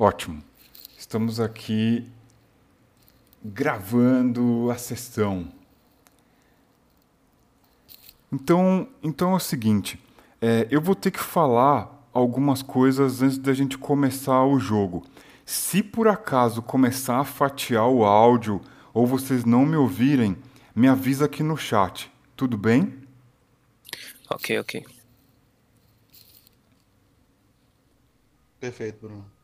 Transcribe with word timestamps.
Ótimo. 0.00 0.40
Estamos 0.96 1.40
aqui 1.40 2.08
gravando 3.44 4.70
a 4.70 4.78
sessão. 4.78 5.52
Então, 8.30 8.88
então 9.02 9.32
é 9.32 9.34
o 9.34 9.40
seguinte, 9.40 9.98
é, 10.40 10.68
eu 10.70 10.80
vou 10.80 10.94
ter 10.94 11.10
que 11.10 11.18
falar 11.18 12.08
algumas 12.12 12.62
coisas 12.62 13.22
antes 13.22 13.38
da 13.38 13.52
gente 13.52 13.76
começar 13.76 14.44
o 14.44 14.60
jogo. 14.60 15.04
Se 15.44 15.82
por 15.82 16.06
acaso 16.06 16.62
começar 16.62 17.18
a 17.18 17.24
fatiar 17.24 17.88
o 17.88 18.04
áudio 18.04 18.60
ou 18.94 19.04
vocês 19.04 19.44
não 19.44 19.66
me 19.66 19.74
ouvirem, 19.74 20.36
me 20.76 20.86
avisa 20.86 21.24
aqui 21.24 21.42
no 21.42 21.56
chat. 21.56 22.08
Tudo 22.36 22.56
bem? 22.56 23.02
Ok, 24.30 24.60
ok. 24.60 24.86
Perfeito, 28.60 29.00
Bruno. 29.00 29.37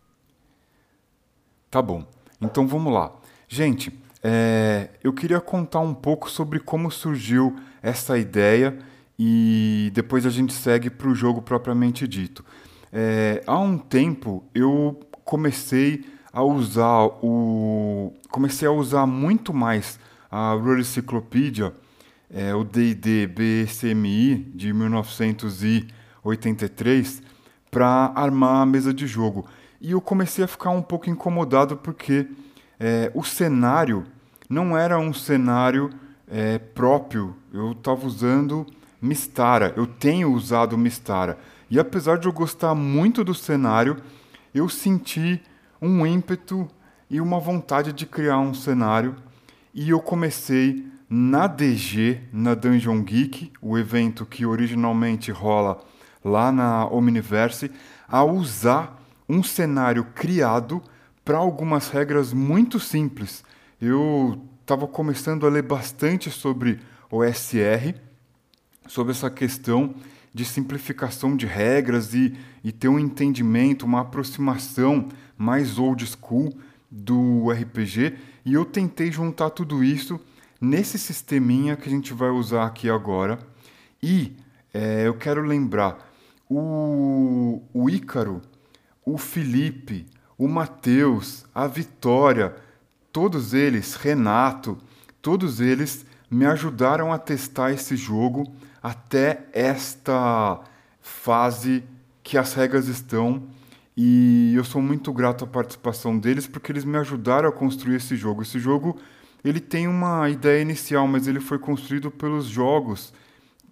Tá 1.75 1.83
bom. 1.83 2.07
Então 2.41 2.67
vamos 2.69 2.93
lá. 2.93 3.11
Gente, 3.49 3.93
é, 4.23 4.91
eu 5.03 5.13
queria 5.13 5.41
contar 5.41 5.81
um 5.81 5.93
pouco 5.93 6.31
sobre 6.31 6.61
como 6.61 6.89
surgiu 6.89 7.57
essa 7.83 8.17
ideia 8.17 8.79
e 9.19 9.91
depois 9.93 10.25
a 10.25 10.31
gente 10.31 10.53
segue 10.53 10.89
para 10.89 11.09
o 11.09 11.17
jogo 11.17 11.43
propriamente 11.43 12.07
dito. 12.07 12.45
É, 12.93 13.43
há 13.45 13.59
um 13.59 13.77
tempo 13.77 14.45
eu 14.55 15.01
comecei 15.25 16.05
a 16.33 16.45
usar 16.45 17.07
o 17.21 18.13
comecei 18.31 18.69
a 18.69 18.71
usar 18.71 19.05
muito 19.05 19.53
mais 19.53 19.99
a 20.31 20.53
Rural 20.53 20.79
Encyclopedia, 20.79 21.75
é, 22.33 22.55
o 22.55 22.63
D&D 22.63 23.27
BCMI 23.27 24.53
de 24.55 24.73
1983 24.73 27.21
para 27.69 28.13
armar 28.15 28.63
a 28.63 28.67
mesa 28.67 28.95
de 28.95 29.09
jogo. 29.09 29.45
E 29.85 29.91
eu 29.91 30.01
comecei 30.01 30.43
a 30.43 30.49
ficar 30.49 30.71
um 30.71 30.81
pouco 30.81 31.11
incomodado 31.11 31.77
porque 31.77 32.27
é, 32.81 33.13
o 33.15 33.23
cenário 33.23 34.07
não 34.49 34.75
era 34.75 34.99
um 34.99 35.13
cenário 35.13 35.91
é, 36.27 36.57
próprio. 36.57 37.37
Eu 37.53 37.73
estava 37.73 38.07
usando 38.07 38.67
Mistara, 38.99 39.75
eu 39.77 39.87
tenho 39.87 40.33
usado 40.33 40.79
Mistara. 40.79 41.39
E 41.71 41.79
apesar 41.79 42.17
de 42.17 42.27
eu 42.27 42.33
gostar 42.33 42.75
muito 42.75 43.23
do 43.23 43.35
cenário, 43.35 43.99
eu 44.55 44.71
senti 44.71 45.39
um 45.83 46.07
ímpeto 46.07 46.67
e 47.11 47.21
uma 47.21 47.39
vontade 47.39 47.93
de 47.93 48.07
criar 48.07 48.39
um 48.39 48.55
cenário. 48.55 49.15
E 49.75 49.91
eu 49.91 50.01
comecei 50.01 50.83
na 51.11 51.47
DG, 51.47 52.23
na 52.33 52.55
Dungeon 52.55 53.03
Geek, 53.03 53.53
o 53.61 53.77
evento 53.77 54.25
que 54.25 54.47
originalmente 54.47 55.31
rola 55.31 55.79
lá 56.25 56.51
na 56.51 56.87
Omniverse, 56.87 57.71
a 58.09 58.25
usar 58.25 59.04
um 59.29 59.43
cenário 59.43 60.05
criado 60.15 60.83
para 61.25 61.39
algumas 61.39 61.89
regras 61.89 62.33
muito 62.33 62.79
simples. 62.79 63.43
Eu 63.81 64.43
estava 64.61 64.87
começando 64.87 65.47
a 65.47 65.51
ler 65.51 65.63
bastante 65.63 66.31
sobre 66.31 66.81
o 67.11 67.25
SR, 67.25 67.95
sobre 68.87 69.13
essa 69.13 69.31
questão 69.31 69.95
de 70.33 70.45
simplificação 70.45 71.37
de 71.37 71.47
regras 71.47 72.13
e, 72.13 72.35
e 72.63 72.73
ter 72.73 72.89
um 72.89 72.99
entendimento, 72.99 73.87
uma 73.87 74.01
aproximação 74.01 75.09
mais 75.39 75.79
old 75.79 76.05
school 76.05 76.53
do 76.91 77.51
RPG. 77.51 78.17
E 78.45 78.53
eu 78.55 78.65
tentei 78.65 79.13
juntar 79.13 79.51
tudo 79.51 79.83
isso 79.83 80.21
nesse 80.61 80.99
sisteminha 80.99 81.77
que 81.77 81.89
a 81.89 81.93
gente 81.93 82.13
vai 82.13 82.31
usar 82.31 82.67
aqui 82.67 82.91
agora. 82.91 83.39
E 84.03 84.37
é, 84.73 85.07
eu 85.07 85.15
quero 85.15 85.43
lembrar, 85.43 86.13
o, 86.51 87.63
o 87.73 87.89
Ícaro 87.89 88.43
o 89.05 89.19
Felipe, 89.19 90.07
o 90.37 90.49
Mateus, 90.49 91.45
a 91.55 91.67
Vitória, 91.67 92.55
todos 93.13 93.55
eles, 93.55 93.95
Renato, 93.95 94.79
todos 95.21 95.61
eles 95.61 96.05
me 96.31 96.47
ajudaram 96.47 97.13
a 97.13 97.19
testar 97.19 97.73
esse 97.73 97.97
jogo 97.97 98.53
até 98.83 99.47
esta 99.53 100.61
fase 101.01 101.85
que 102.23 102.37
as 102.37 102.55
regras 102.55 102.89
estão 102.89 103.43
e 103.97 104.53
eu 104.57 104.65
sou 104.65 104.83
muito 104.83 105.13
grato 105.13 105.45
à 105.45 105.47
participação 105.47 106.19
deles 106.19 106.47
porque 106.47 106.73
eles 106.73 106.85
me 106.85 106.97
ajudaram 106.99 107.49
a 107.49 107.53
construir 107.53 107.97
esse 107.97 108.17
jogo. 108.17 108.43
Esse 108.43 108.59
jogo 108.59 108.99
ele 109.45 109.61
tem 109.61 109.87
uma 109.87 110.29
ideia 110.29 110.61
inicial, 110.61 111.07
mas 111.07 111.29
ele 111.29 111.39
foi 111.39 111.59
construído 111.59 112.11
pelos 112.11 112.47
jogos 112.47 113.13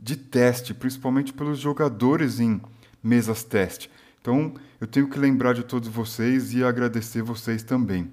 de 0.00 0.16
teste, 0.16 0.72
principalmente 0.74 1.32
pelos 1.32 1.58
jogadores 1.58 2.38
em 2.38 2.60
mesas 3.02 3.42
teste. 3.42 3.90
Então, 4.22 4.54
eu 4.80 4.86
tenho 4.86 5.08
que 5.10 5.18
lembrar 5.18 5.52
de 5.52 5.64
todos 5.64 5.88
vocês 5.88 6.54
e 6.54 6.62
agradecer 6.62 7.22
vocês 7.22 7.64
também. 7.64 8.08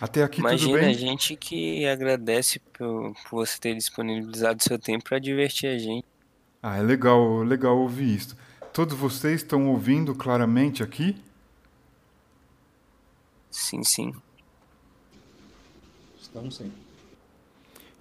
Até 0.00 0.24
aqui 0.24 0.40
Imagina, 0.40 0.72
tudo 0.72 0.80
bem? 0.80 0.90
a 0.90 0.92
gente 0.92 1.36
que 1.36 1.86
agradece 1.86 2.58
por, 2.58 3.14
por 3.14 3.46
você 3.46 3.56
ter 3.56 3.76
disponibilizado 3.76 4.60
seu 4.64 4.76
tempo 4.76 5.04
para 5.04 5.20
divertir 5.20 5.68
a 5.70 5.78
gente. 5.78 6.04
Ah, 6.60 6.76
é 6.76 6.82
legal, 6.82 7.44
legal 7.44 7.78
ouvir 7.78 8.16
isso. 8.16 8.36
Todos 8.72 8.98
vocês 8.98 9.42
estão 9.42 9.68
ouvindo 9.68 10.12
claramente 10.12 10.82
aqui? 10.82 11.16
Sim, 13.48 13.84
sim. 13.84 14.12
Estamos 16.20 16.56
sim. 16.56 16.72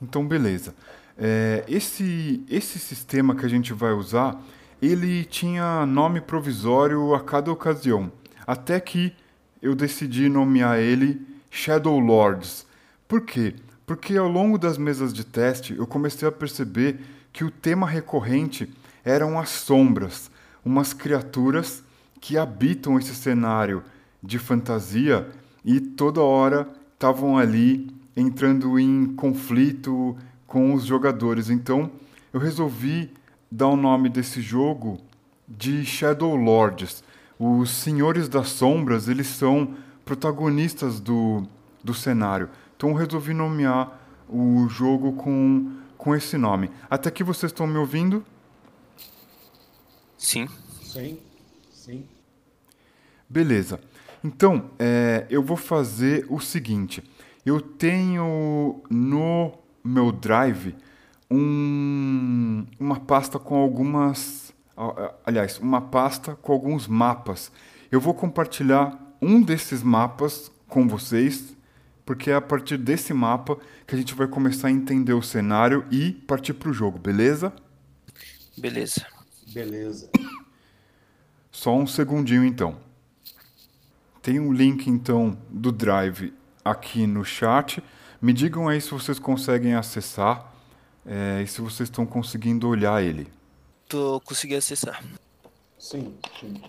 Então, 0.01 0.27
beleza. 0.27 0.73
É, 1.15 1.63
esse, 1.67 2.43
esse 2.49 2.79
sistema 2.79 3.35
que 3.35 3.45
a 3.45 3.49
gente 3.49 3.71
vai 3.73 3.91
usar, 3.91 4.41
ele 4.85 5.23
tinha 5.23 5.85
nome 5.85 6.19
provisório 6.19 7.15
a 7.15 7.21
cada 7.21 7.49
ocasião, 7.49 8.11
até 8.45 8.81
que 8.81 9.15
eu 9.61 9.73
decidi 9.73 10.27
nomear 10.27 10.77
ele 10.77 11.25
Shadow 11.49 11.97
Lords. 11.97 12.65
Por 13.07 13.21
quê? 13.21 13.55
Porque 13.85 14.17
ao 14.17 14.27
longo 14.27 14.57
das 14.57 14.77
mesas 14.77 15.13
de 15.13 15.23
teste 15.23 15.73
eu 15.73 15.87
comecei 15.87 16.27
a 16.27 16.31
perceber 16.33 16.99
que 17.31 17.45
o 17.45 17.49
tema 17.49 17.87
recorrente 17.87 18.69
eram 19.05 19.39
as 19.39 19.47
sombras, 19.51 20.29
umas 20.65 20.91
criaturas 20.91 21.81
que 22.19 22.37
habitam 22.37 22.99
esse 22.99 23.15
cenário 23.15 23.83
de 24.21 24.37
fantasia 24.37 25.29
e 25.63 25.79
toda 25.79 26.19
hora 26.19 26.67
estavam 26.93 27.37
ali 27.37 27.89
entrando 28.17 28.77
em 28.77 29.13
conflito 29.15 30.17
com 30.45 30.73
os 30.73 30.83
jogadores. 30.83 31.49
Então 31.49 31.89
eu 32.33 32.39
resolvi 32.41 33.09
dá 33.53 33.67
o 33.67 33.75
nome 33.75 34.09
desse 34.09 34.41
jogo 34.41 34.99
de 35.47 35.85
Shadow 35.85 36.35
Lords. 36.35 37.03
Os 37.37 37.69
Senhores 37.69 38.27
das 38.27 38.49
Sombras, 38.49 39.07
eles 39.07 39.27
são 39.27 39.75
protagonistas 40.03 40.99
do, 40.99 41.43
do 41.83 41.93
cenário. 41.93 42.49
Então 42.75 42.89
eu 42.89 42.95
resolvi 42.95 43.31
nomear 43.31 44.01
o 44.27 44.67
jogo 44.67 45.13
com, 45.13 45.71
com 45.95 46.15
esse 46.15 46.35
nome. 46.35 46.71
Até 46.89 47.11
que 47.11 47.23
vocês 47.23 47.51
estão 47.51 47.67
me 47.67 47.77
ouvindo? 47.77 48.25
Sim. 50.17 50.47
Sim, 50.81 51.19
sim. 51.71 52.05
Beleza. 53.29 53.79
Então, 54.23 54.71
é, 54.79 55.27
eu 55.29 55.43
vou 55.43 55.57
fazer 55.57 56.25
o 56.27 56.39
seguinte. 56.39 57.03
Eu 57.45 57.61
tenho 57.61 58.81
no 58.89 59.51
meu 59.83 60.11
Drive 60.11 60.75
um, 61.33 62.65
uma 62.79 62.99
pasta 62.99 63.39
com 63.39 63.55
algumas. 63.55 64.53
Aliás, 65.25 65.57
uma 65.59 65.81
pasta 65.81 66.35
com 66.35 66.51
alguns 66.51 66.87
mapas. 66.87 67.51
Eu 67.91 67.99
vou 67.99 68.13
compartilhar 68.13 68.99
um 69.21 69.41
desses 69.41 69.81
mapas 69.81 70.51
com 70.67 70.87
vocês, 70.87 71.55
porque 72.05 72.29
é 72.29 72.35
a 72.35 72.41
partir 72.41 72.77
desse 72.77 73.13
mapa 73.13 73.57
que 73.87 73.95
a 73.95 73.97
gente 73.97 74.13
vai 74.13 74.27
começar 74.27 74.67
a 74.67 74.71
entender 74.71 75.13
o 75.13 75.21
cenário 75.21 75.85
e 75.89 76.11
partir 76.11 76.53
para 76.53 76.69
o 76.69 76.73
jogo, 76.73 76.99
beleza? 76.99 77.51
Beleza. 78.57 79.05
Beleza. 79.51 80.09
Só 81.51 81.75
um 81.75 81.87
segundinho 81.87 82.43
então. 82.43 82.77
Tem 84.21 84.39
um 84.39 84.53
link 84.53 84.87
então 84.87 85.37
do 85.49 85.71
Drive 85.71 86.33
aqui 86.63 87.05
no 87.07 87.23
chat. 87.23 87.83
Me 88.21 88.33
digam 88.33 88.67
aí 88.67 88.79
se 88.79 88.91
vocês 88.91 89.19
conseguem 89.19 89.73
acessar 89.75 90.52
é, 91.05 91.41
e 91.41 91.47
se 91.47 91.61
vocês 91.61 91.89
estão 91.89 92.05
conseguindo 92.05 92.67
olhar 92.67 93.03
ele. 93.03 93.27
Tô 93.87 94.21
conseguindo 94.21 94.59
acessar. 94.59 95.03
Sim, 95.77 96.15
sim. 96.39 96.61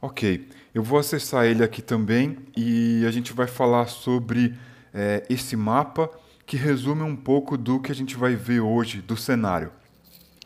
Ok, 0.00 0.48
eu 0.74 0.82
vou 0.82 0.98
acessar 0.98 1.46
ele 1.46 1.64
aqui 1.64 1.80
também 1.80 2.38
e 2.56 3.04
a 3.06 3.10
gente 3.10 3.32
vai 3.32 3.46
falar 3.46 3.86
sobre 3.86 4.54
é, 4.92 5.24
esse 5.30 5.56
mapa 5.56 6.10
que 6.44 6.56
resume 6.56 7.02
um 7.02 7.16
pouco 7.16 7.56
do 7.56 7.80
que 7.80 7.90
a 7.90 7.94
gente 7.94 8.16
vai 8.16 8.36
ver 8.36 8.60
hoje 8.60 9.00
do 9.00 9.16
cenário. 9.16 9.72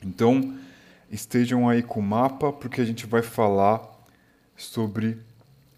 Então, 0.03 0.57
estejam 1.11 1.69
aí 1.69 1.83
com 1.83 2.01
o 2.01 2.03
mapa 2.03 2.53
porque 2.53 2.81
a 2.81 2.85
gente 2.85 3.07
vai 3.07 3.23
falar 3.23 3.83
sobre 4.57 5.19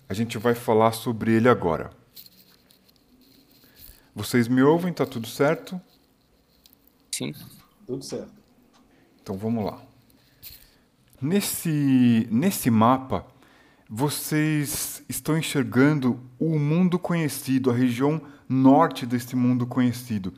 a 0.08 0.14
gente 0.14 0.36
vai 0.36 0.54
falar 0.54 0.92
sobre 0.92 1.32
ele 1.32 1.48
agora. 1.48 1.90
Vocês 4.14 4.46
me 4.46 4.62
ouvem? 4.62 4.92
Tá 4.92 5.06
tudo 5.06 5.26
certo? 5.26 5.80
Sim. 7.12 7.35
Tudo 7.87 8.03
certo. 8.03 8.32
Então 9.23 9.37
vamos 9.37 9.64
lá. 9.64 9.81
Nesse, 11.20 12.26
nesse 12.31 12.70
mapa, 12.70 13.26
vocês 13.88 15.05
estão 15.09 15.37
enxergando 15.37 16.19
o 16.38 16.59
mundo 16.59 16.99
conhecido, 16.99 17.70
a 17.70 17.75
região 17.75 18.20
norte 18.49 19.06
deste 19.06 19.37
mundo 19.37 19.67
conhecido. 19.67 20.32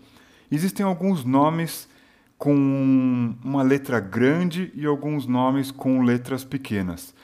Existem 0.51 0.85
alguns 0.85 1.25
nomes 1.25 1.89
com 2.37 3.35
uma 3.43 3.63
letra 3.63 4.01
grande 4.01 4.71
e 4.75 4.85
alguns 4.85 5.27
nomes 5.27 5.71
com 5.71 6.03
letras 6.03 6.45
pequenas. 6.45 7.15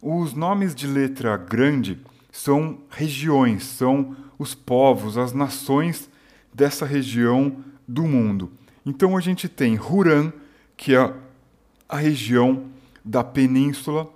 Os 0.00 0.32
nomes 0.32 0.74
de 0.74 0.86
letra 0.86 1.36
grande 1.36 2.00
são 2.30 2.78
regiões, 2.88 3.64
são 3.64 4.16
os 4.38 4.54
povos, 4.54 5.18
as 5.18 5.32
nações 5.32 6.08
dessa 6.54 6.86
região 6.86 7.64
do 7.86 8.04
mundo. 8.04 8.52
Então 8.86 9.16
a 9.16 9.20
gente 9.20 9.48
tem 9.48 9.76
Huran, 9.76 10.32
que 10.76 10.94
é 10.94 11.12
a 11.88 11.96
região 11.96 12.66
da 13.04 13.24
península, 13.24 14.08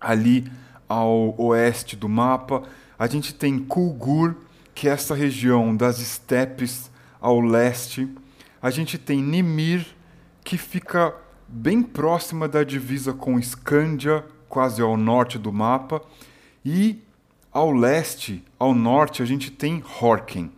ali 0.00 0.50
ao 0.88 1.38
oeste 1.38 1.96
do 1.96 2.08
mapa. 2.08 2.62
A 2.98 3.06
gente 3.06 3.34
tem 3.34 3.58
Kulgur, 3.58 4.34
que 4.74 4.88
é 4.88 4.92
essa 4.92 5.14
região 5.14 5.76
das 5.76 5.98
estepes 5.98 6.90
ao 7.20 7.38
leste. 7.38 8.08
A 8.62 8.70
gente 8.70 8.96
tem 8.96 9.22
Nimir, 9.22 9.86
que 10.42 10.56
fica 10.56 11.14
bem 11.46 11.82
próxima 11.82 12.48
da 12.48 12.64
divisa 12.64 13.12
com 13.12 13.38
Skandia, 13.38 14.24
quase 14.48 14.80
ao 14.80 14.96
norte 14.96 15.38
do 15.38 15.52
mapa. 15.52 16.00
E 16.64 17.02
ao 17.52 17.70
leste, 17.70 18.42
ao 18.58 18.74
norte, 18.74 19.22
a 19.22 19.26
gente 19.26 19.50
tem 19.50 19.84
Horken. 20.00 20.50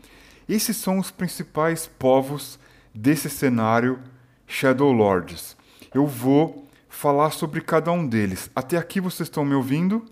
Esses 0.48 0.76
são 0.76 0.98
os 0.98 1.10
principais 1.10 1.88
povos 1.98 2.58
desse 2.98 3.30
cenário 3.30 4.00
Shadow 4.44 4.90
Lords. 4.90 5.56
Eu 5.94 6.04
vou 6.04 6.68
falar 6.88 7.30
sobre 7.30 7.60
cada 7.60 7.92
um 7.92 8.04
deles. 8.04 8.50
Até 8.56 8.76
aqui 8.76 9.00
vocês 9.00 9.28
estão 9.28 9.44
me 9.44 9.54
ouvindo? 9.54 10.04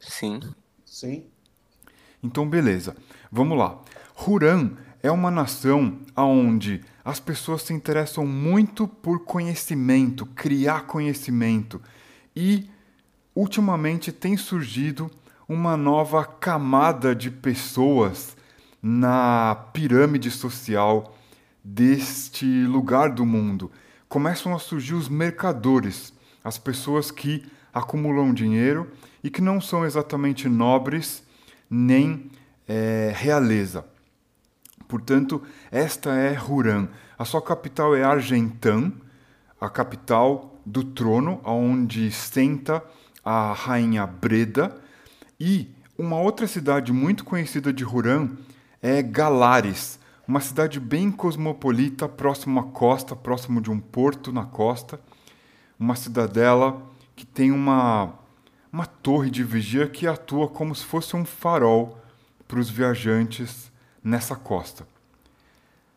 Sim. 0.00 0.40
Sim. 0.84 1.26
Então, 2.20 2.48
beleza. 2.48 2.96
Vamos 3.30 3.56
lá. 3.56 3.80
Huran 4.16 4.72
é 5.00 5.10
uma 5.12 5.30
nação 5.30 6.00
onde 6.16 6.80
as 7.04 7.20
pessoas 7.20 7.62
se 7.62 7.72
interessam 7.72 8.26
muito 8.26 8.88
por 8.88 9.24
conhecimento, 9.24 10.26
criar 10.26 10.86
conhecimento. 10.86 11.80
E, 12.34 12.68
ultimamente, 13.32 14.10
tem 14.10 14.36
surgido 14.36 15.08
uma 15.48 15.76
nova 15.76 16.24
camada 16.24 17.14
de 17.14 17.30
pessoas 17.30 18.36
na 18.82 19.54
pirâmide 19.72 20.32
social 20.32 21.14
deste 21.74 22.46
lugar 22.64 23.10
do 23.10 23.26
mundo 23.26 23.70
começam 24.08 24.54
a 24.54 24.58
surgir 24.58 24.94
os 24.94 25.08
mercadores, 25.08 26.14
as 26.42 26.56
pessoas 26.56 27.10
que 27.10 27.44
acumulam 27.74 28.32
dinheiro 28.32 28.90
e 29.22 29.28
que 29.28 29.42
não 29.42 29.60
são 29.60 29.84
exatamente 29.84 30.48
nobres 30.48 31.22
nem 31.68 32.30
é, 32.66 33.12
realeza. 33.14 33.84
Portanto, 34.88 35.42
esta 35.70 36.14
é 36.14 36.38
Huran. 36.40 36.88
A 37.18 37.24
sua 37.26 37.42
capital 37.42 37.94
é 37.94 38.02
Argentan, 38.02 38.90
a 39.60 39.68
capital 39.68 40.58
do 40.64 40.82
trono, 40.82 41.40
onde 41.44 42.10
senta 42.10 42.82
a 43.22 43.52
rainha 43.52 44.06
Breda. 44.06 44.74
E 45.38 45.68
uma 45.98 46.18
outra 46.18 46.46
cidade 46.46 46.92
muito 46.92 47.24
conhecida 47.24 47.70
de 47.72 47.84
Huran 47.84 48.30
é 48.80 49.02
Galares, 49.02 49.98
uma 50.28 50.40
cidade 50.40 50.78
bem 50.78 51.10
cosmopolita, 51.10 52.06
próximo 52.06 52.60
à 52.60 52.64
costa, 52.64 53.16
próximo 53.16 53.62
de 53.62 53.70
um 53.70 53.80
porto 53.80 54.30
na 54.30 54.44
costa, 54.44 55.00
uma 55.80 55.96
cidadela 55.96 56.82
que 57.16 57.24
tem 57.24 57.50
uma, 57.50 58.12
uma 58.70 58.84
torre 58.84 59.30
de 59.30 59.42
vigia 59.42 59.88
que 59.88 60.06
atua 60.06 60.46
como 60.46 60.74
se 60.74 60.84
fosse 60.84 61.16
um 61.16 61.24
farol 61.24 61.98
para 62.46 62.60
os 62.60 62.68
viajantes 62.68 63.72
nessa 64.04 64.36
costa. 64.36 64.86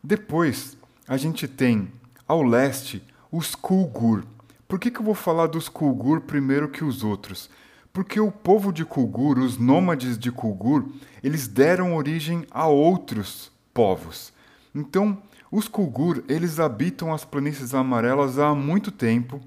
Depois, 0.01 0.77
a 1.05 1.17
gente 1.17 1.45
tem 1.45 1.91
ao 2.25 2.41
leste 2.41 3.03
os 3.29 3.53
Kulgur. 3.53 4.23
Por 4.65 4.79
que, 4.79 4.89
que 4.89 5.01
eu 5.01 5.05
vou 5.05 5.13
falar 5.13 5.47
dos 5.47 5.67
Kulgur 5.67 6.21
primeiro 6.21 6.69
que 6.69 6.85
os 6.85 7.03
outros? 7.03 7.49
Porque 7.91 8.17
o 8.17 8.31
povo 8.31 8.71
de 8.71 8.85
Kulgur, 8.85 9.39
os 9.39 9.57
nômades 9.57 10.17
de 10.17 10.31
Kulgur, 10.31 10.85
eles 11.21 11.49
deram 11.49 11.97
origem 11.97 12.45
a 12.49 12.65
outros 12.65 13.51
povos. 13.73 14.33
Então, 14.73 15.21
os 15.51 15.67
Kulgur, 15.67 16.23
eles 16.29 16.59
habitam 16.59 17.13
as 17.13 17.25
planícies 17.25 17.73
amarelas 17.73 18.39
há 18.39 18.55
muito 18.55 18.91
tempo 18.91 19.41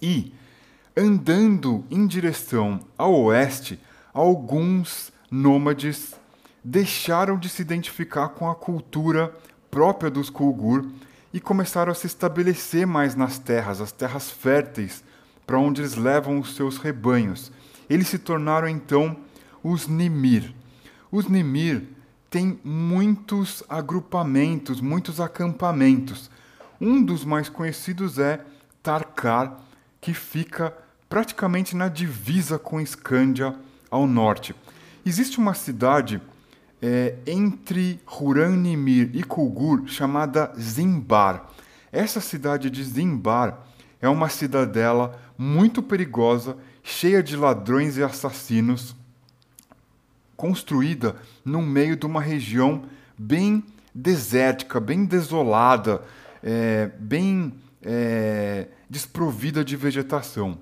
e, 0.00 0.32
andando 0.96 1.84
em 1.90 2.06
direção 2.06 2.80
ao 2.96 3.14
oeste, 3.14 3.78
alguns 4.12 5.12
nômades 5.30 6.14
deixaram 6.64 7.38
de 7.38 7.48
se 7.48 7.62
identificar 7.62 8.30
com 8.30 8.48
a 8.48 8.54
cultura 8.54 9.34
própria 9.70 10.10
dos 10.10 10.30
Kulgur 10.30 10.86
e 11.32 11.40
começaram 11.40 11.92
a 11.92 11.94
se 11.94 12.06
estabelecer 12.06 12.86
mais 12.86 13.14
nas 13.14 13.38
terras, 13.38 13.80
as 13.80 13.90
terras 13.90 14.30
férteis, 14.30 15.02
para 15.46 15.58
onde 15.58 15.80
eles 15.80 15.94
levam 15.94 16.38
os 16.38 16.54
seus 16.54 16.78
rebanhos. 16.78 17.50
Eles 17.88 18.08
se 18.08 18.18
tornaram 18.18 18.68
então 18.68 19.16
os 19.62 19.86
Nimir. 19.86 20.54
Os 21.10 21.26
Nimir 21.26 21.84
tem 22.32 22.58
muitos 22.64 23.62
agrupamentos, 23.68 24.80
muitos 24.80 25.20
acampamentos. 25.20 26.30
Um 26.80 27.04
dos 27.04 27.26
mais 27.26 27.50
conhecidos 27.50 28.18
é 28.18 28.40
Tarkar, 28.82 29.58
que 30.00 30.14
fica 30.14 30.74
praticamente 31.10 31.76
na 31.76 31.88
divisa 31.88 32.58
com 32.58 32.80
Escândia 32.80 33.54
ao 33.90 34.06
norte. 34.06 34.54
Existe 35.04 35.38
uma 35.38 35.52
cidade 35.52 36.22
é, 36.80 37.16
entre 37.26 38.00
Huranimir 38.18 39.10
e 39.12 39.22
Kulgur 39.22 39.86
chamada 39.86 40.54
Zimbar. 40.58 41.50
Essa 41.92 42.18
cidade 42.18 42.70
de 42.70 42.82
Zimbar 42.82 43.58
é 44.00 44.08
uma 44.08 44.30
cidadela 44.30 45.20
muito 45.36 45.82
perigosa, 45.82 46.56
cheia 46.82 47.22
de 47.22 47.36
ladrões 47.36 47.98
e 47.98 48.02
assassinos 48.02 48.96
construída 50.42 51.14
no 51.44 51.62
meio 51.62 51.94
de 51.94 52.04
uma 52.04 52.20
região 52.20 52.82
bem 53.16 53.62
desértica, 53.94 54.80
bem 54.80 55.04
desolada, 55.04 56.02
é, 56.42 56.90
bem 56.98 57.54
é, 57.80 58.66
desprovida 58.90 59.64
de 59.64 59.76
vegetação. 59.76 60.58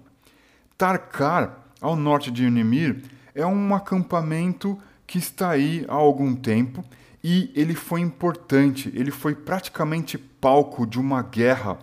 Tarkar, 0.76 1.64
ao 1.80 1.96
norte 1.96 2.30
de 2.30 2.44
Unimir, 2.44 3.04
é 3.34 3.46
um 3.46 3.74
acampamento 3.74 4.78
que 5.06 5.16
está 5.16 5.48
aí 5.48 5.86
há 5.88 5.94
algum 5.94 6.34
tempo 6.34 6.84
e 7.24 7.50
ele 7.54 7.74
foi 7.74 8.02
importante, 8.02 8.92
ele 8.94 9.10
foi 9.10 9.34
praticamente 9.34 10.18
palco 10.18 10.86
de 10.86 11.00
uma 11.00 11.22
guerra 11.22 11.78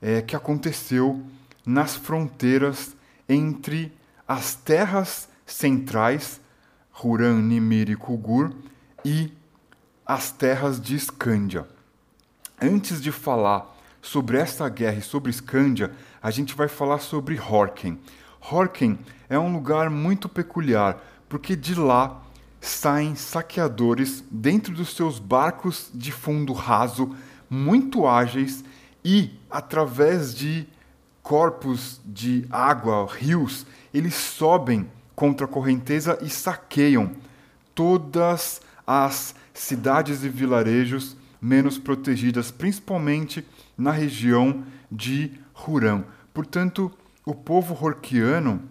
é, 0.00 0.22
que 0.22 0.36
aconteceu 0.36 1.20
nas 1.66 1.96
fronteiras 1.96 2.94
entre 3.28 3.92
as 4.28 4.54
terras 4.54 5.28
centrais 5.44 6.43
Huran, 7.02 7.42
Nimir 7.42 7.90
e 7.90 7.96
Kugur, 7.96 8.52
e 9.04 9.32
as 10.06 10.30
terras 10.30 10.80
de 10.80 10.94
Escândia. 10.94 11.66
Antes 12.60 13.00
de 13.00 13.10
falar 13.10 13.74
sobre 14.00 14.36
essa 14.36 14.68
guerra 14.68 14.98
e 14.98 15.02
sobre 15.02 15.30
Escândia, 15.30 15.92
a 16.22 16.30
gente 16.30 16.54
vai 16.54 16.68
falar 16.68 16.98
sobre 16.98 17.38
Horken. 17.38 17.98
Horken 18.40 18.98
é 19.28 19.38
um 19.38 19.52
lugar 19.52 19.90
muito 19.90 20.28
peculiar, 20.28 21.02
porque 21.28 21.56
de 21.56 21.74
lá 21.74 22.22
saem 22.60 23.14
saqueadores 23.14 24.24
dentro 24.30 24.74
dos 24.74 24.94
seus 24.94 25.18
barcos 25.18 25.90
de 25.94 26.12
fundo 26.12 26.52
raso, 26.52 27.14
muito 27.48 28.06
ágeis 28.06 28.64
e 29.04 29.38
através 29.50 30.34
de 30.34 30.66
corpos 31.22 32.00
de 32.04 32.46
água, 32.50 33.06
rios, 33.10 33.66
eles 33.92 34.14
sobem 34.14 34.88
contra 35.14 35.46
a 35.46 35.48
correnteza 35.48 36.18
e 36.22 36.28
saqueiam 36.28 37.12
todas 37.74 38.60
as 38.86 39.34
cidades 39.52 40.24
e 40.24 40.28
vilarejos 40.28 41.16
menos 41.40 41.78
protegidas, 41.78 42.50
principalmente 42.50 43.44
na 43.76 43.90
região 43.90 44.64
de 44.90 45.32
Huram. 45.54 46.04
Portanto, 46.32 46.90
o 47.24 47.34
povo 47.34 47.76
horquiano 47.84 48.62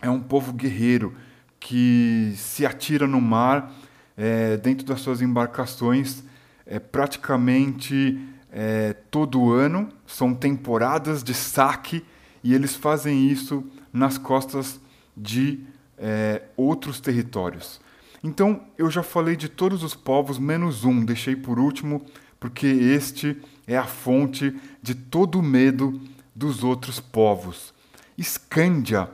é 0.00 0.10
um 0.10 0.20
povo 0.20 0.52
guerreiro 0.52 1.14
que 1.60 2.34
se 2.36 2.66
atira 2.66 3.06
no 3.06 3.20
mar 3.20 3.72
é, 4.16 4.56
dentro 4.56 4.84
das 4.84 5.00
suas 5.00 5.22
embarcações 5.22 6.24
é, 6.66 6.78
praticamente 6.78 8.18
é, 8.50 8.94
todo 9.10 9.52
ano. 9.52 9.88
São 10.06 10.34
temporadas 10.34 11.22
de 11.22 11.32
saque 11.32 12.04
e 12.42 12.52
eles 12.52 12.74
fazem 12.74 13.28
isso 13.28 13.64
nas 13.92 14.18
costas 14.18 14.80
de 15.16 15.60
é, 15.98 16.42
outros 16.56 17.00
territórios. 17.00 17.80
Então, 18.22 18.62
eu 18.78 18.90
já 18.90 19.02
falei 19.02 19.36
de 19.36 19.48
todos 19.48 19.82
os 19.82 19.94
povos, 19.94 20.38
menos 20.38 20.84
um, 20.84 21.04
deixei 21.04 21.34
por 21.34 21.58
último, 21.58 22.04
porque 22.38 22.66
este 22.66 23.40
é 23.66 23.76
a 23.76 23.84
fonte 23.84 24.54
de 24.82 24.94
todo 24.94 25.38
o 25.38 25.42
medo 25.42 26.00
dos 26.34 26.62
outros 26.62 27.00
povos. 27.00 27.74
Escândia 28.16 29.08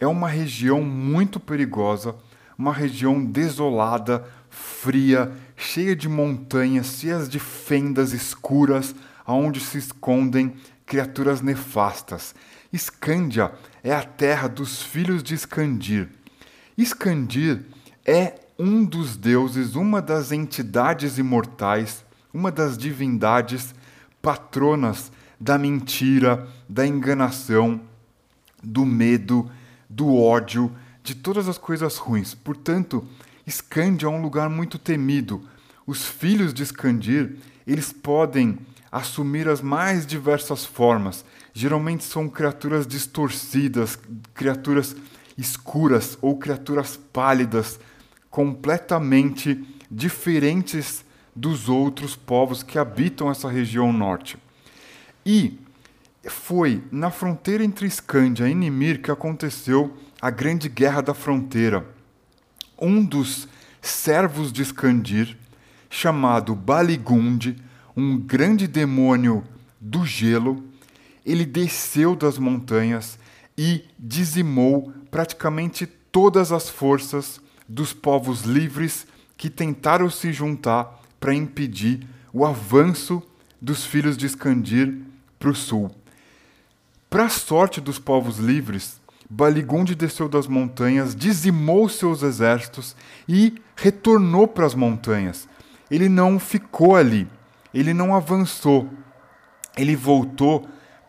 é 0.00 0.06
uma 0.06 0.28
região 0.28 0.82
muito 0.82 1.38
perigosa, 1.38 2.14
uma 2.56 2.72
região 2.72 3.22
desolada, 3.22 4.24
fria, 4.48 5.32
cheia 5.56 5.94
de 5.94 6.08
montanhas, 6.08 6.98
cheias 6.98 7.28
de 7.28 7.38
fendas 7.38 8.12
escuras, 8.12 8.94
aonde 9.24 9.60
se 9.60 9.78
escondem 9.78 10.54
criaturas 10.86 11.40
nefastas. 11.40 12.34
Escândia 12.72 13.52
é 13.86 13.94
a 13.94 14.02
terra 14.02 14.48
dos 14.48 14.82
filhos 14.82 15.22
de 15.22 15.32
Escandir. 15.32 16.08
Escandir 16.76 17.62
é 18.04 18.34
um 18.58 18.84
dos 18.84 19.16
deuses, 19.16 19.76
uma 19.76 20.02
das 20.02 20.32
entidades 20.32 21.18
imortais, 21.18 22.04
uma 22.34 22.50
das 22.50 22.76
divindades 22.76 23.72
patronas 24.20 25.12
da 25.38 25.56
mentira, 25.56 26.48
da 26.68 26.84
enganação, 26.84 27.80
do 28.60 28.84
medo, 28.84 29.48
do 29.88 30.16
ódio, 30.16 30.74
de 31.04 31.14
todas 31.14 31.48
as 31.48 31.56
coisas 31.56 31.96
ruins. 31.96 32.34
Portanto, 32.34 33.06
Escândia 33.46 34.06
é 34.06 34.10
um 34.10 34.20
lugar 34.20 34.50
muito 34.50 34.80
temido. 34.80 35.48
Os 35.86 36.04
filhos 36.04 36.52
de 36.52 36.64
Escandir, 36.64 37.36
eles 37.64 37.92
podem 37.92 38.58
assumir 38.90 39.46
as 39.48 39.60
mais 39.60 40.04
diversas 40.04 40.64
formas. 40.64 41.24
Geralmente 41.58 42.04
são 42.04 42.28
criaturas 42.28 42.86
distorcidas, 42.86 43.98
criaturas 44.34 44.94
escuras 45.38 46.18
ou 46.20 46.36
criaturas 46.36 47.00
pálidas, 47.14 47.80
completamente 48.28 49.66
diferentes 49.90 51.02
dos 51.34 51.70
outros 51.70 52.14
povos 52.14 52.62
que 52.62 52.78
habitam 52.78 53.30
essa 53.30 53.48
região 53.48 53.90
norte. 53.90 54.36
E 55.24 55.58
foi 56.28 56.84
na 56.92 57.10
fronteira 57.10 57.64
entre 57.64 57.86
Escândia 57.86 58.46
e 58.46 58.54
Nimir 58.54 59.00
que 59.00 59.10
aconteceu 59.10 59.96
a 60.20 60.28
Grande 60.28 60.68
Guerra 60.68 61.00
da 61.00 61.14
Fronteira. 61.14 61.86
Um 62.78 63.02
dos 63.02 63.48
servos 63.80 64.52
de 64.52 64.60
Escandir, 64.60 65.38
chamado 65.88 66.54
Baligund, 66.54 67.56
um 67.96 68.18
grande 68.18 68.66
demônio 68.66 69.42
do 69.80 70.04
gelo, 70.04 70.62
ele 71.26 71.44
desceu 71.44 72.14
das 72.14 72.38
montanhas 72.38 73.18
e 73.58 73.84
dizimou 73.98 74.92
praticamente 75.10 75.84
todas 75.84 76.52
as 76.52 76.68
forças 76.68 77.40
dos 77.68 77.92
povos 77.92 78.42
livres 78.42 79.06
que 79.36 79.50
tentaram 79.50 80.08
se 80.08 80.32
juntar 80.32 81.02
para 81.18 81.34
impedir 81.34 82.06
o 82.32 82.46
avanço 82.46 83.20
dos 83.60 83.84
filhos 83.84 84.16
de 84.16 84.26
Escandir 84.26 84.96
para 85.38 85.50
o 85.50 85.54
sul. 85.54 85.90
Para 87.10 87.24
a 87.24 87.28
sorte 87.28 87.80
dos 87.80 87.98
povos 87.98 88.38
livres, 88.38 89.00
Baligunde 89.28 89.96
desceu 89.96 90.28
das 90.28 90.46
montanhas, 90.46 91.16
dizimou 91.16 91.88
seus 91.88 92.22
exércitos 92.22 92.94
e 93.28 93.54
retornou 93.74 94.46
para 94.46 94.66
as 94.66 94.74
montanhas. 94.74 95.48
Ele 95.90 96.08
não 96.08 96.38
ficou 96.38 96.94
ali, 96.94 97.26
ele 97.74 97.92
não 97.92 98.14
avançou. 98.14 98.88
Ele 99.76 99.96
voltou 99.96 100.66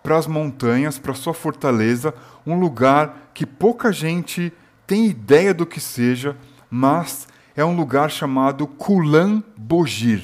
para 0.07 0.17
as 0.17 0.25
montanhas, 0.25 0.97
para 0.97 1.13
sua 1.13 1.33
fortaleza, 1.33 2.13
um 2.45 2.57
lugar 2.57 3.29
que 3.33 3.45
pouca 3.45 3.91
gente 3.91 4.53
tem 4.87 5.07
ideia 5.07 5.53
do 5.53 5.65
que 5.65 5.81
seja, 5.81 6.33
mas 6.69 7.27
é 7.53 7.65
um 7.65 7.75
lugar 7.75 8.09
chamado 8.09 8.65
Kulan 8.67 9.43
Bogir, 9.57 10.23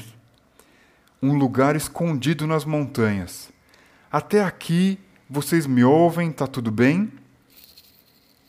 um 1.22 1.38
lugar 1.38 1.76
escondido 1.76 2.48
nas 2.48 2.64
montanhas. 2.64 3.52
Até 4.10 4.42
aqui 4.42 4.98
vocês 5.30 5.68
me 5.68 5.84
ouvem? 5.84 6.32
Tá 6.32 6.48
tudo 6.48 6.72
bem? 6.72 7.12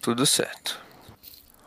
Tudo 0.01 0.25
certo. 0.25 0.81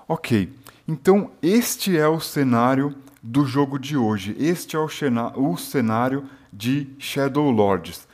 Ok, 0.08 0.50
então 0.88 1.30
este 1.42 1.98
é 1.98 2.08
o 2.08 2.22
cenário 2.22 2.96
do 3.22 3.46
jogo 3.46 3.78
de 3.78 3.98
hoje. 3.98 4.34
Este 4.40 4.78
é 4.78 4.80
o, 4.80 4.88
o 5.36 5.58
cenário 5.58 6.24
de 6.54 6.88
Shadow 6.98 7.52
Lords. 7.52 8.07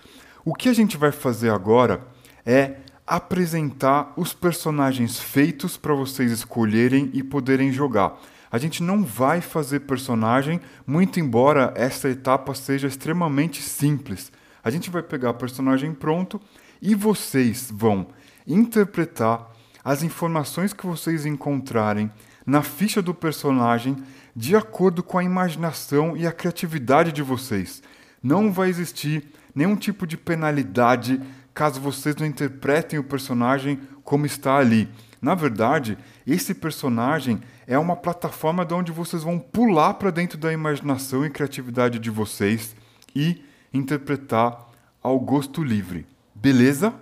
O 0.46 0.54
que 0.54 0.68
a 0.68 0.74
gente 0.74 0.98
vai 0.98 1.14
fazer 1.14 1.50
agora 1.50 2.06
é 2.46 2.76
apresentar 3.08 4.12
os 4.18 4.34
personagens 4.34 5.18
feitos 5.18 5.78
para 5.78 5.94
vocês 5.94 6.34
escolherem 6.34 7.10
e 7.14 7.24
poderem 7.24 7.72
jogar. 7.72 8.20
A 8.52 8.58
gente 8.58 8.84
não 8.84 9.06
vai 9.06 9.40
fazer 9.40 9.82
personagem, 9.82 10.60
muito 10.86 11.18
embora 11.18 11.74
essa 11.78 12.10
etapa 12.10 12.54
seja 12.54 12.88
extremamente 12.88 13.62
simples. 13.62 14.34
A 14.62 14.70
gente 14.70 14.90
vai 14.90 15.02
pegar 15.02 15.34
personagem 15.36 15.94
pronto 15.94 16.42
e 16.82 16.94
vocês 16.94 17.72
vão 17.74 18.08
interpretar 18.46 19.50
as 19.82 20.04
informações 20.04 20.74
que 20.74 20.86
vocês 20.86 21.26
encontrarem 21.26 22.12
na 22.46 22.62
ficha 22.62 23.02
do 23.02 23.14
personagem 23.14 23.96
de 24.36 24.58
acordo 24.58 25.02
com 25.02 25.18
a 25.18 25.24
imaginação 25.24 26.18
e 26.18 26.28
a 26.28 26.34
criatividade 26.34 27.14
de 27.14 27.22
vocês. 27.22 27.82
Não 28.22 28.52
vai 28.52 28.70
existir 28.70 29.26
nenhum 29.54 29.76
tipo 29.76 30.06
de 30.08 30.18
penalidade 30.18 31.22
caso 31.54 31.80
vocês 31.80 32.16
não 32.16 32.26
interpretem 32.26 32.98
o 32.98 33.04
personagem 33.04 33.80
como 34.04 34.26
está 34.26 34.58
ali. 34.58 34.90
Na 35.22 35.36
verdade, 35.36 35.98
esse 36.26 36.54
personagem 36.54 37.42
é 37.66 37.78
uma 37.78 37.96
plataforma 37.96 38.66
de 38.66 38.74
onde 38.74 38.92
vocês 38.92 39.24
vão 39.24 39.40
pular 39.40 39.94
para 39.94 40.12
dentro 40.12 40.38
da 40.38 40.52
imaginação 40.52 41.26
e 41.26 41.30
criatividade 41.30 42.00
de 42.00 42.10
vocês 42.10 42.76
e 43.16 43.44
interpretar 43.74 44.70
ao 45.02 45.20
gosto 45.20 45.64
livre. 45.64 46.06
Beleza? 46.36 46.94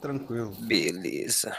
Tranquilo. 0.00 0.52
Beleza. 0.60 1.56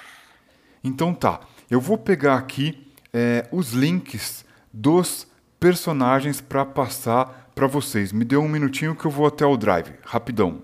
Então 0.83 1.13
tá, 1.13 1.41
eu 1.69 1.79
vou 1.79 1.97
pegar 1.97 2.35
aqui 2.35 2.91
é, 3.13 3.47
os 3.51 3.71
links 3.71 4.45
dos 4.71 5.27
personagens 5.59 6.41
para 6.41 6.65
passar 6.65 7.42
para 7.53 7.67
vocês. 7.67 8.11
Me 8.11 8.25
dê 8.25 8.37
um 8.37 8.47
minutinho 8.47 8.95
que 8.95 9.05
eu 9.05 9.11
vou 9.11 9.25
até 9.25 9.45
o 9.45 9.57
Drive, 9.57 9.93
rapidão. 10.03 10.63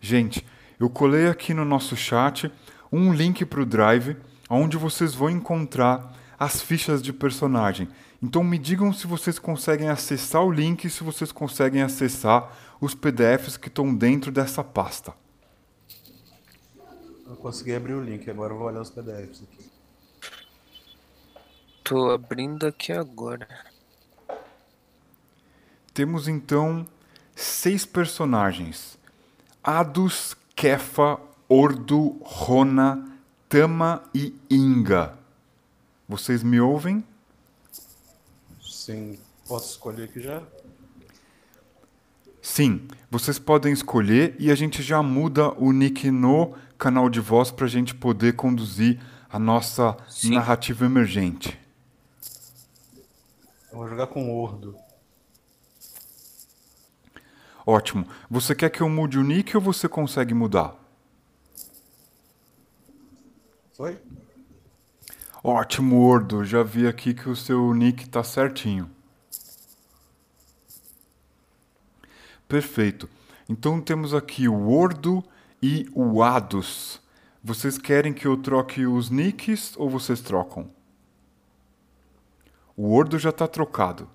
Gente, 0.00 0.46
eu 0.78 0.90
colei 0.90 1.28
aqui 1.28 1.54
no 1.54 1.64
nosso 1.64 1.96
chat 1.96 2.50
um 2.92 3.12
link 3.12 3.44
para 3.44 3.60
o 3.60 3.66
Drive, 3.66 4.16
onde 4.48 4.76
vocês 4.76 5.14
vão 5.14 5.30
encontrar 5.30 6.14
as 6.38 6.60
fichas 6.60 7.02
de 7.02 7.12
personagem. 7.12 7.88
Então 8.22 8.42
me 8.44 8.58
digam 8.58 8.92
se 8.92 9.06
vocês 9.06 9.38
conseguem 9.38 9.88
acessar 9.88 10.42
o 10.42 10.50
link 10.50 10.84
e 10.84 10.90
se 10.90 11.02
vocês 11.02 11.32
conseguem 11.32 11.82
acessar 11.82 12.50
os 12.80 12.94
PDFs 12.94 13.56
que 13.56 13.68
estão 13.68 13.94
dentro 13.94 14.30
dessa 14.30 14.62
pasta. 14.62 15.14
Eu 17.26 17.36
consegui 17.36 17.74
abrir 17.74 17.94
o 17.94 18.02
link, 18.02 18.28
agora 18.30 18.52
eu 18.52 18.58
vou 18.58 18.66
olhar 18.66 18.80
os 18.80 18.90
PDFs 18.90 19.42
aqui. 19.42 19.70
Tô 21.82 22.10
abrindo 22.10 22.66
aqui 22.66 22.92
agora. 22.92 23.48
Temos 25.94 26.26
então 26.26 26.84
seis 27.36 27.86
personagens: 27.86 28.98
Adus, 29.62 30.36
Kefa, 30.56 31.20
Ordo, 31.48 32.18
Rona, 32.22 33.16
Tama 33.48 34.02
e 34.12 34.34
Inga. 34.50 35.16
Vocês 36.08 36.42
me 36.42 36.60
ouvem? 36.60 37.04
Sim. 38.60 39.16
Posso 39.46 39.70
escolher 39.70 40.04
aqui 40.04 40.20
já? 40.20 40.42
Sim, 42.42 42.88
vocês 43.10 43.38
podem 43.38 43.72
escolher 43.72 44.34
e 44.38 44.50
a 44.50 44.54
gente 44.54 44.82
já 44.82 45.00
muda 45.02 45.52
o 45.52 45.70
nick 45.70 46.10
no 46.10 46.54
canal 46.76 47.08
de 47.08 47.20
voz 47.20 47.52
para 47.52 47.66
a 47.66 47.68
gente 47.68 47.94
poder 47.94 48.34
conduzir 48.34 49.00
a 49.30 49.38
nossa 49.38 49.96
Sim. 50.08 50.34
narrativa 50.34 50.84
emergente. 50.84 51.58
Eu 53.70 53.78
vou 53.78 53.88
jogar 53.88 54.08
com 54.08 54.34
Ordo. 54.36 54.83
Ótimo. 57.66 58.06
Você 58.30 58.54
quer 58.54 58.70
que 58.70 58.80
eu 58.80 58.88
mude 58.88 59.18
o 59.18 59.22
nick 59.22 59.56
ou 59.56 59.62
você 59.62 59.88
consegue 59.88 60.34
mudar? 60.34 60.76
Foi? 63.72 64.00
Ótimo, 65.42 66.00
Ordo. 66.00 66.44
Já 66.44 66.62
vi 66.62 66.86
aqui 66.86 67.14
que 67.14 67.28
o 67.28 67.36
seu 67.36 67.72
nick 67.74 68.04
está 68.04 68.22
certinho. 68.22 68.90
Perfeito. 72.46 73.08
Então 73.48 73.80
temos 73.80 74.14
aqui 74.14 74.48
o 74.48 74.70
Ordo 74.70 75.24
e 75.62 75.88
o 75.94 76.22
Adus. 76.22 77.00
Vocês 77.42 77.76
querem 77.76 78.12
que 78.12 78.26
eu 78.26 78.36
troque 78.36 78.86
os 78.86 79.10
nicks 79.10 79.74
ou 79.76 79.90
vocês 79.90 80.20
trocam? 80.20 80.70
O 82.76 82.94
Ordo 82.94 83.18
já 83.18 83.30
está 83.30 83.46
trocado. 83.46 84.08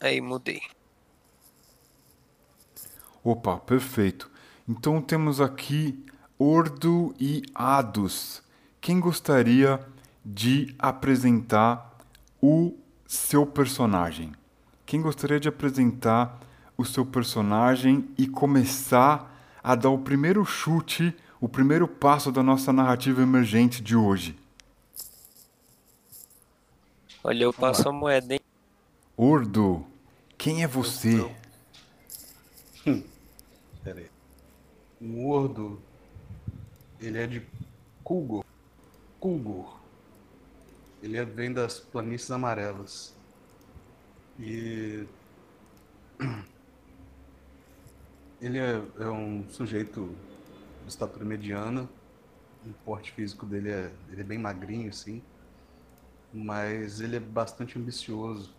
Aí 0.00 0.20
mudei. 0.20 0.62
Opa, 3.22 3.56
perfeito. 3.58 4.30
Então 4.68 5.00
temos 5.00 5.40
aqui 5.40 6.04
Ordo 6.38 7.14
e 7.18 7.42
Adus. 7.54 8.42
Quem 8.80 9.00
gostaria 9.00 9.80
de 10.24 10.74
apresentar 10.78 11.98
o 12.40 12.76
seu 13.06 13.44
personagem? 13.44 14.32
Quem 14.86 15.02
gostaria 15.02 15.40
de 15.40 15.48
apresentar 15.48 16.38
o 16.76 16.84
seu 16.84 17.04
personagem 17.04 18.08
e 18.16 18.26
começar 18.28 19.34
a 19.62 19.74
dar 19.74 19.90
o 19.90 19.98
primeiro 19.98 20.44
chute, 20.44 21.14
o 21.40 21.48
primeiro 21.48 21.88
passo 21.88 22.30
da 22.30 22.42
nossa 22.42 22.72
narrativa 22.72 23.20
emergente 23.20 23.82
de 23.82 23.96
hoje. 23.96 24.38
Olha, 27.24 27.42
eu 27.42 27.52
passo 27.52 27.88
a 27.88 27.92
moeda, 27.92 28.34
hein? 28.34 28.40
Ordo, 29.16 29.84
quem 30.38 30.62
é 30.62 30.68
você? 30.68 31.28
Pera 33.88 34.00
aí. 34.00 34.10
Um 35.00 35.78
ele 37.00 37.18
é 37.18 37.26
de 37.26 37.46
Kulgor. 38.04 38.44
Kulgor. 39.18 39.80
Ele 41.02 41.16
é- 41.16 41.24
vem 41.24 41.54
das 41.54 41.80
planícies 41.80 42.30
amarelas. 42.30 43.16
E 44.38 45.06
ele 48.42 48.58
é, 48.58 48.82
é 48.98 49.08
um 49.08 49.48
sujeito 49.48 50.14
de 50.84 50.90
estatura 50.90 51.24
mediana. 51.24 51.88
O 52.66 52.72
porte 52.84 53.10
físico 53.12 53.46
dele 53.46 53.70
é, 53.70 53.90
ele 54.10 54.20
é 54.20 54.24
bem 54.24 54.38
magrinho, 54.38 54.90
assim. 54.90 55.22
Mas 56.34 57.00
ele 57.00 57.16
é 57.16 57.20
bastante 57.20 57.78
ambicioso. 57.78 58.54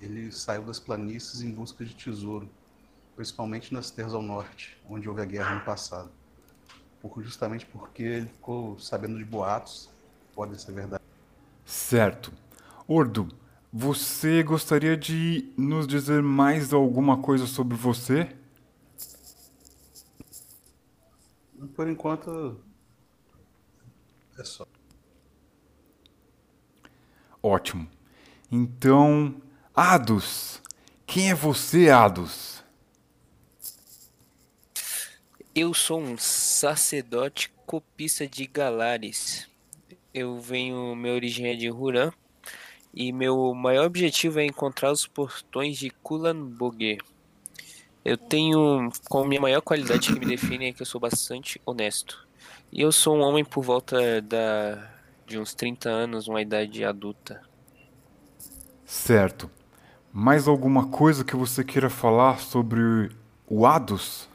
Ele 0.00 0.30
saiu 0.30 0.62
das 0.62 0.78
planícies 0.78 1.42
em 1.42 1.50
busca 1.50 1.84
de 1.84 1.96
tesouro, 1.96 2.48
principalmente 3.18 3.74
nas 3.74 3.90
terras 3.90 4.14
ao 4.14 4.22
norte, 4.22 4.80
onde 4.88 5.08
houve 5.08 5.20
a 5.20 5.24
guerra 5.24 5.56
no 5.56 5.64
passado. 5.64 6.08
Por, 7.02 7.20
justamente 7.20 7.66
porque 7.66 8.04
ele 8.04 8.26
ficou 8.28 8.78
sabendo 8.78 9.18
de 9.18 9.24
boatos, 9.24 9.90
podem 10.32 10.56
ser 10.56 10.70
verdade. 10.70 11.02
Certo. 11.66 12.32
Ordo, 12.86 13.28
você 13.72 14.40
gostaria 14.44 14.96
de 14.96 15.52
nos 15.56 15.84
dizer 15.84 16.22
mais 16.22 16.72
alguma 16.72 17.18
coisa 17.20 17.44
sobre 17.48 17.76
você? 17.76 18.36
Por 21.74 21.88
enquanto, 21.88 22.60
é 24.38 24.44
só. 24.44 24.64
Ótimo. 27.42 27.88
Então, 28.48 29.42
Ados, 29.74 30.62
quem 31.04 31.30
é 31.30 31.34
você, 31.34 31.90
Ados? 31.90 32.57
Eu 35.60 35.74
sou 35.74 36.00
um 36.00 36.16
sacerdote 36.16 37.50
copista 37.66 38.28
de 38.28 38.46
Galares. 38.46 39.48
Eu 40.14 40.38
venho, 40.38 40.94
minha 40.94 41.12
origem 41.12 41.48
é 41.48 41.56
de 41.56 41.68
Huran 41.68 42.12
e 42.94 43.12
meu 43.12 43.52
maior 43.54 43.86
objetivo 43.86 44.38
é 44.38 44.46
encontrar 44.46 44.92
os 44.92 45.04
portões 45.04 45.76
de 45.76 45.90
Kulan-Bogir. 45.90 47.00
Eu 48.04 48.16
tenho, 48.16 48.88
como 49.10 49.26
minha 49.26 49.40
maior 49.40 49.60
qualidade 49.60 50.12
que 50.12 50.20
me 50.20 50.26
define 50.26 50.68
é 50.68 50.72
que 50.72 50.82
eu 50.82 50.86
sou 50.86 51.00
bastante 51.00 51.60
honesto. 51.66 52.24
E 52.70 52.80
eu 52.80 52.92
sou 52.92 53.16
um 53.16 53.22
homem 53.22 53.44
por 53.44 53.64
volta 53.64 54.22
da, 54.22 54.88
de 55.26 55.40
uns 55.40 55.56
30 55.56 55.88
anos, 55.88 56.28
uma 56.28 56.40
idade 56.40 56.84
adulta. 56.84 57.42
Certo. 58.84 59.50
Mais 60.12 60.46
alguma 60.46 60.86
coisa 60.86 61.24
que 61.24 61.34
você 61.34 61.64
queira 61.64 61.90
falar 61.90 62.38
sobre 62.38 63.10
o 63.44 63.66
Ados? 63.66 64.28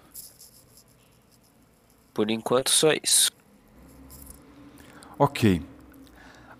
Por 2.13 2.29
enquanto, 2.29 2.69
só 2.69 2.91
isso. 2.91 3.31
Ok. 5.17 5.61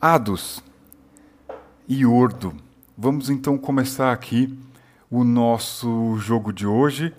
Ados 0.01 0.63
e 1.87 2.05
Ordo. 2.05 2.55
Vamos 2.97 3.29
então 3.29 3.57
começar 3.57 4.11
aqui 4.11 4.57
o 5.09 5.23
nosso 5.23 6.17
jogo 6.17 6.51
de 6.51 6.65
hoje. 6.65 7.13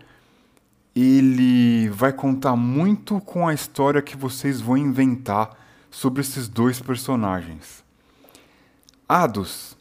Ele 0.94 1.88
vai 1.90 2.12
contar 2.12 2.56
muito 2.56 3.20
com 3.20 3.46
a 3.46 3.54
história 3.54 4.02
que 4.02 4.16
vocês 4.16 4.60
vão 4.60 4.76
inventar 4.76 5.56
sobre 5.90 6.20
esses 6.20 6.48
dois 6.48 6.80
personagens. 6.80 7.84
Ados, 9.08 9.76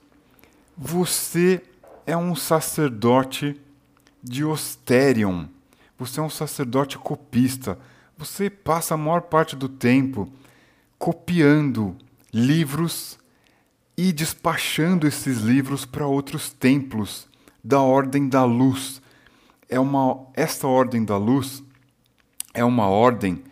você 0.77 1.61
é 2.05 2.15
um 2.15 2.35
sacerdote 2.35 3.59
de 4.21 4.43
Osterion. 4.43 5.45
Você 5.97 6.19
é 6.19 6.23
um 6.23 6.29
sacerdote 6.29 6.97
copista. 6.97 7.77
Você 8.17 8.49
passa 8.49 8.93
a 8.93 8.97
maior 8.97 9.21
parte 9.21 9.55
do 9.55 9.67
tempo 9.67 10.31
copiando 10.97 11.95
livros 12.33 13.19
e 13.97 14.11
despachando 14.11 15.07
esses 15.07 15.39
livros 15.39 15.85
para 15.85 16.07
outros 16.07 16.49
templos 16.49 17.27
da 17.63 17.81
Ordem 17.81 18.29
da 18.29 18.43
Luz. 18.43 19.01
É 19.67 19.79
uma 19.79 20.27
esta 20.35 20.67
Ordem 20.67 21.03
da 21.03 21.17
Luz 21.17 21.63
é 22.53 22.63
uma 22.63 22.87
ordem 22.87 23.43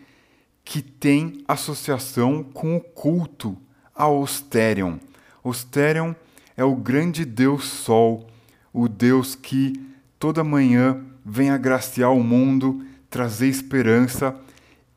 que 0.64 0.82
tem 0.82 1.44
associação 1.48 2.44
com 2.44 2.78
o 2.78 2.82
culto 2.82 3.58
a 3.96 4.08
Osterion. 4.08 4.98
Osterion 5.44 6.14
é 6.56 6.64
o 6.64 6.76
grande 6.76 7.26
Deus 7.26 7.66
Sol, 7.66 8.30
o 8.72 8.88
Deus 8.88 9.34
que 9.34 9.74
toda 10.20 10.44
manhã 10.44 11.04
vem 11.26 11.50
agraciar 11.50 12.14
o 12.14 12.24
mundo, 12.24 12.86
trazer 13.10 13.48
esperança 13.48 14.40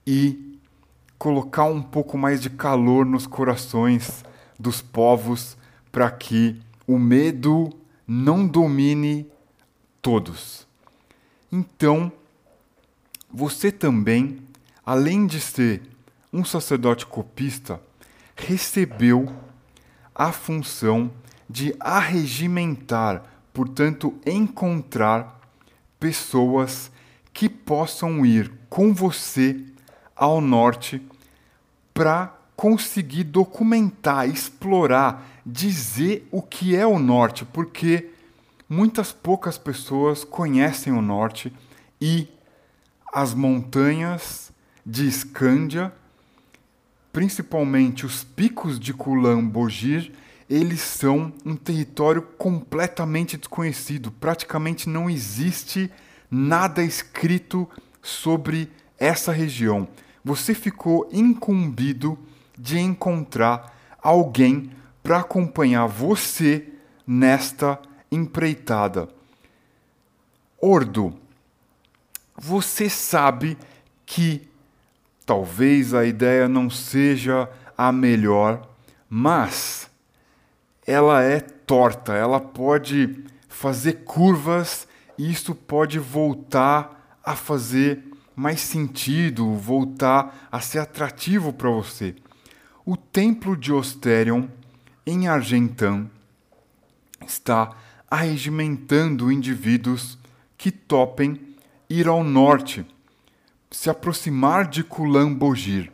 e 0.07 0.59
colocar 1.19 1.65
um 1.65 1.83
pouco 1.83 2.19
mais 2.19 2.41
de 2.41 2.51
calor 2.51 3.07
nos 3.07 3.27
corações 3.27 4.25
dos 4.59 4.83
povos 4.83 5.57
para 5.91 6.11
que 6.11 6.61
o 6.87 6.99
medo 6.99 7.71
não 8.07 8.47
domine 8.47 9.27
todos. 10.03 10.67
Então, 11.51 12.13
você 13.33 13.73
também, 13.73 14.39
além 14.85 15.27
de 15.27 15.41
ser 15.41 15.83
um 16.33 16.45
sacerdote 16.45 17.07
copista, 17.07 17.81
recebeu 18.37 19.33
a 20.15 20.31
função 20.31 21.11
de 21.49 21.75
arregimentar, 21.81 23.23
portanto, 23.53 24.15
encontrar 24.27 25.41
pessoas 25.99 26.91
que 27.33 27.49
possam 27.49 28.27
ir 28.27 28.53
com 28.69 28.93
você 28.93 29.65
ao 30.17 30.41
norte 30.41 31.03
para 31.93 32.35
conseguir 32.57 33.25
documentar, 33.25 34.29
explorar, 34.29 35.43
dizer 35.45 36.29
o 36.31 36.41
que 36.41 36.77
é 36.77 36.87
o 36.87 36.99
norte, 36.99 37.45
porque 37.45 38.11
muitas 38.69 39.13
poucas 39.13 39.59
pessoas 39.59 40.25
conhecem 40.25 40.93
o 40.93 41.03
norte 41.03 41.53
e 42.01 42.29
as 43.13 43.35
montanhas 43.35 44.53
de 44.85 45.07
Escândia, 45.07 45.93
principalmente 47.13 48.05
os 48.05 48.25
picos 48.25 48.79
de 48.79 48.93
Kulan-Bogir, 48.93 50.13
eles 50.49 50.81
são 50.81 51.33
um 51.45 51.57
território 51.57 52.23
completamente 52.23 53.37
desconhecido. 53.37 54.11
Praticamente 54.11 54.89
não 54.89 55.09
existe 55.09 55.91
nada 56.31 56.83
escrito 56.83 57.69
sobre 58.03 58.71
essa 58.99 59.33
região. 59.33 59.89
Você 60.25 60.55
ficou 60.55 61.09
incumbido 61.13 62.19
de 62.57 62.79
encontrar 62.79 63.77
alguém 64.03 64.71
para 65.03 65.19
acompanhar 65.19 65.87
você 65.87 66.67
nesta 67.07 67.79
empreitada. 68.11 69.09
Ordo, 70.59 71.15
você 72.37 72.89
sabe 72.89 73.59
que 74.07 74.49
talvez 75.27 75.93
a 75.93 76.07
ideia 76.07 76.49
não 76.49 76.71
seja 76.71 77.51
a 77.77 77.93
melhor, 77.93 78.67
mas 79.09 79.91
ela 80.87 81.23
é 81.23 81.41
torta, 81.41 82.15
ela 82.15 82.41
pode 82.41 83.25
fazer 83.49 84.05
curvas 84.05 84.89
e 85.19 85.31
isso 85.31 85.55
pode 85.55 85.99
voltar 85.99 87.19
a 87.23 87.37
fazer 87.37 88.14
mais 88.37 88.61
sentido, 88.61 89.55
voltar 89.55 90.49
a 90.51 90.61
ser 90.61 90.81
atrativo 90.81 91.53
para 91.53 91.71
você. 91.71 92.15
O 92.85 92.97
templo 92.97 93.57
de 93.57 93.73
Osterion, 93.73 94.47
em 95.07 95.29
Argentan, 95.29 96.11
está 97.27 97.75
arregimentando 98.11 99.31
indivíduos 99.31 100.19
que 100.59 100.71
topem 100.71 101.41
ir 101.89 102.09
ao 102.09 102.25
norte, 102.25 102.87
se 103.71 103.89
aproximar 103.89 104.67
de 104.69 104.83
Kulan-Bogir. 104.83 105.91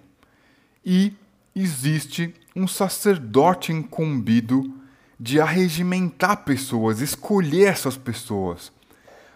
E 0.85 1.15
existe 1.55 2.35
um 2.55 2.67
sacerdote 2.67 3.73
incumbido 3.73 4.75
de 5.19 5.41
arregimentar 5.41 6.45
pessoas, 6.45 7.01
escolher 7.01 7.67
essas 7.67 7.97
pessoas. 7.97 8.73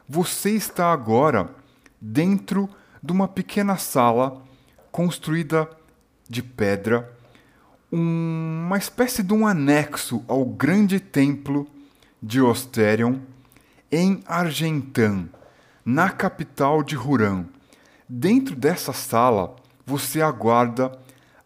Você 0.08 0.50
está 0.50 0.92
agora 0.92 1.54
dentro 2.00 2.68
de 2.68 2.83
uma 3.12 3.28
pequena 3.28 3.76
sala 3.76 4.42
construída 4.90 5.68
de 6.28 6.42
pedra, 6.42 7.12
um- 7.92 8.64
uma 8.66 8.78
espécie 8.78 9.22
de 9.22 9.32
um 9.34 9.46
anexo 9.46 10.24
ao 10.26 10.44
grande 10.44 10.98
templo 10.98 11.66
de 12.22 12.40
Osterion 12.40 13.18
em 13.92 14.22
Argentan, 14.26 15.28
na 15.84 16.08
capital 16.10 16.82
de 16.82 16.96
Huran. 16.96 17.44
Dentro 18.08 18.56
dessa 18.56 18.92
sala, 18.92 19.54
você 19.84 20.22
aguarda 20.22 20.98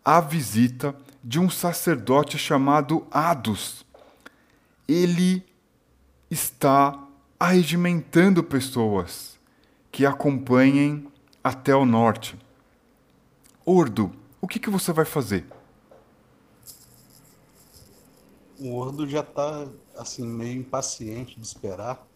a 0.04 0.20
visita 0.20 0.94
de 1.24 1.40
um 1.40 1.50
sacerdote 1.50 2.38
chamado 2.38 3.06
Ados. 3.10 3.84
Ele 4.86 5.44
está 6.30 6.98
arregimentando 7.38 8.42
pessoas 8.42 9.38
que 9.90 10.06
acompanhem 10.06 11.07
até 11.42 11.74
o 11.74 11.84
norte. 11.84 12.38
Ordo, 13.64 14.12
o 14.40 14.48
que, 14.48 14.58
que 14.58 14.70
você 14.70 14.92
vai 14.92 15.04
fazer? 15.04 15.46
O 18.58 18.74
Ordo 18.74 19.06
já 19.06 19.20
está 19.20 19.68
assim 19.96 20.26
meio 20.26 20.60
impaciente 20.60 21.38
de 21.38 21.46
esperar. 21.46 22.06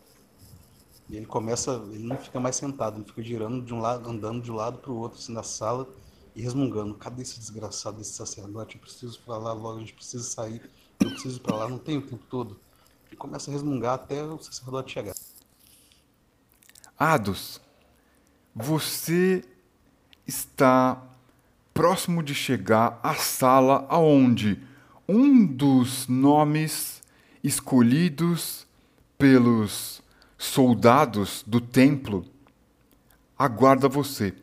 E 1.08 1.16
ele 1.16 1.26
começa, 1.26 1.72
ele 1.92 2.04
não 2.04 2.16
fica 2.16 2.40
mais 2.40 2.56
sentado, 2.56 2.96
ele 2.96 3.04
fica 3.04 3.22
girando 3.22 3.64
de 3.64 3.74
um 3.74 3.80
lado, 3.80 4.08
andando 4.08 4.42
de 4.42 4.50
um 4.50 4.54
lado 4.54 4.78
para 4.78 4.90
o 4.90 4.96
outro 4.96 5.18
assim, 5.18 5.32
na 5.32 5.42
sala 5.42 5.87
e 6.35 6.40
resmungando. 6.40 6.94
Cadê 6.94 7.22
esse 7.22 7.38
desgraçado 7.38 7.98
desse 7.98 8.14
sacerdote? 8.14 8.76
Eu 8.76 8.80
preciso 8.80 9.20
lá 9.26 9.52
logo, 9.52 9.76
a 9.76 9.80
gente 9.80 9.92
precisa 9.92 10.24
sair. 10.24 10.70
Eu 11.00 11.11
preciso 11.11 11.40
para 11.40 11.56
lá, 11.56 11.68
não 11.68 11.78
tenho 11.78 12.00
o 12.00 12.06
tempo 12.06 12.24
todo. 12.30 12.58
E 13.11 13.16
começa 13.16 13.50
a 13.50 13.52
resmungar 13.52 13.94
até 13.94 14.22
o 14.22 14.40
sacerdote 14.40 14.92
chegar. 14.92 15.14
Ados, 16.98 17.61
você 18.54 19.44
está 20.26 21.02
próximo 21.72 22.22
de 22.22 22.34
chegar 22.34 23.00
à 23.02 23.14
sala 23.14 23.86
aonde 23.88 24.60
um 25.08 25.44
dos 25.44 26.06
nomes 26.06 27.02
escolhidos 27.42 28.66
pelos 29.18 30.02
soldados 30.36 31.44
do 31.46 31.60
templo 31.60 32.24
aguarda 33.38 33.88
você. 33.88 34.34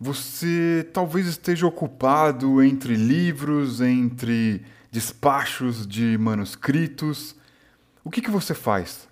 Você 0.00 0.88
talvez 0.92 1.26
esteja 1.26 1.66
ocupado 1.66 2.62
entre 2.62 2.94
livros, 2.94 3.80
entre 3.80 4.62
despachos 4.90 5.86
de 5.86 6.18
manuscritos. 6.18 7.34
O 8.02 8.10
que, 8.10 8.20
que 8.20 8.30
você 8.30 8.54
faz? 8.54 9.08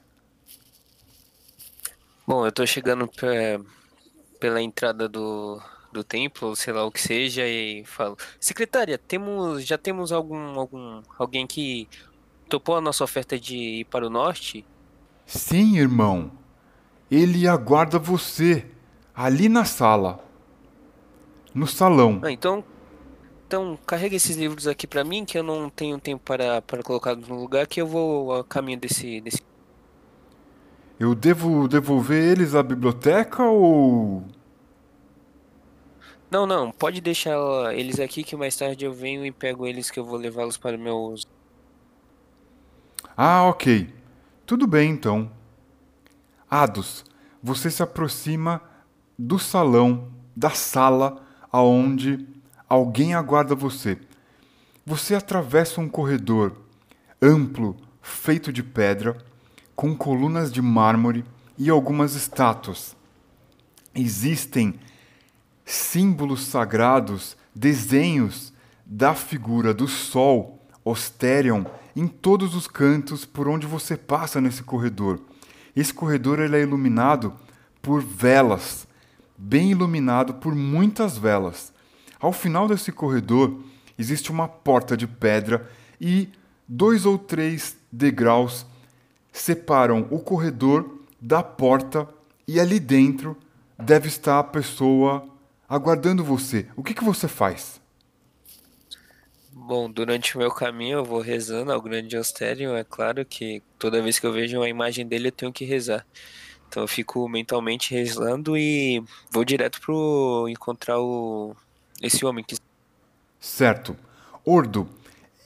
Bom, 2.26 2.44
eu 2.44 2.50
estou 2.50 2.66
chegando 2.66 3.08
pela 4.42 4.60
entrada 4.60 5.08
do, 5.08 5.62
do 5.92 6.02
templo, 6.02 6.56
sei 6.56 6.72
lá 6.72 6.84
o 6.84 6.90
que 6.90 7.00
seja, 7.00 7.46
e 7.46 7.84
falo: 7.84 8.18
Secretária, 8.40 8.98
temos, 8.98 9.64
já 9.64 9.78
temos 9.78 10.10
algum, 10.10 10.58
algum 10.58 11.00
alguém 11.16 11.46
que 11.46 11.88
topou 12.48 12.74
a 12.74 12.80
nossa 12.80 13.04
oferta 13.04 13.38
de 13.38 13.56
ir 13.56 13.84
para 13.84 14.04
o 14.04 14.10
norte? 14.10 14.66
Sim, 15.24 15.78
irmão. 15.78 16.32
Ele 17.08 17.46
aguarda 17.46 18.00
você 18.00 18.66
ali 19.14 19.48
na 19.48 19.64
sala. 19.64 20.18
No 21.54 21.68
salão. 21.68 22.18
Ah, 22.24 22.32
então, 22.32 22.64
então 23.46 23.78
carrega 23.86 24.16
esses 24.16 24.36
livros 24.36 24.66
aqui 24.66 24.88
para 24.88 25.04
mim, 25.04 25.24
que 25.24 25.38
eu 25.38 25.44
não 25.44 25.70
tenho 25.70 26.00
tempo 26.00 26.24
para, 26.24 26.60
para 26.62 26.82
colocá-los 26.82 27.28
no 27.28 27.38
lugar, 27.38 27.68
que 27.68 27.80
eu 27.80 27.86
vou 27.86 28.34
a 28.34 28.42
caminho 28.42 28.80
desse, 28.80 29.20
desse. 29.20 29.40
Eu 30.98 31.14
devo 31.14 31.66
devolver 31.66 32.22
eles 32.22 32.54
à 32.54 32.62
biblioteca 32.62 33.44
ou. 33.44 34.22
Não, 36.30 36.46
não, 36.46 36.70
pode 36.70 37.00
deixar 37.00 37.36
eles 37.74 38.00
aqui 38.00 38.22
que 38.22 38.36
mais 38.36 38.56
tarde 38.56 38.84
eu 38.84 38.92
venho 38.92 39.26
e 39.26 39.30
pego 39.30 39.66
eles 39.66 39.90
que 39.90 40.00
eu 40.00 40.04
vou 40.04 40.16
levá-los 40.16 40.56
para 40.56 40.78
meus. 40.78 41.26
Ah, 43.16 43.44
ok. 43.44 43.92
Tudo 44.46 44.66
bem 44.66 44.90
então. 44.90 45.30
Ados, 46.50 47.04
você 47.42 47.70
se 47.70 47.82
aproxima 47.82 48.62
do 49.18 49.38
salão, 49.38 50.10
da 50.34 50.50
sala 50.50 51.22
aonde 51.50 52.26
alguém 52.68 53.14
aguarda 53.14 53.54
você. 53.54 53.98
Você 54.84 55.14
atravessa 55.14 55.80
um 55.80 55.88
corredor 55.88 56.56
amplo, 57.20 57.76
feito 58.00 58.52
de 58.52 58.62
pedra, 58.62 59.16
com 59.74 59.96
colunas 59.96 60.52
de 60.52 60.60
mármore 60.62 61.24
e 61.58 61.70
algumas 61.70 62.14
estátuas. 62.14 62.96
Existem 63.94 64.74
símbolos 65.64 66.46
sagrados, 66.46 67.36
desenhos 67.54 68.52
da 68.84 69.14
figura 69.14 69.72
do 69.72 69.86
sol, 69.86 70.58
Osterion, 70.84 71.64
em 71.94 72.08
todos 72.08 72.54
os 72.54 72.66
cantos 72.66 73.24
por 73.24 73.48
onde 73.48 73.66
você 73.66 73.96
passa 73.96 74.40
nesse 74.40 74.62
corredor. 74.62 75.20
Esse 75.76 75.94
corredor 75.94 76.40
ele 76.40 76.56
é 76.56 76.62
iluminado 76.62 77.32
por 77.80 78.02
velas, 78.02 78.86
bem 79.36 79.70
iluminado 79.70 80.34
por 80.34 80.54
muitas 80.54 81.16
velas. 81.16 81.72
Ao 82.20 82.32
final 82.32 82.68
desse 82.68 82.92
corredor 82.92 83.60
existe 83.98 84.30
uma 84.30 84.48
porta 84.48 84.96
de 84.96 85.06
pedra 85.06 85.70
e 86.00 86.28
dois 86.66 87.06
ou 87.06 87.18
três 87.18 87.76
degraus 87.90 88.66
separam 89.32 90.06
o 90.10 90.20
corredor 90.20 90.98
da 91.20 91.42
porta 91.42 92.08
e 92.46 92.60
ali 92.60 92.78
dentro 92.78 93.36
deve 93.78 94.08
estar 94.08 94.38
a 94.38 94.44
pessoa 94.44 95.26
aguardando 95.68 96.22
você. 96.22 96.68
O 96.76 96.82
que, 96.82 96.94
que 96.94 97.02
você 97.02 97.26
faz? 97.26 97.80
Bom, 99.50 99.90
durante 99.90 100.36
o 100.36 100.38
meu 100.38 100.50
caminho 100.50 100.98
eu 100.98 101.04
vou 101.04 101.20
rezando 101.20 101.72
ao 101.72 101.80
grande 101.80 102.16
Ostério. 102.16 102.76
É 102.76 102.84
claro 102.84 103.24
que 103.24 103.62
toda 103.78 104.02
vez 104.02 104.18
que 104.18 104.26
eu 104.26 104.32
vejo 104.32 104.58
uma 104.58 104.68
imagem 104.68 105.06
dele 105.06 105.28
eu 105.28 105.32
tenho 105.32 105.52
que 105.52 105.64
rezar. 105.64 106.06
Então 106.68 106.82
eu 106.82 106.88
fico 106.88 107.28
mentalmente 107.28 107.94
rezando 107.94 108.56
e 108.56 109.02
vou 109.30 109.44
direto 109.44 109.80
pro 109.80 110.46
encontrar 110.48 110.98
o 111.00 111.54
esse 112.00 112.24
homem 112.24 112.44
que 112.44 112.56
Certo. 113.38 113.96
Ordo, 114.44 114.88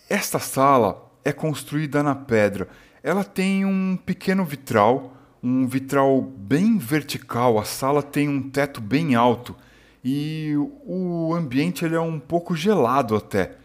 esta 0.09 0.39
sala 0.39 1.11
é 1.25 1.33
construída 1.33 2.03
na 2.03 2.15
pedra. 2.15 2.69
Ela 3.07 3.23
tem 3.23 3.65
um 3.65 3.97
pequeno 3.97 4.45
vitral, 4.45 5.15
um 5.43 5.67
vitral 5.67 6.21
bem 6.21 6.77
vertical. 6.77 7.59
A 7.59 7.65
sala 7.65 8.03
tem 8.03 8.29
um 8.29 8.51
teto 8.51 8.81
bem 8.81 9.15
alto 9.15 9.55
e 10.05 10.55
o 10.85 11.33
ambiente 11.35 11.85
ele 11.85 11.95
é 11.95 12.01
um 12.01 12.19
pouco 12.19 12.57
gelado 12.57 13.15
até 13.15 13.57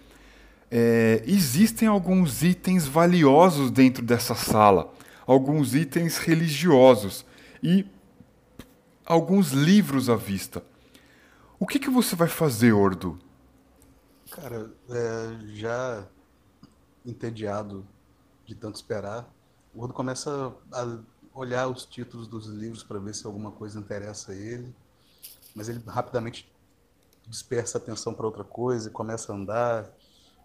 é, 0.72 1.22
existem 1.28 1.86
alguns 1.86 2.42
itens 2.42 2.88
valiosos 2.88 3.70
dentro 3.70 4.02
dessa 4.04 4.34
sala, 4.34 4.94
alguns 5.28 5.76
itens 5.76 6.18
religiosos 6.18 7.26
e 7.62 7.86
alguns 9.06 9.52
livros 9.52 10.10
à 10.10 10.16
vista. 10.16 10.64
O 11.60 11.68
que, 11.68 11.78
que 11.78 11.90
você 11.90 12.16
vai 12.16 12.30
fazer, 12.30 12.72
Ordo? 12.72 13.20
Cara, 14.32 14.72
é, 14.90 15.38
já 15.54 16.08
entediado 17.06 17.86
de 18.54 18.56
tanto 18.56 18.76
esperar, 18.76 19.28
o 19.74 19.82
Ordo 19.82 19.94
começa 19.94 20.54
a 20.72 21.00
olhar 21.34 21.68
os 21.68 21.86
títulos 21.86 22.28
dos 22.28 22.48
livros 22.48 22.84
para 22.84 23.00
ver 23.00 23.16
se 23.16 23.26
alguma 23.26 23.52
coisa 23.52 23.80
interessa 23.80 24.34
a 24.34 24.36
ele, 24.36 24.76
mas 25.56 25.70
ele 25.70 25.82
rapidamente 25.88 26.52
dispersa 27.28 27.78
a 27.78 27.82
atenção 27.82 28.14
para 28.14 28.26
outra 28.26 28.44
coisa 28.44 28.90
e 28.90 28.92
começa 28.92 29.32
a 29.32 29.36
andar 29.36 29.90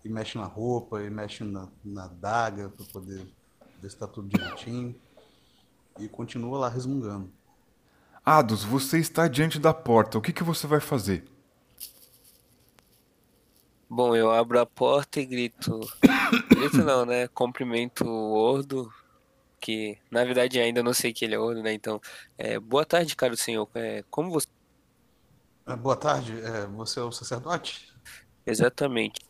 e 0.05 0.09
mexe 0.09 0.39
na 0.39 0.45
roupa, 0.45 1.03
e 1.03 1.11
mexe 1.11 1.43
na, 1.43 1.69
na 1.85 2.07
daga 2.07 2.69
para 2.69 2.87
poder 2.87 3.27
ver 3.81 3.91
se 3.91 3.97
está 3.97 4.07
tudo 4.07 4.29
direitinho. 4.29 4.95
E 5.99 6.09
continua 6.09 6.59
lá 6.59 6.69
resmungando. 6.69 7.33
Ados, 8.25 8.63
você 8.63 8.99
está 8.99 9.27
diante 9.27 9.59
da 9.59 9.75
porta. 9.75 10.19
O 10.19 10.21
que, 10.21 10.33
que 10.33 10.45
você 10.45 10.67
vai 10.67 10.79
fazer? 10.79 11.25
Bom, 13.89 14.15
eu 14.15 14.31
abro 14.31 14.61
a 14.61 14.67
porta 14.67 15.21
e 15.21 15.27
grito. 15.27 15.81
Grito 16.57 16.79
não, 16.79 17.05
né? 17.05 17.29
Cumprimento 17.29 18.05
o 18.07 18.33
Ordo, 18.33 18.93
que 19.61 19.99
na 20.11 20.25
verdade 20.25 20.59
ainda 20.59 20.83
não 20.83 20.95
sei 20.95 21.13
que 21.13 21.25
ele 21.25 21.35
é 21.35 21.39
Ordo, 21.39 21.63
né? 21.63 21.73
Então, 21.73 22.01
é, 22.37 22.59
boa 22.59 22.85
tarde, 22.85 23.15
caro 23.15 23.37
senhor. 23.37 23.69
É, 23.75 24.05
como 24.11 24.31
você. 24.31 24.47
Ah, 25.65 25.77
boa 25.77 25.97
tarde, 25.97 26.41
é, 26.41 26.67
você 26.67 27.01
é 27.01 27.03
o 27.03 27.13
sacerdote? 27.13 27.93
Exatamente. 28.47 29.21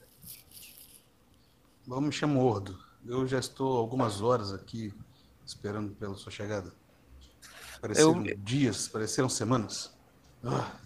Bom, 1.87 2.01
me 2.01 2.13
chamo 2.13 2.45
Ordo. 2.45 2.79
Eu 3.07 3.27
já 3.27 3.39
estou 3.39 3.79
algumas 3.79 4.21
horas 4.21 4.53
aqui 4.53 4.93
esperando 5.45 5.95
pela 5.95 6.15
sua 6.17 6.33
chegada. 6.33 6.73
Pareceram 7.81 8.27
eu... 8.27 8.37
dias, 8.39 8.89
pareceram 8.89 9.29
semanas. 9.29 9.95
Ah. 10.45 10.86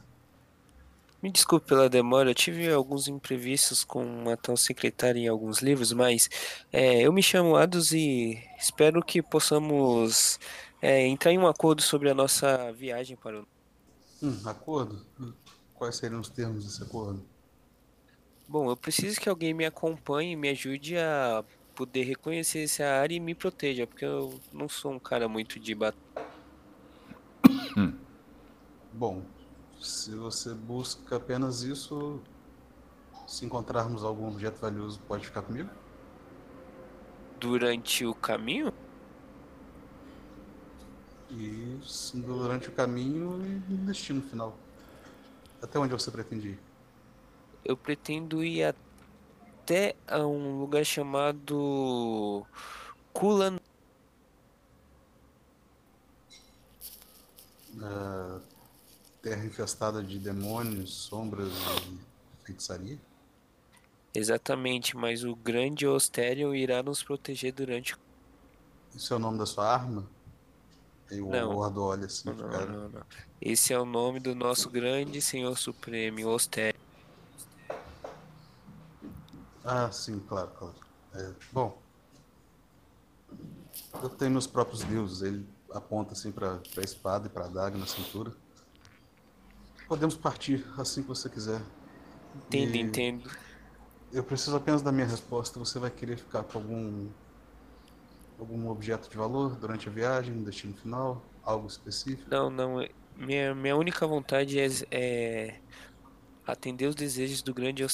Me 1.22 1.30
desculpe 1.30 1.66
pela 1.66 1.88
demora, 1.88 2.30
eu 2.30 2.35
tive 2.35 2.72
alguns 2.72 3.06
imprevistos 3.06 3.85
com 3.85 4.30
a 4.30 4.37
tal 4.37 4.56
secretária 4.56 5.20
em 5.20 5.28
alguns 5.28 5.61
livros, 5.61 5.92
mas 5.92 6.30
é, 6.72 7.02
eu 7.02 7.12
me 7.12 7.22
chamo 7.22 7.56
Ados 7.56 7.92
e 7.92 8.42
espero 8.59 9.02
que 9.04 9.20
possamos 9.20 10.40
é, 10.80 11.06
entrar 11.06 11.30
em 11.30 11.38
um 11.38 11.46
acordo 11.46 11.83
sobre 11.83 12.09
a 12.09 12.14
nossa 12.14 12.72
viagem 12.72 13.16
para 13.16 13.40
o. 13.40 13.46
Hum, 14.22 14.40
acordo? 14.46 15.04
Quais 15.74 15.96
seriam 15.96 16.20
os 16.20 16.30
termos 16.30 16.64
desse 16.64 16.83
acordo? 16.83 17.22
Bom, 18.48 18.70
eu 18.70 18.76
preciso 18.76 19.20
que 19.20 19.28
alguém 19.28 19.52
me 19.52 19.66
acompanhe 19.66 20.33
e 20.33 20.37
me 20.37 20.48
ajude 20.48 20.96
a 20.96 21.44
poder 21.74 22.02
reconhecer 22.04 22.64
essa 22.64 22.85
área 22.85 23.14
e 23.14 23.20
me 23.20 23.35
proteja, 23.35 23.87
porque 23.87 24.04
eu 24.04 24.40
não 24.52 24.68
sou 24.68 24.92
um 24.92 24.98
cara 24.98 25.28
muito 25.28 25.61
de 25.61 25.74
batalha. 25.74 26.00
Bom, 28.92 29.22
Se 29.80 30.14
você 30.14 30.52
busca 30.52 31.16
apenas 31.16 31.62
isso, 31.62 32.20
se 33.26 33.46
encontrarmos 33.46 34.04
algum 34.04 34.28
objeto 34.28 34.60
valioso, 34.60 35.00
pode 35.08 35.24
ficar 35.24 35.40
comigo? 35.40 35.70
Durante 37.38 38.04
o 38.04 38.14
caminho? 38.14 38.70
E 41.30 41.78
durante 42.12 42.68
o 42.68 42.72
caminho 42.72 43.40
e 43.46 43.72
no 43.72 43.86
destino 43.86 44.20
final. 44.20 44.54
Até 45.62 45.78
onde 45.78 45.92
você 45.92 46.10
pretende 46.10 46.48
ir? 46.48 46.58
Eu 47.64 47.76
pretendo 47.76 48.44
ir 48.44 48.64
até 48.64 49.96
a 50.06 50.26
um 50.26 50.58
lugar 50.60 50.84
chamado 50.84 52.44
Kulan. 53.14 53.58
Uh, 57.76 58.49
terra 59.22 59.44
infestada 59.44 60.02
de 60.02 60.18
demônios, 60.18 60.94
sombras 61.04 61.48
e 61.48 62.44
feitiçaria? 62.46 62.98
Exatamente, 64.14 64.96
mas 64.96 65.24
o 65.24 65.37
grande 65.37 65.87
Osterion 65.87 66.54
irá 66.54 66.83
nos 66.83 67.02
proteger 67.02 67.52
durante. 67.52 67.94
Isso 68.94 69.14
é 69.14 69.16
o 69.16 69.20
nome 69.20 69.38
da 69.38 69.46
sua 69.46 69.72
arma? 69.72 70.04
E 71.11 71.20
o 71.20 71.28
Não. 71.28 71.52
Lord 71.52 71.78
olha 71.78 72.06
assim, 72.06 72.33
Não, 72.35 72.48
cara. 72.50 72.66
não, 72.66 72.88
não. 72.88 73.02
Esse 73.40 73.72
é 73.72 73.78
o 73.78 73.85
nome 73.85 74.20
do 74.20 74.35
nosso 74.35 74.68
grande 74.68 75.20
Senhor 75.20 75.56
Supremo, 75.56 76.26
Osterion. 76.28 76.80
Ah, 79.64 79.90
sim, 79.92 80.18
claro, 80.20 80.50
claro. 80.59 80.74
É, 81.14 81.33
bom, 81.52 81.80
eu 84.02 84.09
tenho 84.11 84.30
meus 84.33 84.46
próprios 84.46 84.83
deuses. 84.85 85.22
Ele 85.22 85.46
aponta 85.72 86.12
assim 86.12 86.33
para 86.33 86.61
a 86.76 86.80
espada 86.80 87.26
e 87.26 87.30
para 87.30 87.44
a 87.44 87.48
adaga 87.48 87.78
na 87.78 87.87
cintura. 87.87 88.33
Podemos 89.90 90.16
partir 90.16 90.64
assim 90.79 91.03
que 91.03 91.09
você 91.09 91.29
quiser. 91.29 91.61
Entendo, 92.37 92.76
E 92.76 92.79
entendo. 92.79 93.31
Eu 94.12 94.22
preciso 94.22 94.55
apenas 94.55 94.83
da 94.83 94.92
minha 94.92 95.05
resposta. 95.05 95.59
Você 95.59 95.81
vai 95.81 95.90
querer 95.90 96.16
ficar 96.16 96.44
com 96.44 96.59
algum 96.59 97.09
algum 98.38 98.68
objeto 98.68 99.11
de 99.11 99.16
valor 99.16 99.57
durante 99.57 99.88
a 99.88 99.90
viagem, 99.90 100.33
no 100.33 100.44
destino 100.44 100.74
final, 100.74 101.20
algo 101.42 101.66
específico? 101.66 102.31
Não, 102.31 102.48
não. 102.48 102.87
Minha, 103.16 103.53
minha 103.53 103.74
única 103.74 104.07
vontade 104.07 104.61
é, 104.61 104.68
é 104.92 105.61
atender 106.46 106.87
os 106.87 106.94
desejos 106.94 107.42
do 107.42 107.53
grande. 107.53 107.85
O 107.85 107.88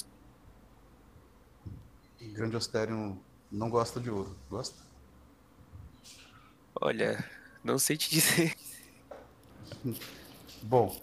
Grande 2.34 2.56
Osterion 2.56 3.16
não 3.50 3.70
gosta 3.70 3.98
de 3.98 4.10
ouro, 4.10 4.36
gosta? 4.50 4.84
Olha, 6.78 7.24
não 7.64 7.78
sei 7.78 7.96
te 7.96 8.10
dizer. 8.10 8.54
Bom, 10.62 10.94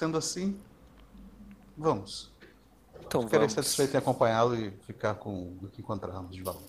sendo 0.00 0.16
assim, 0.16 0.58
vamos. 1.76 2.32
Então 3.04 3.22
Ficarei 3.22 3.46
vamos. 3.46 3.52
satisfeito 3.52 3.94
em 3.94 3.98
acompanhá-lo 3.98 4.56
e 4.56 4.70
ficar 4.86 5.14
com 5.16 5.58
o 5.62 5.68
que 5.70 5.82
encontrarmos 5.82 6.34
de 6.34 6.42
valor. 6.42 6.62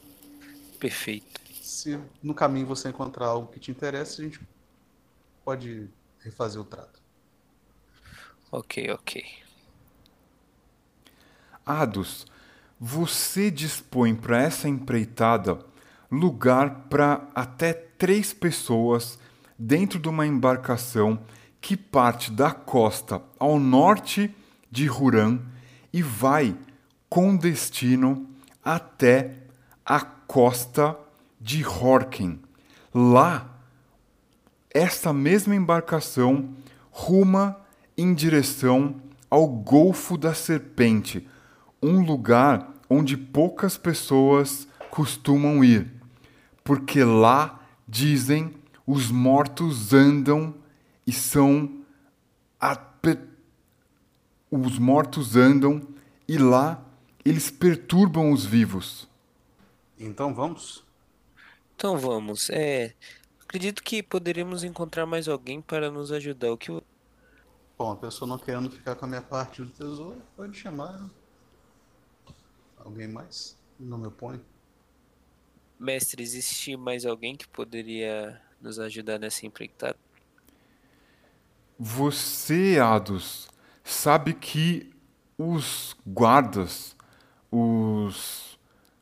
Perfeito. 0.77 1.39
Se 1.61 1.97
no 2.21 2.33
caminho 2.33 2.67
você 2.67 2.89
encontrar 2.89 3.27
algo 3.27 3.47
que 3.49 3.57
te 3.57 3.71
interesse, 3.71 4.19
a 4.21 4.25
gente 4.25 4.41
pode 5.45 5.89
refazer 6.19 6.61
o 6.61 6.65
trato. 6.65 6.99
Ok, 8.51 8.91
ok. 8.91 9.23
Ados, 11.65 12.25
você 12.77 13.49
dispõe 13.49 14.13
para 14.13 14.41
essa 14.41 14.67
empreitada 14.67 15.57
lugar 16.11 16.87
para 16.89 17.29
até 17.33 17.71
três 17.71 18.33
pessoas 18.33 19.17
dentro 19.57 19.99
de 19.99 20.09
uma 20.09 20.27
embarcação 20.27 21.17
que 21.61 21.77
parte 21.77 22.31
da 22.31 22.51
costa 22.51 23.21
ao 23.37 23.59
norte 23.59 24.35
de 24.69 24.89
Huran 24.89 25.39
e 25.93 26.01
vai 26.01 26.57
com 27.07 27.37
destino 27.37 28.27
até 28.65 29.37
a 29.85 30.01
costa 30.01 30.97
de 31.39 31.65
Horken. 31.65 32.39
Lá, 32.93 33.59
esta 34.73 35.13
mesma 35.13 35.55
embarcação 35.55 36.49
ruma 36.89 37.57
em 37.97 38.13
direção 38.13 38.95
ao 39.29 39.47
Golfo 39.47 40.17
da 40.17 40.33
Serpente, 40.33 41.27
um 41.81 42.03
lugar 42.03 42.73
onde 42.89 43.15
poucas 43.15 43.77
pessoas 43.77 44.67
costumam 44.89 45.63
ir, 45.63 45.89
porque 46.63 47.03
lá, 47.03 47.61
dizem, 47.87 48.53
os 48.85 49.09
mortos 49.09 49.93
andam 49.93 50.60
e 51.11 51.13
são 51.13 51.83
os 54.49 54.79
mortos 54.79 55.35
andam 55.35 55.85
e 56.25 56.37
lá 56.37 56.81
eles 57.25 57.51
perturbam 57.51 58.31
os 58.31 58.45
vivos. 58.45 59.09
Então 59.99 60.33
vamos? 60.33 60.85
Então 61.75 61.97
vamos. 61.97 62.49
É, 62.49 62.95
acredito 63.41 63.83
que 63.83 64.01
poderíamos 64.01 64.63
encontrar 64.63 65.05
mais 65.05 65.27
alguém 65.27 65.61
para 65.61 65.91
nos 65.91 66.13
ajudar. 66.13 66.53
O 66.53 66.57
que 66.57 66.71
Bom, 67.77 67.91
a 67.91 67.97
pessoa 67.97 68.25
não 68.29 68.39
querendo 68.39 68.71
ficar 68.71 68.95
com 68.95 69.03
a 69.03 69.07
minha 69.09 69.21
parte 69.21 69.61
do 69.61 69.69
tesouro, 69.69 70.21
pode 70.37 70.57
chamar 70.57 71.09
alguém 72.77 73.07
mais? 73.09 73.57
Não 73.77 73.97
me 73.97 74.07
opõe. 74.07 74.41
mestre, 75.77 76.23
existe 76.23 76.77
mais 76.77 77.05
alguém 77.05 77.35
que 77.35 77.47
poderia 77.47 78.41
nos 78.61 78.79
ajudar 78.79 79.19
nessa 79.19 79.45
empreitada? 79.45 79.97
Você, 81.83 82.77
Ados, 82.79 83.49
sabe 83.83 84.35
que 84.35 84.93
os 85.35 85.95
guardas, 86.05 86.95
os 87.51 88.59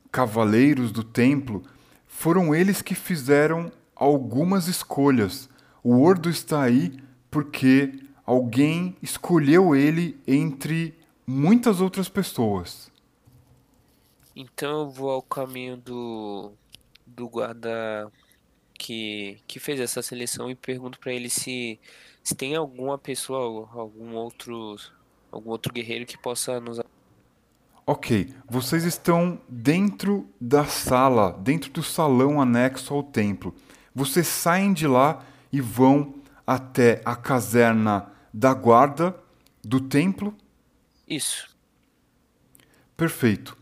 cavaleiros 0.09 0.89
do 0.89 1.03
templo, 1.03 1.61
foram 2.07 2.55
eles 2.55 2.81
que 2.81 2.95
fizeram 2.95 3.69
algumas 3.93 4.69
escolhas. 4.69 5.49
O 5.83 6.01
Ordo 6.01 6.29
está 6.29 6.61
aí 6.61 6.97
porque 7.29 7.99
alguém 8.25 8.95
escolheu 9.01 9.75
ele 9.75 10.17
entre 10.25 10.97
muitas 11.27 11.81
outras 11.81 12.07
pessoas. 12.07 12.89
Então 14.33 14.83
eu 14.83 14.89
vou 14.89 15.09
ao 15.09 15.21
caminho 15.21 15.75
do 15.75 16.53
do 17.05 17.27
guarda 17.27 18.09
que 18.73 19.37
que 19.45 19.59
fez 19.59 19.81
essa 19.81 20.01
seleção 20.01 20.49
e 20.49 20.55
pergunto 20.55 20.97
para 20.97 21.11
ele 21.11 21.29
se 21.29 21.77
se 22.29 22.35
tem 22.35 22.55
alguma 22.55 22.95
pessoa, 22.95 23.67
algum 23.73 24.13
outro 24.13 24.75
algum 25.31 25.49
outro 25.49 25.73
guerreiro 25.73 26.05
que 26.05 26.15
possa 26.15 26.59
nos 26.59 26.79
Ok, 27.87 28.31
vocês 28.47 28.83
estão 28.83 29.41
dentro 29.49 30.29
da 30.39 30.63
sala, 30.63 31.31
dentro 31.31 31.71
do 31.71 31.81
salão 31.81 32.39
anexo 32.39 32.93
ao 32.93 33.01
templo. 33.01 33.55
Vocês 33.95 34.27
saem 34.27 34.73
de 34.73 34.85
lá 34.85 35.23
e 35.51 35.59
vão 35.59 36.13
até 36.45 37.01
a 37.03 37.15
caserna 37.15 38.11
da 38.31 38.53
guarda 38.53 39.19
do 39.63 39.81
templo. 39.81 40.35
Isso. 41.07 41.49
Perfeito. 42.95 43.57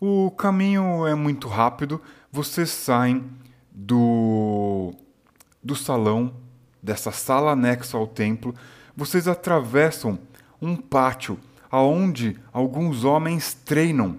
O 0.00 0.32
caminho 0.32 1.06
é 1.06 1.14
muito 1.14 1.46
rápido. 1.46 2.02
Vocês 2.32 2.70
saem 2.70 3.30
do, 3.70 4.92
do 5.62 5.76
salão, 5.76 6.34
dessa 6.82 7.10
sala 7.10 7.52
anexa 7.52 7.96
ao 7.96 8.06
templo. 8.06 8.54
Vocês 8.96 9.28
atravessam 9.28 10.18
um 10.60 10.76
pátio 10.76 11.38
aonde 11.70 12.38
alguns 12.52 13.04
homens 13.04 13.54
treinam. 13.54 14.18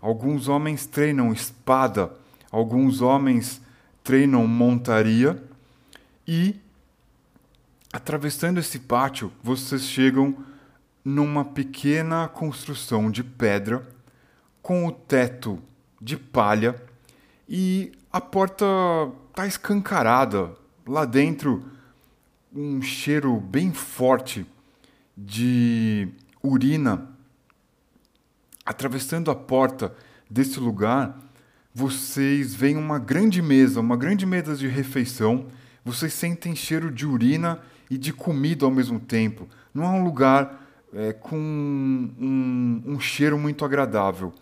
Alguns 0.00 0.48
homens 0.48 0.86
treinam 0.86 1.32
espada, 1.32 2.12
alguns 2.50 3.00
homens 3.00 3.60
treinam 4.02 4.46
montaria 4.46 5.40
e 6.26 6.56
atravessando 7.92 8.58
esse 8.58 8.80
pátio, 8.80 9.30
vocês 9.42 9.82
chegam 9.82 10.34
numa 11.04 11.44
pequena 11.44 12.26
construção 12.26 13.10
de 13.10 13.22
pedra 13.22 13.86
com 14.62 14.86
o 14.86 14.92
teto 14.92 15.60
de 16.00 16.16
palha 16.16 16.74
e 17.48 17.92
a 18.12 18.20
porta 18.20 18.64
está 19.30 19.46
escancarada. 19.46 20.52
Lá 20.86 21.04
dentro, 21.04 21.64
um 22.54 22.82
cheiro 22.82 23.40
bem 23.40 23.72
forte 23.72 24.46
de 25.16 26.08
urina. 26.42 27.08
Atravessando 28.64 29.30
a 29.30 29.34
porta 29.34 29.94
desse 30.30 30.60
lugar, 30.60 31.18
vocês 31.74 32.54
veem 32.54 32.76
uma 32.76 32.98
grande 32.98 33.40
mesa, 33.40 33.80
uma 33.80 33.96
grande 33.96 34.26
mesa 34.26 34.54
de 34.54 34.68
refeição. 34.68 35.46
Vocês 35.84 36.12
sentem 36.12 36.54
cheiro 36.54 36.90
de 36.90 37.06
urina 37.06 37.60
e 37.90 37.96
de 37.96 38.12
comida 38.12 38.64
ao 38.64 38.70
mesmo 38.70 39.00
tempo. 39.00 39.48
Não 39.74 39.84
é 39.84 39.88
um 39.88 40.04
lugar 40.04 40.62
é, 40.92 41.12
com 41.12 41.36
um, 41.36 42.82
um 42.86 43.00
cheiro 43.00 43.38
muito 43.38 43.64
agradável. 43.64 44.32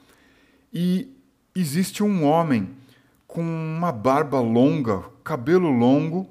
E 0.73 1.09
existe 1.55 2.03
um 2.03 2.25
homem 2.25 2.70
com 3.27 3.42
uma 3.42 3.92
barba 3.92 4.40
longa, 4.40 5.05
cabelo 5.23 5.70
longo, 5.70 6.29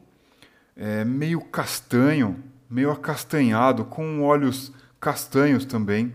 é, 0.80 1.04
meio 1.04 1.42
castanho, 1.42 2.42
meio 2.70 2.89
acastanhado, 2.89 3.84
com 3.84 4.24
olhos 4.24 4.72
castanhos 4.98 5.65
também. 5.65 6.13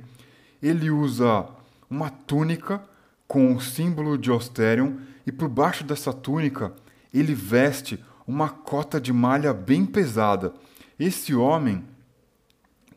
Ele 0.63 0.91
usa 0.91 1.47
uma 1.91 2.09
túnica 2.09 2.83
com 3.29 3.55
o 3.55 3.61
símbolo 3.61 4.17
de 4.17 4.31
Osterion 4.31 4.95
e 5.27 5.31
por 5.31 5.51
baixo 5.51 5.85
dessa 5.85 6.15
túnica 6.15 6.73
ele 7.13 7.35
veste 7.35 8.03
uma 8.27 8.49
cota 8.49 8.99
de 8.99 9.13
malha 9.13 9.53
bem 9.53 9.85
pesada. 9.85 10.55
Esse 10.99 11.35
homem 11.35 11.85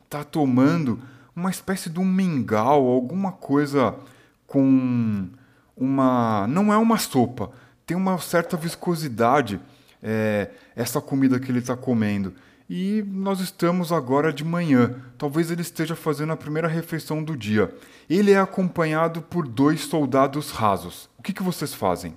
está 0.04 0.24
tomando 0.24 0.98
uma 1.36 1.50
espécie 1.50 1.90
de 1.90 2.00
um 2.00 2.04
mingau, 2.04 2.88
alguma 2.88 3.30
coisa 3.30 3.94
com 4.46 5.28
uma. 5.76 6.46
Não 6.48 6.72
é 6.72 6.78
uma 6.78 6.96
sopa, 6.96 7.50
tem 7.84 7.94
uma 7.94 8.16
certa 8.18 8.56
viscosidade 8.56 9.60
é, 10.02 10.50
essa 10.76 11.00
comida 11.00 11.38
que 11.38 11.50
ele 11.50 11.58
está 11.58 11.76
comendo. 11.76 12.34
E 12.70 13.02
nós 13.06 13.40
estamos 13.40 13.92
agora 13.92 14.32
de 14.32 14.44
manhã. 14.44 15.02
Talvez 15.16 15.50
ele 15.50 15.62
esteja 15.62 15.96
fazendo 15.96 16.32
a 16.32 16.36
primeira 16.36 16.68
refeição 16.68 17.24
do 17.24 17.34
dia. 17.36 17.74
Ele 18.10 18.32
é 18.32 18.38
acompanhado 18.38 19.22
por 19.22 19.48
dois 19.48 19.80
soldados 19.80 20.50
rasos. 20.50 21.08
O 21.18 21.22
que, 21.22 21.32
que 21.32 21.42
vocês 21.42 21.72
fazem? 21.72 22.14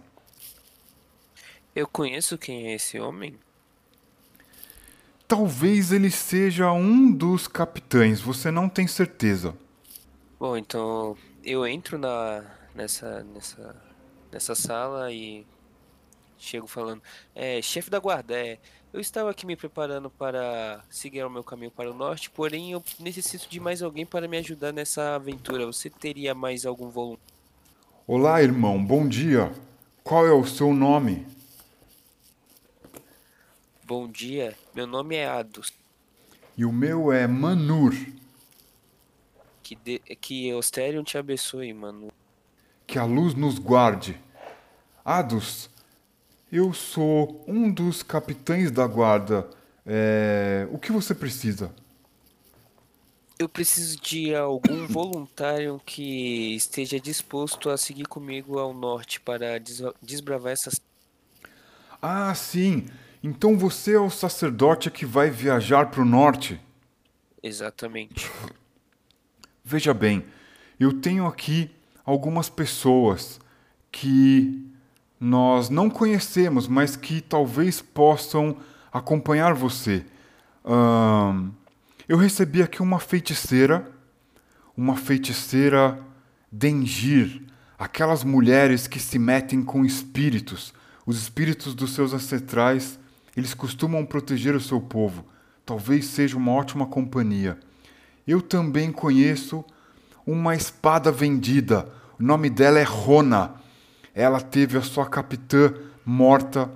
Eu 1.74 1.88
conheço 1.88 2.38
quem 2.38 2.68
é 2.68 2.76
esse 2.76 3.00
homem? 3.00 3.40
Talvez 5.26 5.94
ele 5.94 6.12
seja 6.12 6.74
um 6.74 7.10
dos 7.10 7.48
capitães, 7.48 8.20
você 8.20 8.52
não 8.52 8.68
tem 8.68 8.86
certeza. 8.86 9.56
Bom, 10.38 10.58
então 10.58 11.16
eu 11.42 11.66
entro 11.66 11.98
na 11.98 12.44
nessa 12.76 13.24
nessa 13.24 13.76
nessa 14.30 14.56
sala 14.56 15.10
e 15.14 15.46
chego 16.42 16.68
falando: 16.68 17.02
"É, 17.36 17.62
chefe 17.62 17.90
da 17.90 18.00
guarda, 18.00 18.36
é, 18.36 18.58
eu 18.94 19.00
estava 19.00 19.30
aqui 19.30 19.46
me 19.46 19.56
preparando 19.56 20.10
para 20.10 20.84
seguir 20.90 21.24
o 21.24 21.30
meu 21.30 21.44
caminho 21.44 21.72
para 21.72 21.90
o 21.90 21.94
norte, 21.94 22.30
porém 22.30 22.72
eu 22.72 22.84
necessito 23.00 23.48
de 23.50 23.60
mais 23.60 23.82
alguém 23.82 24.06
para 24.06 24.28
me 24.28 24.38
ajudar 24.38 24.74
nessa 24.74 25.16
aventura. 25.16 25.66
Você 25.66 25.90
teria 25.90 26.36
mais 26.36 26.66
algum 26.66 26.90
volume?" 26.90 27.20
Olá, 28.08 28.42
irmão. 28.42 28.84
Bom 28.84 29.08
dia. 29.08 29.54
Qual 30.04 30.26
é 30.26 30.34
o 30.34 30.46
seu 30.46 30.74
nome? 30.74 31.26
Bom 33.86 34.08
dia, 34.08 34.56
meu 34.74 34.88
nome 34.88 35.16
é 35.16 35.28
Adus. 35.28 35.72
E 36.58 36.66
o 36.66 36.72
meu 36.72 37.12
é 37.12 37.28
Manur. 37.28 37.94
Que, 39.62 39.76
de, 39.76 40.00
que 40.00 40.54
Osterion 40.54 41.04
te 41.04 41.18
abençoe, 41.18 41.74
mano. 41.74 42.12
Que 42.88 42.98
a 43.00 43.04
luz 43.06 43.34
nos 43.34 43.60
guarde. 43.60 44.20
Adus, 45.04 45.70
eu 46.52 46.74
sou 46.74 47.44
um 47.48 47.72
dos 47.72 48.04
capitães 48.04 48.70
da 48.70 48.86
guarda. 48.86 49.50
É... 49.86 50.68
O 50.72 50.78
que 50.78 50.92
você 50.92 51.16
precisa? 51.16 51.74
Eu 53.40 53.48
preciso 53.48 54.00
de 54.00 54.36
algum 54.36 54.86
voluntário 54.88 55.82
que 55.86 56.56
esteja 56.56 57.00
disposto 57.00 57.70
a 57.70 57.78
seguir 57.78 58.06
comigo 58.06 58.60
ao 58.60 58.74
norte 58.74 59.20
para 59.22 59.60
desbravar 60.02 60.52
essas. 60.52 60.82
Ah, 62.02 62.34
sim. 62.36 62.86
Então 63.24 63.58
você 63.58 63.94
é 63.94 64.00
o 64.00 64.10
sacerdote 64.10 64.92
que 64.92 65.06
vai 65.06 65.30
viajar 65.30 65.90
para 65.90 66.02
o 66.02 66.06
norte? 66.06 66.60
Exatamente. 67.42 68.30
Veja 69.64 69.94
bem, 69.94 70.26
eu 70.80 71.00
tenho 71.00 71.26
aqui 71.26 71.72
algumas 72.04 72.50
pessoas 72.50 73.40
que 73.92 74.71
nós 75.22 75.70
não 75.70 75.88
conhecemos, 75.88 76.68
mas 76.68 76.96
que 76.96 77.22
talvez 77.22 77.80
possam 77.80 78.58
acompanhar 78.92 79.54
você. 79.54 80.04
Eu 82.10 82.18
recebi 82.18 82.64
aqui 82.64 82.82
uma 82.82 83.00
feiticeira, 83.00 83.90
uma 84.76 84.98
feiticeira 84.98 86.00
Dengir, 86.52 87.44
aquelas 87.78 88.24
mulheres 88.24 88.88
que 88.88 89.00
se 89.00 89.20
metem 89.20 89.64
com 89.64 89.86
espíritos, 89.86 90.74
os 91.06 91.22
espíritos 91.22 91.76
dos 91.76 91.94
seus 91.94 92.14
ancestrais 92.14 93.00
eles 93.36 93.54
costumam 93.54 94.06
proteger 94.06 94.56
o 94.56 94.60
seu 94.60 94.82
povo. 94.82 95.26
Talvez 95.66 96.06
seja 96.06 96.36
uma 96.36 96.52
ótima 96.52 96.86
companhia. 96.86 97.58
Eu 98.28 98.42
também 98.42 98.92
conheço 98.92 99.64
uma 100.26 100.56
espada 100.56 101.12
vendida. 101.12 101.88
O 102.20 102.24
nome 102.24 102.50
dela 102.50 102.80
é 102.80 102.84
Rona. 102.84 103.61
Ela 104.14 104.42
teve 104.42 104.78
a 104.78 104.82
sua 104.82 105.06
capitã 105.06 105.74
morta 106.06 106.70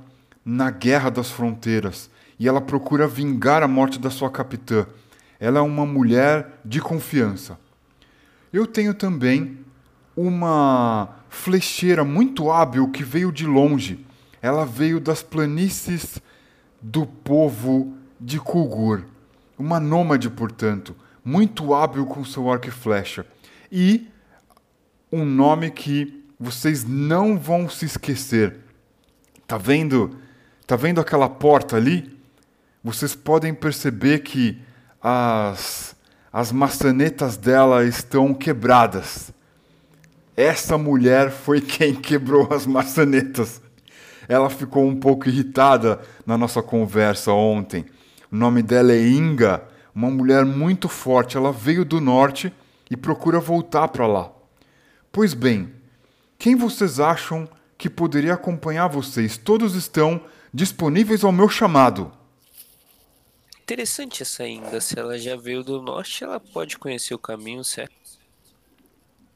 na 0.43 0.69
Guerra 0.71 1.09
das 1.09 1.29
Fronteiras 1.29 2.09
e 2.39 2.47
ela 2.47 2.61
procura 2.61 3.07
vingar 3.07 3.63
a 3.63 3.67
morte 3.67 3.99
da 3.99 4.09
sua 4.09 4.29
capitã. 4.29 4.85
Ela 5.39 5.59
é 5.59 5.61
uma 5.61 5.85
mulher 5.85 6.59
de 6.63 6.79
confiança. 6.79 7.59
Eu 8.53 8.65
tenho 8.65 8.93
também 8.93 9.59
uma 10.15 11.09
flecheira 11.29 12.05
muito 12.05 12.49
hábil 12.49 12.89
que 12.89 13.03
veio 13.03 13.31
de 13.31 13.45
longe. 13.45 14.05
Ela 14.41 14.65
veio 14.65 14.99
das 14.99 15.21
planícies 15.21 16.21
do 16.81 17.05
povo 17.05 17.97
de 18.19 18.39
Kugur, 18.39 19.03
uma 19.57 19.79
nômade, 19.79 20.29
portanto, 20.29 20.95
muito 21.23 21.73
hábil 21.73 22.05
com 22.05 22.23
seu 22.23 22.49
arco 22.49 22.67
e 22.67 22.71
flecha. 22.71 23.25
E 23.71 24.07
um 25.11 25.25
nome 25.25 25.71
que 25.71 26.24
vocês 26.39 26.83
não 26.83 27.37
vão 27.37 27.69
se 27.69 27.85
esquecer. 27.85 28.57
Tá 29.47 29.57
vendo? 29.57 30.17
Tá 30.65 30.75
vendo 30.75 30.99
aquela 30.99 31.29
porta 31.29 31.75
ali? 31.75 32.17
Vocês 32.83 33.15
podem 33.15 33.53
perceber 33.53 34.19
que 34.19 34.61
as 35.01 35.95
as 36.31 36.51
maçanetas 36.51 37.37
dela 37.37 37.85
estão 37.85 38.33
quebradas. 38.33 39.31
Essa 40.35 40.77
mulher 40.77 41.31
foi 41.31 41.61
quem 41.61 41.95
quebrou 41.95 42.53
as 42.53 42.65
maçanetas 42.65 43.61
ela 44.27 44.49
ficou 44.49 44.85
um 44.85 44.95
pouco 44.95 45.29
irritada 45.29 45.99
na 46.25 46.37
nossa 46.37 46.61
conversa 46.61 47.31
ontem. 47.31 47.85
O 48.31 48.35
nome 48.35 48.61
dela 48.61 48.91
é 48.91 49.07
Inga, 49.07 49.63
uma 49.93 50.09
mulher 50.09 50.45
muito 50.45 50.89
forte. 50.89 51.37
Ela 51.37 51.51
veio 51.51 51.85
do 51.85 52.01
norte 52.01 52.51
e 52.89 52.97
procura 52.97 53.39
voltar 53.39 53.87
para 53.89 54.07
lá. 54.07 54.31
Pois 55.11 55.33
bem, 55.33 55.71
quem 56.37 56.55
vocês 56.55 56.99
acham 56.99 57.47
que 57.77 57.89
poderia 57.89 58.33
acompanhar 58.33 58.87
vocês? 58.87 59.37
Todos 59.37 59.75
estão 59.75 60.23
disponíveis 60.53 61.23
ao 61.23 61.31
meu 61.31 61.49
chamado. 61.49 62.11
Interessante 63.63 64.21
essa 64.21 64.47
Inga. 64.47 64.79
Se 64.79 64.97
ela 64.97 65.17
já 65.17 65.35
veio 65.35 65.63
do 65.63 65.81
norte, 65.81 66.23
ela 66.23 66.39
pode 66.39 66.77
conhecer 66.77 67.15
o 67.15 67.19
caminho, 67.19 67.63
certo? 67.63 67.95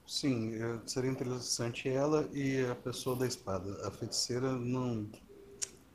Sim, 0.05 0.53
seria 0.85 1.09
interessante 1.09 1.89
ela 1.89 2.27
e 2.33 2.65
a 2.65 2.75
pessoa 2.75 3.15
da 3.15 3.25
espada. 3.25 3.87
A 3.87 3.91
feiticeira 3.91 4.51
não. 4.51 5.07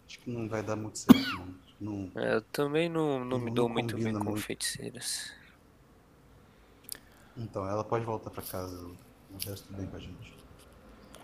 Acho 0.07 0.19
que 0.21 0.31
não 0.31 0.49
vai 0.49 0.63
dar 0.63 0.77
muito 0.77 0.99
certo, 0.99 1.57
não. 1.81 2.11
não 2.13 2.23
é, 2.23 2.37
eu 2.37 2.43
também 2.43 2.89
não, 2.89 3.21
não, 3.21 3.25
não 3.25 3.39
me 3.39 3.51
dou 3.51 3.69
muito 3.69 3.97
bem 3.97 4.13
com 4.13 4.25
muito. 4.25 4.41
feiticeiras. 4.41 5.33
Então, 7.37 7.69
ela 7.69 7.83
pode 7.83 8.05
voltar 8.05 8.31
para 8.31 8.43
casa. 8.43 8.85
O 8.85 9.49
resto 9.49 9.73
bem 9.73 9.87
com 9.87 9.97
a 9.97 10.01
gente. 10.01 10.34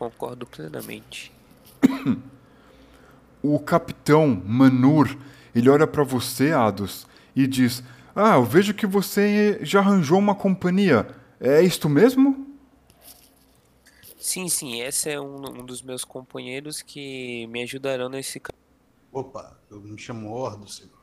Concordo 0.01 0.47
plenamente. 0.47 1.31
o 3.43 3.59
capitão 3.59 4.43
Manur, 4.47 5.15
ele 5.55 5.69
olha 5.69 5.87
para 5.87 6.03
você, 6.03 6.53
Ados, 6.53 7.07
e 7.37 7.47
diz: 7.47 7.85
Ah, 8.17 8.37
eu 8.37 8.45
vejo 8.45 8.73
que 8.73 8.87
você 8.87 9.59
já 9.61 9.81
arranjou 9.81 10.19
uma 10.19 10.35
companhia. 10.35 11.07
É 11.39 11.61
isto 11.61 11.87
mesmo? 11.87 12.47
Sim, 14.19 14.49
sim, 14.49 14.81
esse 14.81 15.11
é 15.11 15.21
um, 15.21 15.37
um 15.37 15.67
dos 15.67 15.83
meus 15.83 16.03
companheiros 16.03 16.81
que 16.81 17.47
me 17.49 17.63
ajudarão 17.63 18.09
nesse 18.09 18.41
caso. 18.41 18.57
Opa, 19.13 19.61
eu 19.71 19.83
me 19.83 19.99
chamo 19.99 20.33
Ordo, 20.33 20.67
senhor. 20.67 20.99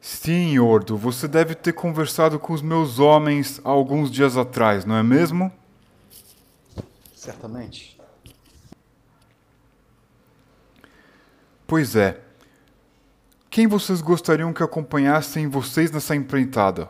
Sim, 0.00 0.58
Ordo, 0.58 0.96
você 0.96 1.28
deve 1.28 1.54
ter 1.54 1.72
conversado 1.72 2.36
com 2.40 2.52
os 2.52 2.62
meus 2.62 2.98
homens 2.98 3.60
há 3.64 3.68
alguns 3.68 4.10
dias 4.10 4.36
atrás, 4.36 4.84
não 4.84 4.96
é 4.96 5.04
mesmo? 5.04 5.52
Certamente. 7.28 8.00
Pois 11.66 11.94
é. 11.94 12.22
Quem 13.50 13.66
vocês 13.66 14.00
gostariam 14.00 14.50
que 14.50 14.62
acompanhassem 14.62 15.46
vocês 15.46 15.90
nessa 15.90 16.16
empreitada? 16.16 16.88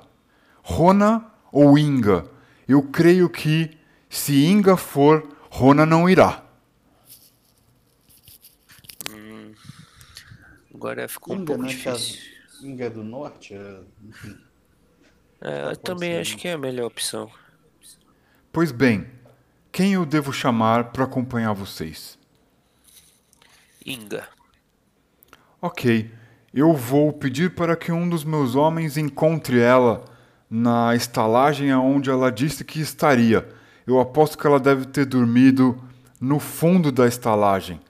Rona 0.62 1.28
ou 1.51 1.76
Inga? 1.76 2.24
Eu 2.68 2.84
creio 2.84 3.28
que 3.28 3.76
se 4.09 4.45
Inga 4.45 4.76
for, 4.76 5.28
Rona 5.51 5.84
não 5.84 6.09
irá. 6.09 6.45
Hum, 9.11 9.53
agora 10.72 11.09
ficou 11.09 11.34
Inga, 11.34 11.43
um 11.43 11.47
pouco 11.47 11.62
né, 11.62 11.68
difícil. 11.68 12.20
Inga 12.62 12.84
é 12.84 12.91
do 12.91 13.03
norte, 13.03 13.55
é, 13.55 13.80
enfim. 14.09 14.39
É, 15.41 15.72
eu 15.72 15.76
também 15.76 16.16
acho 16.16 16.36
que 16.36 16.47
é 16.47 16.53
a 16.53 16.59
melhor 16.59 16.86
opção. 16.86 17.28
Pois 18.53 18.70
bem, 18.70 19.18
quem 19.79 19.93
eu 19.93 20.05
devo 20.05 20.33
chamar 20.33 20.91
para 20.91 21.05
acompanhar 21.05 21.53
vocês? 21.53 22.18
Inga. 23.87 24.29
Ok. 25.62 26.11
eu 26.53 26.74
vou 26.74 27.12
pedir 27.12 27.55
para 27.55 27.76
que 27.76 27.93
um 27.93 28.09
dos 28.09 28.24
meus 28.24 28.57
homens 28.57 28.97
encontre 28.97 29.61
ela 29.61 30.05
na 30.51 30.97
estalagem 30.97 31.70
aonde 31.70 32.11
ela 32.11 32.33
disse 32.33 32.64
que 32.64 32.81
estaria. 32.81 33.49
Eu 33.87 34.01
aposto 34.01 34.37
que 34.37 34.45
ela 34.49 34.59
deve 34.59 34.85
ter 34.85 35.07
dormido 35.07 35.81
no 36.20 36.41
fundo 36.41 36.91
da 36.91 37.07
estalagem, 37.07 37.81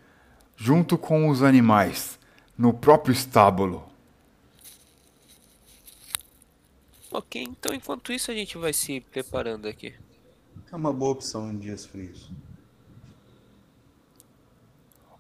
junto 0.59 0.99
com 0.99 1.31
os 1.31 1.43
animais, 1.43 2.19
no 2.59 2.75
próprio 2.75 3.15
estábulo. 3.15 3.91
Ok, 7.11 7.43
então 7.43 7.73
enquanto 7.73 8.13
isso 8.13 8.31
a 8.31 8.35
gente 8.35 8.59
vai 8.59 8.75
se 8.75 9.01
preparando 9.01 9.67
aqui. 9.67 9.95
É 10.71 10.77
uma 10.77 10.93
boa 10.93 11.13
opção 11.13 11.51
em 11.51 11.57
dias 11.57 11.87
frios. 11.87 12.31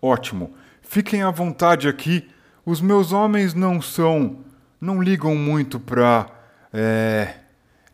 Ótimo. 0.00 0.52
Fiquem 0.82 1.22
à 1.22 1.30
vontade 1.30 1.88
aqui. 1.88 2.28
Os 2.66 2.82
meus 2.82 3.12
homens 3.12 3.54
não 3.54 3.80
são. 3.80 4.40
não 4.78 5.02
ligam 5.02 5.34
muito 5.34 5.80
para 5.80 6.26
é, 6.70 7.36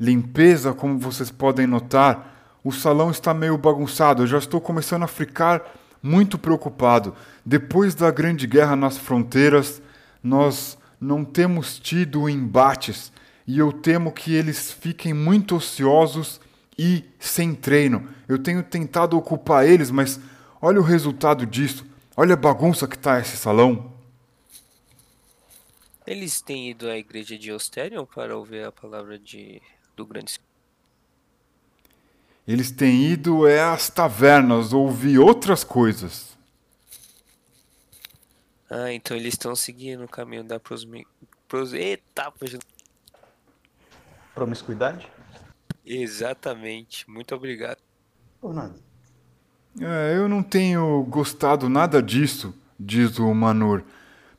limpeza, 0.01 0.75
como 0.75 0.99
vocês 0.99 1.31
podem 1.31 1.65
notar. 1.65 2.59
O 2.65 2.73
salão 2.73 3.13
está 3.13 3.33
meio 3.33 3.57
bagunçado. 3.57 4.25
Eu 4.25 4.27
já 4.27 4.39
estou 4.39 4.61
começando 4.61 5.05
a 5.05 5.09
ficar 5.09 5.63
muito 6.03 6.37
preocupado. 6.37 7.15
Depois 7.47 7.95
da 7.95 8.11
Grande 8.11 8.49
Guerra 8.49 8.75
nas 8.75 8.99
fronteiras, 8.99 9.81
nós 10.21 10.77
não 11.01 11.25
temos 11.25 11.79
tido 11.79 12.29
embates 12.29 13.13
e 13.47 13.61
eu 13.61 13.73
temo 13.73 14.11
que 14.11 14.35
eles 14.35 14.73
fiquem 14.73 15.15
muito 15.15 15.55
ociosos 15.55 16.41
e 16.79 17.05
sem 17.19 17.55
treino. 17.55 18.09
Eu 18.29 18.39
tenho 18.39 18.63
tentado 18.63 19.17
ocupar 19.17 19.67
eles, 19.67 19.91
mas 19.91 20.21
olha 20.61 20.81
o 20.81 20.85
resultado 20.85 21.47
disso. 21.47 21.85
Olha 22.17 22.35
a 22.35 22.37
bagunça 22.37 22.87
que 22.87 22.97
está 22.97 23.19
esse 23.19 23.37
salão. 23.37 23.93
Eles 26.07 26.41
têm 26.41 26.71
ido 26.71 26.89
à 26.89 26.97
igreja 26.97 27.39
de 27.39 27.51
Osterion 27.51 28.05
para 28.05 28.37
ouvir 28.37 28.65
a 28.65 28.73
palavra 28.73 29.19
de 29.19 29.63
do 29.97 30.05
grande 30.05 30.41
Eles 32.47 32.71
têm 32.71 33.05
ido 33.05 33.47
é 33.47 33.63
às 33.63 33.89
tavernas 33.89 34.73
ouvir 34.73 35.19
outras 35.19 35.65
coisas. 35.65 36.37
Ah, 38.69 38.93
então 38.93 39.17
eles 39.17 39.35
estão 39.35 39.55
seguindo 39.55 40.05
o 40.05 40.09
caminho 40.09 40.45
da 40.45 40.59
prosmi... 40.59 41.07
pros... 41.49 41.73
Eita. 41.73 42.33
Promiscuidade? 44.35 45.09
Exatamente. 45.85 47.09
Muito 47.11 47.35
obrigado. 47.35 47.79
Por 48.41 48.55
nada. 48.55 48.75
É, 49.81 50.17
eu 50.17 50.29
não 50.29 50.43
tenho 50.43 51.03
gostado 51.05 51.69
nada 51.69 52.03
disso, 52.03 52.55
diz 52.79 53.19
o 53.19 53.35
Manur. 53.35 53.83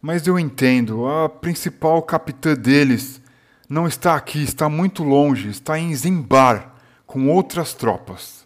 Mas 0.01 0.25
eu 0.27 0.39
entendo, 0.39 1.07
a 1.07 1.27
principal 1.27 2.01
capitã 2.01 2.53
deles 2.53 3.21
não 3.67 3.87
está 3.87 4.15
aqui, 4.15 4.43
está 4.43 4.69
muito 4.69 5.03
longe, 5.03 5.49
está 5.49 5.77
em 5.77 5.93
Zimbar, 5.93 6.75
com 7.05 7.29
outras 7.29 7.73
tropas. 7.73 8.45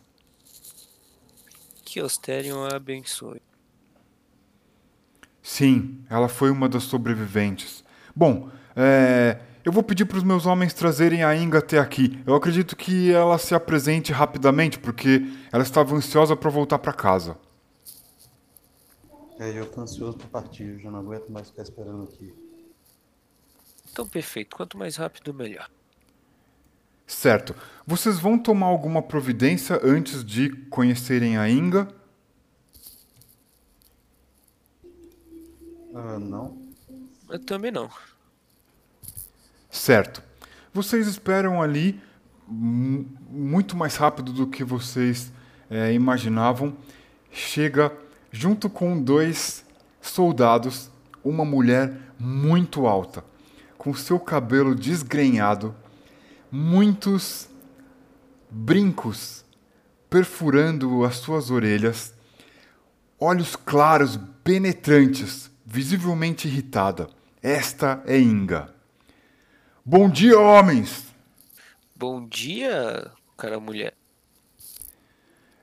Que 1.84 2.02
Osterion 2.02 2.66
a 2.66 2.76
abençoe. 2.76 3.42
Sim, 5.42 6.04
ela 6.10 6.30
foi 6.30 6.52
uma 6.52 6.70
das 6.70 6.84
sobreviventes. 6.84 7.84
Bom, 8.16 8.50
é, 8.76 9.40
eu 9.64 9.72
vou 9.72 9.84
pedir 9.84 10.06
para 10.06 10.18
os 10.18 10.24
meus 10.24 10.46
homens 10.46 10.74
trazerem 10.74 11.24
a 11.24 11.36
Inga 11.36 11.60
até 11.60 11.80
aqui. 11.80 12.22
Eu 12.26 12.34
acredito 12.36 12.76
que 12.76 13.12
ela 13.12 13.38
se 13.38 13.54
apresente 13.54 14.12
rapidamente, 14.12 14.80
porque 14.80 15.24
ela 15.52 15.64
estava 15.64 15.96
ansiosa 15.96 16.36
para 16.36 16.50
voltar 16.50 16.80
para 16.80 16.94
casa. 16.94 17.38
É, 19.40 19.58
eu 19.58 19.66
tô 19.66 19.82
ansioso 19.82 20.18
para 20.18 20.28
partir, 20.28 20.64
eu 20.64 20.80
já 20.80 20.92
não 20.92 21.00
aguento 21.00 21.30
mais 21.30 21.50
ficar 21.50 21.64
esperando 21.64 22.04
aqui. 22.04 22.34
Então, 23.92 24.08
perfeito. 24.08 24.56
Quanto 24.56 24.78
mais 24.78 24.96
rápido, 24.96 25.34
melhor. 25.34 25.70
Certo. 27.08 27.56
Vocês 27.88 28.20
vão 28.20 28.38
tomar 28.38 28.68
alguma 28.68 29.02
providência 29.02 29.80
antes 29.84 30.24
de 30.24 30.50
conhecerem 30.68 31.38
a 31.38 31.50
Inga? 31.50 31.88
Ah, 35.94 36.20
não. 36.20 36.70
Eu 37.30 37.40
também 37.40 37.72
não. 37.72 37.90
Certo. 39.70 40.24
Vocês 40.74 41.08
esperam 41.08 41.62
ali 41.62 42.02
muito 42.50 43.78
mais 43.78 43.96
rápido 43.96 44.34
do 44.34 44.48
que 44.48 44.64
vocês 44.64 45.32
é, 45.70 45.94
imaginavam. 45.94 46.76
Chega 47.32 47.92
junto 48.32 48.70
com 48.70 49.02
dois 49.02 49.64
soldados, 50.02 50.90
uma 51.24 51.46
mulher 51.46 51.94
muito 52.18 52.88
alta, 52.88 53.24
com 53.78 53.94
seu 53.94 54.20
cabelo 54.20 54.74
desgrenhado, 54.74 55.76
muitos 56.52 57.48
brincos 58.50 59.46
perfurando 60.10 61.06
as 61.06 61.18
suas 61.18 61.52
orelhas, 61.52 62.14
olhos 63.20 63.56
claros, 63.56 64.20
penetrantes, 64.44 65.52
visivelmente 65.64 66.48
irritada. 66.48 67.08
Esta 67.44 68.02
é 68.08 68.20
Inga. 68.20 68.79
Bom 69.92 70.08
dia, 70.08 70.40
homens! 70.40 71.08
Bom 71.96 72.24
dia, 72.28 73.12
cara 73.36 73.60
mulher. 73.60 73.96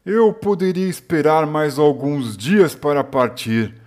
Eu 0.05 0.35
poderia 0.35 0.89
esperar 0.89 1.47
mais 1.47 1.79
alguns 1.79 2.37
dias 2.37 2.75
para 2.75 3.05
partir, 3.05 3.81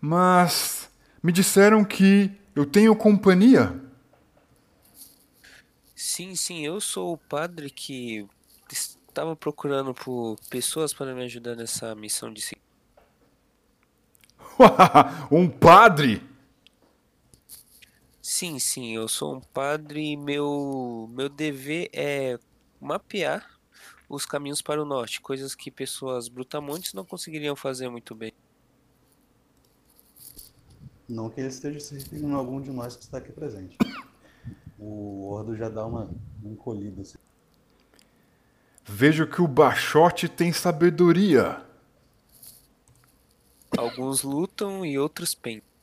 mas 0.00 0.90
me 1.22 1.30
disseram 1.30 1.84
que 1.84 2.32
eu 2.56 2.64
tenho 2.64 2.96
companhia. 2.96 3.78
Sim, 5.94 6.34
sim, 6.34 6.64
eu 6.64 6.80
sou 6.80 7.12
o 7.12 7.18
padre 7.18 7.68
que 7.68 8.26
estava 8.72 9.36
procurando 9.36 9.92
por 9.92 10.36
pessoas 10.48 10.94
para 10.94 11.14
me 11.14 11.24
ajudar 11.24 11.56
nessa 11.56 11.94
missão 11.94 12.32
de 12.32 12.56
um 15.30 15.46
padre? 15.46 16.22
Sim, 18.26 18.58
sim, 18.58 18.96
eu 18.96 19.06
sou 19.06 19.36
um 19.36 19.40
padre 19.40 20.12
e 20.12 20.16
meu, 20.16 21.10
meu 21.12 21.28
dever 21.28 21.90
é 21.92 22.38
mapear 22.80 23.46
os 24.08 24.24
caminhos 24.24 24.62
para 24.62 24.80
o 24.82 24.84
norte, 24.86 25.20
coisas 25.20 25.54
que 25.54 25.70
pessoas 25.70 26.26
brutamontes 26.26 26.94
não 26.94 27.04
conseguiriam 27.04 27.54
fazer 27.54 27.90
muito 27.90 28.14
bem. 28.14 28.32
Não 31.06 31.28
que 31.28 31.38
ele 31.38 31.50
esteja 31.50 31.78
se 31.78 31.98
referindo 31.98 32.34
a 32.34 32.38
algum 32.38 32.62
de 32.62 32.70
nós 32.70 32.96
que 32.96 33.02
está 33.02 33.18
aqui 33.18 33.30
presente. 33.30 33.76
O 34.78 35.28
Ordo 35.28 35.54
já 35.54 35.68
dá 35.68 35.84
uma 35.84 36.10
encolhida. 36.42 37.02
Assim. 37.02 37.18
Vejo 38.86 39.26
que 39.26 39.42
o 39.42 39.46
Bachote 39.46 40.30
tem 40.30 40.50
sabedoria. 40.50 41.62
Alguns 43.76 44.22
lutam 44.22 44.82
e 44.82 44.98
outros 44.98 45.34
pensam. 45.34 45.73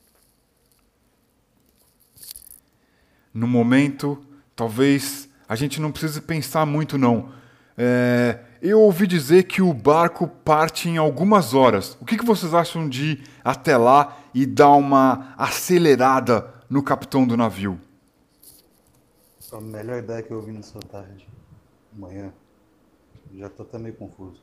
No 3.32 3.46
momento, 3.46 4.18
talvez 4.54 5.28
a 5.48 5.56
gente 5.56 5.80
não 5.80 5.92
precise 5.92 6.20
pensar 6.20 6.66
muito, 6.66 6.96
não. 6.98 7.32
É, 7.76 8.40
eu 8.60 8.80
ouvi 8.80 9.06
dizer 9.06 9.44
que 9.44 9.60
o 9.60 9.72
barco 9.72 10.28
parte 10.28 10.88
em 10.88 10.96
algumas 10.96 11.54
horas. 11.54 11.96
O 12.00 12.04
que, 12.04 12.16
que 12.16 12.24
vocês 12.24 12.54
acham 12.54 12.88
de 12.88 13.04
ir 13.04 13.24
até 13.42 13.76
lá 13.76 14.18
e 14.32 14.46
dar 14.46 14.72
uma 14.72 15.34
acelerada 15.36 16.52
no 16.68 16.82
capitão 16.82 17.26
do 17.26 17.36
navio? 17.36 17.80
A 19.52 19.60
melhor 19.60 19.98
ideia 19.98 20.22
que 20.22 20.30
eu 20.30 20.38
ouvi 20.38 20.52
nessa 20.52 20.78
tarde. 20.80 21.28
Amanhã. 21.94 22.32
Já 23.34 23.48
tô 23.48 23.62
até 23.62 23.78
meio 23.78 23.94
confuso. 23.94 24.40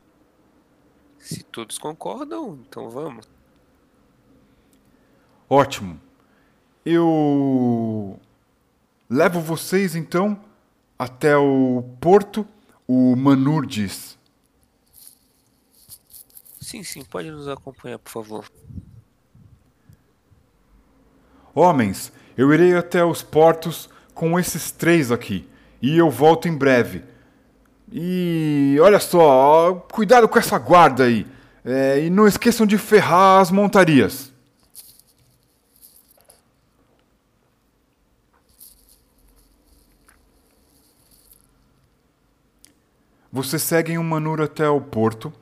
Se 1.18 1.42
todos 1.42 1.78
concordam, 1.78 2.58
então 2.66 2.88
vamos. 2.88 3.28
Ótimo. 5.48 6.00
Eu 6.84 8.18
Levo 9.10 9.40
vocês 9.40 9.96
então 9.96 10.38
até 10.96 11.36
o 11.36 11.82
porto, 12.00 12.46
o 12.86 13.16
Manur 13.16 13.66
diz. 13.66 14.16
Sim, 16.60 16.84
sim, 16.84 17.02
pode 17.02 17.28
nos 17.28 17.48
acompanhar, 17.48 17.98
por 17.98 18.10
favor. 18.10 18.44
Homens, 21.52 22.12
eu 22.36 22.54
irei 22.54 22.76
até 22.76 23.04
os 23.04 23.20
portos 23.20 23.90
com 24.14 24.38
esses 24.38 24.70
três 24.70 25.10
aqui 25.10 25.48
e 25.82 25.98
eu 25.98 26.08
volto 26.08 26.46
em 26.46 26.56
breve. 26.56 27.02
E 27.90 28.76
olha 28.80 29.00
só, 29.00 29.74
cuidado 29.90 30.28
com 30.28 30.38
essa 30.38 30.56
guarda 30.56 31.04
aí. 31.04 31.26
É, 31.64 32.04
e 32.04 32.10
não 32.10 32.28
esqueçam 32.28 32.64
de 32.64 32.78
ferrar 32.78 33.40
as 33.40 33.50
montarias. 33.50 34.32
Vocês 43.32 43.62
seguem 43.62 43.96
o 43.96 44.02
Manur 44.02 44.40
até 44.40 44.68
o 44.68 44.80
porto 44.80 45.32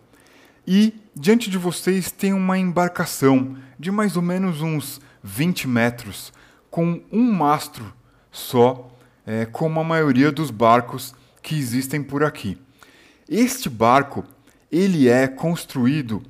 e 0.66 0.92
diante 1.16 1.48
de 1.48 1.56
vocês 1.56 2.10
tem 2.10 2.34
uma 2.34 2.58
embarcação 2.58 3.56
de 3.78 3.90
mais 3.90 4.14
ou 4.14 4.20
menos 4.20 4.60
uns 4.60 5.00
20 5.22 5.66
metros, 5.66 6.30
com 6.70 7.00
um 7.10 7.32
mastro 7.32 7.90
só, 8.30 8.94
é, 9.26 9.46
como 9.46 9.80
a 9.80 9.84
maioria 9.84 10.30
dos 10.30 10.50
barcos 10.50 11.14
que 11.42 11.56
existem 11.56 12.02
por 12.02 12.22
aqui. 12.22 12.58
Este 13.26 13.70
barco 13.70 14.22
ele 14.70 15.08
é 15.08 15.26
construído 15.26 16.22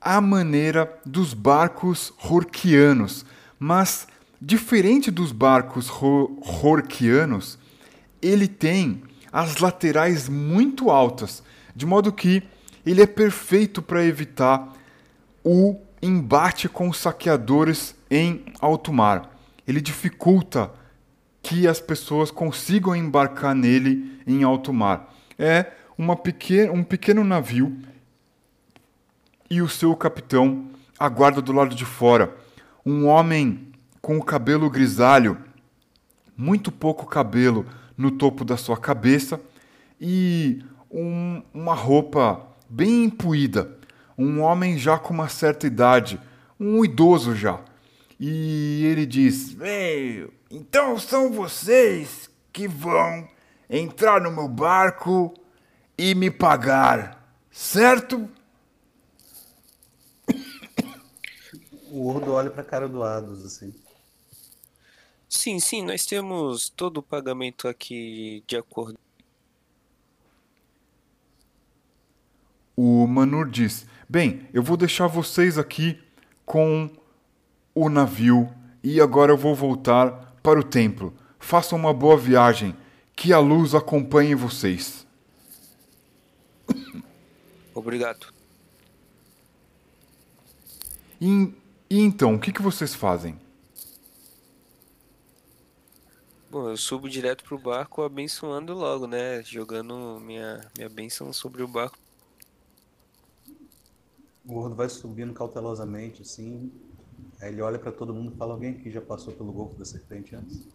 à 0.00 0.20
maneira 0.20 0.92
dos 1.06 1.34
barcos 1.34 2.12
horquianos, 2.28 3.24
mas 3.60 4.08
diferente 4.42 5.08
dos 5.08 5.30
barcos 5.30 5.88
horquianos, 6.62 7.56
ele 8.20 8.48
tem 8.48 9.04
as 9.38 9.58
laterais 9.58 10.28
muito 10.28 10.90
altas, 10.90 11.44
de 11.72 11.86
modo 11.86 12.12
que 12.12 12.42
ele 12.84 13.00
é 13.00 13.06
perfeito 13.06 13.80
para 13.80 14.04
evitar 14.04 14.74
o 15.44 15.78
embate 16.02 16.68
com 16.68 16.88
os 16.88 16.98
saqueadores 16.98 17.94
em 18.10 18.46
alto 18.60 18.92
mar. 18.92 19.30
Ele 19.64 19.80
dificulta 19.80 20.72
que 21.40 21.68
as 21.68 21.80
pessoas 21.80 22.32
consigam 22.32 22.96
embarcar 22.96 23.54
nele 23.54 24.20
em 24.26 24.42
alto 24.42 24.72
mar. 24.72 25.14
É 25.38 25.66
uma 25.96 26.18
um 26.72 26.82
pequeno 26.82 27.22
navio 27.22 27.78
e 29.48 29.62
o 29.62 29.68
seu 29.68 29.94
capitão 29.94 30.66
aguarda 30.98 31.40
do 31.40 31.52
lado 31.52 31.76
de 31.76 31.84
fora. 31.84 32.36
Um 32.84 33.06
homem 33.06 33.68
com 34.02 34.18
o 34.18 34.24
cabelo 34.24 34.68
grisalho, 34.68 35.38
muito 36.36 36.72
pouco 36.72 37.06
cabelo 37.06 37.64
no 37.98 38.12
topo 38.12 38.44
da 38.44 38.56
sua 38.56 38.76
cabeça 38.76 39.40
e 40.00 40.64
um, 40.88 41.42
uma 41.52 41.74
roupa 41.74 42.46
bem 42.68 43.04
empuída. 43.04 43.76
Um 44.16 44.40
homem 44.40 44.78
já 44.78 44.96
com 44.98 45.12
uma 45.12 45.28
certa 45.28 45.66
idade, 45.66 46.20
um 46.58 46.84
idoso 46.84 47.34
já. 47.34 47.60
E 48.18 48.84
ele 48.84 49.04
diz: 49.04 49.56
então 50.50 50.98
são 50.98 51.32
vocês 51.32 52.30
que 52.52 52.66
vão 52.66 53.28
entrar 53.68 54.20
no 54.20 54.30
meu 54.30 54.48
barco 54.48 55.34
e 55.96 56.14
me 56.14 56.30
pagar, 56.30 57.28
certo? 57.50 58.28
O 61.90 62.06
Urdo 62.10 62.32
olha 62.32 62.50
para 62.50 62.60
a 62.60 62.64
cara 62.66 62.86
do 62.86 63.02
Ados, 63.02 63.46
assim. 63.46 63.72
Sim, 65.28 65.60
sim, 65.60 65.82
nós 65.82 66.06
temos 66.06 66.70
todo 66.70 66.98
o 66.98 67.02
pagamento 67.02 67.68
aqui 67.68 68.42
de 68.46 68.56
acordo. 68.56 68.98
O 72.74 73.06
Manur 73.06 73.48
diz: 73.48 73.86
Bem, 74.08 74.48
eu 74.54 74.62
vou 74.62 74.76
deixar 74.76 75.06
vocês 75.06 75.58
aqui 75.58 76.00
com 76.46 76.88
o 77.74 77.88
navio 77.90 78.48
e 78.82 79.00
agora 79.00 79.32
eu 79.32 79.36
vou 79.36 79.54
voltar 79.54 80.36
para 80.42 80.58
o 80.58 80.64
templo. 80.64 81.12
Façam 81.38 81.78
uma 81.78 81.92
boa 81.92 82.16
viagem. 82.16 82.74
Que 83.14 83.32
a 83.32 83.40
luz 83.40 83.74
acompanhe 83.74 84.32
vocês. 84.32 85.04
Obrigado. 87.74 88.32
E, 91.20 91.52
e 91.90 92.00
então, 92.00 92.36
o 92.36 92.38
que, 92.38 92.52
que 92.52 92.62
vocês 92.62 92.94
fazem? 92.94 93.36
Bom, 96.50 96.70
eu 96.70 96.78
subo 96.78 97.10
direto 97.10 97.44
pro 97.44 97.58
barco 97.58 98.00
abençoando 98.02 98.72
logo, 98.72 99.06
né? 99.06 99.42
Jogando 99.42 100.18
minha, 100.18 100.66
minha 100.74 100.88
bênção 100.88 101.30
sobre 101.30 101.62
o 101.62 101.68
barco. 101.68 101.98
O 104.46 104.54
gordo 104.54 104.74
vai 104.74 104.88
subindo 104.88 105.34
cautelosamente, 105.34 106.22
assim. 106.22 106.72
Aí 107.38 107.52
ele 107.52 107.60
olha 107.60 107.78
para 107.78 107.92
todo 107.92 108.14
mundo 108.14 108.32
e 108.32 108.36
fala: 108.38 108.54
Alguém 108.54 108.70
aqui 108.70 108.90
já 108.90 109.02
passou 109.02 109.34
pelo 109.34 109.52
Golfo 109.52 109.78
da 109.78 109.84
Serpente 109.84 110.34
antes? 110.34 110.66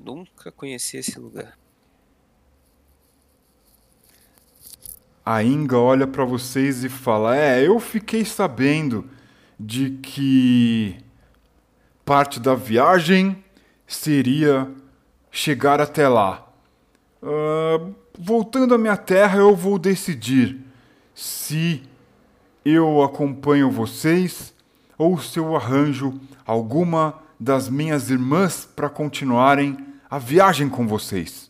Nunca 0.00 0.52
conheci 0.52 0.96
esse 0.96 1.18
lugar. 1.18 1.58
A 5.26 5.42
Inga 5.42 5.76
olha 5.76 6.06
para 6.06 6.24
vocês 6.24 6.84
e 6.84 6.88
fala: 6.88 7.36
É, 7.36 7.66
eu 7.66 7.80
fiquei 7.80 8.24
sabendo 8.24 9.10
de 9.58 9.98
que 9.98 11.09
parte 12.10 12.40
da 12.40 12.56
viagem 12.56 13.44
seria 13.86 14.68
chegar 15.30 15.80
até 15.80 16.08
lá. 16.08 16.44
Uh, 17.22 17.94
voltando 18.18 18.74
à 18.74 18.78
minha 18.78 18.96
terra, 18.96 19.38
eu 19.38 19.54
vou 19.54 19.78
decidir 19.78 20.58
se 21.14 21.84
eu 22.64 23.00
acompanho 23.04 23.70
vocês 23.70 24.52
ou 24.98 25.20
se 25.20 25.38
eu 25.38 25.54
arranjo 25.54 26.20
alguma 26.44 27.22
das 27.38 27.68
minhas 27.68 28.10
irmãs 28.10 28.68
para 28.74 28.90
continuarem 28.90 29.78
a 30.10 30.18
viagem 30.18 30.68
com 30.68 30.88
vocês. 30.88 31.48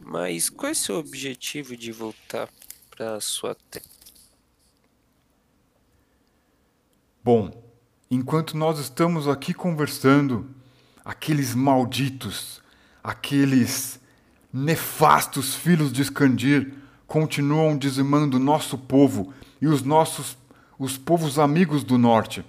Mas 0.00 0.50
qual 0.50 0.70
é 0.70 0.72
o 0.72 0.74
seu 0.74 0.96
objetivo 0.96 1.76
de 1.76 1.92
voltar 1.92 2.48
para 2.90 3.20
sua 3.20 3.56
terra? 3.70 3.91
Bom, 7.24 7.52
enquanto 8.10 8.56
nós 8.56 8.80
estamos 8.80 9.28
aqui 9.28 9.54
conversando, 9.54 10.44
aqueles 11.04 11.54
malditos, 11.54 12.60
aqueles 13.00 14.00
nefastos 14.52 15.54
filhos 15.54 15.92
de 15.92 16.02
Escandir 16.02 16.74
continuam 17.06 17.78
dizimando 17.78 18.40
nosso 18.40 18.76
povo 18.76 19.32
e 19.60 19.68
os 19.68 19.84
nossos 19.84 20.36
os 20.76 20.98
povos 20.98 21.38
amigos 21.38 21.84
do 21.84 21.96
norte, 21.96 22.44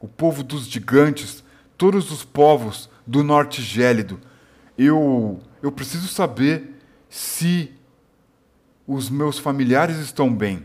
o 0.00 0.08
povo 0.08 0.42
dos 0.42 0.66
gigantes, 0.66 1.44
todos 1.76 2.10
os 2.10 2.24
povos 2.24 2.90
do 3.06 3.22
norte 3.22 3.62
gélido. 3.62 4.20
Eu 4.76 5.38
eu 5.62 5.70
preciso 5.70 6.08
saber 6.08 6.82
se 7.08 7.70
os 8.84 9.08
meus 9.08 9.38
familiares 9.38 9.98
estão 9.98 10.34
bem. 10.34 10.64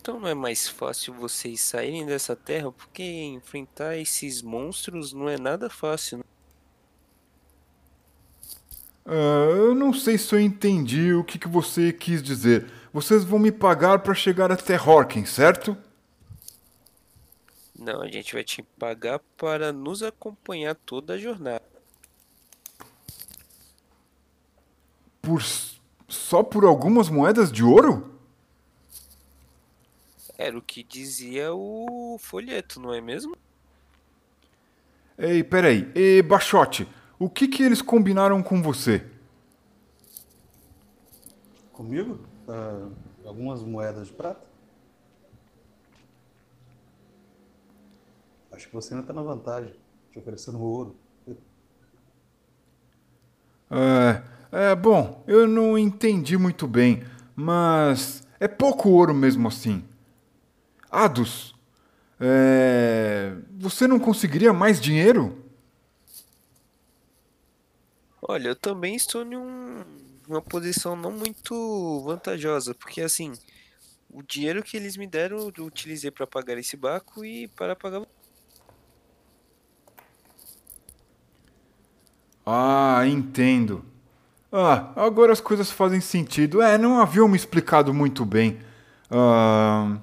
Então 0.00 0.18
não 0.18 0.28
é 0.28 0.34
mais 0.34 0.68
fácil 0.68 1.12
vocês 1.12 1.60
saírem 1.60 2.06
dessa 2.06 2.34
terra, 2.34 2.72
porque 2.72 3.02
enfrentar 3.02 3.96
esses 3.96 4.40
monstros 4.42 5.12
não 5.12 5.28
é 5.28 5.36
nada 5.36 5.68
fácil. 5.68 6.18
Né? 6.18 6.24
Uh, 9.04 9.56
eu 9.56 9.74
não 9.74 9.92
sei 9.92 10.16
se 10.16 10.34
eu 10.34 10.40
entendi 10.40 11.12
o 11.12 11.24
que, 11.24 11.38
que 11.38 11.48
você 11.48 11.92
quis 11.92 12.22
dizer. 12.22 12.70
Vocês 12.92 13.24
vão 13.24 13.38
me 13.38 13.50
pagar 13.50 13.98
para 14.00 14.14
chegar 14.14 14.52
até 14.52 14.80
Horken, 14.80 15.24
certo? 15.24 15.76
Não, 17.78 18.02
a 18.02 18.08
gente 18.08 18.34
vai 18.34 18.44
te 18.44 18.62
pagar 18.62 19.20
para 19.36 19.72
nos 19.72 20.02
acompanhar 20.02 20.74
toda 20.74 21.14
a 21.14 21.18
jornada. 21.18 21.62
Por 25.22 25.42
só 26.08 26.42
por 26.42 26.64
algumas 26.64 27.08
moedas 27.08 27.52
de 27.52 27.62
ouro? 27.62 28.17
Era 30.38 30.56
o 30.56 30.62
que 30.62 30.84
dizia 30.84 31.52
o 31.52 32.16
folheto, 32.20 32.78
não 32.80 32.94
é 32.94 33.00
mesmo? 33.00 33.36
Ei, 35.18 35.42
peraí. 35.42 35.90
E 35.96 36.22
Bachote, 36.22 36.88
o 37.18 37.28
que 37.28 37.48
que 37.48 37.64
eles 37.64 37.82
combinaram 37.82 38.40
com 38.40 38.62
você? 38.62 39.04
Comigo? 41.72 42.20
Uh, 42.46 42.92
algumas 43.26 43.64
moedas 43.64 44.06
de 44.06 44.12
prata. 44.12 44.46
Acho 48.52 48.68
que 48.68 48.74
você 48.74 48.94
ainda 48.94 49.02
está 49.02 49.12
na 49.12 49.22
vantagem, 49.22 49.74
te 50.12 50.20
oferecendo 50.20 50.60
ouro. 50.60 50.96
É, 53.70 54.22
é, 54.70 54.74
bom, 54.76 55.22
eu 55.26 55.48
não 55.48 55.76
entendi 55.76 56.38
muito 56.38 56.66
bem, 56.68 57.04
mas 57.34 58.26
é 58.38 58.46
pouco 58.46 58.88
ouro 58.88 59.12
mesmo 59.12 59.48
assim. 59.48 59.84
Ados, 60.90 61.54
é... 62.20 63.36
você 63.58 63.86
não 63.86 63.98
conseguiria 63.98 64.52
mais 64.52 64.80
dinheiro? 64.80 65.44
Olha, 68.20 68.48
eu 68.48 68.56
também 68.56 68.94
estou 68.94 69.22
em 69.22 69.36
um, 69.36 69.84
uma 70.28 70.42
posição 70.42 70.96
não 70.96 71.12
muito 71.12 72.02
vantajosa, 72.04 72.74
porque 72.74 73.00
assim, 73.00 73.32
o 74.10 74.22
dinheiro 74.22 74.62
que 74.62 74.76
eles 74.76 74.96
me 74.96 75.06
deram 75.06 75.52
eu 75.56 75.64
utilizei 75.64 76.10
para 76.10 76.26
pagar 76.26 76.58
esse 76.58 76.76
barco 76.76 77.24
e 77.24 77.48
para 77.48 77.76
pagar. 77.76 78.02
Ah, 82.44 83.06
entendo. 83.06 83.84
Ah, 84.50 84.92
agora 84.96 85.32
as 85.32 85.40
coisas 85.40 85.70
fazem 85.70 86.00
sentido. 86.00 86.62
É, 86.62 86.78
não 86.78 86.98
haviam 86.98 87.28
me 87.28 87.36
explicado 87.36 87.92
muito 87.92 88.24
bem. 88.24 88.58
Ah, 89.10 89.98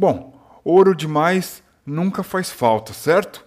Bom, 0.00 0.32
ouro 0.62 0.94
demais 0.94 1.60
nunca 1.84 2.22
faz 2.22 2.50
falta, 2.50 2.92
certo? 2.92 3.44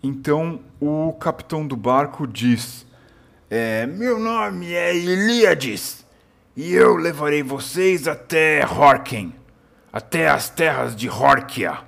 Então 0.00 0.60
o 0.80 1.12
capitão 1.14 1.66
do 1.66 1.74
barco 1.74 2.24
diz: 2.24 2.86
é, 3.50 3.84
Meu 3.84 4.20
nome 4.20 4.72
é 4.72 4.96
Ilíades 4.96 6.06
e 6.56 6.72
eu 6.72 6.94
levarei 6.94 7.42
vocês 7.42 8.06
até 8.06 8.64
Horken, 8.64 9.34
até 9.92 10.28
as 10.28 10.48
terras 10.48 10.94
de 10.94 11.10
Horkia. 11.10 11.87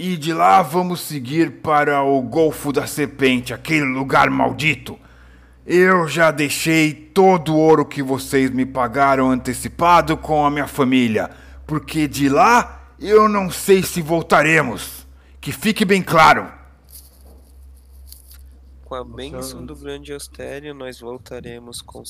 E 0.00 0.16
de 0.16 0.32
lá 0.32 0.62
vamos 0.62 1.00
seguir 1.00 1.60
para 1.60 2.04
o 2.04 2.22
Golfo 2.22 2.72
da 2.72 2.86
Serpente, 2.86 3.52
aquele 3.52 3.84
lugar 3.84 4.30
maldito. 4.30 4.96
Eu 5.66 6.06
já 6.06 6.30
deixei 6.30 6.94
todo 6.94 7.52
o 7.52 7.58
ouro 7.58 7.84
que 7.84 8.00
vocês 8.00 8.48
me 8.48 8.64
pagaram 8.64 9.28
antecipado 9.28 10.16
com 10.16 10.46
a 10.46 10.52
minha 10.52 10.68
família, 10.68 11.28
porque 11.66 12.06
de 12.06 12.28
lá 12.28 12.92
eu 12.96 13.28
não 13.28 13.50
sei 13.50 13.82
se 13.82 14.00
voltaremos. 14.00 15.04
Que 15.40 15.50
fique 15.50 15.84
bem 15.84 16.00
claro. 16.00 16.48
Com 18.84 18.94
a 18.94 19.02
bênção 19.02 19.66
do 19.66 19.74
grande 19.74 20.12
Ostério, 20.12 20.72
nós 20.74 21.00
voltaremos 21.00 21.82
com. 21.82 22.04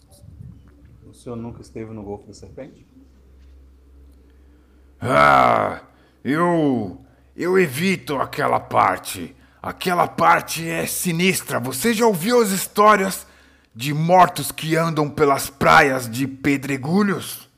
O 1.07 1.15
senhor 1.15 1.37
nunca 1.37 1.63
esteve 1.63 1.91
no 1.95 2.03
Golfo 2.03 2.27
da 2.27 2.35
Serpente? 2.35 2.87
Ah, 5.01 5.81
eu. 6.23 7.08
Eu 7.39 7.57
evito 7.57 8.17
aquela 8.17 8.59
parte. 8.59 9.33
Aquela 9.63 10.09
parte 10.09 10.69
é 10.69 10.85
sinistra. 10.87 11.61
Você 11.61 11.95
já 11.95 12.05
ouviu 12.05 12.43
as 12.43 12.51
histórias 12.51 13.25
de 13.73 13.95
mortos 13.95 14.51
que 14.51 14.75
andam 14.75 15.09
pelas 15.09 15.49
praias 15.49 16.11
de 16.11 16.27
pedregulhos? 16.27 17.49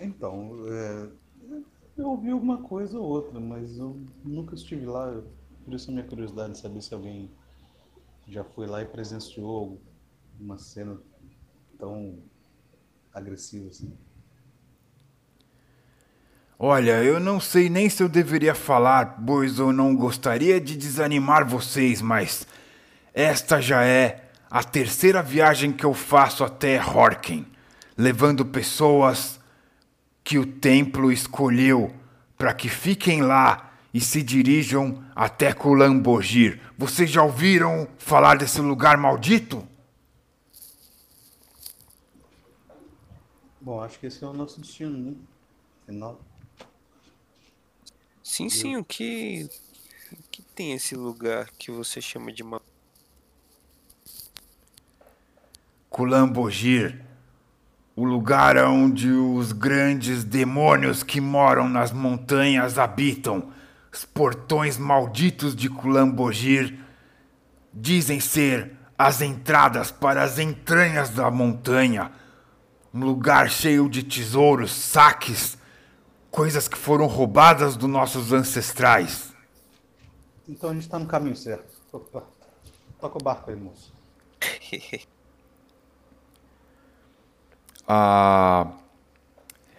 Então, 0.00 0.56
é, 0.68 1.08
eu 1.98 2.08
ouvi 2.08 2.30
alguma 2.30 2.62
coisa 2.62 2.98
ou 2.98 3.04
outra, 3.04 3.38
mas 3.38 3.76
eu 3.76 4.00
nunca 4.24 4.54
estive 4.54 4.86
lá. 4.86 5.22
Por 5.66 5.74
isso 5.74 5.90
a 5.90 5.92
minha 5.92 6.06
curiosidade 6.06 6.54
de 6.54 6.60
saber 6.60 6.80
se 6.80 6.94
alguém 6.94 7.30
já 8.26 8.42
foi 8.42 8.66
lá 8.66 8.80
e 8.80 8.86
presenciou 8.86 9.78
uma 10.40 10.56
cena 10.56 10.98
tão 11.78 12.18
agressiva 13.12 13.68
assim. 13.68 13.92
Olha, 16.62 17.02
eu 17.02 17.18
não 17.18 17.40
sei 17.40 17.70
nem 17.70 17.88
se 17.88 18.02
eu 18.02 18.08
deveria 18.08 18.54
falar, 18.54 19.16
pois 19.24 19.58
eu 19.58 19.72
não 19.72 19.96
gostaria 19.96 20.60
de 20.60 20.76
desanimar 20.76 21.48
vocês, 21.48 22.02
mas 22.02 22.46
esta 23.14 23.62
já 23.62 23.82
é 23.82 24.28
a 24.50 24.62
terceira 24.62 25.22
viagem 25.22 25.72
que 25.72 25.86
eu 25.86 25.94
faço 25.94 26.44
até 26.44 26.78
Horken, 26.78 27.46
levando 27.96 28.44
pessoas 28.44 29.40
que 30.22 30.38
o 30.38 30.44
templo 30.44 31.10
escolheu 31.10 31.94
para 32.36 32.52
que 32.52 32.68
fiquem 32.68 33.22
lá 33.22 33.72
e 33.94 33.98
se 33.98 34.22
dirijam 34.22 35.02
até 35.16 35.54
Kulambogir. 35.54 36.60
Vocês 36.76 37.08
já 37.08 37.22
ouviram 37.22 37.88
falar 37.96 38.36
desse 38.36 38.60
lugar 38.60 38.98
maldito? 38.98 39.66
Bom, 43.58 43.82
acho 43.82 43.98
que 43.98 44.08
esse 44.08 44.22
é 44.22 44.26
o 44.26 44.34
nosso 44.34 44.60
destino, 44.60 44.98
né? 44.98 45.14
Final. 45.86 46.29
Sim, 48.30 48.48
sim, 48.48 48.76
o 48.76 48.84
que. 48.84 49.50
O 50.12 50.22
que 50.30 50.40
tem 50.40 50.72
esse 50.72 50.94
lugar 50.94 51.50
que 51.58 51.72
você 51.72 52.00
chama 52.00 52.32
de. 52.32 52.44
Ma... 52.44 52.60
Kulambogir 55.88 57.04
o 57.96 58.04
lugar 58.04 58.56
onde 58.58 59.10
os 59.10 59.50
grandes 59.50 60.22
demônios 60.22 61.02
que 61.02 61.20
moram 61.20 61.68
nas 61.68 61.90
montanhas 61.90 62.78
habitam, 62.78 63.50
os 63.92 64.04
portões 64.04 64.78
malditos 64.78 65.56
de 65.56 65.68
Kulambogir, 65.68 66.78
dizem 67.74 68.20
ser 68.20 68.76
as 68.96 69.20
entradas 69.20 69.90
para 69.90 70.22
as 70.22 70.38
entranhas 70.38 71.10
da 71.10 71.32
montanha, 71.32 72.12
um 72.94 73.00
lugar 73.00 73.50
cheio 73.50 73.88
de 73.88 74.04
tesouros, 74.04 74.70
saques, 74.70 75.58
coisas 76.30 76.68
que 76.68 76.78
foram 76.78 77.06
roubadas 77.06 77.76
dos 77.76 77.88
nossos 77.88 78.32
ancestrais. 78.32 79.32
Então 80.48 80.70
a 80.70 80.72
gente 80.72 80.82
está 80.82 80.98
no 80.98 81.06
caminho 81.06 81.36
certo. 81.36 81.80
Opa. 81.92 82.24
Toca 83.00 83.18
o 83.18 83.22
barco 83.22 83.50
aí, 83.50 83.56
moço. 83.56 83.92
a 87.86 88.72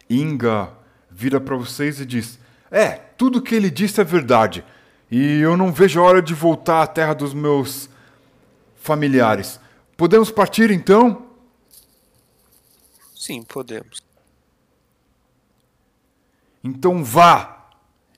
Inga 0.10 0.74
vira 1.10 1.40
para 1.40 1.56
vocês 1.56 2.00
e 2.00 2.06
diz: 2.06 2.40
É, 2.70 2.92
tudo 2.92 3.42
que 3.42 3.56
ele 3.56 3.70
disse 3.70 4.02
é 4.02 4.04
verdade. 4.04 4.66
E 5.10 5.40
eu 5.40 5.56
não 5.58 5.72
vejo 5.72 6.00
a 6.00 6.04
hora 6.04 6.22
de 6.22 6.34
voltar 6.34 6.82
à 6.82 6.88
terra 6.88 7.14
dos 7.14 7.34
meus 7.34 7.90
familiares. 8.76 9.60
Podemos 9.98 10.32
partir 10.32 10.72
então? 10.72 11.28
Sim, 13.16 13.44
podemos. 13.44 14.02
Então 16.64 17.04
vá, 17.04 17.68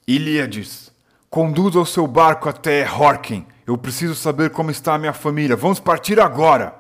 Ilíades. 0.08 0.92
Conduza 1.30 1.80
o 1.80 1.86
seu 1.86 2.06
barco 2.06 2.48
até 2.48 2.88
Horken. 2.90 3.48
Eu 3.66 3.78
preciso 3.78 4.14
saber 4.14 4.52
como 4.52 4.70
está 4.70 4.94
a 4.94 5.00
minha 5.00 5.14
família. 5.14 5.56
Vamos 5.56 5.80
partir 5.80 6.20
agora. 6.20 6.76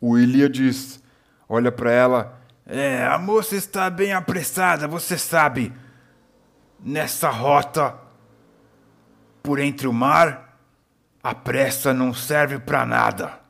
O 0.00 0.18
Ilíades 0.18 1.00
olha 1.48 1.70
para 1.70 1.90
ela. 1.90 2.40
É, 2.66 3.04
a 3.04 3.18
moça 3.18 3.54
está 3.54 3.88
bem 3.90 4.12
apressada, 4.12 4.88
você 4.88 5.18
sabe. 5.18 5.72
Nessa 6.80 7.30
rota 7.30 7.98
por 9.42 9.58
entre 9.58 9.86
o 9.86 9.92
mar, 9.92 10.58
a 11.22 11.34
pressa 11.34 11.92
não 11.92 12.14
serve 12.14 12.58
para 12.58 12.86
nada. 12.86 13.43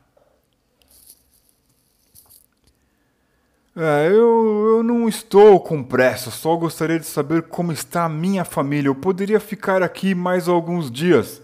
É, 3.77 4.07
eu, 4.07 4.77
eu 4.77 4.83
não 4.83 5.07
estou 5.09 5.59
com 5.59 5.83
pressa, 5.83 6.31
só 6.31 6.55
gostaria 6.55 6.97
de 6.97 7.05
saber 7.05 7.43
como 7.49 7.73
está 7.73 8.05
a 8.05 8.09
minha 8.09 8.45
família. 8.45 8.87
Eu 8.87 8.95
poderia 8.95 9.39
ficar 9.39 9.83
aqui 9.83 10.15
mais 10.15 10.47
alguns 10.47 10.89
dias. 10.89 11.41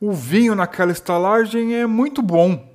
O 0.00 0.12
vinho 0.12 0.54
naquela 0.54 0.92
estalagem 0.92 1.74
é 1.74 1.86
muito 1.86 2.22
bom. 2.22 2.70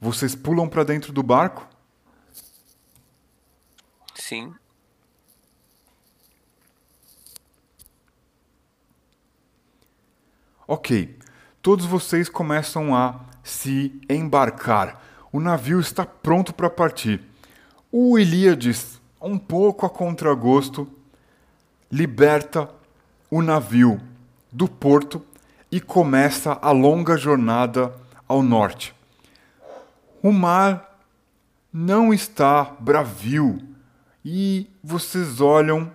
Vocês 0.00 0.34
pulam 0.36 0.68
para 0.68 0.84
dentro 0.84 1.12
do 1.12 1.22
barco? 1.24 1.66
Sim. 4.14 4.54
Ok. 10.68 11.23
Todos 11.64 11.86
vocês 11.86 12.28
começam 12.28 12.94
a 12.94 13.20
se 13.42 13.98
embarcar. 14.06 15.02
O 15.32 15.40
navio 15.40 15.80
está 15.80 16.04
pronto 16.04 16.52
para 16.52 16.68
partir. 16.68 17.22
O 17.90 18.18
Ilíades, 18.18 19.00
um 19.18 19.38
pouco 19.38 19.86
a 19.86 19.88
contragosto, 19.88 20.86
liberta 21.90 22.68
o 23.30 23.40
navio 23.40 23.98
do 24.52 24.68
porto 24.68 25.24
e 25.72 25.80
começa 25.80 26.52
a 26.52 26.70
longa 26.70 27.16
jornada 27.16 27.94
ao 28.28 28.42
norte. 28.42 28.94
O 30.22 30.30
mar 30.30 31.00
não 31.72 32.12
está 32.12 32.76
bravio 32.78 33.58
e 34.22 34.68
vocês 34.82 35.40
olham 35.40 35.90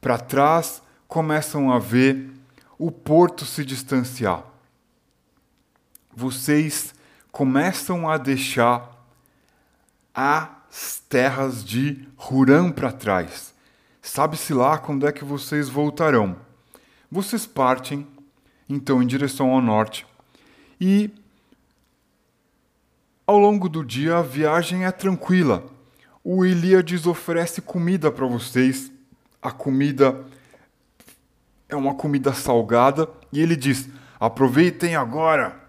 para 0.00 0.18
trás, 0.18 0.80
começam 1.08 1.72
a 1.72 1.80
ver 1.80 2.30
o 2.78 2.92
porto 2.92 3.44
se 3.44 3.64
distanciar. 3.64 4.53
Vocês 6.16 6.94
começam 7.32 8.08
a 8.08 8.16
deixar 8.16 8.90
as 10.14 11.02
terras 11.08 11.64
de 11.64 12.06
Huram 12.16 12.70
para 12.70 12.92
trás. 12.92 13.52
Sabe-se 14.00 14.52
lá 14.54 14.78
quando 14.78 15.06
é 15.06 15.12
que 15.12 15.24
vocês 15.24 15.68
voltarão. 15.68 16.36
Vocês 17.10 17.46
partem, 17.46 18.06
então, 18.68 19.02
em 19.02 19.06
direção 19.06 19.50
ao 19.50 19.60
norte 19.60 20.06
e 20.80 21.10
ao 23.26 23.38
longo 23.38 23.68
do 23.68 23.82
dia, 23.82 24.18
a 24.18 24.22
viagem 24.22 24.84
é 24.84 24.92
tranquila. 24.92 25.64
O 26.22 26.44
Ilíades 26.44 27.06
oferece 27.06 27.62
comida 27.62 28.10
para 28.12 28.26
vocês. 28.26 28.92
A 29.40 29.50
comida 29.50 30.24
é 31.68 31.74
uma 31.74 31.94
comida 31.94 32.32
salgada 32.34 33.08
e 33.32 33.40
ele 33.40 33.56
diz: 33.56 33.88
aproveitem 34.20 34.94
agora, 34.94 35.63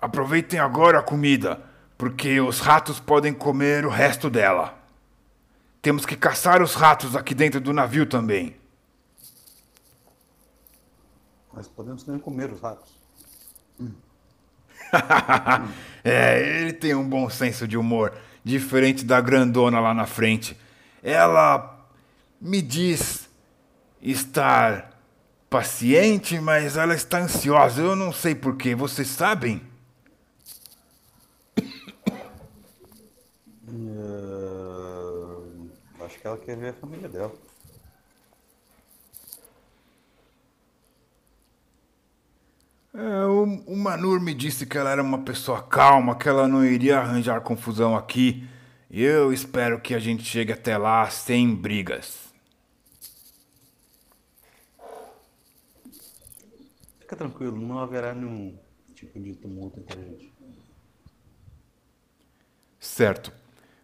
aproveitem 0.00 0.58
agora 0.58 0.98
a 0.98 1.02
comida, 1.02 1.60
porque 1.98 2.40
os 2.40 2.60
ratos 2.60 2.98
podem 2.98 3.32
comer 3.32 3.84
o 3.84 3.90
resto 3.90 4.30
dela. 4.30 4.78
Temos 5.82 6.06
que 6.06 6.16
caçar 6.16 6.62
os 6.62 6.74
ratos 6.74 7.16
aqui 7.16 7.34
dentro 7.34 7.60
do 7.60 7.72
navio 7.72 8.06
também. 8.06 8.56
Mas 11.52 11.66
podemos 11.68 12.02
também 12.02 12.20
comer 12.20 12.52
os 12.52 12.60
ratos. 12.60 12.90
Hum. 13.80 13.92
é, 16.04 16.60
ele 16.60 16.72
tem 16.72 16.94
um 16.94 17.08
bom 17.08 17.28
senso 17.28 17.66
de 17.66 17.76
humor, 17.76 18.12
diferente 18.44 19.04
da 19.04 19.20
grandona 19.20 19.80
lá 19.80 19.94
na 19.94 20.06
frente. 20.06 20.56
Ela 21.02 21.78
me 22.40 22.62
diz 22.62 23.28
estar 24.00 24.90
paciente, 25.48 26.38
mas 26.40 26.76
ela 26.76 26.94
está 26.94 27.18
ansiosa. 27.18 27.82
Eu 27.82 27.96
não 27.96 28.12
sei 28.12 28.34
porquê. 28.34 28.74
Vocês 28.74 29.08
sabem? 29.08 29.62
Uh, 33.68 35.68
acho 36.00 36.09
que 36.09 36.09
ela 36.26 36.38
quer 36.38 36.56
ver 36.56 36.70
a 36.70 36.74
família 36.74 37.08
dela. 37.08 37.34
É, 42.92 43.24
o, 43.24 43.44
o 43.66 43.76
Manur 43.76 44.20
me 44.20 44.34
disse 44.34 44.66
que 44.66 44.76
ela 44.76 44.90
era 44.90 45.02
uma 45.02 45.22
pessoa 45.22 45.62
calma, 45.62 46.16
que 46.16 46.28
ela 46.28 46.48
não 46.48 46.64
iria 46.64 46.98
arranjar 46.98 47.40
confusão 47.40 47.96
aqui. 47.96 48.48
Eu 48.90 49.32
espero 49.32 49.80
que 49.80 49.94
a 49.94 50.00
gente 50.00 50.24
chegue 50.24 50.52
até 50.52 50.76
lá 50.76 51.08
sem 51.08 51.54
brigas. 51.54 52.34
Fica 56.98 57.14
tranquilo, 57.14 57.56
não 57.56 57.78
haverá 57.78 58.12
nenhum 58.12 58.58
tipo 58.94 59.20
de 59.20 59.34
tumulto 59.36 59.78
entre 59.78 59.98
a 59.98 60.02
gente. 60.02 60.32
Certo. 62.80 63.32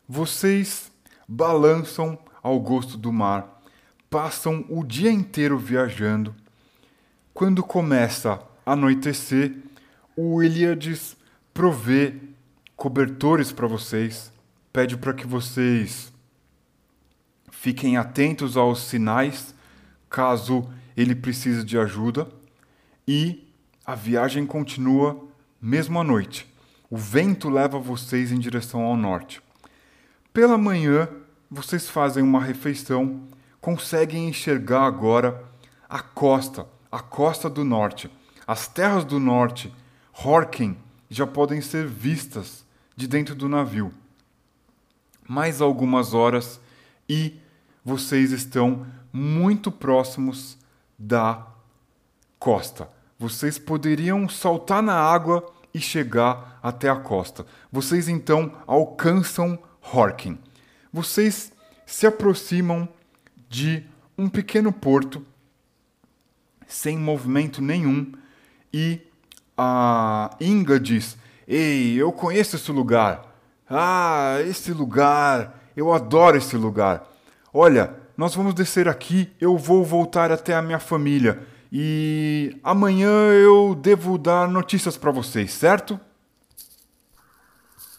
Vocês 0.08 0.90
balançam 1.28 2.18
ao 2.46 2.60
gosto 2.60 2.96
do 2.96 3.12
mar, 3.12 3.60
passam 4.08 4.64
o 4.68 4.84
dia 4.84 5.10
inteiro 5.10 5.58
viajando. 5.58 6.32
Quando 7.34 7.60
começa 7.60 8.40
a 8.64 8.72
anoitecer, 8.72 9.52
o 10.16 10.40
Eliades 10.40 11.16
provê 11.52 12.14
cobertores 12.76 13.50
para 13.50 13.66
vocês, 13.66 14.32
pede 14.72 14.96
para 14.96 15.12
que 15.12 15.26
vocês 15.26 16.12
fiquem 17.50 17.96
atentos 17.96 18.56
aos 18.56 18.80
sinais 18.82 19.52
caso 20.08 20.70
ele 20.96 21.16
precise 21.16 21.64
de 21.64 21.76
ajuda 21.76 22.28
e 23.08 23.44
a 23.84 23.96
viagem 23.96 24.46
continua 24.46 25.20
mesmo 25.60 25.98
à 25.98 26.04
noite. 26.04 26.46
O 26.88 26.96
vento 26.96 27.50
leva 27.50 27.76
vocês 27.76 28.30
em 28.30 28.38
direção 28.38 28.82
ao 28.82 28.96
norte. 28.96 29.42
Pela 30.32 30.56
manhã, 30.56 31.08
vocês 31.50 31.88
fazem 31.88 32.22
uma 32.22 32.42
refeição, 32.42 33.22
conseguem 33.60 34.28
enxergar 34.28 34.84
agora 34.84 35.44
a 35.88 36.00
costa, 36.00 36.66
a 36.90 37.00
costa 37.00 37.48
do 37.48 37.64
norte. 37.64 38.10
As 38.46 38.68
terras 38.68 39.04
do 39.04 39.18
norte, 39.18 39.72
Horken, 40.12 40.76
já 41.08 41.26
podem 41.26 41.60
ser 41.60 41.86
vistas 41.86 42.64
de 42.96 43.06
dentro 43.06 43.34
do 43.34 43.48
navio. 43.48 43.92
Mais 45.28 45.60
algumas 45.60 46.14
horas 46.14 46.60
e 47.08 47.40
vocês 47.84 48.32
estão 48.32 48.86
muito 49.12 49.70
próximos 49.70 50.58
da 50.98 51.46
costa. 52.38 52.88
Vocês 53.18 53.58
poderiam 53.58 54.28
saltar 54.28 54.82
na 54.82 54.94
água 54.94 55.52
e 55.72 55.80
chegar 55.80 56.58
até 56.62 56.88
a 56.88 56.96
costa. 56.96 57.46
Vocês 57.70 58.08
então 58.08 58.52
alcançam 58.66 59.58
Horken. 59.80 60.38
Vocês 60.96 61.52
se 61.84 62.06
aproximam 62.06 62.88
de 63.50 63.84
um 64.16 64.30
pequeno 64.30 64.72
porto 64.72 65.22
sem 66.66 66.96
movimento 66.96 67.60
nenhum 67.60 68.12
e 68.72 69.02
a 69.58 70.34
Inga 70.40 70.80
diz: 70.80 71.18
Ei, 71.46 71.96
eu 71.96 72.10
conheço 72.12 72.56
esse 72.56 72.72
lugar. 72.72 73.36
Ah, 73.68 74.38
esse 74.46 74.72
lugar, 74.72 75.62
eu 75.76 75.92
adoro 75.92 76.38
esse 76.38 76.56
lugar. 76.56 77.06
Olha, 77.52 77.94
nós 78.16 78.34
vamos 78.34 78.54
descer 78.54 78.88
aqui, 78.88 79.30
eu 79.38 79.58
vou 79.58 79.84
voltar 79.84 80.32
até 80.32 80.54
a 80.54 80.62
minha 80.62 80.80
família 80.80 81.46
e 81.70 82.58
amanhã 82.64 83.10
eu 83.34 83.74
devo 83.74 84.16
dar 84.16 84.48
notícias 84.48 84.96
para 84.96 85.10
vocês, 85.10 85.52
certo? 85.52 86.00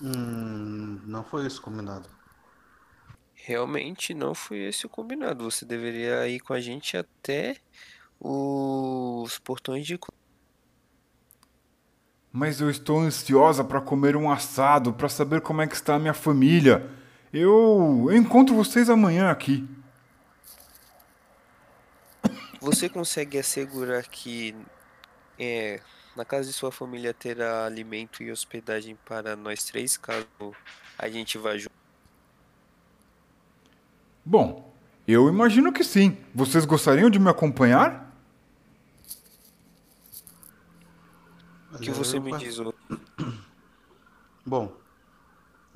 Hum, 0.02 1.00
não 1.06 1.24
foi 1.24 1.46
isso 1.46 1.62
combinado. 1.62 2.17
Realmente 3.48 4.14
não 4.14 4.36
foi 4.36 4.58
esse 4.66 4.86
o 4.86 4.90
combinado. 4.90 5.50
Você 5.50 5.64
deveria 5.64 6.28
ir 6.28 6.42
com 6.42 6.52
a 6.52 6.60
gente 6.60 6.98
até 6.98 7.56
os 8.20 9.40
portões 9.40 9.88
de. 9.88 9.98
Mas 12.30 12.60
eu 12.60 12.70
estou 12.70 13.00
ansiosa 13.00 13.64
para 13.64 13.80
comer 13.80 14.18
um 14.18 14.30
assado, 14.30 14.92
para 14.92 15.08
saber 15.08 15.40
como 15.40 15.62
é 15.62 15.68
que 15.68 15.76
está 15.76 15.96
a 15.96 16.00
minha 16.00 16.14
família. 16.14 16.92
Eu, 17.32 18.10
encontro 18.12 18.54
vocês 18.54 18.90
amanhã 18.90 19.32
aqui. 19.32 19.66
Você 22.60 22.90
consegue 22.90 23.40
assegurar 23.40 24.04
que 24.10 24.54
é, 25.40 25.80
na 26.18 26.26
casa 26.26 26.50
de 26.50 26.54
sua 26.54 26.70
família 26.70 27.14
terá 27.14 27.66
alimento 27.66 28.22
e 28.22 28.30
hospedagem 28.30 28.98
para 29.06 29.38
nós 29.38 29.64
três, 29.64 29.96
caso 29.96 30.28
a 31.00 31.08
gente 31.08 31.38
vá 31.38 31.58
junto? 31.58 31.77
Bom, 34.30 34.74
eu 35.08 35.30
imagino 35.30 35.72
que 35.72 35.86
sim. 35.86 36.18
Vocês 36.36 36.66
gostariam 36.66 37.10
de 37.10 37.18
me 37.18 37.30
acompanhar? 37.30 38.14
O 41.72 41.78
que 41.78 41.92
você 41.92 42.20
me 42.20 42.38
diz? 42.38 42.58
Bom, 44.46 44.76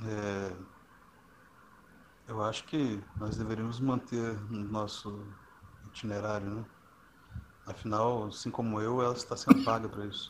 é, 0.06 0.52
eu 2.28 2.44
acho 2.44 2.66
que 2.66 3.02
nós 3.16 3.38
deveríamos 3.38 3.80
manter 3.80 4.38
o 4.50 4.54
nosso 4.54 5.26
itinerário, 5.88 6.50
né? 6.50 6.66
Afinal, 7.66 8.26
assim 8.26 8.52
como 8.52 8.82
eu, 8.82 9.02
ela 9.02 9.14
está 9.14 9.38
sendo 9.38 9.64
paga 9.64 9.88
para 9.88 10.06
isso. 10.06 10.30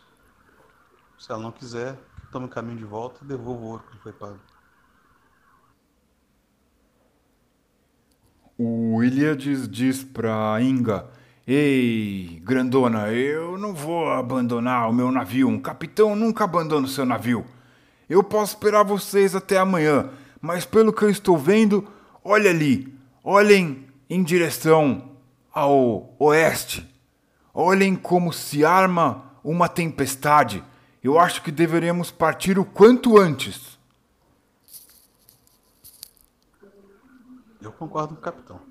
Se 1.18 1.32
ela 1.32 1.42
não 1.42 1.52
quiser, 1.52 1.98
tome 2.32 2.46
o 2.46 2.50
caminho 2.50 2.78
de 2.78 2.86
volta 2.86 3.24
e 3.24 3.28
devolva 3.28 3.62
o 3.62 3.68
ouro 3.68 3.84
que 3.92 3.98
foi 3.98 4.14
pago. 4.14 4.40
O 8.64 9.04
Ilíades 9.04 9.68
diz 9.68 10.04
para 10.04 10.62
Inga: 10.62 11.08
Ei, 11.48 12.40
grandona, 12.44 13.12
eu 13.12 13.58
não 13.58 13.74
vou 13.74 14.08
abandonar 14.08 14.88
o 14.88 14.94
meu 14.94 15.12
navio. 15.12 15.48
Um 15.48 15.60
capitão 15.60 16.16
nunca 16.16 16.44
abandona 16.44 16.86
o 16.86 16.90
seu 16.90 17.04
navio. 17.04 17.44
Eu 18.08 18.24
posso 18.24 18.54
esperar 18.54 18.84
vocês 18.84 19.36
até 19.36 19.58
amanhã, 19.58 20.12
mas 20.40 20.64
pelo 20.64 20.94
que 20.94 21.02
eu 21.02 21.10
estou 21.10 21.40
vendo, 21.40 21.88
olha 22.24 22.52
ali, 22.52 22.94
olhem 23.24 23.88
em 24.08 24.22
direção 24.22 25.10
ao 25.52 26.14
oeste. 26.20 26.88
Olhem 27.56 27.96
como 27.96 28.32
se 28.32 28.64
arma 28.64 29.24
uma 29.44 29.68
tempestade. 29.68 30.64
Eu 31.04 31.18
acho 31.18 31.42
que 31.42 31.52
deveríamos 31.52 32.12
partir 32.12 32.60
o 32.60 32.66
quanto 32.66 33.18
antes. 33.18 33.80
Eu 37.62 37.72
concordo 37.72 38.16
com 38.16 38.20
o 38.20 38.24
capitão. 38.24 38.62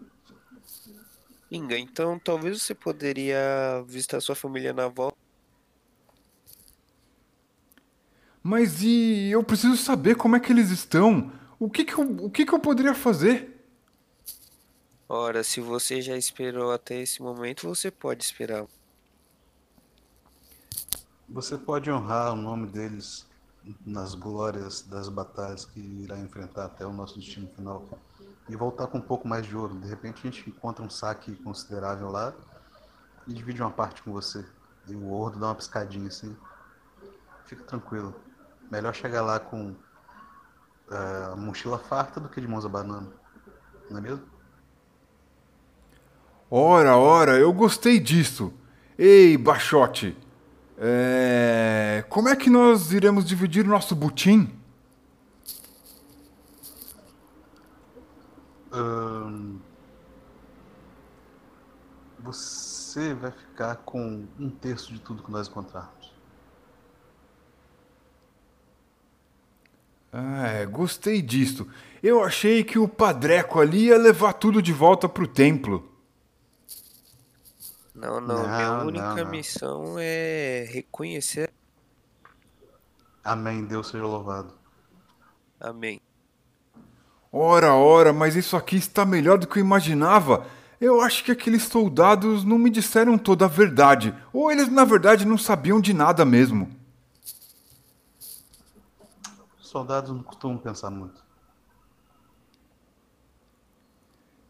Inga, 1.50 1.78
então 1.78 2.18
talvez 2.18 2.62
você 2.62 2.74
poderia 2.74 3.84
visitar 3.86 4.20
sua 4.20 4.34
família 4.34 4.72
na 4.72 4.88
volta. 4.88 5.16
Mas 8.42 8.82
e 8.82 9.30
eu 9.30 9.44
preciso 9.44 9.76
saber 9.76 10.16
como 10.16 10.36
é 10.36 10.40
que 10.40 10.52
eles 10.52 10.70
estão. 10.70 11.32
O 11.58 11.68
que, 11.68 11.84
que, 11.84 11.94
eu, 11.94 12.24
o 12.24 12.30
que, 12.30 12.46
que 12.46 12.54
eu 12.54 12.58
poderia 12.58 12.94
fazer? 12.94 13.60
Ora, 15.08 15.42
se 15.42 15.60
você 15.60 16.00
já 16.00 16.16
esperou 16.16 16.72
até 16.72 17.00
esse 17.00 17.20
momento, 17.20 17.68
você 17.68 17.90
pode 17.90 18.24
esperar. 18.24 18.66
Você 21.28 21.58
pode 21.58 21.90
honrar 21.90 22.32
o 22.32 22.36
nome 22.36 22.66
deles 22.68 23.26
nas 23.84 24.14
glórias 24.14 24.82
das 24.82 25.08
batalhas 25.08 25.64
que 25.64 25.80
irá 25.80 26.18
enfrentar 26.18 26.64
até 26.64 26.86
o 26.86 26.92
nosso 26.92 27.18
destino 27.18 27.48
final 27.54 27.84
e 28.50 28.56
voltar 28.56 28.88
com 28.88 28.98
um 28.98 29.02
pouco 29.02 29.28
mais 29.28 29.46
de 29.46 29.56
ouro. 29.56 29.74
De 29.78 29.88
repente 29.88 30.18
a 30.18 30.30
gente 30.30 30.50
encontra 30.50 30.84
um 30.84 30.90
saque 30.90 31.36
considerável 31.36 32.10
lá 32.10 32.34
e 33.26 33.32
divide 33.32 33.62
uma 33.62 33.70
parte 33.70 34.02
com 34.02 34.12
você. 34.12 34.44
E 34.88 34.94
o 34.94 35.04
ouro 35.04 35.38
dá 35.38 35.46
uma 35.46 35.54
piscadinha 35.54 36.08
assim. 36.08 36.36
Fica 37.46 37.62
tranquilo. 37.62 38.14
Melhor 38.70 38.92
chegar 38.92 39.22
lá 39.22 39.38
com 39.38 39.70
uh, 39.70 41.32
a 41.32 41.36
mochila 41.36 41.78
farta 41.78 42.18
do 42.18 42.28
que 42.28 42.40
de 42.40 42.48
mãos 42.48 42.64
abanando. 42.64 43.12
Não 43.88 43.98
é 43.98 44.00
mesmo? 44.00 44.24
Ora, 46.50 46.96
ora, 46.96 47.38
eu 47.38 47.52
gostei 47.52 48.00
disso. 48.00 48.52
Ei, 48.98 49.38
Bachote, 49.38 50.16
é... 50.76 52.04
como 52.08 52.28
é 52.28 52.34
que 52.34 52.50
nós 52.50 52.92
iremos 52.92 53.24
dividir 53.24 53.64
o 53.64 53.68
nosso 53.68 53.94
butim? 53.94 54.59
Você 62.18 63.14
vai 63.14 63.30
ficar 63.32 63.76
com 63.76 64.26
um 64.38 64.50
terço 64.50 64.92
de 64.92 65.00
tudo 65.00 65.22
que 65.22 65.30
nós 65.30 65.48
encontrarmos. 65.48 66.12
É, 70.12 70.66
gostei 70.66 71.22
disso. 71.22 71.68
Eu 72.02 72.22
achei 72.22 72.64
que 72.64 72.78
o 72.78 72.88
Padreco 72.88 73.60
ali 73.60 73.86
ia 73.86 73.96
levar 73.98 74.32
tudo 74.34 74.60
de 74.60 74.72
volta 74.72 75.08
pro 75.08 75.26
templo. 75.26 75.88
Não, 77.94 78.20
não, 78.20 78.42
Não, 78.42 78.48
minha 78.48 78.70
não, 78.70 78.86
única 78.86 79.24
não. 79.24 79.30
missão 79.30 79.96
é 79.98 80.66
reconhecer. 80.70 81.50
Amém, 83.22 83.64
Deus 83.64 83.88
seja 83.88 84.04
louvado. 84.04 84.54
Amém. 85.60 86.00
Ora, 87.32 87.74
ora, 87.74 88.12
mas 88.12 88.34
isso 88.34 88.56
aqui 88.56 88.76
está 88.76 89.06
melhor 89.06 89.38
do 89.38 89.46
que 89.46 89.58
eu 89.58 89.64
imaginava. 89.64 90.46
Eu 90.80 91.00
acho 91.00 91.22
que 91.22 91.30
aqueles 91.30 91.64
soldados 91.64 92.42
não 92.42 92.58
me 92.58 92.70
disseram 92.70 93.16
toda 93.16 93.44
a 93.44 93.48
verdade. 93.48 94.14
Ou 94.32 94.50
eles, 94.50 94.68
na 94.68 94.84
verdade, 94.84 95.24
não 95.24 95.38
sabiam 95.38 95.80
de 95.80 95.94
nada 95.94 96.24
mesmo. 96.24 96.68
Os 99.60 99.68
soldados 99.68 100.10
não 100.10 100.22
costumam 100.22 100.58
pensar 100.58 100.90
muito. 100.90 101.22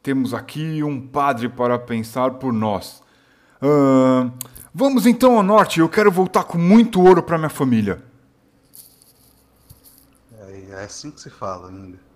Temos 0.03 0.33
aqui 0.33 0.83
um 0.83 1.07
padre 1.07 1.49
para 1.49 1.79
pensar 1.79 2.31
por 2.35 2.53
nós. 2.53 3.03
Ahn, 3.61 4.31
vamos 4.73 5.05
então 5.05 5.37
ao 5.37 5.43
norte. 5.43 5.81
Eu 5.81 5.89
quero 5.91 6.11
voltar 6.11 6.45
com 6.45 6.57
muito 6.57 7.03
ouro 7.03 7.23
para 7.23 7.37
minha 7.37 7.51
família. 7.51 8.03
É, 10.33 10.71
é 10.71 10.85
assim 10.85 11.11
que 11.11 11.21
se 11.21 11.29
fala 11.29 11.69
ainda. 11.69 12.10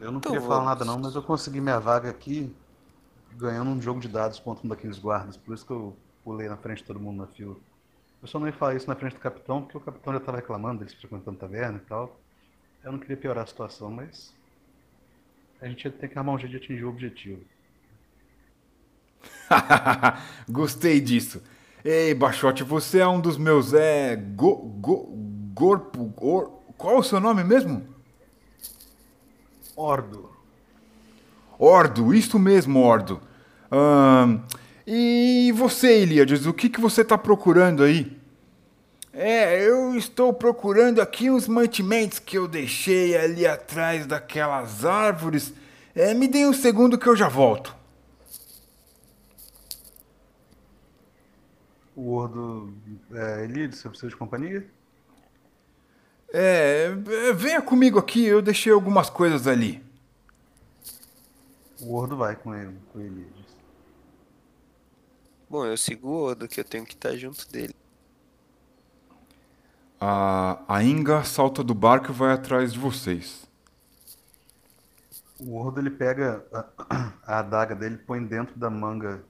Eu 0.00 0.12
não 0.12 0.20
Então 0.20 0.32
queria 0.32 0.40
falar 0.40 0.60
vamos. 0.60 0.64
nada 0.64 0.84
não, 0.84 0.98
mas 0.98 1.14
eu 1.14 1.22
consegui 1.22 1.60
minha 1.60 1.78
vaga 1.80 2.10
aqui 2.10 2.54
ganhando 3.32 3.70
um 3.70 3.80
jogo 3.80 4.00
de 4.00 4.08
dados 4.08 4.38
contra 4.40 4.66
um 4.66 4.68
daqueles 4.70 4.98
guardas. 4.98 5.36
Por 5.36 5.54
isso 5.54 5.66
que 5.66 5.72
eu 5.72 5.96
pulei 6.24 6.48
na 6.48 6.56
frente 6.56 6.78
de 6.78 6.84
todo 6.84 7.00
mundo 7.00 7.18
na 7.18 7.26
fila. 7.28 7.56
Eu 8.22 8.28
só 8.28 8.38
não 8.38 8.46
ia 8.46 8.52
falar 8.52 8.74
isso 8.74 8.88
na 8.88 8.96
frente 8.96 9.14
do 9.14 9.20
capitão, 9.20 9.62
porque 9.62 9.78
o 9.78 9.80
capitão 9.80 10.12
já 10.12 10.18
estava 10.18 10.38
reclamando 10.38 10.80
deles 10.80 10.94
frequentando 10.94 11.38
taverna 11.38 11.78
e 11.78 11.86
tal. 11.88 12.20
Eu 12.84 12.92
não 12.92 12.98
queria 12.98 13.16
piorar 13.16 13.44
a 13.44 13.46
situação, 13.46 13.90
mas 13.90 14.34
a 15.60 15.68
gente 15.68 15.84
ia 15.84 15.90
ter 15.92 16.08
que 16.08 16.18
armar 16.18 16.34
um 16.34 16.38
jeito 16.38 16.52
de 16.52 16.58
atingir 16.64 16.84
o 16.84 16.88
objetivo. 16.88 17.42
Gostei 20.48 21.00
disso. 21.00 21.42
Ei, 21.84 22.14
Baixote, 22.14 22.62
você 22.64 22.98
é 23.00 23.06
um 23.06 23.20
dos 23.20 23.36
meus. 23.36 23.72
É. 23.72 24.16
Go, 24.16 24.56
go, 24.56 25.08
gorpo. 25.54 26.04
Gor, 26.06 26.50
qual 26.76 26.96
é 26.96 26.98
o 26.98 27.02
seu 27.02 27.20
nome 27.20 27.44
mesmo? 27.44 27.95
Ordo, 29.76 30.30
Ordo, 31.58 32.14
isso 32.14 32.38
mesmo, 32.38 32.80
Ordo. 32.80 33.20
Ahn, 33.70 34.40
e 34.86 35.52
você, 35.54 36.02
Ilíades, 36.02 36.46
o 36.46 36.54
que, 36.54 36.68
que 36.68 36.80
você 36.80 37.02
está 37.02 37.18
procurando 37.18 37.82
aí? 37.82 38.16
É, 39.12 39.62
eu 39.66 39.94
estou 39.94 40.32
procurando 40.32 41.00
aqui 41.00 41.30
uns 41.30 41.46
mantimentos 41.46 42.18
que 42.18 42.36
eu 42.36 42.48
deixei 42.48 43.16
ali 43.16 43.46
atrás 43.46 44.06
daquelas 44.06 44.84
árvores. 44.84 45.52
É, 45.94 46.12
me 46.12 46.28
dê 46.28 46.46
um 46.46 46.52
segundo 46.52 46.98
que 46.98 47.06
eu 47.06 47.16
já 47.16 47.28
volto. 47.28 47.76
o 51.96 52.12
Ordo. 52.12 52.74
É, 53.12 53.44
Elides, 53.44 53.78
você 53.78 53.88
precisa 53.88 54.10
de 54.10 54.16
companhia? 54.16 54.66
É, 56.32 56.92
é, 57.28 57.32
venha 57.32 57.62
comigo 57.62 57.98
aqui, 57.98 58.24
eu 58.24 58.42
deixei 58.42 58.72
algumas 58.72 59.08
coisas 59.08 59.46
ali. 59.46 59.84
O 61.80 61.94
Ordo 61.94 62.16
vai 62.16 62.34
com 62.34 62.54
ele, 62.54 62.76
com 62.92 63.00
Elides. 63.00 63.46
Bom, 65.48 65.64
eu 65.64 65.76
sigo 65.76 66.08
o 66.08 66.24
Odo, 66.24 66.48
que 66.48 66.58
eu 66.58 66.64
tenho 66.64 66.84
que 66.84 66.94
estar 66.94 67.14
junto 67.16 67.48
dele. 67.50 67.74
A, 70.00 70.58
a 70.68 70.82
Inga 70.82 71.22
salta 71.22 71.62
do 71.62 71.74
barco 71.74 72.10
e 72.10 72.14
vai 72.14 72.32
atrás 72.32 72.72
de 72.72 72.78
vocês. 72.78 73.46
O 75.38 75.54
Ordo 75.56 75.80
ele 75.80 75.90
pega 75.90 76.44
a, 76.52 77.12
a 77.24 77.38
adaga 77.38 77.74
dele, 77.74 77.98
põe 77.98 78.24
dentro 78.24 78.58
da 78.58 78.68
manga 78.68 79.22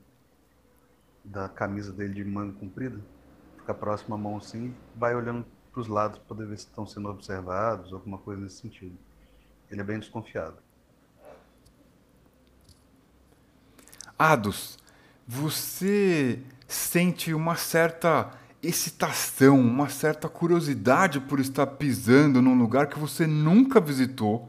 da 1.24 1.48
camisa 1.48 1.92
dele 1.92 2.14
de 2.14 2.24
manga 2.24 2.56
comprida, 2.58 3.00
fica 3.58 3.74
próximo 3.74 4.14
à 4.14 4.18
mão 4.18 4.36
assim, 4.36 4.72
vai 4.94 5.14
olhando 5.14 5.44
para 5.76 5.82
os 5.82 5.88
lados 5.88 6.18
para 6.18 6.28
poder 6.28 6.46
ver 6.46 6.56
se 6.56 6.64
estão 6.64 6.86
sendo 6.86 7.10
observados, 7.10 7.92
alguma 7.92 8.16
coisa 8.16 8.40
nesse 8.40 8.56
sentido. 8.56 8.96
Ele 9.70 9.82
é 9.82 9.84
bem 9.84 9.98
desconfiado. 9.98 10.56
Ados, 14.18 14.78
você 15.28 16.40
sente 16.66 17.34
uma 17.34 17.56
certa 17.56 18.30
excitação, 18.62 19.60
uma 19.60 19.90
certa 19.90 20.30
curiosidade 20.30 21.20
por 21.20 21.40
estar 21.40 21.66
pisando 21.66 22.40
num 22.40 22.56
lugar 22.56 22.86
que 22.86 22.98
você 22.98 23.26
nunca 23.26 23.78
visitou. 23.78 24.48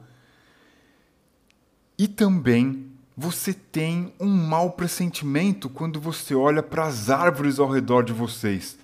E 1.98 2.08
também 2.08 2.90
você 3.18 3.54
tem 3.54 4.14
um 4.18 4.30
mau 4.30 4.72
pressentimento 4.72 5.70
quando 5.70 6.00
você 6.00 6.34
olha 6.34 6.64
para 6.64 6.86
as 6.86 7.10
árvores 7.10 7.60
ao 7.60 7.70
redor 7.70 8.04
de 8.04 8.14
vocês. 8.14 8.80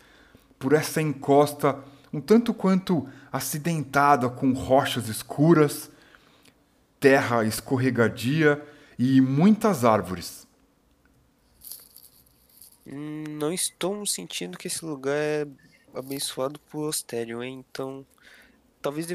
Por 0.59 0.73
essa 0.73 1.01
encosta 1.01 1.79
um 2.13 2.21
tanto 2.21 2.53
quanto 2.53 3.09
acidentada 3.31 4.29
com 4.29 4.53
rochas 4.53 5.09
escuras, 5.09 5.89
terra 6.99 7.43
escorregadia 7.43 8.63
e 8.99 9.19
muitas 9.19 9.83
árvores. 9.83 10.47
Não 12.85 13.51
estou 13.51 14.05
sentindo 14.05 14.57
que 14.57 14.67
esse 14.67 14.85
lugar 14.85 15.17
é 15.17 15.47
abençoado 15.95 16.59
por 16.69 16.87
Ostério, 16.87 17.41
hein? 17.41 17.65
Então, 17.69 18.05
talvez 18.81 19.07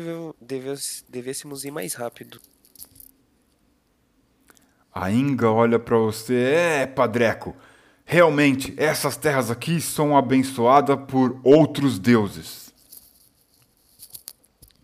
devêssemos 1.09 1.64
ir 1.64 1.70
mais 1.70 1.94
rápido. 1.94 2.40
A 4.92 5.12
Inga 5.12 5.51
olha 5.51 5.78
para 5.78 5.96
você, 5.96 6.34
é, 6.34 6.86
Padreco. 6.86 7.55
Realmente, 8.05 8.74
essas 8.76 9.16
terras 9.16 9.51
aqui 9.51 9.80
são 9.80 10.16
abençoadas 10.16 10.99
por 11.07 11.38
outros 11.44 11.99
deuses. 11.99 12.67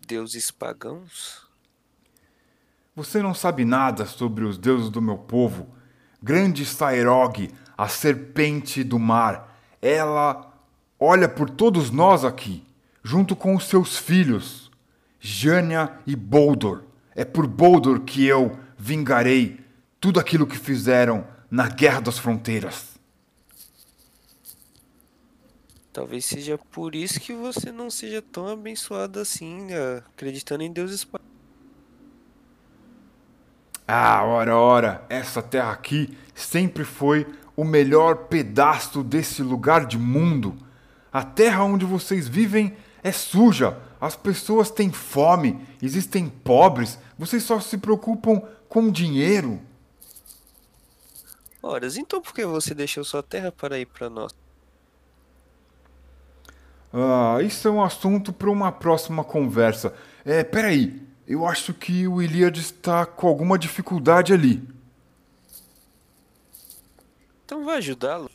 Deuses 0.07 0.51
pagãos? 0.51 1.47
Você 2.95 3.23
não 3.23 3.33
sabe 3.33 3.65
nada 3.65 4.05
sobre 4.05 4.45
os 4.45 4.55
deuses 4.55 4.91
do 4.91 5.01
meu 5.01 5.17
povo. 5.17 5.67
Grande 6.21 6.63
Sairog, 6.63 7.51
a 7.75 7.87
serpente 7.87 8.83
do 8.83 8.99
mar, 8.99 9.59
ela 9.81 10.53
olha 10.99 11.27
por 11.27 11.49
todos 11.49 11.89
nós 11.89 12.23
aqui, 12.23 12.63
junto 13.03 13.35
com 13.35 13.55
os 13.55 13.63
seus 13.63 13.97
filhos, 13.97 14.69
Jânia 15.19 15.91
e 16.05 16.15
Boldor. 16.15 16.83
É 17.15 17.25
por 17.25 17.47
Boldor 17.47 18.01
que 18.01 18.23
eu 18.27 18.59
vingarei 18.77 19.59
tudo 19.99 20.19
aquilo 20.19 20.45
que 20.45 20.57
fizeram 20.57 21.25
na 21.49 21.67
Guerra 21.67 22.01
das 22.01 22.19
Fronteiras. 22.19 22.94
Talvez 25.95 26.25
seja 26.25 26.57
por 26.57 26.93
isso 26.93 27.21
que 27.21 27.31
você 27.31 27.71
não 27.71 27.89
seja 27.89 28.21
tão 28.21 28.49
abençoado 28.49 29.17
assim, 29.17 29.61
né? 29.61 30.03
acreditando 30.13 30.61
em 30.61 30.69
deuses. 30.69 31.07
Ah, 33.87 34.21
ora, 34.25 34.57
ora, 34.57 35.05
essa 35.07 35.41
terra 35.41 35.71
aqui 35.71 36.13
sempre 36.33 36.83
foi 36.83 37.25
o 37.55 37.63
melhor 37.63 38.25
pedaço 38.27 39.01
desse 39.01 39.41
lugar 39.41 39.85
de 39.85 39.97
mundo. 39.97 40.57
A 41.13 41.23
terra 41.23 41.63
onde 41.63 41.85
vocês 41.85 42.27
vivem 42.27 42.75
é 43.01 43.13
suja, 43.13 43.81
as 44.01 44.17
pessoas 44.17 44.69
têm 44.69 44.91
fome, 44.91 45.65
existem 45.81 46.27
pobres, 46.27 46.99
vocês 47.17 47.41
só 47.41 47.61
se 47.61 47.77
preocupam 47.77 48.41
com 48.67 48.91
dinheiro. 48.91 49.61
Horas, 51.63 51.95
então 51.95 52.21
por 52.21 52.33
que 52.33 52.45
você 52.45 52.73
deixou 52.73 53.05
sua 53.05 53.23
terra 53.23 53.49
para 53.49 53.79
ir 53.79 53.85
para 53.85 54.09
nós? 54.09 54.35
Ah, 56.97 57.41
isso 57.41 57.67
é 57.67 57.71
um 57.71 57.83
assunto 57.83 58.31
para 58.31 58.49
uma 58.49 58.71
próxima 58.71 59.21
conversa. 59.21 59.93
É, 60.23 60.45
peraí, 60.45 61.05
eu 61.27 61.45
acho 61.45 61.73
que 61.73 62.07
o 62.07 62.21
Ilíades 62.21 62.67
está 62.67 63.05
com 63.05 63.27
alguma 63.27 63.59
dificuldade 63.59 64.31
ali. 64.31 64.65
Então 67.43 67.65
vai 67.65 67.79
ajudá-lo. 67.79 68.31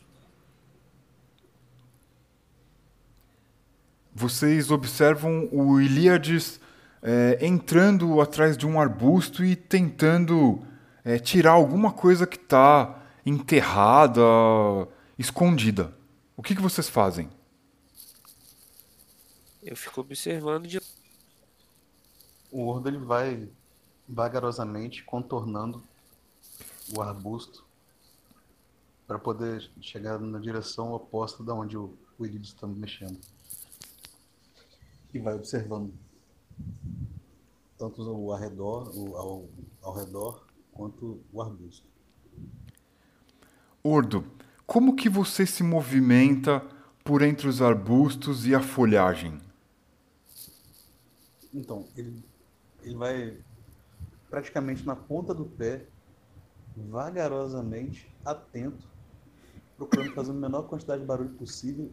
Vocês 4.13 4.69
observam 4.69 5.49
o 5.51 5.81
Ilíades 5.81 6.59
é, 7.01 7.39
entrando 7.41 8.21
atrás 8.21 8.55
de 8.55 8.67
um 8.67 8.79
arbusto 8.79 9.43
e 9.43 9.55
tentando 9.55 10.61
é, 11.03 11.17
tirar 11.17 11.53
alguma 11.53 11.91
coisa 11.91 12.27
que 12.27 12.37
está 12.37 13.01
enterrada, 13.25 14.21
escondida. 15.17 15.91
O 16.37 16.43
que, 16.43 16.55
que 16.55 16.61
vocês 16.61 16.87
fazem? 16.87 17.27
Eu 19.63 19.75
fico 19.75 20.01
observando 20.01 20.67
de 20.67 20.81
O 22.51 22.65
Ordo 22.65 22.89
ele 22.89 22.97
vai 22.97 23.47
vagarosamente 24.07 25.03
contornando 25.03 25.83
o 26.93 27.01
arbusto 27.01 27.63
para 29.07 29.19
poder 29.19 29.69
chegar 29.79 30.19
na 30.19 30.39
direção 30.39 30.93
oposta 30.93 31.43
da 31.43 31.53
onde 31.53 31.77
o, 31.77 31.95
o 32.17 32.25
está 32.25 32.65
mexendo. 32.65 33.19
E 35.13 35.19
vai 35.19 35.35
observando. 35.35 35.93
tanto 37.77 38.01
o 38.01 38.33
arredor, 38.33 38.91
o, 38.95 39.15
ao, 39.15 39.49
ao 39.81 39.93
redor 39.93 40.45
quanto 40.71 41.21
o 41.31 41.41
arbusto. 41.41 41.85
Ordo, 43.83 44.25
como 44.65 44.95
que 44.95 45.09
você 45.09 45.45
se 45.45 45.63
movimenta 45.63 46.65
por 47.03 47.21
entre 47.21 47.47
os 47.47 47.61
arbustos 47.61 48.47
e 48.47 48.55
a 48.55 48.61
folhagem? 48.61 49.39
Então, 51.53 51.87
ele, 51.95 52.23
ele 52.81 52.95
vai 52.95 53.37
praticamente 54.29 54.85
na 54.85 54.95
ponta 54.95 55.33
do 55.33 55.45
pé, 55.45 55.85
vagarosamente, 56.75 58.09
atento, 58.23 58.87
procurando 59.75 60.13
fazer 60.13 60.31
a 60.31 60.33
menor 60.33 60.63
quantidade 60.63 61.01
de 61.01 61.07
barulho 61.07 61.31
possível, 61.31 61.91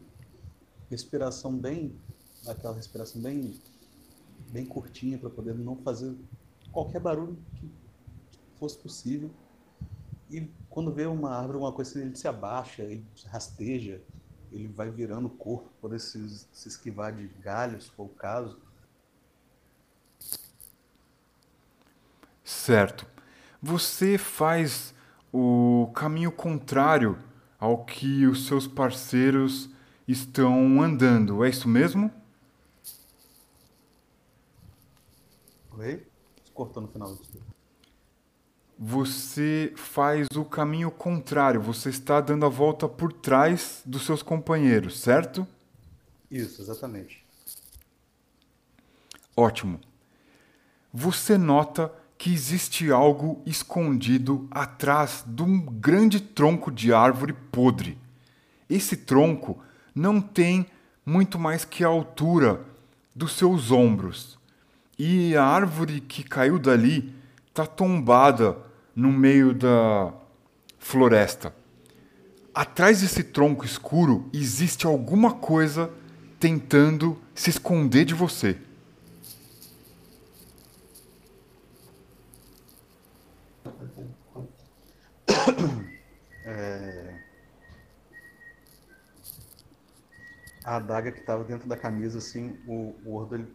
respiração 0.88 1.56
bem, 1.56 1.98
aquela 2.46 2.74
respiração 2.74 3.20
bem, 3.20 3.60
bem 4.50 4.64
curtinha 4.64 5.18
para 5.18 5.30
poder 5.30 5.54
não 5.54 5.76
fazer 5.76 6.14
qualquer 6.70 7.00
barulho 7.00 7.36
que 7.56 7.68
fosse 8.58 8.78
possível. 8.78 9.30
E 10.30 10.48
quando 10.68 10.92
vê 10.92 11.06
uma 11.06 11.30
árvore, 11.30 11.54
alguma 11.54 11.72
coisa 11.72 12.00
ele 12.00 12.14
se 12.14 12.28
abaixa, 12.28 12.82
ele 12.82 13.04
rasteja, 13.26 14.00
ele 14.52 14.68
vai 14.68 14.90
virando 14.90 15.26
o 15.26 15.30
corpo, 15.30 15.70
poder 15.80 15.98
se, 15.98 16.28
se 16.52 16.68
esquivar 16.68 17.14
de 17.14 17.26
galhos, 17.40 17.84
se 17.84 17.90
for 17.90 18.04
o 18.04 18.08
caso. 18.10 18.58
Certo. 22.48 23.06
Você 23.60 24.16
faz 24.16 24.94
o 25.30 25.92
caminho 25.94 26.32
contrário 26.32 27.18
ao 27.58 27.84
que 27.84 28.26
os 28.26 28.46
seus 28.46 28.66
parceiros 28.66 29.68
estão 30.06 30.80
andando, 30.80 31.44
é 31.44 31.50
isso 31.50 31.68
mesmo? 31.68 32.10
Oi? 35.76 36.06
Cortou 36.54 36.82
no 36.84 36.88
final. 36.88 37.18
Você 38.78 39.74
faz 39.76 40.26
o 40.34 40.42
caminho 40.42 40.90
contrário, 40.90 41.60
você 41.60 41.90
está 41.90 42.18
dando 42.18 42.46
a 42.46 42.48
volta 42.48 42.88
por 42.88 43.12
trás 43.12 43.82
dos 43.84 44.06
seus 44.06 44.22
companheiros, 44.22 44.98
certo? 44.98 45.46
Isso, 46.30 46.62
exatamente. 46.62 47.22
Ótimo. 49.36 49.78
Você 50.90 51.36
nota 51.36 51.92
que 52.18 52.34
existe 52.34 52.90
algo 52.90 53.40
escondido 53.46 54.48
atrás 54.50 55.24
de 55.24 55.40
um 55.40 55.60
grande 55.60 56.18
tronco 56.20 56.68
de 56.68 56.92
árvore 56.92 57.32
podre. 57.32 57.96
Esse 58.68 58.96
tronco 58.96 59.56
não 59.94 60.20
tem 60.20 60.66
muito 61.06 61.38
mais 61.38 61.64
que 61.64 61.84
a 61.84 61.86
altura 61.86 62.60
dos 63.14 63.32
seus 63.32 63.70
ombros. 63.70 64.36
E 64.98 65.36
a 65.36 65.44
árvore 65.44 66.00
que 66.00 66.24
caiu 66.24 66.58
dali 66.58 67.14
está 67.46 67.64
tombada 67.64 68.58
no 68.94 69.12
meio 69.12 69.54
da 69.54 70.12
floresta. 70.76 71.54
Atrás 72.52 73.00
desse 73.00 73.22
tronco 73.22 73.64
escuro 73.64 74.28
existe 74.32 74.86
alguma 74.86 75.34
coisa 75.34 75.88
tentando 76.40 77.16
se 77.32 77.50
esconder 77.50 78.04
de 78.04 78.14
você. 78.14 78.58
É... 86.50 87.14
A 90.64 90.76
adaga 90.76 91.12
que 91.12 91.20
estava 91.20 91.44
dentro 91.44 91.68
da 91.68 91.76
camisa, 91.76 92.18
assim, 92.18 92.58
o, 92.66 92.94
o 93.04 93.14
Ordo 93.14 93.34
ele 93.34 93.46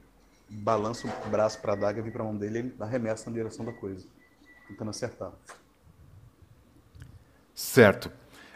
balança 0.47 1.07
o 1.07 1.29
braço 1.29 1.59
para 1.59 1.73
a 1.73 1.75
adaga, 1.75 2.01
vem 2.01 2.11
para 2.11 2.21
a 2.21 2.25
mão 2.25 2.37
dele 2.37 2.59
ele 2.59 2.75
arremessa 2.79 3.29
na 3.29 3.35
direção 3.35 3.65
da 3.65 3.73
coisa, 3.73 4.05
tentando 4.67 4.91
acertar. 4.91 5.31
Certo. 7.55 8.11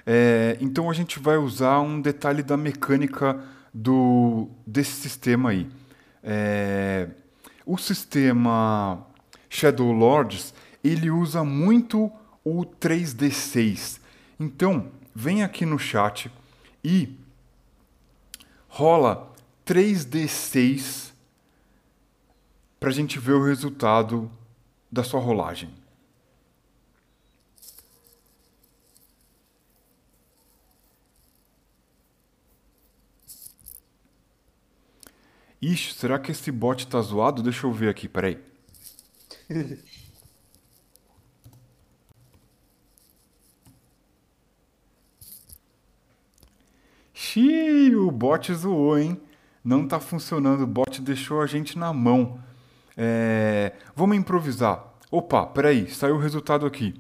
É, 0.06 0.58
então 0.62 0.90
a 0.90 0.94
gente 0.94 1.20
vai 1.20 1.38
usar 1.38 1.80
um 1.82 2.00
detalhe 2.00 2.42
da 2.42 2.56
mecânica 2.56 3.44
do, 3.74 4.50
desse 4.66 4.92
sistema 4.92 5.50
aí. 5.50 5.70
É, 6.24 7.10
o 7.66 7.78
sistema 7.78 9.06
Shadow 9.50 9.92
Lords 9.92 10.54
ele 10.84 11.12
usa 11.12 11.44
muito 11.44 12.12
o 12.48 12.66
3D6. 12.66 14.00
Então, 14.40 14.92
vem 15.14 15.44
aqui 15.44 15.66
no 15.66 15.78
chat 15.78 16.32
e 16.84 17.18
rola 18.70 19.34
3D6 19.66 21.12
para 22.80 22.90
a 22.90 22.94
gente 22.94 23.20
ver 23.20 23.34
o 23.34 23.44
resultado 23.44 24.32
da 24.92 25.04
sua 25.04 25.20
rolagem. 25.20 25.74
Ixi, 35.62 35.96
será 35.96 36.20
que 36.20 36.32
esse 36.32 36.52
bot 36.52 36.86
tá 36.88 37.02
zoado? 37.02 37.42
Deixa 37.42 37.66
eu 37.66 37.74
ver 37.74 37.90
aqui, 37.90 38.08
peraí. 38.08 38.38
Xiii, 47.38 47.96
o 47.96 48.10
bot 48.10 48.52
zoou, 48.52 48.98
hein? 48.98 49.22
Não 49.64 49.88
tá 49.88 50.00
funcionando, 50.00 50.62
o 50.64 50.68
bot 50.68 51.00
deixou 51.02 51.40
a 51.40 51.46
gente 51.46 51.78
na 51.78 51.94
mão. 51.94 52.40
É... 52.98 53.74
Vamos 53.96 54.18
improvisar. 54.18 54.84
Opa, 55.12 55.46
peraí, 55.46 55.88
saiu 55.88 56.16
o 56.16 56.20
resultado 56.20 56.66
aqui. 56.66 57.00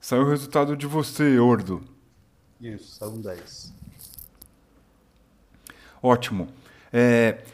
Saiu 0.00 0.22
o 0.22 0.28
resultado 0.28 0.76
de 0.76 0.84
você, 0.84 1.38
Ordo. 1.38 1.80
Isso, 2.60 2.96
saiu 2.96 3.12
um 3.12 3.20
10. 3.20 3.72
Ótimo. 6.02 6.48
É, 6.92 7.44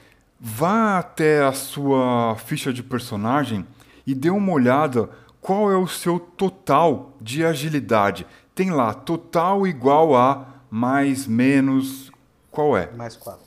vá 0.41 0.99
até 0.99 1.45
a 1.45 1.53
sua 1.53 2.37
ficha 2.37 2.73
de 2.73 2.83
personagem 2.83 3.67
e 4.07 4.15
dê 4.15 4.31
uma 4.31 4.53
olhada 4.53 5.11
qual 5.43 5.71
é 5.71 5.77
o 5.77 5.87
seu 5.87 6.19
total 6.19 7.15
de 7.21 7.45
agilidade. 7.45 8.27
Tem 8.55 8.71
lá 8.71 8.95
total 8.95 9.67
igual 9.67 10.17
a 10.17 10.56
mais, 10.77 11.27
menos, 11.27 12.13
qual 12.51 12.77
é? 12.77 12.93
Mais 12.93 13.17
4. 13.17 13.41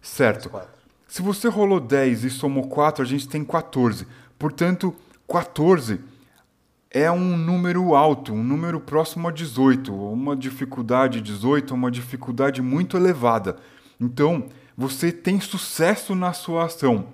Certo. 0.00 0.50
Mais 0.50 0.64
4. 0.66 0.82
Se 1.06 1.22
você 1.22 1.46
rolou 1.46 1.78
10 1.78 2.24
e 2.24 2.30
somou 2.30 2.66
4, 2.66 3.04
a 3.04 3.06
gente 3.06 3.28
tem 3.28 3.44
14. 3.44 4.04
Portanto, 4.36 4.92
14 5.28 6.00
é 6.90 7.08
um 7.08 7.36
número 7.36 7.94
alto, 7.94 8.32
um 8.32 8.42
número 8.42 8.80
próximo 8.80 9.28
a 9.28 9.30
18. 9.30 9.94
Uma 9.94 10.34
dificuldade 10.34 11.20
18 11.20 11.72
é 11.72 11.76
uma 11.76 11.90
dificuldade 11.90 12.60
muito 12.60 12.96
elevada. 12.96 13.58
Então, 14.00 14.48
você 14.76 15.12
tem 15.12 15.40
sucesso 15.40 16.16
na 16.16 16.32
sua 16.32 16.64
ação. 16.64 17.06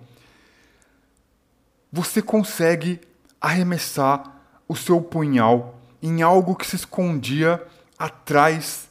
Você 1.93 2.23
consegue 2.23 3.03
arremessar 3.39 4.41
o 4.67 4.75
seu 4.75 4.99
punhal 4.99 5.79
em 6.03 6.23
algo 6.23 6.57
que 6.57 6.67
se 6.67 6.77
escondia 6.77 7.63
atrás 7.99 8.89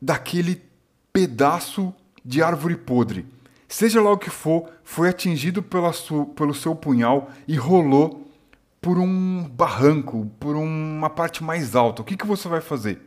daquele 0.00 0.62
pedaço 1.12 1.94
de 2.24 2.42
árvore 2.42 2.76
podre. 2.76 3.26
Seja 3.68 4.00
lá 4.00 4.12
o 4.12 4.18
que 4.18 4.30
for, 4.30 4.70
foi 4.84 5.08
atingido 5.08 5.62
pela 5.62 5.92
sua, 5.92 6.26
pelo 6.26 6.54
seu 6.54 6.74
punhal 6.74 7.30
e 7.48 7.56
rolou 7.56 8.24
por 8.80 8.98
um 8.98 9.48
barranco, 9.48 10.30
por 10.38 10.54
uma 10.54 11.10
parte 11.10 11.42
mais 11.42 11.74
alta. 11.74 12.02
O 12.02 12.04
que, 12.04 12.16
que 12.16 12.26
você 12.26 12.48
vai 12.48 12.60
fazer? 12.60 13.00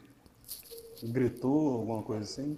Gritou 1.02 1.76
alguma 1.76 2.02
coisa 2.02 2.24
assim? 2.24 2.58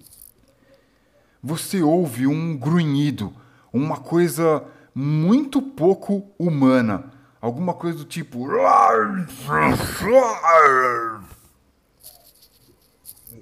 Você 1.44 1.84
ouve 1.84 2.26
um 2.26 2.58
grunhido, 2.58 3.32
uma 3.72 3.98
coisa 3.98 4.64
muito 4.94 5.62
pouco 5.62 6.28
humana. 6.38 7.12
Alguma 7.40 7.74
coisa 7.74 8.00
do 8.00 8.06
tipo. 8.06 8.48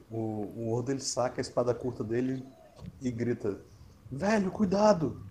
O, 0.10 0.18
o 0.56 0.72
Ordo 0.72 0.92
ele 0.92 1.02
saca 1.02 1.40
a 1.40 1.42
espada 1.42 1.74
curta 1.74 2.04
dele 2.04 2.44
e 3.02 3.12
grita: 3.12 3.60
Velho, 4.12 4.52
cuidado! 4.52 5.22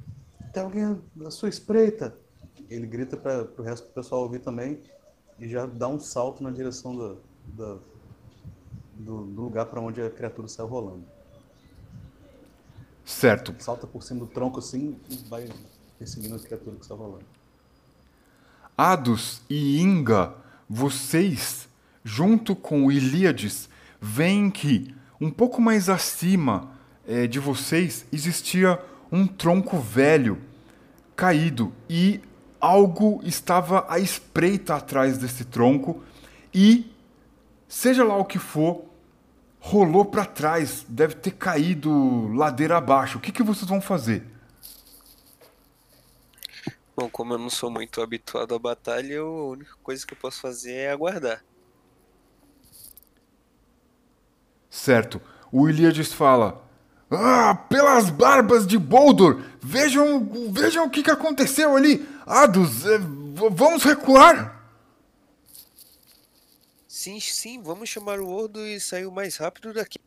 Tem 0.52 0.62
alguém 0.62 1.00
na 1.14 1.30
sua 1.30 1.48
espreita! 1.48 2.16
Ele 2.70 2.86
grita 2.86 3.16
para 3.16 3.48
o 3.58 3.62
resto 3.62 3.88
do 3.88 3.92
pessoal 3.92 4.22
ouvir 4.22 4.40
também 4.40 4.80
e 5.38 5.48
já 5.48 5.66
dá 5.66 5.88
um 5.88 5.98
salto 5.98 6.42
na 6.42 6.50
direção 6.50 6.94
do, 6.94 7.20
do, 7.46 7.82
do, 8.94 9.24
do 9.24 9.42
lugar 9.42 9.66
para 9.66 9.80
onde 9.80 10.02
a 10.02 10.10
criatura 10.10 10.48
saiu 10.48 10.66
rolando. 10.66 11.04
Certo. 13.04 13.54
Salta 13.58 13.86
por 13.86 14.02
cima 14.02 14.20
do 14.20 14.26
tronco 14.26 14.58
assim 14.58 14.98
e 15.08 15.16
vai 15.28 15.48
perseguindo 15.98 16.36
a 16.36 16.38
criatura 16.38 16.76
que 16.76 16.82
está 16.82 16.94
rolando. 16.94 17.24
Ados 18.76 19.40
e 19.48 19.80
Inga, 19.80 20.34
vocês, 20.68 21.68
junto 22.04 22.54
com 22.54 22.92
Ilíades, 22.92 23.68
veem 24.00 24.50
que 24.50 24.94
um 25.20 25.30
pouco 25.30 25.60
mais 25.60 25.88
acima 25.88 26.70
é, 27.06 27.26
de 27.26 27.38
vocês 27.38 28.06
existia 28.12 28.78
um 29.10 29.26
tronco 29.26 29.78
velho 29.78 30.38
caído 31.16 31.72
e 31.88 32.20
algo 32.60 33.20
estava 33.24 33.86
à 33.88 33.98
espreita 33.98 34.76
atrás 34.76 35.18
desse 35.18 35.44
tronco 35.44 36.02
e 36.52 36.92
seja 37.66 38.04
lá 38.04 38.16
o 38.16 38.24
que 38.24 38.38
for, 38.38 38.84
rolou 39.60 40.04
para 40.04 40.24
trás, 40.24 40.84
deve 40.88 41.14
ter 41.14 41.32
caído 41.32 42.28
ladeira 42.32 42.76
abaixo. 42.76 43.18
O 43.18 43.20
que, 43.20 43.32
que 43.32 43.42
vocês 43.42 43.68
vão 43.68 43.80
fazer? 43.80 44.24
Bom, 46.96 47.08
como 47.08 47.34
eu 47.34 47.38
não 47.38 47.50
sou 47.50 47.70
muito 47.70 48.00
habituado 48.00 48.54
à 48.54 48.58
batalha, 48.58 49.12
eu, 49.12 49.26
a 49.26 49.44
única 49.50 49.74
coisa 49.82 50.04
que 50.06 50.14
eu 50.14 50.18
posso 50.18 50.40
fazer 50.40 50.72
é 50.72 50.90
aguardar. 50.90 51.44
Certo. 54.78 55.20
O 55.50 55.68
Ilíades 55.68 56.12
fala: 56.12 56.64
Ah, 57.10 57.54
pelas 57.68 58.10
barbas 58.10 58.66
de 58.66 58.78
Boldor! 58.78 59.42
Vejam, 59.60 60.50
vejam 60.52 60.86
o 60.86 60.90
que, 60.90 61.02
que 61.02 61.10
aconteceu 61.10 61.76
ali! 61.76 62.08
Ados, 62.24 62.86
é, 62.86 62.98
vamos 63.50 63.82
recuar! 63.82 64.56
Sim, 66.86 67.18
sim, 67.18 67.60
vamos 67.60 67.88
chamar 67.88 68.20
o 68.20 68.28
Ordo 68.28 68.64
e 68.64 68.80
sair 68.80 69.06
o 69.06 69.12
mais 69.12 69.36
rápido 69.36 69.72
daqui. 69.72 69.98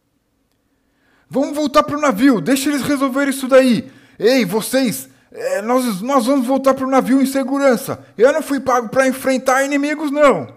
Vamos 1.29 1.55
voltar 1.55 1.83
pro 1.83 1.99
navio, 1.99 2.41
deixa 2.41 2.69
eles 2.69 2.81
resolver 2.81 3.27
isso 3.27 3.47
daí. 3.47 3.91
Ei, 4.17 4.45
vocês, 4.45 5.09
é, 5.31 5.61
nós, 5.61 6.01
nós 6.01 6.25
vamos 6.25 6.47
voltar 6.47 6.73
pro 6.73 6.89
navio 6.89 7.21
em 7.21 7.25
segurança. 7.25 8.05
Eu 8.17 8.31
não 8.31 8.41
fui 8.41 8.59
pago 8.59 8.89
para 8.89 9.07
enfrentar 9.07 9.63
inimigos, 9.63 10.11
não. 10.11 10.55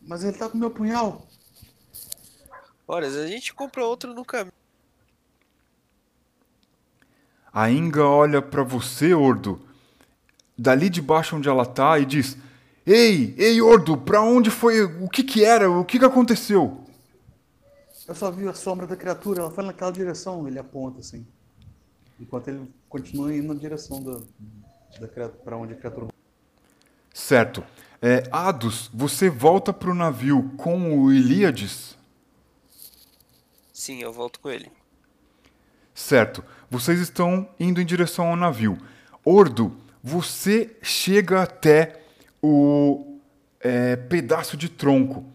Mas 0.00 0.22
ele 0.22 0.36
tá 0.36 0.48
com 0.48 0.58
meu 0.58 0.70
punhal. 0.70 1.25
Ora, 2.88 3.06
a 3.06 3.26
gente 3.26 3.52
compra 3.52 3.84
outro 3.84 4.14
no 4.14 4.24
caminho. 4.24 4.52
A 7.52 7.70
Inga 7.70 8.04
olha 8.04 8.42
para 8.42 8.62
você, 8.62 9.14
Ordo, 9.14 9.60
dali 10.56 10.88
de 10.88 11.00
baixo 11.00 11.36
onde 11.36 11.48
ela 11.48 11.64
tá 11.66 11.98
e 11.98 12.04
diz: 12.04 12.36
Ei, 12.84 13.34
ei, 13.38 13.60
Ordo, 13.60 13.96
pra 13.96 14.20
onde 14.20 14.50
foi? 14.50 14.84
O 14.84 15.08
que 15.08 15.24
que 15.24 15.44
era? 15.44 15.70
O 15.70 15.84
que 15.84 15.98
que 15.98 16.04
aconteceu? 16.04 16.84
Eu 18.06 18.14
só 18.14 18.30
vi 18.30 18.46
a 18.46 18.54
sombra 18.54 18.86
da 18.86 18.94
criatura, 18.94 19.40
ela 19.40 19.50
foi 19.50 19.64
naquela 19.64 19.90
direção, 19.90 20.46
ele 20.46 20.58
aponta 20.58 21.00
assim. 21.00 21.26
Enquanto 22.20 22.48
ele 22.48 22.70
continua 22.88 23.34
indo 23.34 23.52
na 23.52 23.58
direção 23.58 24.02
da, 24.02 24.20
da 25.00 25.28
para 25.28 25.56
onde 25.56 25.72
a 25.72 25.76
criatura. 25.76 26.08
Certo. 27.12 27.64
É, 28.00 28.22
Ados, 28.30 28.90
você 28.92 29.28
volta 29.28 29.72
pro 29.72 29.94
navio 29.94 30.52
com 30.56 31.00
o 31.00 31.12
Ilíades? 31.12 31.95
Sim, 33.76 34.00
eu 34.00 34.10
volto 34.10 34.40
com 34.40 34.48
ele. 34.48 34.72
Certo. 35.94 36.42
Vocês 36.70 36.98
estão 36.98 37.46
indo 37.60 37.78
em 37.78 37.84
direção 37.84 38.28
ao 38.28 38.34
navio. 38.34 38.78
Ordo, 39.22 39.76
você 40.02 40.74
chega 40.80 41.42
até 41.42 42.00
o 42.42 43.18
é, 43.60 43.94
pedaço 43.94 44.56
de 44.56 44.70
tronco 44.70 45.26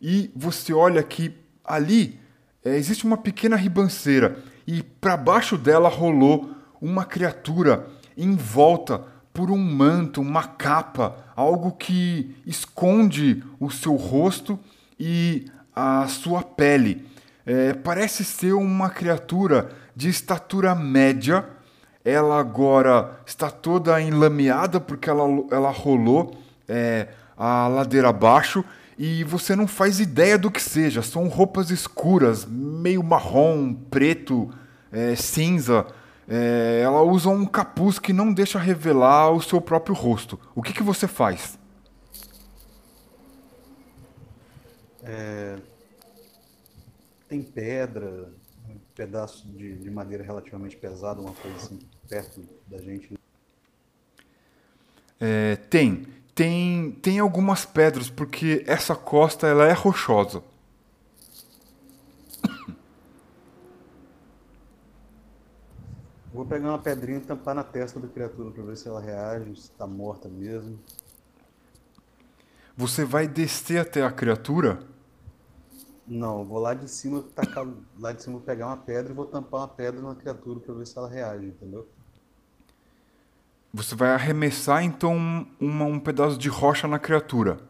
e 0.00 0.30
você 0.34 0.72
olha 0.72 1.02
que 1.02 1.36
ali 1.62 2.18
é, 2.64 2.74
existe 2.74 3.04
uma 3.04 3.18
pequena 3.18 3.54
ribanceira 3.54 4.42
e 4.66 4.82
para 4.82 5.14
baixo 5.14 5.58
dela 5.58 5.90
rolou 5.90 6.54
uma 6.80 7.04
criatura 7.04 7.86
envolta 8.16 9.04
por 9.30 9.50
um 9.50 9.58
manto, 9.58 10.22
uma 10.22 10.44
capa, 10.44 11.22
algo 11.36 11.72
que 11.72 12.34
esconde 12.46 13.44
o 13.60 13.70
seu 13.70 13.94
rosto 13.94 14.58
e 14.98 15.50
a 15.76 16.08
sua 16.08 16.42
pele. 16.42 17.09
É, 17.52 17.74
parece 17.74 18.24
ser 18.24 18.52
uma 18.52 18.88
criatura 18.88 19.70
de 19.96 20.08
estatura 20.08 20.72
média. 20.72 21.44
Ela 22.04 22.38
agora 22.38 23.20
está 23.26 23.50
toda 23.50 24.00
enlameada 24.00 24.78
porque 24.78 25.10
ela, 25.10 25.24
ela 25.50 25.70
rolou 25.72 26.38
é, 26.68 27.08
a 27.36 27.66
ladeira 27.66 28.10
abaixo 28.10 28.64
e 28.96 29.24
você 29.24 29.56
não 29.56 29.66
faz 29.66 29.98
ideia 29.98 30.38
do 30.38 30.48
que 30.48 30.62
seja. 30.62 31.02
São 31.02 31.26
roupas 31.26 31.72
escuras, 31.72 32.44
meio 32.46 33.02
marrom, 33.02 33.74
preto, 33.74 34.48
é, 34.92 35.16
cinza. 35.16 35.88
É, 36.28 36.82
ela 36.84 37.02
usa 37.02 37.30
um 37.30 37.44
capuz 37.44 37.98
que 37.98 38.12
não 38.12 38.32
deixa 38.32 38.60
revelar 38.60 39.32
o 39.32 39.42
seu 39.42 39.60
próprio 39.60 39.92
rosto. 39.96 40.38
O 40.54 40.62
que, 40.62 40.72
que 40.72 40.84
você 40.84 41.08
faz? 41.08 41.58
É, 45.02 45.56
tem 47.30 47.42
pedra, 47.42 48.28
um 48.68 48.76
pedaço 48.94 49.48
de, 49.48 49.78
de 49.78 49.90
madeira 49.90 50.22
relativamente 50.22 50.76
pesado, 50.76 51.22
uma 51.22 51.32
coisa 51.32 51.56
assim, 51.56 51.78
perto 52.08 52.42
da 52.66 52.76
gente. 52.78 53.18
É, 55.18 55.56
tem 55.56 56.06
tem, 56.40 56.92
tem 56.92 57.18
algumas 57.18 57.66
pedras, 57.66 58.08
porque 58.08 58.64
essa 58.66 58.96
costa 58.96 59.46
ela 59.46 59.66
é 59.66 59.72
rochosa. 59.72 60.42
Vou 66.32 66.46
pegar 66.46 66.70
uma 66.70 66.78
pedrinha 66.78 67.18
e 67.18 67.20
tampar 67.20 67.54
na 67.54 67.62
testa 67.62 68.00
da 68.00 68.08
criatura 68.08 68.50
para 68.50 68.62
ver 68.62 68.76
se 68.78 68.88
ela 68.88 69.02
reage, 69.02 69.54
se 69.56 69.70
está 69.70 69.86
morta 69.86 70.30
mesmo. 70.30 70.78
Você 72.74 73.04
vai 73.04 73.28
descer 73.28 73.78
até 73.78 74.02
a 74.02 74.10
criatura? 74.10 74.89
Não, 76.10 76.44
vou 76.44 76.58
lá 76.58 76.74
de 76.74 76.90
cima, 76.90 77.22
tacar, 77.36 77.64
lá 77.96 78.10
de 78.10 78.20
cima 78.20 78.40
pegar 78.40 78.66
uma 78.66 78.76
pedra 78.76 79.12
e 79.12 79.14
vou 79.14 79.26
tampar 79.26 79.60
uma 79.60 79.68
pedra 79.68 80.02
na 80.02 80.16
criatura 80.16 80.58
para 80.58 80.74
ver 80.74 80.84
se 80.84 80.98
ela 80.98 81.08
reage, 81.08 81.46
entendeu? 81.46 81.86
Você 83.72 83.94
vai 83.94 84.10
arremessar 84.10 84.82
então 84.82 85.14
uma, 85.60 85.84
um 85.84 86.00
pedaço 86.00 86.36
de 86.36 86.48
rocha 86.48 86.88
na 86.88 86.98
criatura. 86.98 87.60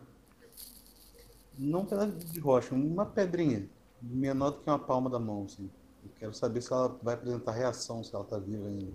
Não 1.58 1.80
um 1.80 1.84
pedaço 1.84 2.12
de 2.12 2.40
rocha, 2.40 2.74
uma 2.74 3.04
pedrinha. 3.04 3.68
Menor 4.00 4.52
do 4.52 4.60
que 4.60 4.70
uma 4.70 4.78
palma 4.78 5.10
da 5.10 5.18
mão, 5.18 5.44
assim. 5.44 5.68
Eu 6.02 6.10
quero 6.18 6.32
saber 6.32 6.62
se 6.62 6.72
ela 6.72 6.98
vai 7.02 7.12
apresentar 7.12 7.52
reação, 7.52 8.02
se 8.02 8.14
ela 8.14 8.24
está 8.24 8.38
viva 8.38 8.66
ainda. 8.66 8.90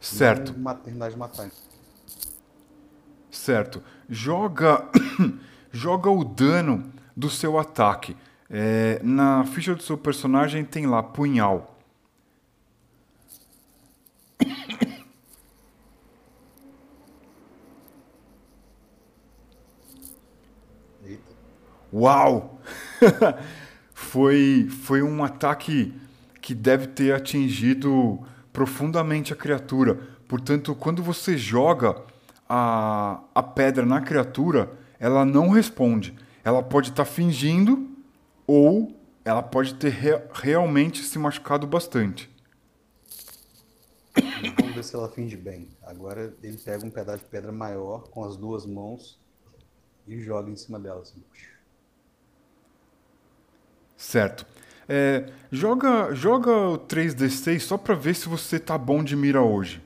Certo. 0.00 0.56
Maternidade 0.56 1.16
matar. 1.16 1.50
Certo. 3.28 3.82
Joga, 4.08 4.88
joga 5.72 6.08
o 6.08 6.24
dano 6.24 6.93
do 7.16 7.30
seu 7.30 7.58
ataque. 7.58 8.16
É, 8.50 9.00
na 9.02 9.44
ficha 9.44 9.74
do 9.74 9.82
seu 9.82 9.96
personagem 9.96 10.64
tem 10.64 10.86
lá 10.86 11.02
punhal. 11.02 11.74
Uau! 21.92 22.60
foi, 23.94 24.66
foi 24.68 25.00
um 25.00 25.22
ataque 25.22 25.94
que 26.42 26.52
deve 26.52 26.88
ter 26.88 27.14
atingido 27.14 28.18
profundamente 28.52 29.32
a 29.32 29.36
criatura. 29.36 30.00
Portanto, 30.26 30.74
quando 30.74 31.02
você 31.02 31.38
joga 31.38 31.96
a, 32.48 33.20
a 33.32 33.42
pedra 33.42 33.86
na 33.86 34.00
criatura, 34.00 34.72
ela 34.98 35.24
não 35.24 35.50
responde. 35.50 36.14
Ela 36.44 36.62
pode 36.62 36.90
estar 36.90 37.04
tá 37.04 37.10
fingindo 37.10 37.90
ou 38.46 38.94
ela 39.24 39.42
pode 39.42 39.74
ter 39.74 39.88
re, 39.88 40.10
realmente 40.32 41.02
se 41.02 41.18
machucado 41.18 41.66
bastante. 41.66 42.30
Vamos 44.58 44.74
ver 44.74 44.84
se 44.84 44.94
ela 44.94 45.08
finge 45.08 45.36
bem. 45.36 45.68
Agora 45.82 46.34
ele 46.42 46.58
pega 46.58 46.84
um 46.84 46.90
pedaço 46.90 47.24
de 47.24 47.30
pedra 47.30 47.50
maior 47.50 48.08
com 48.10 48.24
as 48.24 48.36
duas 48.36 48.66
mãos 48.66 49.18
e 50.06 50.20
joga 50.20 50.50
em 50.50 50.56
cima 50.56 50.78
dela. 50.78 51.00
Assim. 51.00 51.22
Certo. 53.96 54.46
É, 54.88 55.32
joga, 55.50 56.14
joga 56.14 56.50
o 56.50 56.78
3D6 56.78 57.60
só 57.60 57.78
para 57.78 57.94
ver 57.94 58.14
se 58.14 58.28
você 58.28 58.58
tá 58.58 58.76
bom 58.76 59.02
de 59.02 59.16
mira 59.16 59.42
hoje. 59.42 59.82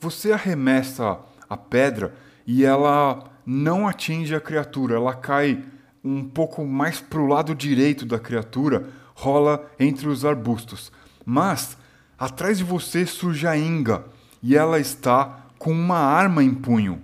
Você 0.00 0.32
arremessa 0.32 1.18
a 1.48 1.56
pedra 1.56 2.14
e 2.46 2.64
ela 2.64 3.30
não 3.44 3.88
atinge 3.88 4.34
a 4.34 4.40
criatura, 4.40 4.96
ela 4.96 5.14
cai 5.14 5.64
um 6.04 6.28
pouco 6.28 6.64
mais 6.64 7.00
para 7.00 7.20
o 7.20 7.26
lado 7.26 7.54
direito 7.54 8.06
da 8.06 8.18
criatura, 8.18 8.90
rola 9.14 9.68
entre 9.78 10.06
os 10.08 10.24
arbustos. 10.24 10.92
Mas 11.24 11.76
atrás 12.18 12.58
de 12.58 12.64
você 12.64 13.04
surge 13.04 13.46
a 13.46 13.56
Inga 13.56 14.04
e 14.42 14.56
ela 14.56 14.78
está 14.78 15.46
com 15.58 15.72
uma 15.72 15.98
arma 15.98 16.42
em 16.44 16.54
punho. 16.54 17.02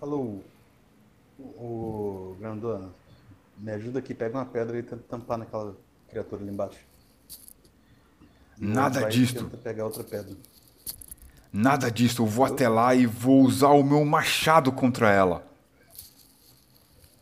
Alô, 0.00 0.40
o 1.38 2.36
grandona, 2.38 2.90
me 3.58 3.72
ajuda 3.72 4.00
aqui, 4.00 4.14
pega 4.14 4.36
uma 4.36 4.44
pedra 4.44 4.78
e 4.78 4.82
tenta 4.82 5.02
tampar 5.08 5.38
naquela 5.38 5.74
criatura 6.08 6.42
ali 6.42 6.52
embaixo. 6.52 6.78
Nada. 8.58 9.06
Tenta 9.08 9.56
pegar 9.58 9.84
outra 9.84 10.02
pedra. 10.02 10.34
Nada 11.52 11.90
disso, 11.90 12.22
eu 12.22 12.26
vou 12.26 12.44
até 12.44 12.68
lá 12.68 12.94
e 12.94 13.06
vou 13.06 13.42
usar 13.42 13.70
o 13.70 13.82
meu 13.82 14.04
machado 14.04 14.70
contra 14.70 15.10
ela. 15.10 15.46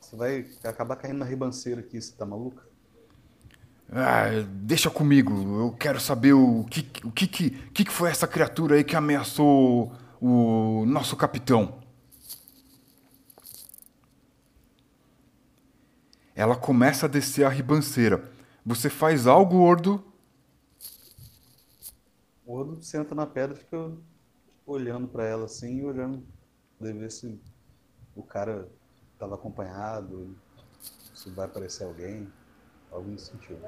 Você 0.01 0.17
vai 0.17 0.47
acabar 0.65 0.97
caindo 0.97 1.19
na 1.19 1.25
ribanceira 1.25 1.81
aqui, 1.81 2.01
você 2.01 2.13
tá 2.13 2.27
maluco? 2.27 2.61
Ah, 3.93 4.27
deixa 4.49 4.91
comigo, 4.91 5.61
eu 5.61 5.73
quero 5.73 6.01
saber 6.01 6.33
o 6.33 6.65
que, 6.65 6.81
o 7.05 7.13
que, 7.13 7.27
que, 7.29 7.85
que 7.85 7.91
foi 7.91 8.11
essa 8.11 8.27
criatura 8.27 8.77
aí 8.77 8.83
que 8.83 8.97
ameaçou 8.97 9.93
o 10.21 10.85
nosso 10.87 11.17
capitão. 11.17 11.79
Ela 16.35 16.57
começa 16.57 17.07
a 17.07 17.09
descer 17.09 17.45
a 17.45 17.49
ribanceira. 17.49 18.33
Você 18.67 18.91
faz 18.91 19.27
algo, 19.27 19.59
Ordo? 19.59 20.03
O 22.47 22.55
Ordo 22.55 22.83
senta 22.83 23.15
na 23.15 23.27
pedra 23.27 23.57
e 23.57 23.61
fica 23.61 23.93
olhando 24.67 25.09
para 25.09 25.25
ela 25.25 25.47
assim, 25.47 25.83
olhando 25.83 26.27
pra 26.79 26.93
ver 26.93 27.11
se 27.11 27.41
o 28.15 28.23
cara 28.23 28.71
estava 29.13 29.35
acompanhado, 29.35 30.37
se 31.15 31.31
vai 31.31 31.47
aparecer 31.47 31.85
alguém, 31.85 32.31
algo 32.91 33.09
nesse 33.11 33.27
sentido. 33.27 33.63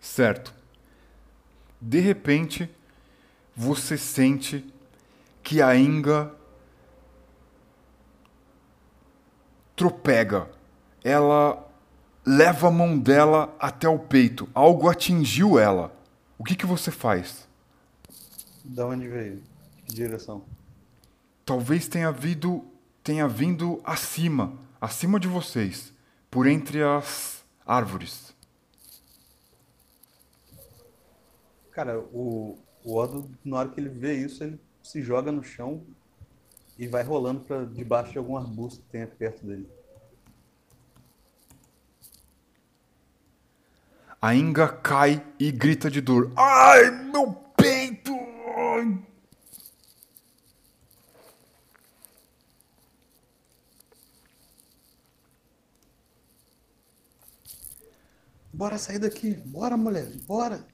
Certo. 0.00 0.54
De 1.80 2.00
repente, 2.00 2.70
você 3.54 3.98
sente 3.98 4.73
que 5.44 5.60
a 5.60 5.76
Inga 5.76 6.34
tropega. 9.76 10.50
Ela 11.04 11.70
leva 12.24 12.68
a 12.68 12.70
mão 12.70 12.98
dela 12.98 13.54
até 13.60 13.86
o 13.86 13.98
peito. 13.98 14.48
Algo 14.54 14.88
atingiu 14.88 15.58
ela. 15.58 15.94
O 16.38 16.42
que, 16.42 16.56
que 16.56 16.64
você 16.64 16.90
faz? 16.90 17.46
Da 18.64 18.86
onde 18.86 19.06
veio? 19.06 19.42
Que 19.84 19.94
direção? 19.94 20.42
Talvez 21.44 21.86
tenha 21.86 22.10
vindo, 22.10 22.64
tenha 23.02 23.28
vindo 23.28 23.82
acima, 23.84 24.54
acima 24.80 25.20
de 25.20 25.28
vocês, 25.28 25.92
por 26.30 26.46
entre 26.46 26.82
as 26.82 27.44
árvores. 27.66 28.34
Cara, 31.70 32.00
o, 32.00 32.56
o 32.82 32.96
Odo, 32.96 33.30
na 33.44 33.58
hora 33.58 33.68
que 33.68 33.78
ele 33.78 33.90
vê 33.90 34.14
isso, 34.14 34.42
ele 34.42 34.58
se 34.84 35.02
joga 35.02 35.32
no 35.32 35.42
chão 35.42 35.82
e 36.78 36.86
vai 36.86 37.02
rolando 37.02 37.40
para 37.40 37.64
debaixo 37.64 38.12
de 38.12 38.18
algum 38.18 38.36
arbusto 38.36 38.82
que 38.82 38.88
tenha 38.90 39.06
perto 39.06 39.46
dele. 39.46 39.68
A 44.20 44.34
Inga 44.34 44.68
cai 44.68 45.24
e 45.38 45.50
grita 45.50 45.90
de 45.90 46.00
dor. 46.00 46.30
Ai, 46.36 46.90
meu 46.90 47.32
peito! 47.56 48.12
Ai. 48.12 49.02
Bora 58.52 58.78
sair 58.78 58.98
daqui, 58.98 59.34
bora 59.34 59.76
mulher, 59.76 60.08
bora! 60.26 60.64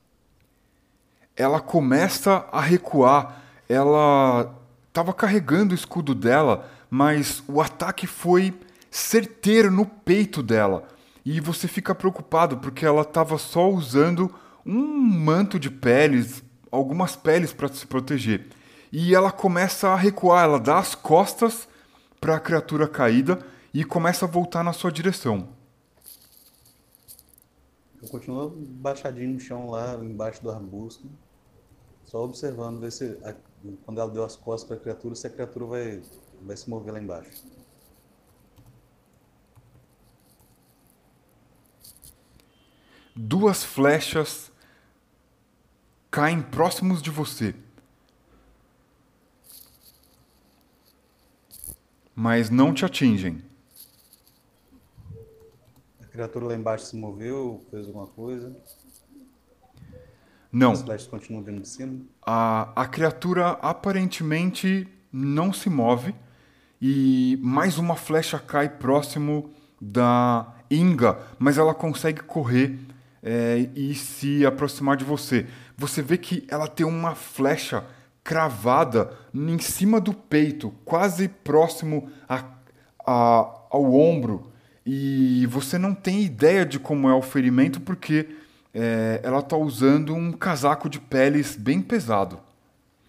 ela 1.40 1.60
começa 1.60 2.46
a 2.52 2.60
recuar. 2.60 3.39
Ela 3.70 4.52
estava 4.88 5.14
carregando 5.14 5.70
o 5.70 5.76
escudo 5.76 6.12
dela, 6.12 6.68
mas 6.90 7.40
o 7.46 7.60
ataque 7.60 8.04
foi 8.04 8.52
certeiro 8.90 9.70
no 9.70 9.86
peito 9.86 10.42
dela. 10.42 10.88
E 11.24 11.40
você 11.40 11.68
fica 11.68 11.94
preocupado 11.94 12.58
porque 12.58 12.84
ela 12.84 13.02
estava 13.02 13.38
só 13.38 13.70
usando 13.70 14.34
um 14.66 14.82
manto 14.82 15.56
de 15.56 15.70
peles, 15.70 16.42
algumas 16.68 17.14
peles 17.14 17.52
para 17.52 17.68
se 17.68 17.86
proteger. 17.86 18.48
E 18.90 19.14
ela 19.14 19.30
começa 19.30 19.90
a 19.90 19.94
recuar, 19.94 20.42
ela 20.46 20.58
dá 20.58 20.80
as 20.80 20.96
costas 20.96 21.68
para 22.20 22.34
a 22.34 22.40
criatura 22.40 22.88
caída 22.88 23.38
e 23.72 23.84
começa 23.84 24.24
a 24.24 24.28
voltar 24.28 24.64
na 24.64 24.72
sua 24.72 24.90
direção. 24.90 25.48
Eu 28.02 28.08
continuo 28.08 28.50
baixadinho 28.50 29.34
no 29.34 29.38
chão 29.38 29.70
lá, 29.70 29.94
embaixo 29.94 30.42
do 30.42 30.50
arbusto, 30.50 31.08
só 32.04 32.24
observando, 32.24 32.80
ver 32.80 32.90
se 32.90 33.16
quando 33.84 34.00
ela 34.00 34.10
deu 34.10 34.24
as 34.24 34.36
costas 34.36 34.66
para 34.66 34.76
a 34.76 34.80
criatura, 34.80 35.14
se 35.14 35.26
a 35.26 35.30
criatura 35.30 35.66
vai, 35.66 36.02
vai 36.42 36.56
se 36.56 36.68
mover 36.68 36.92
lá 36.92 37.00
embaixo. 37.00 37.44
Duas 43.14 43.62
flechas 43.62 44.50
caem 46.10 46.42
próximos 46.42 47.02
de 47.02 47.10
você. 47.10 47.54
Mas 52.14 52.50
não 52.50 52.72
te 52.74 52.84
atingem. 52.84 53.42
A 56.00 56.06
criatura 56.06 56.46
lá 56.46 56.54
embaixo 56.54 56.86
se 56.86 56.96
moveu, 56.96 57.64
fez 57.70 57.86
alguma 57.86 58.06
coisa. 58.06 58.56
Não. 60.52 60.74
Flechas 60.74 61.06
continuam 61.06 61.42
de 61.42 61.68
cima. 61.68 62.00
A, 62.26 62.72
a 62.74 62.86
criatura 62.86 63.50
aparentemente 63.62 64.88
não 65.12 65.52
se 65.52 65.70
move 65.70 66.14
e 66.80 67.38
mais 67.42 67.78
uma 67.78 67.94
flecha 67.94 68.38
cai 68.38 68.68
próximo 68.68 69.50
da 69.80 70.54
Inga, 70.70 71.18
mas 71.38 71.58
ela 71.58 71.74
consegue 71.74 72.22
correr 72.22 72.78
é, 73.22 73.68
e 73.74 73.94
se 73.94 74.46
aproximar 74.46 74.96
de 74.96 75.04
você. 75.04 75.46
Você 75.76 76.02
vê 76.02 76.16
que 76.16 76.44
ela 76.48 76.66
tem 76.66 76.86
uma 76.86 77.14
flecha 77.14 77.84
cravada 78.22 79.12
em 79.34 79.58
cima 79.58 80.00
do 80.00 80.12
peito, 80.12 80.72
quase 80.84 81.28
próximo 81.28 82.10
a, 82.28 82.44
a, 83.06 83.12
ao 83.70 83.94
ombro. 83.94 84.50
E 84.84 85.46
você 85.46 85.78
não 85.78 85.94
tem 85.94 86.22
ideia 86.22 86.64
de 86.64 86.78
como 86.78 87.08
é 87.08 87.14
o 87.14 87.22
ferimento 87.22 87.80
porque 87.80 88.28
é, 88.72 89.20
ela 89.22 89.40
está 89.40 89.56
usando 89.56 90.14
um 90.14 90.32
casaco 90.32 90.88
de 90.88 91.00
peles 91.00 91.56
bem 91.56 91.82
pesado, 91.82 92.40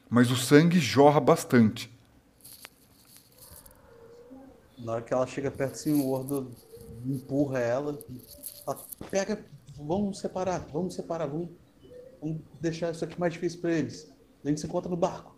mas 0.10 0.32
o 0.32 0.36
sangue 0.36 0.80
jorra 0.80 1.20
bastante. 1.20 1.92
Na 4.78 4.94
hora 4.94 5.02
que 5.02 5.14
ela 5.14 5.28
chega 5.28 5.52
perto, 5.52 5.74
assim, 5.74 5.94
o 5.94 6.10
Ordo 6.10 6.52
empurra 7.06 7.60
ela, 7.60 8.00
fala, 8.66 8.80
pega, 9.10 9.46
vamos 9.78 10.20
separar, 10.20 10.66
vamos 10.74 10.96
separar, 10.96 11.28
vamos, 11.28 11.50
vamos 12.20 12.42
deixar 12.60 12.92
isso 12.92 13.06
aqui 13.06 13.20
mais 13.20 13.34
difícil 13.34 13.62
para 13.62 13.72
eles. 13.74 14.12
A 14.44 14.50
gente 14.50 14.60
se 14.60 14.66
encontra 14.66 14.90
no 14.90 14.98
barco. 14.98 15.36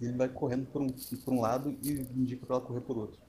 E 0.00 0.06
ele 0.06 0.16
vai 0.16 0.28
correndo 0.28 0.66
por 0.66 0.82
um, 0.82 0.88
por 0.88 1.32
um 1.32 1.40
lado 1.40 1.76
e 1.80 1.92
indica 2.16 2.44
para 2.44 2.56
ela 2.56 2.64
correr 2.64 2.80
por 2.80 2.98
outro. 2.98 3.20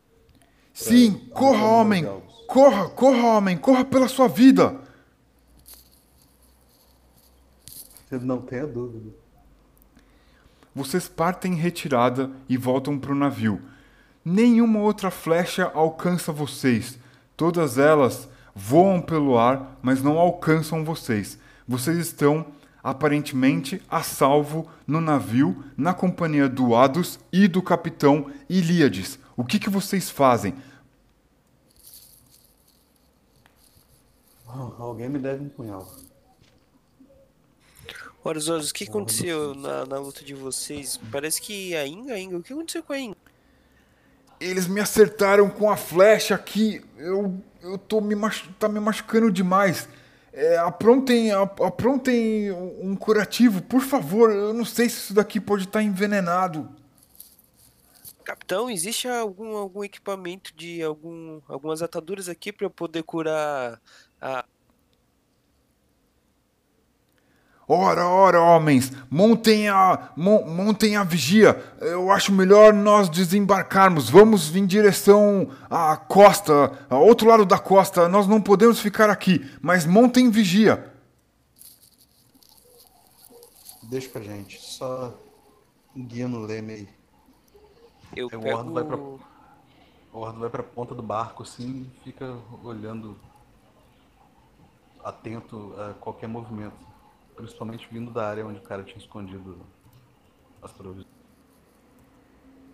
Sim, 0.74 1.30
corra, 1.30 1.64
homem! 1.64 2.04
Corra, 2.48 2.90
corra, 2.90 3.38
homem! 3.38 3.58
Corra 3.58 3.86
pela 3.86 4.08
sua 4.08 4.28
vida! 4.28 4.82
Não 8.24 8.42
tenha 8.42 8.66
dúvida. 8.66 9.12
Vocês 10.74 11.08
partem 11.08 11.54
em 11.54 11.56
retirada 11.56 12.30
e 12.50 12.58
voltam 12.58 13.00
para 13.00 13.12
o 13.12 13.16
navio. 13.16 13.62
Nenhuma 14.24 14.80
outra 14.80 15.10
flecha 15.10 15.72
alcança 15.74 16.32
vocês. 16.32 17.00
Todas 17.38 17.78
elas 17.78 18.28
voam 18.54 19.02
pelo 19.02 19.38
ar, 19.38 19.78
mas 19.82 20.02
não 20.02 20.18
alcançam 20.18 20.84
vocês. 20.84 21.40
Vocês 21.68 21.98
estão 21.98 22.46
aparentemente 22.84 23.82
a 23.90 24.04
salvo 24.04 24.70
no 24.86 25.02
navio, 25.02 25.64
na 25.76 25.94
companhia 25.94 26.48
do 26.48 26.76
Ados 26.76 27.20
e 27.32 27.48
do 27.48 27.62
capitão 27.62 28.32
Ilíades. 28.50 29.18
O 29.36 29.44
que, 29.44 29.58
que 29.58 29.70
vocês 29.70 30.10
fazem? 30.10 30.54
Oh, 34.48 34.82
alguém 34.82 35.10
me 35.10 35.20
deve 35.20 35.44
um 35.44 35.50
punhal. 35.50 35.86
Horas, 38.26 38.48
o 38.48 38.74
que 38.74 38.86
aconteceu 38.86 39.54
na, 39.54 39.86
na 39.86 40.00
luta 40.00 40.24
de 40.26 40.34
vocês? 40.34 41.00
Parece 41.12 41.40
que 41.40 41.76
a 41.76 41.86
Inga, 41.86 42.16
a 42.16 42.20
Inga, 42.20 42.38
o 42.38 42.42
que 42.42 42.54
aconteceu 42.54 42.82
com 42.82 42.92
a 42.92 43.00
Inga? 43.00 43.16
Eles 44.40 44.66
me 44.68 44.82
acertaram 44.82 45.48
com 45.48 45.70
a 45.70 45.78
flecha 45.78 46.34
aqui. 46.34 46.84
Eu, 46.98 47.40
eu 47.62 47.78
tô 47.78 48.02
me, 48.02 48.16
machu 48.16 48.52
tá 48.58 48.68
me 48.68 48.80
machucando 48.80 49.32
demais. 49.32 49.88
É, 50.34 50.58
aprontem, 50.58 51.32
aprontem 51.32 52.52
um 52.52 52.96
curativo, 52.96 53.62
por 53.62 53.82
favor. 53.82 54.32
Eu 54.32 54.56
não 54.56 54.66
sei 54.66 54.90
se 54.90 54.98
isso 54.98 55.14
daqui 55.14 55.40
pode 55.40 55.66
estar 55.66 55.80
tá 55.80 55.84
envenenado. 55.84 56.68
Capitão, 58.24 58.72
existe 58.72 59.08
algum, 59.08 59.56
algum 59.56 59.84
equipamento 59.84 60.52
de 60.56 60.82
algum, 60.82 61.42
algumas 61.48 61.84
ataduras 61.84 62.28
aqui 62.28 62.52
para 62.52 62.66
eu 62.66 62.72
poder 62.72 63.04
curar 63.04 63.80
a, 64.20 64.44
Ora, 67.68 68.06
ora, 68.06 68.40
homens, 68.40 68.92
montem 69.10 69.68
a, 69.68 70.12
montem 70.16 70.96
a 70.96 71.04
vigia. 71.04 71.64
Eu 71.82 72.12
acho 72.12 72.32
melhor 72.32 72.72
nós 72.72 73.10
desembarcarmos. 73.10 74.08
Vamos 74.08 74.56
em 74.56 74.68
direção 74.68 75.50
à 75.68 75.98
costa, 75.98 76.72
ao 76.88 77.04
outro 77.04 77.28
lado 77.28 77.44
da 77.44 77.58
costa. 77.58 78.08
Nós 78.08 78.28
não 78.28 78.40
podemos 78.40 78.80
ficar 78.80 79.10
aqui, 79.10 79.50
mas 79.62 79.84
montem 79.84 80.30
vigia. 80.30 80.94
Deixa 83.82 84.10
pra 84.10 84.22
gente, 84.22 84.60
só 84.62 85.14
guia 85.96 86.28
no 86.28 86.42
leme 86.42 86.74
aí. 86.74 86.90
Eu 88.16 88.30
pego... 88.30 88.48
o 88.48 88.56
Ordo 88.56 88.74
vai 88.74 88.84
pra, 88.84 88.98
o 88.98 89.20
Ordo 90.14 90.40
vai 90.40 90.50
pra 90.50 90.64
ponta 90.64 90.94
do 90.94 91.02
barco 91.02 91.42
assim 91.42 91.90
e 91.96 92.04
fica 92.04 92.38
olhando 92.64 93.18
atento 95.04 95.74
a 95.80 95.94
qualquer 95.94 96.28
movimento. 96.28 96.95
Principalmente 97.36 97.88
vindo 97.92 98.12
da 98.12 98.28
área 98.28 98.46
onde 98.46 98.60
o 98.60 98.64
cara 98.64 98.84
tinha 98.84 98.98
escondido 98.98 99.66
as 100.62 100.72
provisões. 100.72 101.16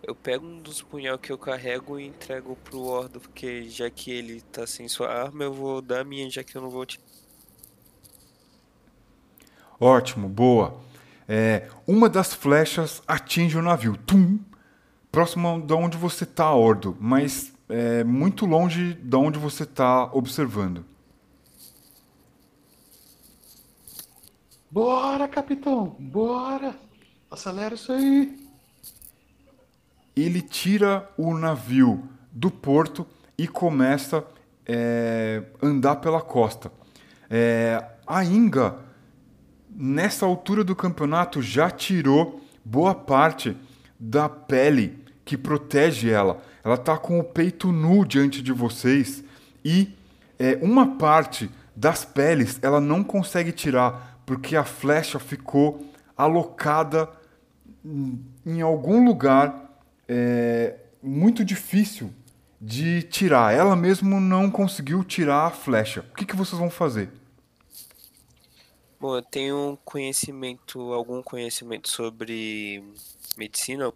Eu 0.02 0.16
pego 0.16 0.44
um 0.44 0.60
dos 0.60 0.82
punhal 0.82 1.16
que 1.16 1.30
eu 1.30 1.38
carrego 1.38 1.98
e 1.98 2.06
entrego 2.06 2.56
pro 2.56 2.82
Ordo, 2.82 3.20
porque 3.20 3.68
já 3.68 3.88
que 3.88 4.10
ele 4.10 4.40
tá 4.40 4.66
sem 4.66 4.88
sua 4.88 5.08
arma, 5.08 5.44
eu 5.44 5.52
vou 5.52 5.80
dar 5.80 6.00
a 6.00 6.04
minha, 6.04 6.28
já 6.28 6.42
que 6.42 6.56
eu 6.56 6.62
não 6.62 6.70
vou 6.70 6.84
te. 6.84 6.98
Ótimo, 9.78 10.28
boa. 10.28 10.80
É, 11.28 11.68
uma 11.86 12.08
das 12.08 12.34
flechas 12.34 13.00
atinge 13.06 13.56
o 13.56 13.62
navio. 13.62 13.96
Tum! 13.96 14.40
Próximo 15.10 15.60
de 15.60 15.72
onde 15.72 15.96
você 15.96 16.26
tá, 16.26 16.52
Ordo, 16.52 16.96
mas 16.98 17.52
é, 17.68 18.02
muito 18.02 18.44
longe 18.44 18.94
de 18.94 19.16
onde 19.16 19.38
você 19.38 19.64
tá 19.64 20.10
observando. 20.12 20.84
Bora, 24.72 25.28
capitão, 25.28 25.94
bora! 25.98 26.74
Acelera 27.30 27.74
isso 27.74 27.92
aí! 27.92 28.38
Ele 30.16 30.40
tira 30.40 31.10
o 31.18 31.36
navio 31.36 32.08
do 32.32 32.50
porto 32.50 33.06
e 33.36 33.46
começa 33.46 34.20
a 34.20 34.22
é, 34.66 35.42
andar 35.62 35.96
pela 35.96 36.22
costa. 36.22 36.72
É, 37.28 37.84
a 38.06 38.24
Inga, 38.24 38.76
nessa 39.68 40.24
altura 40.24 40.64
do 40.64 40.74
campeonato, 40.74 41.42
já 41.42 41.70
tirou 41.70 42.40
boa 42.64 42.94
parte 42.94 43.54
da 44.00 44.26
pele 44.26 45.04
que 45.22 45.36
protege 45.36 46.08
ela. 46.08 46.40
Ela 46.64 46.76
está 46.76 46.96
com 46.96 47.20
o 47.20 47.24
peito 47.24 47.70
nu 47.70 48.06
diante 48.06 48.40
de 48.40 48.52
vocês 48.52 49.22
e 49.62 49.94
é, 50.38 50.58
uma 50.62 50.96
parte 50.96 51.50
das 51.76 52.06
peles 52.06 52.58
ela 52.62 52.80
não 52.80 53.04
consegue 53.04 53.52
tirar 53.52 54.11
porque 54.24 54.56
a 54.56 54.64
flecha 54.64 55.18
ficou 55.18 55.86
alocada 56.16 57.08
em 58.46 58.60
algum 58.60 59.04
lugar 59.04 59.80
é, 60.08 60.76
muito 61.02 61.44
difícil 61.44 62.12
de 62.60 63.02
tirar. 63.02 63.52
Ela 63.54 63.74
mesmo 63.74 64.20
não 64.20 64.50
conseguiu 64.50 65.02
tirar 65.02 65.46
a 65.46 65.50
flecha. 65.50 66.06
O 66.12 66.14
que, 66.14 66.24
que 66.24 66.36
vocês 66.36 66.58
vão 66.58 66.70
fazer? 66.70 67.10
Bom, 69.00 69.16
eu 69.16 69.22
tenho 69.22 69.78
conhecimento, 69.84 70.92
algum 70.92 71.22
conhecimento 71.22 71.88
sobre 71.88 72.84
medicina. 73.36 73.92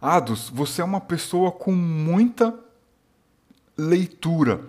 Ados, 0.00 0.48
você 0.48 0.80
é 0.80 0.84
uma 0.84 1.02
pessoa 1.02 1.52
com 1.52 1.72
muita 1.72 2.58
leitura 3.76 4.64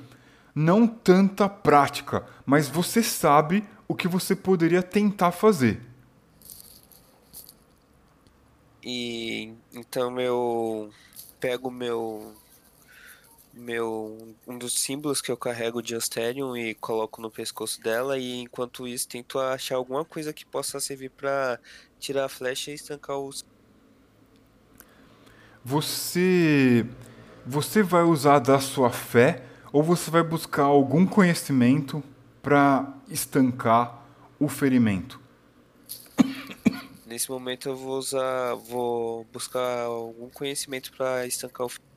não 0.53 0.85
tanta 0.85 1.47
prática, 1.47 2.25
mas 2.51 2.67
você 2.67 3.01
sabe 3.01 3.63
o 3.87 3.95
que 3.95 4.09
você 4.09 4.35
poderia 4.35 4.83
tentar 4.83 5.31
fazer. 5.31 5.79
E 8.83 9.53
então 9.73 10.19
eu 10.19 10.91
pego 11.39 11.71
meu 11.71 12.33
meu 13.53 14.35
um 14.45 14.57
dos 14.57 14.81
símbolos 14.81 15.21
que 15.21 15.31
eu 15.31 15.37
carrego 15.37 15.81
de 15.81 15.95
Asterion 15.95 16.57
e 16.57 16.75
coloco 16.75 17.21
no 17.21 17.31
pescoço 17.31 17.81
dela 17.81 18.17
e 18.17 18.41
enquanto 18.41 18.85
isso 18.85 19.07
tento 19.07 19.39
achar 19.39 19.77
alguma 19.77 20.03
coisa 20.03 20.33
que 20.33 20.45
possa 20.45 20.77
servir 20.81 21.11
para 21.11 21.57
tirar 22.01 22.25
a 22.25 22.29
flecha 22.29 22.69
e 22.69 22.73
estancar 22.73 23.17
os 23.17 23.45
Você 25.63 26.85
você 27.45 27.81
vai 27.81 28.03
usar 28.03 28.39
da 28.39 28.59
sua 28.59 28.89
fé 28.89 29.41
ou 29.71 29.81
você 29.81 30.11
vai 30.11 30.21
buscar 30.21 30.63
algum 30.63 31.05
conhecimento 31.05 32.03
para 32.41 32.93
estancar 33.09 34.03
o 34.39 34.47
ferimento? 34.47 35.19
Nesse 37.05 37.29
momento 37.29 37.69
eu 37.69 37.75
vou 37.75 37.97
usar, 37.97 38.55
vou 38.55 39.25
buscar 39.33 39.81
algum 39.81 40.29
conhecimento 40.29 40.91
para 40.95 41.27
estancar 41.27 41.65
o 41.65 41.69
ferimento. 41.69 41.91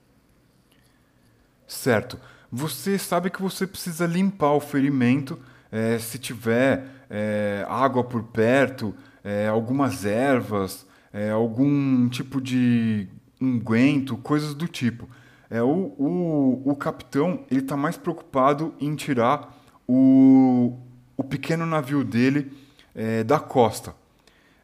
Certo. 1.66 2.18
Você 2.50 2.98
sabe 2.98 3.30
que 3.30 3.40
você 3.40 3.66
precisa 3.66 4.06
limpar 4.06 4.52
o 4.52 4.60
ferimento. 4.60 5.38
É, 5.70 5.98
se 5.98 6.18
tiver 6.18 6.84
é, 7.08 7.64
água 7.68 8.04
por 8.04 8.24
perto, 8.24 8.94
é, 9.22 9.48
algumas 9.48 10.04
ervas, 10.04 10.86
é, 11.12 11.30
algum 11.30 12.08
tipo 12.08 12.40
de 12.40 13.08
unguento, 13.40 14.16
coisas 14.16 14.54
do 14.54 14.68
tipo. 14.68 15.08
É, 15.48 15.62
o, 15.62 15.94
o, 15.98 16.62
o 16.64 16.76
capitão 16.76 17.44
ele 17.50 17.60
está 17.60 17.76
mais 17.76 17.96
preocupado 17.96 18.74
em 18.80 18.94
tirar 18.96 19.63
o, 19.86 20.78
o 21.16 21.24
pequeno 21.24 21.66
navio 21.66 22.04
dele 22.04 22.52
é, 22.94 23.24
da 23.24 23.38
costa. 23.38 23.94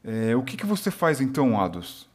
É, 0.05 0.35
o 0.35 0.43
que, 0.43 0.57
que 0.57 0.67
você 0.67 0.91
faz 0.91 1.21
então, 1.21 1.61
Ados? 1.61 2.09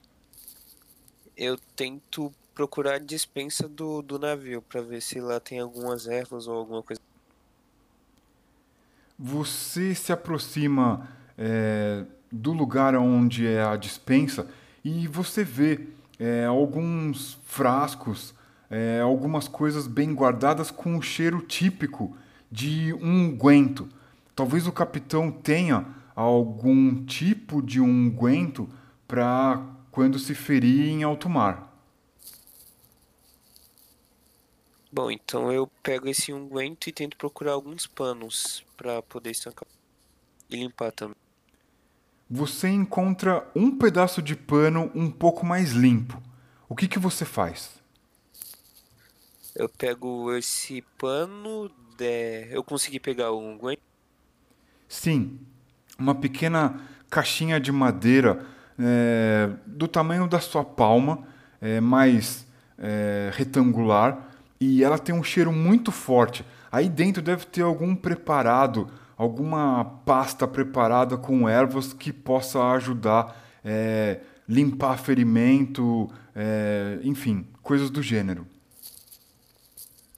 Eu 1.37 1.57
tento 1.75 2.33
procurar 2.53 2.95
a 2.95 2.99
dispensa 2.99 3.67
do, 3.67 4.01
do 4.01 4.17
navio 4.17 4.61
para 4.61 4.81
ver 4.81 5.01
se 5.01 5.19
lá 5.19 5.39
tem 5.39 5.59
algumas 5.59 6.07
ervas 6.07 6.47
ou 6.47 6.55
alguma 6.55 6.81
coisa. 6.81 7.01
Você 9.19 9.93
se 9.93 10.11
aproxima 10.11 11.09
é, 11.37 12.05
do 12.31 12.53
lugar 12.53 12.95
onde 12.95 13.45
é 13.45 13.63
a 13.63 13.75
dispensa 13.75 14.49
e 14.83 15.07
você 15.07 15.43
vê 15.43 15.87
é, 16.19 16.45
alguns 16.45 17.37
frascos 17.45 18.33
é, 18.69 18.99
algumas 18.99 19.47
coisas 19.47 19.87
bem 19.87 20.13
guardadas 20.13 20.71
com 20.71 20.97
o 20.97 21.01
cheiro 21.01 21.41
típico 21.41 22.15
de 22.55 22.93
um 22.93 23.25
unguento. 23.25 23.89
Talvez 24.33 24.65
o 24.65 24.71
capitão 24.71 25.29
tenha 25.29 25.85
algum 26.15 27.05
tipo 27.05 27.61
de 27.61 27.81
unguento 27.81 28.69
para 29.05 29.61
quando 29.91 30.17
se 30.17 30.33
ferir 30.33 30.87
em 30.87 31.03
alto 31.03 31.29
mar. 31.29 31.73
Bom, 34.89 35.11
então 35.11 35.51
eu 35.51 35.67
pego 35.83 36.07
esse 36.07 36.31
unguento 36.31 36.87
e 36.87 36.93
tento 36.93 37.17
procurar 37.17 37.51
alguns 37.51 37.85
panos 37.85 38.63
para 38.77 39.01
poder 39.01 39.31
estancar 39.31 39.67
e 40.49 40.55
limpar 40.55 40.93
também. 40.93 41.17
Você 42.29 42.69
encontra 42.69 43.45
um 43.53 43.77
pedaço 43.77 44.21
de 44.21 44.33
pano 44.33 44.89
um 44.95 45.11
pouco 45.11 45.45
mais 45.45 45.73
limpo. 45.73 46.23
O 46.69 46.75
que, 46.75 46.87
que 46.87 46.97
você 46.97 47.25
faz? 47.25 47.71
Eu 49.53 49.67
pego 49.67 50.33
esse 50.33 50.81
pano. 50.97 51.69
De... 51.97 52.47
Eu 52.51 52.63
consegui 52.63 52.99
pegar 52.99 53.31
um 53.31 53.53
unguento? 53.53 53.79
Sim. 54.87 55.39
Uma 55.97 56.15
pequena 56.15 56.79
caixinha 57.09 57.59
de 57.59 57.71
madeira 57.71 58.45
é, 58.77 59.49
do 59.65 59.87
tamanho 59.87 60.27
da 60.27 60.39
sua 60.39 60.63
palma, 60.63 61.23
é, 61.61 61.79
mais 61.79 62.45
é, 62.77 63.31
retangular, 63.33 64.29
e 64.59 64.83
ela 64.83 64.97
tem 64.97 65.13
um 65.13 65.23
cheiro 65.23 65.51
muito 65.51 65.91
forte. 65.91 66.45
Aí 66.71 66.89
dentro 66.89 67.21
deve 67.21 67.45
ter 67.45 67.61
algum 67.61 67.95
preparado, 67.95 68.89
alguma 69.17 69.85
pasta 70.05 70.47
preparada 70.47 71.17
com 71.17 71.47
ervas 71.47 71.93
que 71.93 72.11
possa 72.11 72.61
ajudar 72.71 73.41
é, 73.63 74.19
limpar 74.47 74.97
ferimento, 74.97 76.09
é, 76.35 76.99
enfim, 77.03 77.47
coisas 77.61 77.89
do 77.89 78.01
gênero. 78.01 78.45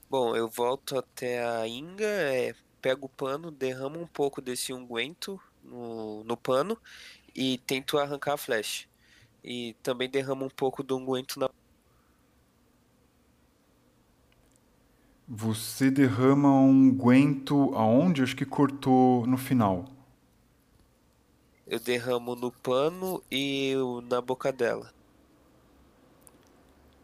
Bom, 0.09 0.35
eu 0.35 0.47
volto 0.47 0.97
até 0.97 1.43
a 1.45 1.67
Inga, 1.67 2.05
é, 2.05 2.55
pego 2.81 3.07
o 3.07 3.09
pano, 3.09 3.51
derramo 3.51 3.99
um 3.99 4.07
pouco 4.07 4.41
desse 4.41 4.71
unguento 4.71 5.37
no, 5.61 6.23
no 6.23 6.37
pano 6.37 6.77
e 7.35 7.57
tento 7.67 7.97
arrancar 7.97 8.33
a 8.33 8.37
flecha. 8.37 8.87
E 9.43 9.75
também 9.83 10.09
derramo 10.09 10.45
um 10.45 10.49
pouco 10.49 10.81
do 10.81 10.95
unguento 10.97 11.37
na. 11.39 11.49
Você 15.27 15.91
derrama 15.91 16.49
um 16.53 16.69
unguento 16.69 17.73
aonde? 17.75 18.23
Acho 18.23 18.35
que 18.35 18.45
cortou 18.45 19.27
no 19.27 19.37
final. 19.37 19.85
Eu 21.65 21.81
derramo 21.81 22.33
no 22.33 22.49
pano 22.49 23.21
e 23.29 23.73
na 24.09 24.21
boca 24.21 24.53
dela. 24.53 24.93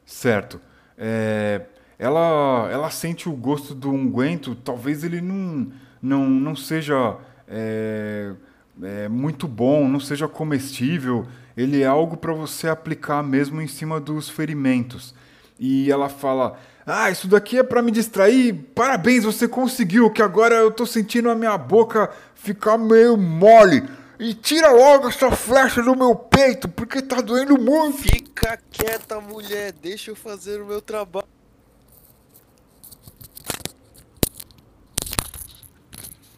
Certo. 0.06 0.62
É, 0.98 1.66
ela, 1.98 2.70
ela 2.72 2.90
sente 2.90 3.30
o 3.30 3.34
gosto 3.34 3.74
do 3.74 3.90
unguento, 3.90 4.56
talvez 4.56 5.04
ele 5.04 5.22
não, 5.22 5.72
não, 6.02 6.30
não 6.30 6.56
seja 6.56 7.18
é, 7.48 8.34
é, 8.82 9.08
muito 9.08 9.48
bom, 9.48 9.88
não 9.88 10.00
seja 10.00 10.28
comestível. 10.28 11.28
Ele 11.56 11.82
é 11.82 11.86
algo 11.86 12.18
para 12.18 12.34
você 12.34 12.68
aplicar 12.68 13.22
mesmo 13.22 13.62
em 13.62 13.68
cima 13.68 14.00
dos 14.00 14.30
ferimentos. 14.30 15.14
E 15.60 15.92
ela 15.92 16.10
fala: 16.10 16.58
Ah, 16.86 17.12
isso 17.12 17.28
daqui 17.28 17.60
é 17.60 17.64
para 17.64 17.82
me 17.82 17.92
distrair. 17.92 18.54
Parabéns, 18.74 19.24
você 19.24 19.48
conseguiu. 19.48 20.10
Que 20.10 20.22
agora 20.22 20.56
eu 20.56 20.72
tô 20.72 20.86
sentindo 20.86 21.30
a 21.30 21.36
minha 21.36 21.58
boca 21.58 22.10
ficar 22.34 22.78
meio 22.78 23.16
mole. 23.16 23.84
E 24.20 24.34
tira 24.34 24.72
logo 24.72 25.10
essa 25.10 25.32
flecha 25.32 25.82
do 25.82 25.96
meu 25.96 26.16
peito, 26.16 26.70
porque 26.70 27.02
tá 27.02 27.20
doendo 27.20 27.60
muito. 27.60 27.98
Fica 27.98 28.58
quieta, 28.72 29.20
mulher. 29.20 29.74
Deixa 29.74 30.12
eu 30.12 30.16
fazer 30.16 30.62
o 30.62 30.66
meu 30.66 30.82
trabalho. 30.82 31.33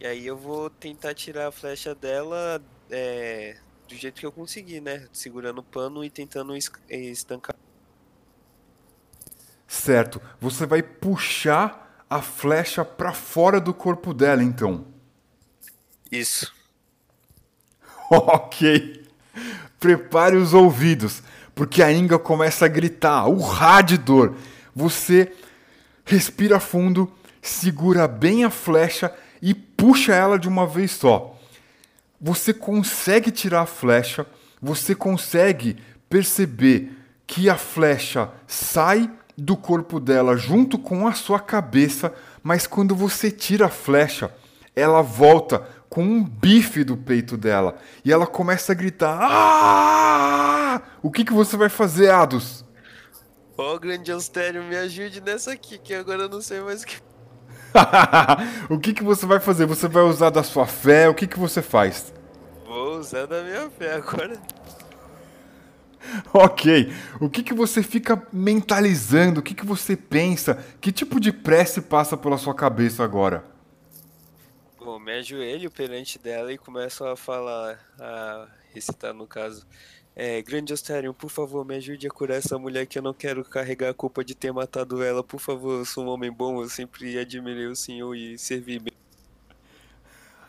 E 0.06 0.08
aí 0.08 0.28
eu 0.28 0.38
vou 0.38 0.70
tentar 0.70 1.16
tirar 1.16 1.48
a 1.48 1.52
flecha 1.52 1.96
dela 1.96 2.62
é, 2.92 3.58
do 3.90 3.96
jeito 3.96 4.20
que 4.20 4.26
eu 4.28 4.32
conseguir, 4.32 4.80
né? 4.80 5.08
Segurando 5.12 5.62
o 5.62 5.64
pano 5.64 6.06
e 6.06 6.12
tentando 6.12 6.56
es- 6.56 6.72
estancar. 6.88 7.56
Certo, 9.68 10.22
você 10.40 10.68
vai 10.68 10.84
puxar 10.84 12.06
a 12.08 12.22
flecha 12.22 12.86
para 12.86 13.14
fora 13.14 13.60
do 13.60 13.74
corpo 13.74 14.14
dela, 14.14 14.44
então. 14.44 14.86
Isso. 16.12 16.54
Ok. 18.12 19.04
Prepare 19.80 20.36
os 20.36 20.54
ouvidos, 20.54 21.24
porque 21.56 21.82
a 21.82 21.92
Inga 21.92 22.20
começa 22.20 22.66
a 22.66 22.68
gritar, 22.68 23.28
urrar 23.28 23.82
de 23.84 23.98
dor. 23.98 24.36
Você 24.76 25.34
respira 26.06 26.60
fundo, 26.60 27.12
segura 27.42 28.08
bem 28.08 28.44
a 28.44 28.52
flecha 28.52 29.12
puxa 29.76 30.14
ela 30.14 30.38
de 30.38 30.48
uma 30.48 30.66
vez 30.66 30.92
só. 30.92 31.38
Você 32.20 32.54
consegue 32.54 33.32
tirar 33.32 33.62
a 33.62 33.66
flecha, 33.66 34.26
você 34.62 34.96
consegue 34.96 35.78
perceber 36.10 36.92
que 37.28 37.50
a 37.50 37.58
flecha 37.58 38.32
sai 38.48 39.12
do 39.38 39.58
corpo 39.58 40.00
dela 40.00 40.38
junto 40.38 40.78
com 40.78 41.08
a 41.08 41.14
sua 41.14 41.40
cabeça, 41.40 42.14
mas 42.42 42.66
quando 42.66 42.96
você 42.96 43.30
tira 43.30 43.66
a 43.66 43.70
flecha, 43.70 44.34
ela 44.76 45.02
volta 45.02 45.68
com 45.90 46.04
um 46.04 46.24
bife 46.24 46.84
do 46.84 46.98
peito 46.98 47.38
dela 47.38 47.78
e 48.04 48.12
ela 48.12 48.28
começa 48.28 48.72
a 48.72 48.76
gritar: 48.76 49.18
"Ah!" 49.22 50.82
O 51.02 51.12
que 51.12 51.24
que 51.24 51.34
você 51.34 51.56
vai 51.56 51.70
fazer, 51.70 52.10
Ados? 52.10 52.66
Ó, 53.58 53.78
grande 53.78 54.12
Austério, 54.12 54.64
me 54.64 54.76
ajude 54.76 55.22
nessa 55.22 55.54
aqui, 55.54 55.78
que 55.78 55.94
agora 55.94 56.24
eu 56.24 56.30
não 56.30 56.42
sei 56.42 56.60
mais 56.60 56.84
o 56.84 56.88
que. 56.88 56.98
o 58.70 58.80
que 58.80 58.94
que 58.94 59.04
você 59.04 59.26
vai 59.26 59.40
fazer? 59.40 59.66
Você 59.66 59.88
vai 59.88 60.04
usar 60.04 60.30
da 60.30 60.44
sua 60.44 60.66
fé? 60.66 61.10
O 61.10 61.14
que 61.14 61.28
que 61.28 61.40
você 61.40 61.62
faz? 61.62 62.14
Vou 62.66 63.00
usar 63.00 63.26
da 63.26 63.44
minha 63.44 63.70
fé 63.70 63.94
agora. 63.94 64.40
Ok. 66.32 66.94
O 67.20 67.28
que, 67.28 67.42
que 67.42 67.54
você 67.54 67.82
fica 67.82 68.22
mentalizando? 68.32 69.40
O 69.40 69.44
que, 69.44 69.56
que 69.56 69.66
você 69.66 69.96
pensa? 69.96 70.64
Que 70.80 70.92
tipo 70.92 71.20
de 71.20 71.32
prece 71.32 71.82
passa 71.82 72.16
pela 72.16 72.38
sua 72.38 72.54
cabeça 72.54 73.04
agora? 73.04 73.44
Bom, 74.80 75.00
me 75.00 75.14
ajoelho 75.14 75.72
perante 75.72 76.20
dela 76.20 76.54
e 76.54 76.60
começo 76.60 77.04
a 77.04 77.16
falar, 77.16 77.80
a 78.00 78.48
recitar 78.72 79.14
no 79.16 79.26
caso. 79.26 79.66
É, 80.16 80.42
grande 80.42 80.72
Ostarion, 80.72 81.12
por 81.12 81.30
favor, 81.30 81.66
me 81.66 81.76
ajude 81.76 82.08
a 82.08 82.10
curar 82.10 82.38
essa 82.38 82.58
mulher 82.58 82.86
que 82.86 82.98
eu 82.98 83.04
não 83.04 83.14
quero 83.14 83.44
carregar 83.44 83.90
a 83.90 83.94
culpa 83.94 84.24
de 84.24 84.34
ter 84.34 84.52
matado 84.54 85.04
ela. 85.04 85.22
Por 85.22 85.42
favor, 85.42 85.80
eu 85.80 85.86
sou 85.86 86.06
um 86.06 86.08
homem 86.08 86.32
bom, 86.32 86.62
eu 86.62 86.70
sempre 86.70 87.20
admirei 87.20 87.68
o 87.68 87.76
senhor 87.76 88.16
e 88.16 88.38
servi 88.38 88.80
bem. 88.80 88.94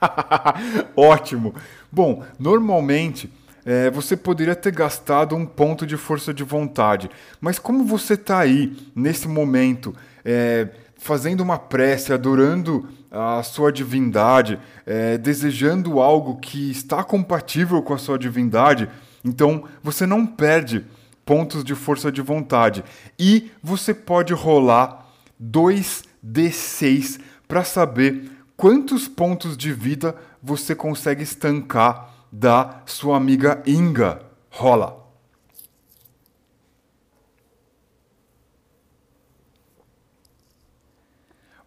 Ótimo. 0.94 1.52
Bom, 1.90 2.24
normalmente 2.38 3.28
é, 3.64 3.90
você 3.90 4.16
poderia 4.16 4.54
ter 4.54 4.70
gastado 4.70 5.34
um 5.34 5.44
ponto 5.44 5.84
de 5.84 5.96
força 5.96 6.32
de 6.32 6.44
vontade, 6.44 7.10
mas 7.40 7.58
como 7.58 7.84
você 7.84 8.14
está 8.14 8.38
aí 8.38 8.76
nesse 8.94 9.26
momento, 9.26 9.92
é, 10.24 10.68
fazendo 10.96 11.40
uma 11.40 11.58
prece, 11.58 12.12
adorando 12.12 12.88
a 13.10 13.42
sua 13.42 13.72
divindade, 13.72 14.60
é, 14.84 15.18
desejando 15.18 16.00
algo 16.00 16.36
que 16.36 16.70
está 16.70 17.02
compatível 17.02 17.82
com 17.82 17.94
a 17.94 17.98
sua 17.98 18.16
divindade, 18.16 18.88
então 19.26 19.64
você 19.82 20.06
não 20.06 20.24
perde 20.24 20.86
pontos 21.24 21.64
de 21.64 21.74
força 21.74 22.12
de 22.12 22.22
vontade 22.22 22.84
e 23.18 23.50
você 23.60 23.92
pode 23.92 24.32
rolar 24.32 25.06
2d6 25.42 27.20
para 27.48 27.64
saber 27.64 28.30
quantos 28.56 29.08
pontos 29.08 29.56
de 29.56 29.72
vida 29.72 30.14
você 30.40 30.74
consegue 30.74 31.24
estancar 31.24 32.14
da 32.30 32.82
sua 32.86 33.16
amiga 33.16 33.62
Inga. 33.66 34.22
Rola. 34.48 35.04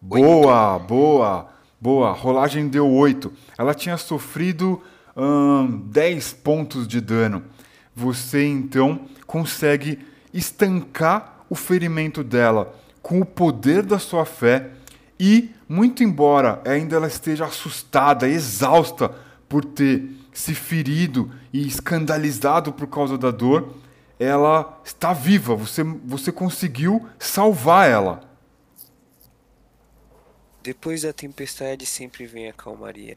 Boa, 0.00 0.78
boa, 0.78 1.48
boa. 1.78 2.12
Rolagem 2.12 2.68
deu 2.68 2.90
8. 2.90 3.30
Ela 3.58 3.74
tinha 3.74 3.98
sofrido 3.98 4.82
hum, 5.20 5.82
10 5.86 6.32
pontos 6.34 6.88
de 6.88 7.00
dano. 7.00 7.44
Você 7.94 8.44
então 8.44 9.06
consegue 9.26 9.98
estancar 10.32 11.44
o 11.50 11.54
ferimento 11.54 12.24
dela 12.24 12.74
com 13.02 13.20
o 13.20 13.26
poder 13.26 13.82
da 13.82 13.98
sua 13.98 14.24
fé 14.24 14.70
e, 15.18 15.50
muito 15.68 16.02
embora 16.02 16.62
ainda 16.64 16.96
ela 16.96 17.06
esteja 17.06 17.44
assustada, 17.44 18.28
exausta 18.28 19.14
por 19.48 19.64
ter 19.64 20.08
se 20.32 20.54
ferido 20.54 21.30
e 21.52 21.66
escandalizado 21.66 22.72
por 22.72 22.86
causa 22.86 23.18
da 23.18 23.30
dor, 23.30 23.74
ela 24.18 24.80
está 24.84 25.12
viva. 25.12 25.54
Você, 25.56 25.82
você 25.82 26.30
conseguiu 26.30 27.06
salvar 27.18 27.90
ela. 27.90 28.20
Depois 30.62 31.02
da 31.02 31.12
tempestade 31.12 31.84
sempre 31.84 32.26
vem 32.26 32.48
a 32.48 32.52
calmaria. 32.52 33.16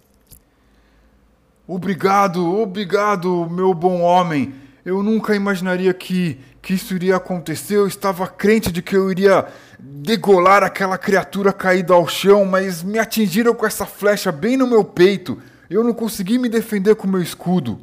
Obrigado, 1.74 2.56
obrigado, 2.62 3.50
meu 3.50 3.74
bom 3.74 4.00
homem. 4.02 4.54
Eu 4.86 5.02
nunca 5.02 5.36
imaginaria 5.36 5.92
que, 5.92 6.40
que 6.62 6.76
isso 6.76 6.94
iria 6.94 7.16
acontecer. 7.16 7.78
Eu 7.78 7.88
estava 7.88 8.28
crente 8.28 8.72
de 8.72 8.80
que 8.80 8.96
eu 8.96 9.10
iria 9.10 9.48
degolar 9.80 10.62
aquela 10.62 11.00
criatura 11.00 11.52
caída 11.52 11.96
ao 11.96 12.08
chão, 12.08 12.46
mas 12.46 12.84
me 12.84 13.00
atingiram 13.00 13.56
com 13.56 13.66
essa 13.66 13.88
flecha 13.88 14.32
bem 14.32 14.56
no 14.56 14.68
meu 14.68 14.84
peito. 14.84 15.42
Eu 15.68 15.84
não 15.84 15.96
consegui 15.96 16.38
me 16.38 16.48
defender 16.48 16.94
com 16.94 17.08
meu 17.08 17.24
escudo. 17.24 17.82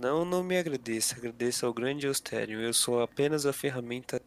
Não, 0.00 0.24
não 0.24 0.42
me 0.42 0.56
agradeça. 0.56 1.16
Agradeça 1.18 1.66
ao 1.66 1.74
grande 1.74 2.06
Austério. 2.06 2.62
Eu 2.62 2.72
sou 2.72 3.02
apenas 3.02 3.44
a 3.44 3.52
ferramenta. 3.52 4.22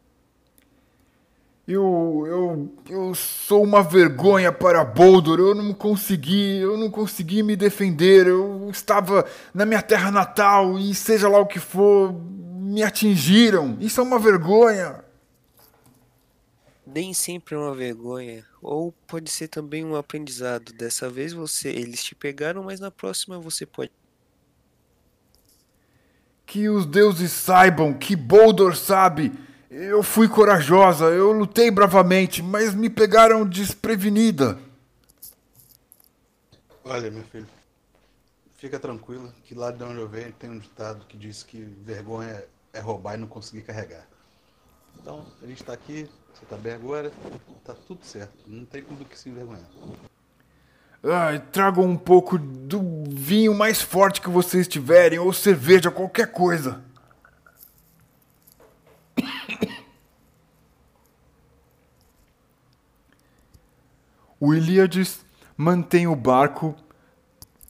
Eu, 1.68 2.24
eu, 2.28 2.76
eu 2.90 3.16
sou 3.16 3.64
uma 3.64 3.84
vergonha 3.84 4.52
para 4.52 4.84
Boldor. 4.84 5.40
Eu 5.40 5.54
não 5.54 5.74
consegui, 5.74 6.58
eu 6.58 6.76
não 6.76 6.90
consegui 6.90 7.44
me 7.44 7.56
defender. 7.56 8.28
Eu 8.28 8.70
estava 8.72 9.26
na 9.54 9.66
minha 9.66 9.82
terra 9.82 10.10
natal 10.12 10.78
e 10.80 10.94
seja 10.96 11.30
lá 11.30 11.40
o 11.40 11.46
que 11.46 11.60
for, 11.60 12.14
me 12.14 12.82
atingiram. 12.82 13.78
Isso 13.80 14.00
é 14.00 14.04
uma 14.04 14.18
vergonha. 14.18 15.04
Nem 16.86 17.14
sempre 17.14 17.56
é 17.56 17.58
uma 17.58 17.76
vergonha. 17.76 18.44
Ou 18.62 18.92
pode 19.08 19.32
ser 19.32 19.48
também 19.48 19.86
um 19.86 19.96
aprendizado. 19.96 20.74
Dessa 20.74 21.10
vez 21.10 21.32
você, 21.32 21.70
eles 21.70 22.04
te 22.04 22.16
pegaram, 22.16 22.64
mas 22.64 22.80
na 22.80 22.90
próxima 22.90 23.40
você 23.40 23.66
pode. 23.66 23.92
Que 26.46 26.68
os 26.68 26.86
deuses 26.86 27.32
saibam 27.32 27.94
que 27.94 28.16
Boldor 28.16 28.76
sabe. 28.76 29.32
Eu 29.74 30.04
fui 30.04 30.28
corajosa, 30.28 31.06
eu 31.06 31.32
lutei 31.32 31.72
bravamente, 31.72 32.44
mas 32.44 32.76
me 32.76 32.90
pegaram 32.90 33.48
desprevenida. 33.48 34.60
Olha, 36.84 37.10
meu 37.10 37.24
filho, 37.24 37.48
fica 38.58 38.78
tranquila 38.78 39.34
que 39.46 39.56
lá 39.56 39.72
de 39.72 39.82
onde 39.82 40.02
eu 40.02 40.10
venho 40.10 40.34
tem 40.34 40.50
um 40.50 40.60
ditado 40.60 41.06
que 41.06 41.16
diz 41.16 41.42
que 41.42 41.62
vergonha 41.62 42.44
é 42.74 42.82
roubar 42.82 43.14
e 43.14 43.18
não 43.20 43.30
conseguir 43.30 43.62
carregar. 43.62 44.06
Então, 45.00 45.26
a 45.42 45.48
gente 45.48 45.64
tá 45.64 45.72
aqui, 45.72 46.06
você 46.34 46.46
tá 46.50 46.58
bem 46.58 46.74
agora, 46.74 47.10
tá 47.64 47.74
tudo 47.88 48.04
certo, 48.04 48.34
não 48.48 48.66
tem 48.66 48.84
como 48.84 49.06
que 49.06 49.18
se 49.18 49.30
envergonhar. 49.30 49.70
Ai, 51.02 51.40
tragam 51.50 51.86
um 51.86 51.96
pouco 51.96 52.38
do 52.38 53.06
vinho 53.10 53.54
mais 53.56 53.82
forte 53.82 54.20
que 54.20 54.30
vocês 54.30 54.68
tiverem, 54.68 55.18
ou 55.18 55.32
cerveja, 55.32 55.90
qualquer 55.90 56.30
coisa. 56.30 56.91
O 64.42 64.56
Ilíades 64.56 65.24
mantém 65.56 66.08
o 66.08 66.16
barco 66.16 66.76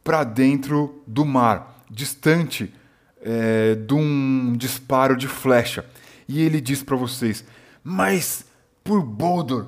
para 0.02 0.24
dentro 0.24 1.04
do 1.06 1.26
mar, 1.26 1.84
distante 1.90 2.74
é, 3.22 3.76
de 3.76 3.94
um 3.94 4.54
disparo 4.56 5.18
de 5.18 5.28
flecha. 5.28 5.86
E 6.30 6.42
ele 6.42 6.62
diz 6.62 6.82
para 6.82 6.96
vocês: 6.96 7.44
Mas 7.84 8.46
por 8.86 9.04
Boldor, 9.04 9.68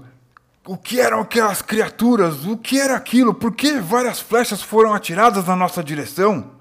o 0.65 0.77
que 0.77 0.97
eram 1.01 1.19
aquelas 1.19 1.61
criaturas? 1.61 2.45
O 2.45 2.57
que 2.57 2.79
era 2.79 2.95
aquilo? 2.95 3.33
Por 3.33 3.53
que 3.53 3.81
várias 3.81 4.21
flechas 4.21 4.61
foram 4.61 4.93
atiradas 4.93 5.45
na 5.45 5.57
nossa 5.57 5.83
direção? 5.83 6.53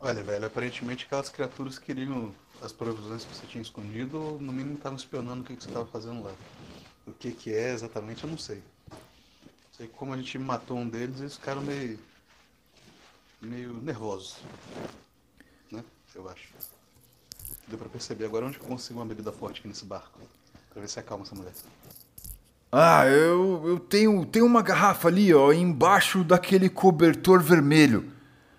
Olha, 0.00 0.22
velho, 0.22 0.46
aparentemente 0.46 1.04
aquelas 1.04 1.28
criaturas 1.28 1.78
queriam 1.78 2.34
as 2.64 2.72
provisões 2.72 3.24
que 3.24 3.34
você 3.34 3.46
tinha 3.46 3.62
escondido, 3.62 4.18
ou 4.18 4.40
no 4.40 4.52
mínimo 4.52 4.76
estavam 4.76 4.96
espionando 4.96 5.42
o 5.42 5.44
que, 5.44 5.54
que 5.54 5.62
você 5.62 5.68
estava 5.68 5.86
fazendo 5.86 6.22
lá. 6.22 6.32
O 7.06 7.12
que 7.12 7.32
que 7.32 7.52
é 7.52 7.72
exatamente, 7.72 8.24
eu 8.24 8.30
não 8.30 8.38
sei. 8.38 8.62
Sei 9.76 9.86
que 9.86 9.92
como 9.92 10.14
a 10.14 10.16
gente 10.16 10.38
matou 10.38 10.78
um 10.78 10.88
deles, 10.88 11.20
eles 11.20 11.36
ficaram 11.36 11.60
meio. 11.60 11.98
meio 13.40 13.74
nervosos. 13.74 14.36
Né? 15.70 15.84
Eu 16.14 16.28
acho. 16.28 16.48
Deu 17.68 17.78
pra 17.78 17.88
perceber 17.88 18.24
agora 18.24 18.46
onde 18.46 18.58
eu 18.58 18.64
consigo 18.64 18.98
uma 18.98 19.06
bebida 19.06 19.32
forte 19.32 19.60
aqui 19.60 19.68
nesse 19.68 19.84
barco. 19.84 20.18
Pra 20.70 20.80
ver 20.80 20.88
se 20.88 20.98
acalma 20.98 21.24
essa 21.24 21.34
mulher. 21.34 21.52
Ah, 22.72 23.06
eu, 23.06 23.62
eu 23.66 23.78
tenho, 23.78 24.24
tenho 24.26 24.46
uma 24.46 24.62
garrafa 24.62 25.08
ali, 25.08 25.32
ó, 25.32 25.52
embaixo 25.52 26.24
daquele 26.24 26.68
cobertor 26.68 27.40
vermelho. 27.40 28.12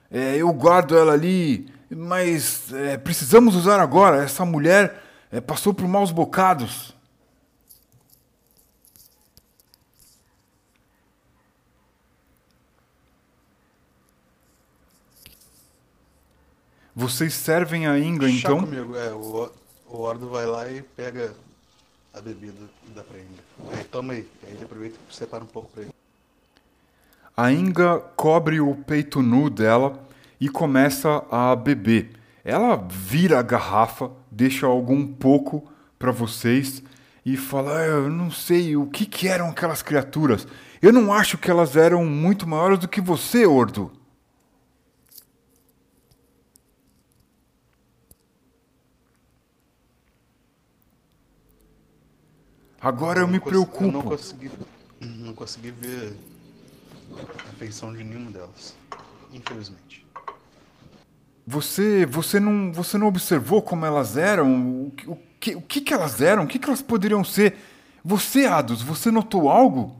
É, 0.09 0.37
eu 0.37 0.51
guardo 0.53 0.95
ela 0.95 1.11
ali, 1.11 1.69
mas 1.89 2.71
é, 2.73 2.97
precisamos 2.97 3.55
usar 3.55 3.79
agora. 3.79 4.23
Essa 4.23 4.45
mulher 4.45 5.01
é, 5.31 5.41
passou 5.41 5.73
por 5.73 5.87
maus 5.87 6.11
bocados. 6.11 6.95
Vocês 16.95 17.33
servem 17.33 17.87
a 17.87 17.99
Inga, 17.99 18.29
Chá 18.29 18.35
então? 18.37 18.61
comigo, 18.61 18.95
é. 18.95 19.11
O, 19.11 19.51
o 19.89 19.97
Ordo 19.99 20.29
vai 20.29 20.45
lá 20.45 20.69
e 20.71 20.81
pega 20.81 21.35
a 22.13 22.21
bebida 22.21 22.55
e 22.87 22.91
dá 22.91 23.03
pra 23.03 23.17
Inga. 23.19 23.75
Aí, 23.77 23.83
toma 23.83 24.13
aí. 24.13 24.25
Aí 24.43 24.53
ele 24.53 24.63
aproveita 24.63 24.97
e 25.09 25.13
separa 25.13 25.43
um 25.43 25.47
pouco 25.47 25.69
pra 25.73 25.83
ele. 25.83 25.91
A 27.35 27.51
Inga 27.51 27.99
cobre 28.15 28.61
o 28.61 28.73
peito 28.73 29.21
nu 29.21 29.49
dela 29.49 30.04
e 30.39 30.49
começa 30.49 31.23
a 31.31 31.55
beber. 31.55 32.11
Ela 32.43 32.75
vira 32.75 33.39
a 33.39 33.43
garrafa, 33.43 34.11
deixa 34.29 34.65
algum 34.67 35.05
pouco 35.07 35.63
para 35.97 36.11
vocês 36.11 36.83
e 37.25 37.35
fala: 37.37 37.79
"Ah, 37.79 37.85
Eu 37.85 38.09
não 38.09 38.29
sei 38.29 38.75
o 38.75 38.85
que, 38.87 39.05
que 39.05 39.27
eram 39.27 39.49
aquelas 39.49 39.81
criaturas. 39.81 40.47
Eu 40.81 40.91
não 40.93 41.11
acho 41.11 41.37
que 41.37 41.49
elas 41.49 41.75
eram 41.75 42.05
muito 42.05 42.47
maiores 42.47 42.77
do 42.79 42.87
que 42.87 43.01
você, 43.01 43.45
Ordo. 43.45 43.91
Agora 52.79 53.19
eu 53.21 53.27
me 53.27 53.33
não 53.33 53.39
cons- 53.39 53.53
Eu 53.53 53.59
não 53.59 53.65
preocupo. 53.65 54.09
consegui, 54.09 54.51
não 55.01 55.33
consegui 55.33 55.71
ver 55.71 56.15
a 57.17 57.53
feição 57.57 57.93
de 57.93 58.03
nenhuma 58.03 58.31
delas. 58.31 58.75
Infelizmente. 59.31 60.04
Você, 61.47 62.05
você 62.05 62.39
não, 62.39 62.71
você 62.73 62.97
não 62.97 63.07
observou 63.07 63.61
como 63.61 63.85
elas 63.85 64.17
eram? 64.17 64.87
O, 64.87 64.91
que- 64.91 65.07
o 65.09 65.17
que, 65.39 65.55
o 65.55 65.61
que, 65.61 65.81
que 65.81 65.93
elas 65.93 66.21
eram? 66.21 66.43
O 66.43 66.47
que, 66.47 66.57
que 66.57 66.67
elas 66.67 66.81
poderiam 66.81 67.23
ser? 67.23 67.55
Você, 68.03 68.45
Ados, 68.45 68.81
você 68.81 69.11
notou 69.11 69.49
algo? 69.49 69.95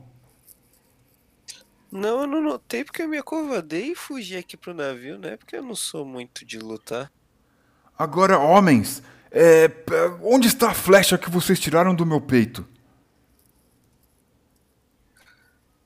Não, 1.90 2.20
eu 2.20 2.26
não 2.28 2.40
notei 2.42 2.84
porque 2.84 3.02
eu 3.02 3.08
me 3.08 3.18
acovardei 3.18 3.90
e 3.92 3.94
fugi 3.96 4.36
aqui 4.36 4.56
pro 4.56 4.72
navio, 4.74 5.18
né? 5.18 5.36
Porque 5.36 5.56
eu 5.56 5.62
não 5.64 5.74
sou 5.74 6.04
muito 6.04 6.44
de 6.44 6.58
lutar. 6.60 7.12
Agora, 7.98 8.38
homens, 8.38 9.02
é, 9.30 9.70
onde 10.22 10.48
está 10.48 10.70
a 10.70 10.74
flecha 10.74 11.18
que 11.18 11.30
vocês 11.30 11.58
tiraram 11.58 11.94
do 11.94 12.04
meu 12.06 12.20
peito? 12.20 12.64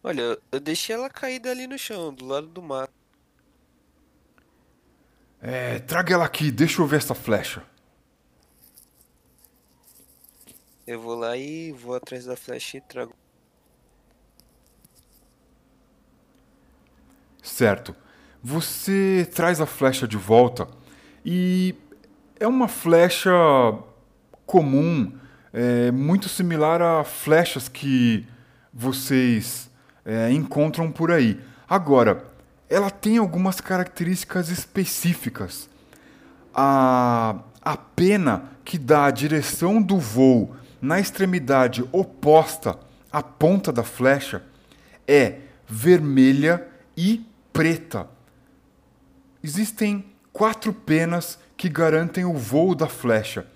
Olha, 0.03 0.39
eu- 0.53 0.61
deixei 0.61 0.95
ela 0.95 1.09
caída 1.09 1.51
ali 1.51 1.67
no 1.67 1.79
chão, 1.79 2.13
do 2.13 2.27
lado 2.27 2.49
do 2.49 2.63
mar. 2.63 2.91
É, 5.43 5.79
traga 5.79 6.15
ela 6.15 6.25
aqui, 6.25 6.51
deixa 6.51 6.83
eu 6.83 6.87
ver 6.87 6.99
essa 6.99 7.15
flecha. 7.15 7.63
Eu 10.87 11.01
vou 11.01 11.15
lá 11.15 11.37
e 11.37 11.73
vou 11.73 11.95
atrás 11.95 12.25
da 12.27 12.37
flecha 12.37 12.77
e 12.77 12.81
trago. 12.81 13.15
Certo. 17.43 17.95
Você 18.43 19.29
traz 19.35 19.61
a 19.61 19.67
flecha 19.67 20.07
de 20.07 20.17
volta 20.17 20.67
e 21.25 21.75
é 22.39 22.47
uma 22.47 22.69
flecha 22.69 23.31
comum, 24.47 25.13
é, 25.53 25.91
muito 25.91 26.29
similar 26.29 26.83
a 26.83 27.05
flechas 27.05 27.69
que 27.69 28.27
vocês 28.73 29.71
é, 30.05 30.31
encontram 30.31 30.91
por 30.91 31.11
aí. 31.11 31.41
Agora, 31.69 32.30
ela 32.71 32.89
tem 32.89 33.19
algumas 33.19 33.61
características 33.61 34.49
específicas. 34.49 35.69
A, 36.55 37.41
a 37.61 37.77
pena 37.77 38.53
que 38.65 38.79
dá 38.79 39.07
a 39.07 39.11
direção 39.11 39.83
do 39.83 39.99
voo 39.99 40.55
na 40.81 41.01
extremidade 41.01 41.85
oposta 41.91 42.79
à 43.13 43.23
ponta 43.23 43.73
da 43.73 43.83
flecha 43.83 44.45
é 45.07 45.41
vermelha 45.67 46.65
e 46.97 47.27
preta. 47.53 48.09
Existem 49.43 50.05
quatro 50.33 50.73
penas 50.73 51.41
que 51.57 51.69
garantem 51.69 52.25
o 52.25 52.35
voo 52.35 52.75
da 52.75 52.87
flecha. 52.87 53.47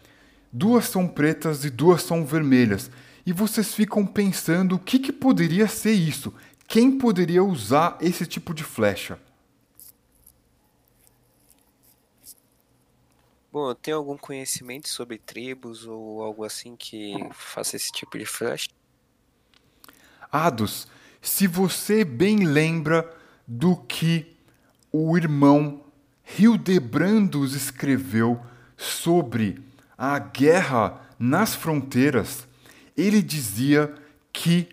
Duas 0.53 0.86
são 0.86 1.07
pretas 1.07 1.65
e 1.65 1.70
duas 1.70 2.03
são 2.03 2.27
vermelhas. 2.27 2.91
E 3.24 3.32
vocês 3.32 3.74
ficam 3.74 4.05
pensando 4.05 4.74
o 4.74 4.78
que, 4.78 4.99
que 4.99 5.12
poderia 5.12 5.69
ser 5.69 5.93
isso? 5.93 6.35
Quem 6.66 6.99
poderia 6.99 7.43
usar 7.43 7.99
esse 8.01 8.27
tipo 8.27 8.55
de 8.55 8.65
flecha? 8.65 9.19
Bom, 13.53 13.73
tenho 13.74 13.99
algum 13.99 14.16
conhecimento 14.16 14.89
sobre 14.89 15.19
tribos 15.19 15.86
ou 15.86 16.23
algo 16.23 16.45
assim 16.45 16.74
que 16.74 17.15
faça 17.32 17.77
esse 17.77 17.93
tipo 17.93 18.19
de 18.19 18.27
flecha? 18.27 18.69
Ados, 20.32 20.89
se 21.23 21.47
você 21.47 22.05
bem 22.05 22.45
lembra 22.45 23.16
do 23.47 23.77
que 23.77 24.36
o 24.91 25.16
irmão 25.16 25.85
Hildebrandos 26.39 27.55
escreveu 27.55 28.45
sobre 28.77 29.62
a 29.97 30.19
guerra 30.19 31.07
nas 31.19 31.55
fronteiras, 31.55 32.49
ele 32.97 33.23
dizia 33.23 33.95
que 34.32 34.69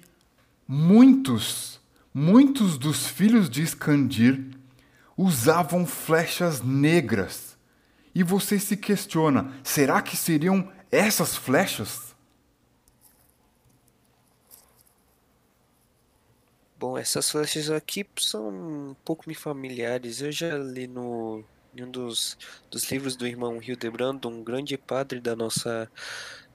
muitos, 0.67 1.80
muitos 2.13 2.77
dos 2.77 3.07
filhos 3.07 3.49
de 3.49 3.61
Escandir 3.61 4.43
usavam 5.17 5.85
flechas 5.85 6.61
negras. 6.61 7.57
E 8.13 8.23
você 8.23 8.59
se 8.59 8.75
questiona: 8.75 9.53
será 9.63 10.01
que 10.01 10.17
seriam 10.17 10.71
essas 10.91 11.35
flechas? 11.35 12.15
Bom, 16.77 16.97
essas 16.97 17.29
flechas 17.29 17.69
aqui 17.69 18.05
são 18.17 18.49
um 18.49 18.95
pouco 19.05 19.25
me 19.27 19.35
familiares. 19.35 20.21
Eu 20.21 20.31
já 20.31 20.57
li 20.57 20.87
no 20.87 21.43
em 21.75 21.83
um 21.83 21.91
dos, 21.91 22.37
dos 22.69 22.91
livros 22.91 23.15
do 23.15 23.25
irmão 23.25 23.61
Hildebrando, 23.61 24.27
um 24.27 24.43
grande 24.43 24.77
padre 24.77 25.19
da 25.19 25.35
nossa 25.35 25.89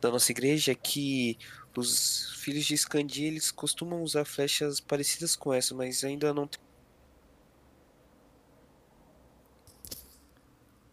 da 0.01 0.11
nossa 0.11 0.31
igreja, 0.31 0.75
que 0.75 1.39
os 1.81 2.33
filhos 2.37 2.65
de 2.65 2.75
Escandia 2.75 3.29
eles 3.29 3.51
costumam 3.51 4.03
usar 4.03 4.25
flechas 4.25 4.81
parecidas 4.81 5.37
com 5.37 5.53
essa, 5.53 5.75
mas 5.75 6.05
ainda 6.05 6.33
não 6.33 6.47
tem 6.47 6.61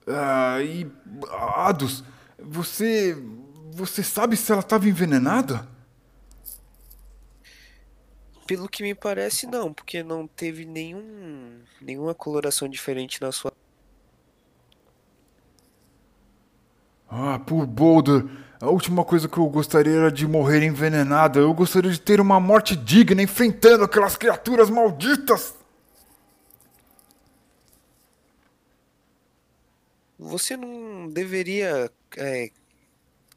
Ah, 0.08 0.62
e 0.62 0.90
Ados, 1.58 2.04
você 2.38 3.16
você 3.72 4.04
sabe 4.04 4.38
se 4.38 4.52
ela 4.52 4.62
estava 4.62 4.88
envenenada? 4.88 5.68
Pelo 8.46 8.68
que 8.68 8.84
me 8.84 8.94
parece, 8.94 9.48
não, 9.48 9.74
porque 9.74 10.04
não 10.04 10.28
teve 10.28 10.66
nenhum 10.66 11.62
nenhuma 11.82 12.14
coloração 12.14 12.68
diferente 12.68 13.22
na 13.22 13.32
sua 13.32 13.54
Ah, 17.10 17.40
por 17.40 17.66
Boulder, 17.68 18.26
a 18.60 18.70
última 18.70 19.04
coisa 19.04 19.28
que 19.28 19.38
eu 19.38 19.46
gostaria 19.48 19.94
era 19.94 20.12
de 20.12 20.28
morrer 20.28 20.64
envenenada. 20.64 21.40
Eu 21.40 21.54
gostaria 21.54 21.92
de 21.92 22.00
ter 22.00 22.22
uma 22.22 22.40
morte 22.40 22.76
digna 22.76 23.22
enfrentando 23.22 23.84
aquelas 23.84 24.16
criaturas 24.16 24.70
malditas. 24.70 25.56
Você 30.18 30.56
não 30.56 31.10
deveria 31.10 31.92
é, 32.18 32.50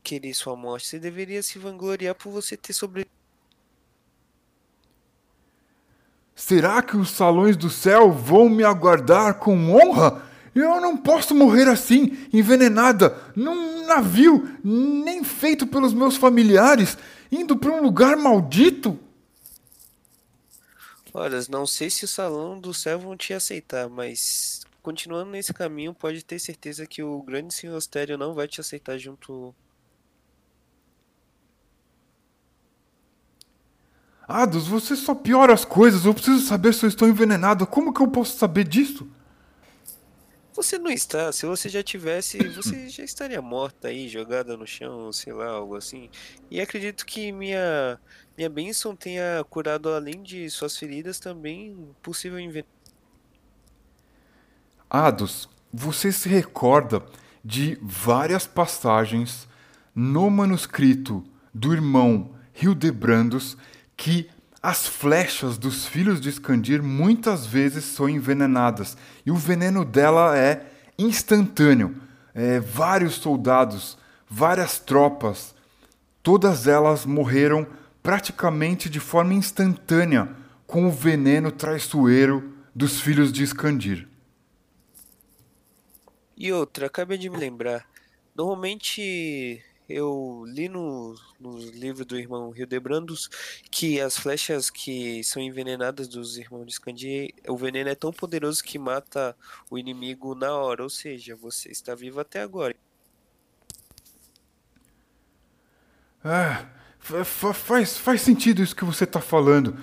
querer 0.03 0.33
sua 0.35 0.55
morte, 0.55 0.87
você 0.87 0.99
deveria 1.01 1.43
se 1.43 1.59
vangloriar 1.59 2.15
por 2.15 2.31
você 2.31 2.57
ter 2.57 2.73
sobre 2.73 3.07
Será 6.37 6.83
que 6.83 6.97
os 6.97 7.11
salões 7.11 7.57
do 7.57 7.71
céu 7.71 8.13
vão 8.13 8.49
me 8.49 8.63
aguardar 8.63 9.35
com 9.39 9.75
honra? 9.75 10.23
Eu 10.61 10.81
não 10.81 10.97
posso 10.97 11.35
morrer 11.35 11.69
assim, 11.69 12.17
envenenada, 12.33 13.15
num 13.37 13.87
navio, 13.87 14.49
nem 14.65 15.23
feito 15.23 15.67
pelos 15.67 15.93
meus 15.93 16.17
familiares, 16.17 16.97
indo 17.31 17.57
para 17.59 17.71
um 17.71 17.83
lugar 17.83 18.17
maldito. 18.17 18.99
Olha, 21.13 21.39
não 21.51 21.67
sei 21.67 21.91
se 21.91 22.07
o 22.07 22.09
salão 22.09 22.59
do 22.59 22.73
céu 22.73 22.99
vão 22.99 23.17
te 23.17 23.35
aceitar, 23.35 23.89
mas 23.89 24.63
continuando 24.83 25.31
nesse 25.31 25.53
caminho, 25.53 25.93
pode 25.93 26.25
ter 26.25 26.39
certeza 26.39 26.87
que 26.87 27.03
o 27.03 27.23
grande 27.23 27.53
senhor 27.53 27.77
Astério 27.77 28.17
não 28.17 28.33
vai 28.33 28.49
te 28.49 28.61
aceitar 28.61 28.97
junto. 28.97 29.55
Ados, 34.27 34.67
você 34.67 34.97
só 34.97 35.15
piora 35.15 35.53
as 35.53 35.65
coisas. 35.65 36.05
Eu 36.05 36.15
preciso 36.15 36.47
saber 36.47 36.73
se 36.73 36.85
eu 36.85 36.89
estou 36.89 37.09
envenenado. 37.09 37.67
Como 37.67 37.93
que 37.93 38.01
eu 38.01 38.09
posso 38.09 38.39
saber 38.39 38.67
disso? 38.67 39.09
Você 40.57 40.79
não 40.79 40.91
está. 40.91 41.31
Se 41.33 41.45
você 41.45 41.69
já 41.69 41.83
tivesse, 41.83 42.39
você 42.49 42.89
já 42.89 43.05
estaria 43.05 43.43
morta 43.43 43.89
aí, 43.89 44.09
jogada 44.09 44.57
no 44.57 44.67
chão, 44.67 45.13
sei 45.13 45.35
lá, 45.35 45.49
algo 45.49 45.77
assim. 45.77 46.09
E 46.51 46.61
acredito 46.63 47.05
que 47.05 47.31
minha 47.31 48.01
minha 48.37 48.49
bênção 48.49 48.97
tenha 48.97 49.45
curado 49.49 49.91
além 49.91 50.23
de 50.23 50.49
suas 50.51 50.77
feridas 50.77 51.19
também 51.21 51.95
possível 52.03 52.39
envenenamento. 52.39 52.69
Ados, 54.89 55.49
você 55.73 56.11
se 56.11 56.29
recorda 56.29 57.05
de 57.45 57.79
várias 57.83 58.47
passagens 58.47 59.47
no 59.95 60.31
manuscrito 60.31 61.25
do 61.53 61.73
irmão 61.73 62.35
Hildebrandos 62.55 63.57
que 63.97 64.31
as 64.67 64.85
flechas 64.85 65.57
dos 65.59 65.87
filhos 65.87 66.21
de 66.21 66.29
Escandir 66.29 66.83
muitas 66.83 67.47
vezes 67.47 67.85
são 67.85 68.09
envenenadas 68.09 68.97
e 69.25 69.31
o 69.31 69.37
veneno 69.37 69.85
dela 69.85 70.37
é 70.37 70.67
instantâneo. 70.99 72.03
É, 72.35 72.59
vários 72.59 73.15
soldados, 73.15 73.97
várias 74.29 74.81
tropas, 74.81 75.55
todas 76.21 76.67
elas 76.67 77.07
morreram 77.07 77.65
praticamente 78.03 78.91
de 78.91 78.99
forma 78.99 79.35
instantânea 79.35 80.31
com 80.67 80.89
o 80.89 80.91
veneno 80.91 81.53
traiçoeiro 81.53 82.53
dos 82.75 83.01
filhos 83.01 83.31
de 83.31 83.45
Escandir. 83.45 84.09
E 86.37 86.53
outra, 86.53 86.87
acabei 86.89 87.19
de 87.19 87.31
me 87.31 87.37
lembrar. 87.37 87.87
Normalmente 88.35 89.63
eu 89.89 90.45
li 90.47 90.69
no, 90.69 91.15
no 91.39 91.59
livro 91.59 92.05
do 92.05 92.19
irmão 92.19 92.53
Hildebrandos 92.55 93.29
que 93.71 94.01
as 94.01 94.17
flechas 94.17 94.71
que 94.71 95.23
são 95.23 95.41
envenenadas 95.41 96.09
dos 96.09 96.37
irmãos 96.37 96.67
de 96.67 96.73
Scandi, 96.73 97.35
o 97.49 97.57
veneno 97.57 97.91
é 97.91 97.95
tão 97.95 98.13
poderoso 98.13 98.63
que 98.63 98.79
mata 98.79 99.37
o 99.71 99.79
inimigo 99.79 100.35
na 100.35 100.53
hora, 100.53 100.83
ou 100.83 100.91
seja, 100.91 101.37
você 101.37 101.71
está 101.71 101.95
vivo 101.95 102.21
até 102.21 102.43
agora. 102.43 102.75
Ah, 106.25 106.67
faz, 107.25 107.97
faz 107.97 108.21
sentido 108.21 108.63
isso 108.63 108.75
que 108.75 108.85
você 108.85 109.05
está 109.05 109.21
falando. 109.21 109.77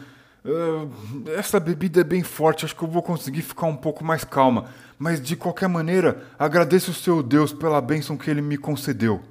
Uh, 0.43 1.29
essa 1.37 1.57
bebida 1.57 2.01
é 2.01 2.03
bem 2.03 2.21
forte, 2.21 2.65
acho 2.65 2.75
que 2.75 2.83
eu 2.83 2.87
vou 2.87 3.01
conseguir 3.01 3.41
ficar 3.41 3.67
um 3.67 3.77
pouco 3.77 4.03
mais 4.03 4.25
calma. 4.25 4.69
Mas 4.99 5.21
de 5.21 5.37
qualquer 5.37 5.69
maneira, 5.69 6.27
agradeço 6.37 6.91
o 6.91 6.93
seu 6.93 7.23
Deus 7.23 7.53
pela 7.53 7.79
bênção 7.79 8.17
que 8.17 8.29
ele 8.29 8.41
me 8.41 8.57
concedeu. 8.57 9.23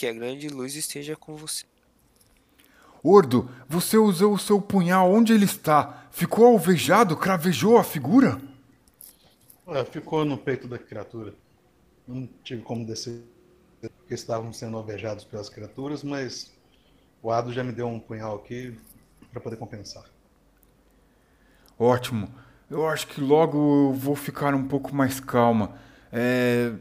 Que 0.00 0.06
a 0.06 0.14
grande 0.14 0.48
luz 0.48 0.76
esteja 0.76 1.14
com 1.14 1.36
você. 1.36 1.66
Ordo, 3.02 3.50
você 3.68 3.98
usou 3.98 4.32
o 4.32 4.38
seu 4.38 4.58
punhal. 4.58 5.12
Onde 5.12 5.34
ele 5.34 5.44
está? 5.44 6.08
Ficou 6.10 6.46
alvejado? 6.46 7.14
Cravejou 7.14 7.76
a 7.76 7.84
figura? 7.84 8.40
É, 9.66 9.84
ficou 9.84 10.24
no 10.24 10.38
peito 10.38 10.66
da 10.66 10.78
criatura. 10.78 11.34
Não 12.08 12.26
tive 12.42 12.62
como 12.62 12.86
descer 12.86 13.22
porque 13.98 14.14
estavam 14.14 14.54
sendo 14.54 14.78
alvejados 14.78 15.22
pelas 15.22 15.50
criaturas, 15.50 16.02
mas 16.02 16.50
o 17.22 17.30
Ado 17.30 17.52
já 17.52 17.62
me 17.62 17.70
deu 17.70 17.86
um 17.86 18.00
punhal 18.00 18.36
aqui 18.36 18.74
para 19.30 19.38
poder 19.38 19.56
compensar. 19.56 20.06
Ótimo. 21.78 22.34
Eu 22.70 22.88
acho 22.88 23.06
que 23.06 23.20
logo 23.20 23.88
eu 23.90 23.92
vou 23.92 24.16
ficar 24.16 24.54
um 24.54 24.66
pouco 24.66 24.94
mais 24.94 25.20
calma. 25.20 25.78
É... 26.10 26.72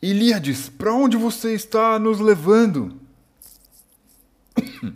Ilíades, 0.00 0.68
para 0.68 0.92
onde 0.92 1.16
você 1.16 1.54
está 1.54 1.98
nos 1.98 2.20
levando? 2.20 3.00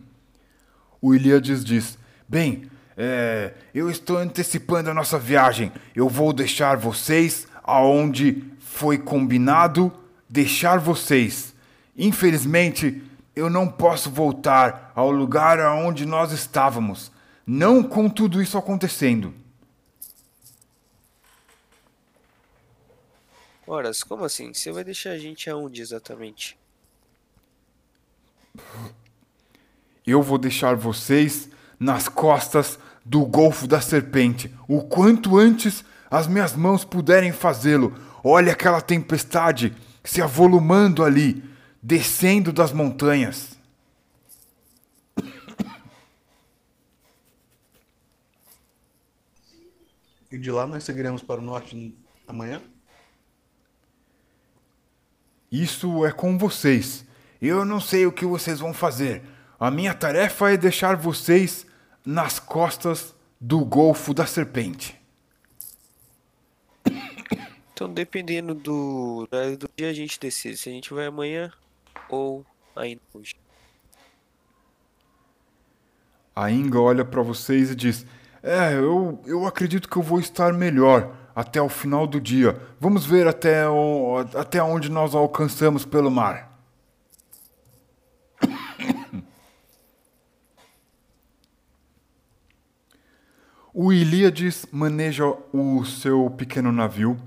o 1.00 1.14
Ilíades 1.14 1.64
diz: 1.64 1.98
Bem, 2.28 2.70
é, 2.96 3.54
eu 3.74 3.90
estou 3.90 4.16
antecipando 4.18 4.90
a 4.90 4.94
nossa 4.94 5.18
viagem. 5.18 5.72
Eu 5.94 6.08
vou 6.08 6.32
deixar 6.32 6.76
vocês 6.76 7.46
aonde 7.64 8.44
foi 8.60 8.98
combinado 8.98 9.92
deixar 10.32 10.78
vocês. 10.78 11.54
Infelizmente, 11.94 13.02
eu 13.36 13.50
não 13.50 13.68
posso 13.68 14.10
voltar 14.10 14.90
ao 14.94 15.10
lugar 15.10 15.60
aonde 15.60 16.06
nós 16.06 16.32
estávamos, 16.32 17.12
não 17.46 17.82
com 17.82 18.08
tudo 18.08 18.40
isso 18.40 18.56
acontecendo. 18.56 19.34
Horas, 23.72 24.02
como 24.02 24.22
assim? 24.22 24.52
Você 24.52 24.70
vai 24.70 24.84
deixar 24.84 25.12
a 25.12 25.18
gente 25.18 25.48
aonde 25.48 25.80
exatamente? 25.80 26.58
Eu 30.06 30.20
vou 30.20 30.36
deixar 30.36 30.76
vocês 30.76 31.48
nas 31.80 32.06
costas 32.06 32.78
do 33.02 33.24
Golfo 33.24 33.66
da 33.66 33.80
Serpente, 33.80 34.54
o 34.68 34.82
quanto 34.82 35.38
antes 35.38 35.82
as 36.10 36.26
minhas 36.26 36.54
mãos 36.54 36.84
puderem 36.84 37.32
fazê-lo. 37.32 37.96
Olha 38.22 38.52
aquela 38.52 38.82
tempestade 38.82 39.74
se 40.04 40.20
avolumando 40.20 41.02
ali, 41.02 41.42
descendo 41.82 42.52
das 42.52 42.74
montanhas. 42.74 43.58
E 50.30 50.36
de 50.36 50.50
lá 50.50 50.66
nós 50.66 50.84
seguiremos 50.84 51.22
para 51.22 51.40
o 51.40 51.44
norte 51.44 51.96
amanhã? 52.28 52.60
Isso 55.52 56.06
é 56.06 56.10
com 56.10 56.38
vocês. 56.38 57.04
Eu 57.40 57.62
não 57.62 57.78
sei 57.78 58.06
o 58.06 58.12
que 58.12 58.24
vocês 58.24 58.58
vão 58.58 58.72
fazer. 58.72 59.22
A 59.60 59.70
minha 59.70 59.92
tarefa 59.92 60.50
é 60.50 60.56
deixar 60.56 60.96
vocês 60.96 61.66
nas 62.06 62.38
costas 62.38 63.14
do 63.38 63.62
Golfo 63.62 64.14
da 64.14 64.24
Serpente. 64.24 64.98
Então, 67.74 67.92
dependendo 67.92 68.54
do, 68.54 69.28
do 69.58 69.68
dia, 69.76 69.90
a 69.90 69.92
gente 69.92 70.18
decide 70.18 70.56
se 70.56 70.70
a 70.70 70.72
gente 70.72 70.94
vai 70.94 71.06
amanhã 71.06 71.52
ou 72.08 72.46
ainda 72.74 73.02
hoje. 73.12 73.34
A 76.34 76.50
Inga 76.50 76.80
olha 76.80 77.04
para 77.04 77.20
vocês 77.20 77.70
e 77.70 77.74
diz: 77.74 78.06
É, 78.42 78.72
eu, 78.72 79.20
eu 79.26 79.46
acredito 79.46 79.88
que 79.88 79.96
eu 79.96 80.02
vou 80.02 80.18
estar 80.18 80.52
melhor 80.52 81.14
até 81.34 81.60
o 81.60 81.68
final 81.68 82.06
do 82.06 82.20
dia. 82.20 82.60
Vamos 82.80 83.04
ver 83.04 83.26
até, 83.26 83.68
o, 83.68 84.18
até 84.34 84.62
onde 84.62 84.90
nós 84.90 85.14
alcançamos 85.14 85.84
pelo 85.84 86.10
mar. 86.10 86.50
O 93.74 93.90
Ilíades 93.90 94.66
maneja 94.70 95.24
o 95.50 95.82
seu 95.86 96.28
pequeno 96.28 96.70
navio 96.70 97.18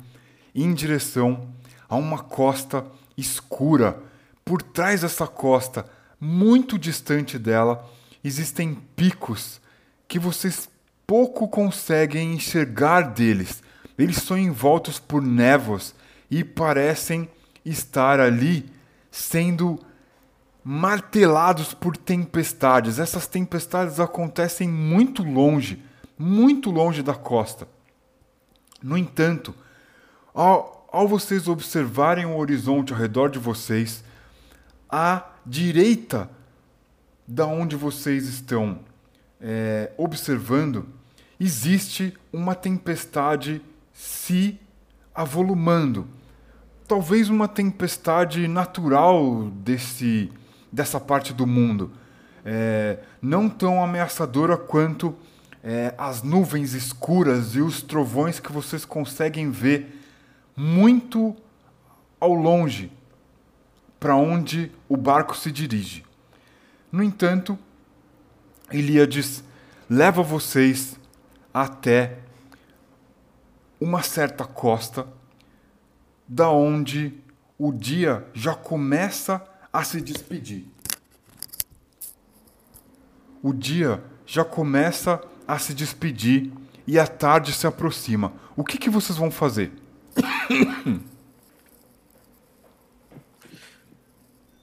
em 0.53 0.75
direção 0.75 1.49
a 1.89 1.95
uma 1.95 2.19
costa 2.19 2.85
escura. 3.17 3.99
Por 4.43 4.61
trás 4.61 5.01
dessa 5.01 5.25
costa, 5.25 5.87
muito 6.19 6.77
distante 6.77 7.39
dela, 7.39 7.89
existem 8.23 8.75
picos 8.95 9.59
que 10.07 10.19
vocês 10.19 10.69
pouco 11.05 11.47
conseguem 11.47 12.33
enxergar 12.33 13.01
deles. 13.01 13.63
Eles 13.97 14.17
são 14.17 14.37
envoltos 14.37 14.99
por 14.99 15.21
névoas 15.21 15.95
e 16.29 16.43
parecem 16.43 17.29
estar 17.63 18.19
ali 18.19 18.69
sendo 19.09 19.79
martelados 20.63 21.73
por 21.73 21.95
tempestades. 21.95 22.99
Essas 22.99 23.27
tempestades 23.27 23.99
acontecem 23.99 24.67
muito 24.67 25.23
longe, 25.23 25.81
muito 26.17 26.71
longe 26.71 27.01
da 27.01 27.13
costa. 27.13 27.67
No 28.81 28.97
entanto, 28.97 29.55
ao, 30.33 30.87
ao 30.91 31.07
vocês 31.07 31.47
observarem 31.47 32.25
o 32.25 32.37
horizonte 32.37 32.91
ao 32.91 32.99
redor 32.99 33.29
de 33.29 33.39
vocês, 33.39 34.03
à 34.89 35.23
direita 35.45 36.29
da 37.27 37.45
onde 37.45 37.75
vocês 37.75 38.27
estão 38.27 38.79
é, 39.39 39.91
observando, 39.97 40.87
existe 41.39 42.15
uma 42.33 42.55
tempestade 42.55 43.61
se 43.95 44.59
avolumando. 45.13 46.05
Talvez 46.85 47.29
uma 47.29 47.47
tempestade 47.47 48.45
natural 48.47 49.45
desse, 49.45 50.29
dessa 50.71 50.99
parte 50.99 51.33
do 51.33 51.47
mundo. 51.47 51.91
É, 52.43 52.99
não 53.21 53.49
tão 53.49 53.81
ameaçadora 53.81 54.57
quanto 54.57 55.15
é, 55.63 55.95
as 55.97 56.21
nuvens 56.21 56.73
escuras 56.73 57.55
e 57.55 57.61
os 57.61 57.81
trovões 57.81 58.39
que 58.39 58.51
vocês 58.51 58.83
conseguem 58.83 59.49
ver 59.49 60.03
muito 60.55 61.35
ao 62.19 62.33
longe 62.33 62.91
para 63.99 64.15
onde 64.15 64.71
o 64.87 64.95
barco 64.95 65.35
se 65.35 65.51
dirige. 65.51 66.05
No 66.91 67.01
entanto, 67.01 67.57
Ilíades 68.71 69.43
leva 69.89 70.21
vocês 70.21 70.99
até 71.53 72.24
uma 73.85 74.01
certa 74.01 74.43
costa, 74.43 75.07
da 76.27 76.49
onde 76.49 77.13
o 77.55 77.71
dia 77.71 78.27
já 78.33 78.55
começa 78.55 79.47
a 79.71 79.83
se 79.83 80.01
despedir. 80.01 80.65
O 83.43 83.53
dia 83.53 84.03
já 84.25 84.43
começa 84.43 85.21
a 85.47 85.59
se 85.59 85.71
despedir 85.71 86.51
e 86.87 86.97
a 86.97 87.05
tarde 87.05 87.53
se 87.53 87.67
aproxima. 87.67 88.33
O 88.55 88.63
que, 88.63 88.79
que 88.79 88.89
vocês 88.89 89.19
vão 89.19 89.29
fazer? 89.29 89.71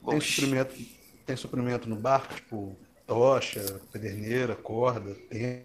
Tem 0.05 0.21
suprimento, 0.21 0.75
tem 1.25 1.37
suprimento 1.37 1.89
no 1.89 1.95
barco, 1.95 2.35
tipo 2.35 2.77
tocha, 3.07 3.81
pederneira, 3.93 4.57
corda, 4.57 5.15
tem. 5.31 5.63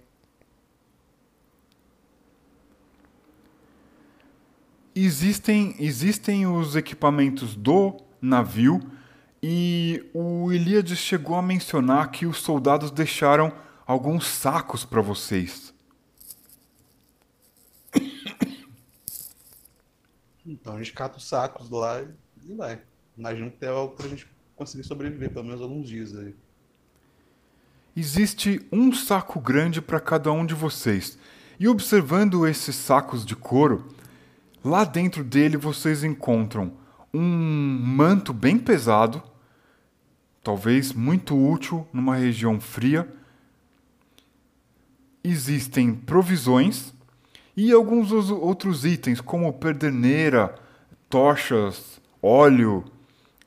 Existem, 4.99 5.75
existem 5.77 6.47
os 6.47 6.75
equipamentos 6.75 7.55
do 7.55 8.01
navio 8.19 8.81
e 9.43 10.03
o 10.11 10.51
Eliades 10.51 10.97
chegou 10.97 11.35
a 11.35 11.41
mencionar 11.41 12.09
que 12.09 12.25
os 12.25 12.39
soldados 12.39 12.89
deixaram 12.89 13.53
alguns 13.85 14.25
sacos 14.25 14.83
para 14.83 14.99
vocês. 14.99 15.71
Então 20.43 20.73
a 20.73 20.77
gente 20.79 20.93
cata 20.93 21.19
os 21.19 21.27
sacos 21.27 21.69
lá 21.69 22.01
e 22.01 22.55
vai. 22.55 22.81
Imagino 23.15 23.51
que 23.51 23.57
tem 23.57 23.69
algo 23.69 23.95
pra 23.95 24.07
gente 24.07 24.27
conseguir 24.55 24.83
sobreviver, 24.83 25.31
pelo 25.31 25.45
menos 25.45 25.61
alguns 25.61 25.87
dias 25.87 26.17
aí. 26.17 26.33
Existe 27.95 28.65
um 28.71 28.91
saco 28.91 29.39
grande 29.39 29.79
para 29.79 29.99
cada 29.99 30.31
um 30.31 30.43
de 30.43 30.55
vocês. 30.55 31.19
E 31.59 31.67
observando 31.67 32.47
esses 32.47 32.75
sacos 32.75 33.23
de 33.23 33.35
couro, 33.35 33.95
lá 34.63 34.83
dentro 34.83 35.23
dele 35.23 35.57
vocês 35.57 36.03
encontram 36.03 36.73
um 37.13 37.21
manto 37.21 38.33
bem 38.33 38.57
pesado, 38.57 39.23
talvez 40.43 40.93
muito 40.93 41.35
útil 41.35 41.87
numa 41.91 42.15
região 42.15 42.59
fria. 42.59 43.07
Existem 45.23 45.93
provisões 45.93 46.93
e 47.55 47.71
alguns 47.71 48.11
outros 48.11 48.85
itens, 48.85 49.19
como 49.19 49.51
perdeneira, 49.51 50.55
tochas, 51.09 51.99
óleo, 52.21 52.85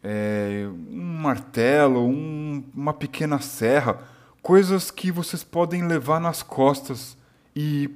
é, 0.03 0.67
um 0.91 1.19
martelo, 1.21 2.07
um, 2.07 2.65
uma 2.75 2.93
pequena 2.93 3.41
serra, 3.41 4.03
coisas 4.43 4.91
que 4.91 5.13
vocês 5.13 5.45
podem 5.45 5.87
levar 5.87 6.21
nas 6.21 6.43
costas 6.43 7.17
e 7.55 7.91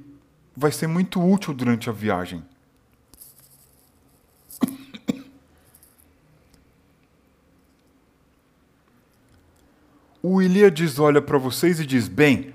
vai 0.55 0.71
ser 0.71 0.87
muito 0.87 1.21
útil 1.21 1.53
durante 1.53 1.89
a 1.89 1.93
viagem. 1.93 2.43
O 10.27 10.41
Ilíades 10.41 10.97
olha 10.97 11.21
para 11.21 11.37
vocês 11.37 11.79
e 11.79 11.85
diz: 11.85 12.07
Bem, 12.07 12.51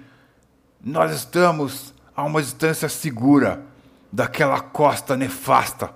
nós 0.84 1.14
estamos 1.14 1.94
a 2.16 2.24
uma 2.24 2.42
distância 2.42 2.88
segura 2.88 3.64
daquela 4.10 4.60
costa 4.60 5.16
nefasta. 5.16 5.94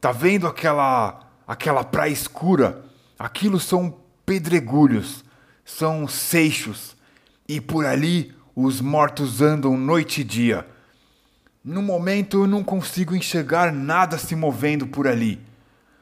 Tá 0.00 0.10
vendo 0.10 0.48
aquela 0.48 1.30
aquela 1.46 1.84
praia 1.84 2.10
escura? 2.10 2.84
Aquilo 3.16 3.60
são 3.60 3.98
pedregulhos, 4.26 5.24
são 5.64 6.08
seixos, 6.08 6.96
e 7.46 7.60
por 7.60 7.86
ali 7.86 8.34
os 8.56 8.80
mortos 8.80 9.40
andam 9.40 9.76
noite 9.76 10.22
e 10.22 10.24
dia. 10.24 10.66
No 11.64 11.82
momento 11.82 12.42
eu 12.42 12.46
não 12.48 12.64
consigo 12.64 13.14
enxergar 13.14 13.72
nada 13.72 14.18
se 14.18 14.34
movendo 14.34 14.88
por 14.88 15.06
ali, 15.06 15.40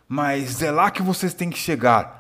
mas 0.08 0.62
é 0.62 0.70
lá 0.70 0.90
que 0.90 1.02
vocês 1.02 1.34
têm 1.34 1.50
que 1.50 1.58
chegar. 1.58 2.17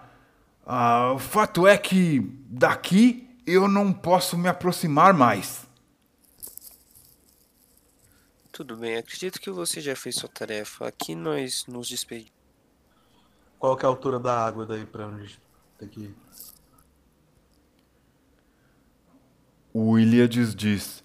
Ah, 0.70 1.14
o 1.14 1.18
fato 1.18 1.66
é 1.66 1.78
que 1.78 2.20
daqui 2.44 3.26
eu 3.46 3.66
não 3.66 3.90
posso 3.90 4.36
me 4.36 4.50
aproximar 4.50 5.14
mais. 5.14 5.66
Tudo 8.52 8.76
bem, 8.76 8.98
acredito 8.98 9.40
que 9.40 9.50
você 9.50 9.80
já 9.80 9.96
fez 9.96 10.16
sua 10.16 10.28
tarefa. 10.28 10.86
Aqui 10.86 11.14
nós 11.14 11.64
nos 11.66 11.88
despedimos. 11.88 12.30
Qual 13.58 13.78
que 13.78 13.86
é 13.86 13.86
a 13.86 13.88
altura 13.88 14.20
da 14.20 14.44
água 14.44 14.66
daí 14.66 14.84
pra 14.84 15.06
onde 15.06 15.40
tem 15.78 15.88
que? 15.88 16.14
O 19.72 19.98
Ilíades 19.98 20.54
diz: 20.54 21.02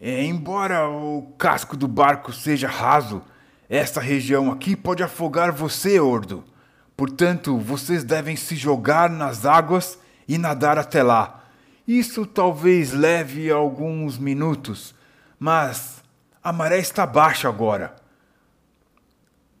é, 0.00 0.24
Embora 0.24 0.88
o 0.88 1.34
casco 1.36 1.76
do 1.76 1.86
barco 1.86 2.32
seja 2.32 2.66
raso, 2.66 3.22
esta 3.68 4.00
região 4.00 4.50
aqui 4.50 4.74
pode 4.74 5.02
afogar 5.02 5.52
você, 5.52 6.00
Ordo. 6.00 6.50
Portanto, 6.96 7.58
vocês 7.58 8.04
devem 8.04 8.36
se 8.36 8.54
jogar 8.54 9.10
nas 9.10 9.44
águas 9.44 9.98
e 10.28 10.38
nadar 10.38 10.78
até 10.78 11.02
lá. 11.02 11.44
Isso 11.86 12.24
talvez 12.24 12.92
leve 12.92 13.50
alguns 13.50 14.18
minutos, 14.18 14.94
mas 15.38 16.02
a 16.42 16.52
maré 16.52 16.78
está 16.78 17.06
baixa 17.06 17.48
agora. 17.48 17.96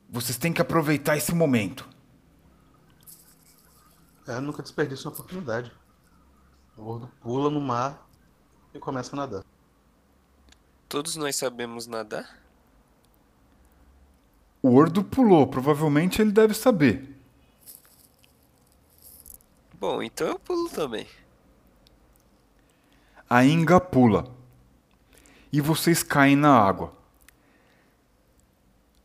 Vocês 0.08 0.36
têm 0.36 0.52
que 0.52 0.62
aproveitar 0.62 1.16
esse 1.16 1.34
momento. 1.34 1.88
É, 4.26 4.38
nunca 4.40 4.62
desperdiça 4.62 5.08
uma 5.08 5.14
oportunidade. 5.14 5.72
O 6.76 6.84
gordo 6.84 7.10
pula 7.20 7.50
no 7.50 7.60
mar 7.60 8.06
e 8.72 8.78
começa 8.78 9.14
a 9.14 9.16
nadar. 9.16 9.44
Todos 10.88 11.16
nós 11.16 11.36
sabemos 11.36 11.86
nadar? 11.86 12.38
O 14.62 14.74
Ordo 14.74 15.02
pulou, 15.02 15.46
provavelmente 15.46 16.22
ele 16.22 16.30
deve 16.30 16.54
saber. 16.54 17.11
Bom, 19.82 20.00
então 20.00 20.28
eu 20.28 20.38
pulo 20.38 20.68
também. 20.68 21.08
A 23.28 23.44
Inga 23.44 23.80
pula 23.80 24.32
e 25.52 25.60
vocês 25.60 26.04
caem 26.04 26.36
na 26.36 26.56
água. 26.56 26.92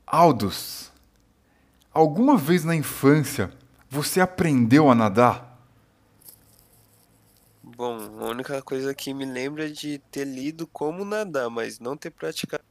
Aldous, 0.06 0.92
alguma 1.92 2.38
vez 2.38 2.64
na 2.64 2.76
infância 2.76 3.52
você 3.90 4.22
aprendeu 4.22 4.88
a 4.88 4.94
nadar? 4.94 5.60
Bom, 7.64 7.98
a 8.20 8.26
única 8.26 8.62
coisa 8.62 8.94
que 8.94 9.16
me 9.16 9.26
lembra 9.26 9.66
é 9.66 9.70
de 9.70 9.98
ter 10.12 10.26
lido 10.26 10.68
como 10.68 11.04
nadar, 11.04 11.50
mas 11.50 11.80
não 11.80 11.98
ter 11.98 12.12
praticado. 12.12 12.64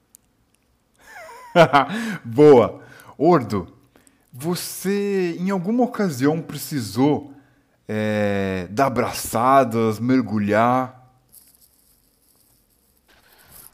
Boa! 2.25 2.85
Ordo, 3.19 3.77
você 4.33 5.37
em 5.41 5.51
alguma 5.51 5.83
ocasião 5.83 6.41
precisou 6.41 7.35
é, 7.89 8.67
dar 8.71 8.91
braçadas, 8.91 9.99
mergulhar? 9.99 11.07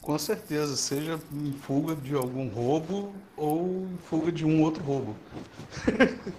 Com 0.01 0.19
certeza, 0.19 0.75
seja 0.75 1.17
em 1.31 1.53
fuga 1.53 1.95
de 1.95 2.13
algum 2.13 2.49
roubo 2.49 3.13
ou 3.37 3.87
em 3.89 3.97
fuga 4.09 4.31
de 4.31 4.45
um 4.45 4.61
outro 4.61 4.83
roubo. 4.83 5.15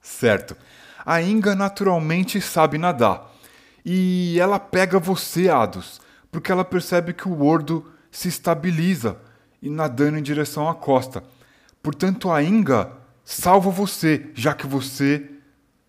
certo. 0.00 0.54
A 1.04 1.22
Inga 1.22 1.54
naturalmente 1.54 2.40
sabe 2.40 2.76
nadar. 2.76 3.32
E 3.84 4.38
ela 4.38 4.60
pega 4.60 4.98
você, 4.98 5.48
Ados, 5.48 6.00
porque 6.30 6.52
ela 6.52 6.64
percebe 6.64 7.12
que 7.12 7.28
o 7.28 7.44
Ordo 7.44 7.90
se 8.10 8.28
estabiliza 8.28 9.16
e 9.60 9.70
nadando 9.70 10.18
em 10.18 10.22
direção 10.22 10.68
à 10.68 10.74
costa. 10.74 11.24
Portanto, 11.82 12.30
a 12.30 12.42
Inga 12.42 12.92
salva 13.24 13.70
você, 13.70 14.30
já 14.34 14.52
que 14.54 14.66
você 14.66 15.30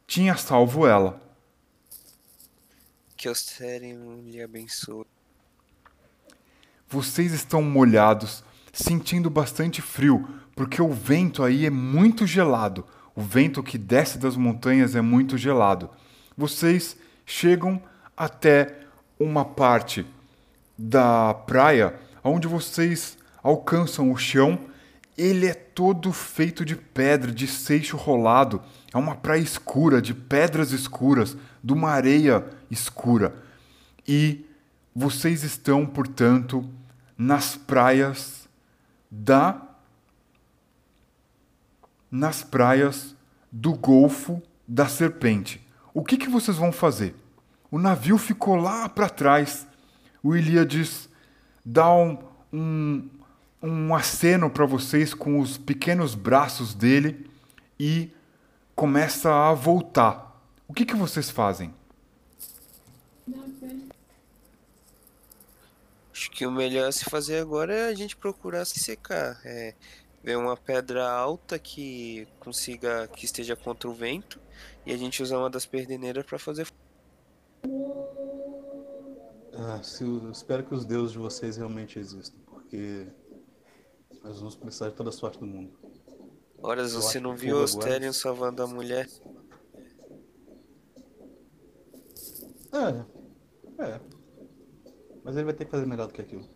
tinha 0.08 0.36
salvo 0.36 0.86
ela. 0.86 1.22
Que 3.16 3.30
o 3.30 3.36
Seren 3.36 4.22
lhe 4.22 4.42
abençoe. 4.42 5.06
Vocês 6.88 7.34
estão 7.34 7.62
molhados, 7.62 8.44
sentindo 8.72 9.30
bastante 9.30 9.82
frio, 9.82 10.28
porque 10.56 10.82
o 10.82 10.92
vento 10.92 11.44
aí 11.44 11.66
é 11.66 11.70
muito 11.70 12.28
gelado. 12.28 12.86
O 13.16 13.22
vento 13.22 13.64
que 13.64 13.78
desce 13.78 14.18
das 14.18 14.36
montanhas 14.36 14.96
é 14.96 15.02
muito 15.02 15.38
gelado. 15.38 15.90
Vocês 16.38 16.98
chegam 17.26 17.82
até 18.16 18.80
uma 19.20 19.46
parte 19.46 20.06
da 20.78 21.34
praia 21.34 22.00
onde 22.24 22.48
vocês 22.48 23.18
alcançam 23.42 24.12
o 24.12 24.18
chão. 24.18 24.60
Ele 25.18 25.46
é 25.46 25.54
todo 25.54 26.12
feito 26.12 26.66
de 26.66 26.76
pedra, 26.76 27.32
de 27.32 27.48
seixo 27.48 27.98
rolado. 27.98 28.62
É 28.94 28.98
uma 28.98 29.16
praia 29.16 29.42
escura, 29.42 30.02
de 30.02 30.14
pedras 30.14 30.72
escuras, 30.72 31.38
de 31.64 31.74
uma 31.74 31.90
areia 31.90 32.46
escura. 32.70 33.36
E 34.08 34.46
vocês 34.96 35.44
estão, 35.44 35.86
portanto, 35.86 36.68
nas 37.18 37.56
praias 37.56 38.48
da 39.10 39.62
nas 42.10 42.44
praias 42.44 43.16
do 43.52 43.74
Golfo 43.74 44.40
da 44.68 44.88
Serpente. 44.88 45.60
O 45.96 46.04
que, 46.04 46.16
que 46.16 46.30
vocês 46.30 46.58
vão 46.58 46.72
fazer? 46.72 47.16
O 47.72 47.80
navio 47.80 48.20
ficou 48.20 48.56
lá 48.56 48.88
para 48.88 49.10
trás. 49.10 49.68
O 50.22 50.36
Ilíades 50.36 51.10
dá 51.66 51.92
um, 51.92 52.20
um, 52.54 53.10
um 53.64 53.96
aceno 53.96 54.50
para 54.50 54.66
vocês 54.66 55.14
com 55.14 55.40
os 55.40 55.58
pequenos 55.58 56.16
braços 56.16 56.74
dele 56.74 57.26
e 57.80 58.12
começa 58.76 59.34
a 59.34 59.54
voltar. 59.54 60.44
O 60.68 60.74
que, 60.74 60.86
que 60.86 60.96
vocês 60.96 61.30
fazem? 61.30 61.74
Acho 66.12 66.30
que 66.30 66.46
o 66.46 66.52
melhor 66.52 66.90
a 66.90 66.92
se 66.92 67.06
fazer 67.06 67.40
agora 67.40 67.74
é 67.74 67.88
a 67.88 67.96
gente 67.96 68.18
procurar 68.18 68.66
se 68.66 68.80
secar. 68.80 69.40
É, 69.46 69.74
ver 70.22 70.38
uma 70.38 70.58
pedra 70.58 71.10
alta 71.10 71.58
que 71.58 72.28
consiga 72.40 73.08
que 73.08 73.26
esteja 73.26 73.56
contra 73.56 73.90
o 73.90 73.94
vento 73.94 74.40
e 74.86 74.92
a 74.92 74.98
gente 74.98 75.24
usar 75.24 75.38
uma 75.38 75.50
das 75.50 75.66
perdineiras 75.66 76.26
para 76.26 76.38
fazer. 76.38 76.68
Ah, 79.54 79.82
se, 79.84 80.04
espero 80.32 80.64
que 80.64 80.74
os 80.74 80.86
deuses 80.86 81.14
de 81.14 81.18
vocês 81.18 81.58
realmente 81.58 81.98
existam, 82.00 82.38
porque 82.46 83.08
nós 84.24 84.38
vamos 84.40 84.56
precisar 84.56 84.90
de 84.90 84.96
toda 84.96 85.10
a 85.10 85.14
sorte 85.14 85.40
do 85.40 85.46
mundo. 85.46 85.72
Horas, 86.62 86.94
Eu 86.94 87.02
você 87.02 87.20
não 87.20 87.36
viu 87.36 87.62
Asterion 87.62 87.96
agora- 87.98 88.14
salvando 88.14 88.64
a 88.64 88.68
mulher? 88.68 89.08
É, 92.72 93.84
é. 93.84 94.00
Mas 95.24 95.36
ele 95.36 95.46
vai 95.46 95.54
ter 95.54 95.66
que 95.66 95.72
fazer 95.72 95.86
melhor 95.86 96.08
do 96.08 96.14
que 96.14 96.22
aquilo. 96.22 96.48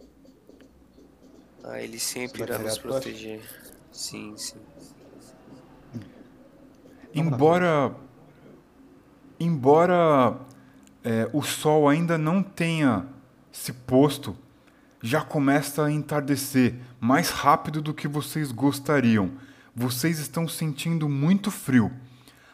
Ah, 1.64 1.82
ele 1.82 2.00
sempre 2.00 2.44
irá 2.44 2.58
nos 2.58 2.76
tocha? 2.78 2.82
proteger. 2.88 3.42
Sim, 3.92 4.36
sim. 4.38 4.58
Lá. 5.94 6.02
Embora 7.14 7.96
embora 9.40 10.40
é, 11.04 11.30
o 11.34 11.42
sol 11.42 11.88
ainda 11.88 12.18
não 12.18 12.42
tenha 12.42 13.08
se 13.52 13.72
posto, 13.74 14.36
já 15.02 15.24
começa 15.24 15.86
a 15.86 15.92
entardecer 15.92 16.76
mais 17.00 17.30
rápido 17.30 17.82
do 17.82 17.94
que 17.94 18.08
vocês 18.08 18.52
gostariam. 18.52 19.32
Vocês 19.76 20.20
estão 20.20 20.48
sentindo 20.48 21.08
muito 21.08 21.52
frio. 21.52 21.92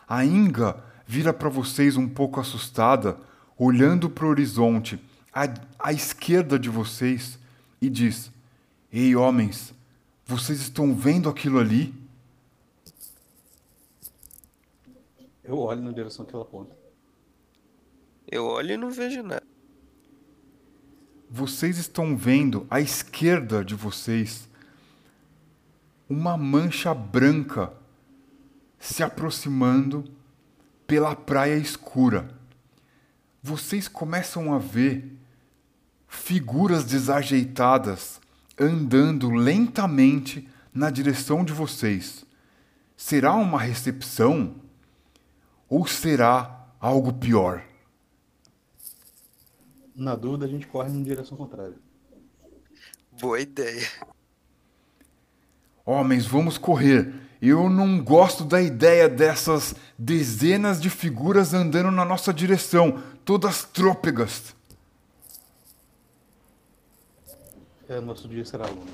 A 0.08 0.26
Inga 0.26 0.84
vira 1.06 1.34
para 1.34 1.50
vocês 1.50 1.96
um 1.96 2.08
pouco 2.08 2.40
assustada, 2.40 3.18
olhando 3.58 4.10
para 4.10 4.26
o 4.26 4.30
horizonte 4.30 5.00
à, 5.34 5.44
à 5.80 5.94
esquerda 5.94 6.60
de 6.60 6.70
vocês 6.70 7.40
e 7.82 7.90
diz: 7.90 8.32
Ei, 8.92 9.16
homens, 9.16 9.74
vocês 10.26 10.60
estão 10.60 10.94
vendo 10.94 11.30
aquilo 11.30 11.60
ali? 11.60 11.94
Eu 15.44 15.60
olho 15.60 15.82
na 15.82 15.92
direção 15.92 16.26
que 16.26 16.34
ela 16.34 16.44
aponta. 16.44 16.76
Eu 18.30 18.46
olho 18.46 18.72
e 18.72 18.78
não 18.78 18.90
vejo 18.90 19.22
nada. 19.22 19.43
Vocês 21.36 21.80
estão 21.80 22.16
vendo 22.16 22.68
à 22.70 22.80
esquerda 22.80 23.66
de 23.66 23.74
vocês 23.74 24.48
uma 26.08 26.38
mancha 26.38 26.94
branca 26.94 27.74
se 28.78 29.02
aproximando 29.02 30.06
pela 30.86 31.16
praia 31.16 31.56
escura. 31.56 32.30
Vocês 33.42 33.88
começam 33.88 34.54
a 34.54 34.60
ver 34.60 35.12
figuras 36.08 36.86
desajeitadas 36.86 38.22
andando 38.56 39.32
lentamente 39.32 40.48
na 40.72 40.92
direção 40.92 41.44
de 41.44 41.52
vocês. 41.52 42.24
Será 42.96 43.34
uma 43.34 43.60
recepção 43.60 44.54
ou 45.68 45.88
será 45.88 46.68
algo 46.80 47.12
pior? 47.12 47.64
Na 49.96 50.16
dúvida, 50.16 50.46
a 50.46 50.50
gente 50.50 50.66
corre 50.68 50.90
na 50.90 51.04
direção 51.04 51.38
contrária. 51.38 51.76
Boa 53.20 53.40
ideia. 53.40 53.88
Homens, 55.86 56.26
vamos 56.26 56.58
correr. 56.58 57.14
Eu 57.42 57.70
não 57.70 58.02
gosto 58.02 58.44
da 58.46 58.62
ideia 58.62 59.08
dessas 59.08 59.76
dezenas 60.00 60.82
de 60.82 60.90
figuras 60.90 61.54
andando 61.54 61.92
na 61.92 62.06
nossa 62.06 62.34
direção, 62.34 63.04
todas 63.26 63.66
trôpegas. 63.66 64.56
É, 67.88 68.00
nosso 68.00 68.28
dia 68.28 68.46
será 68.46 68.66
longo. 68.66 68.88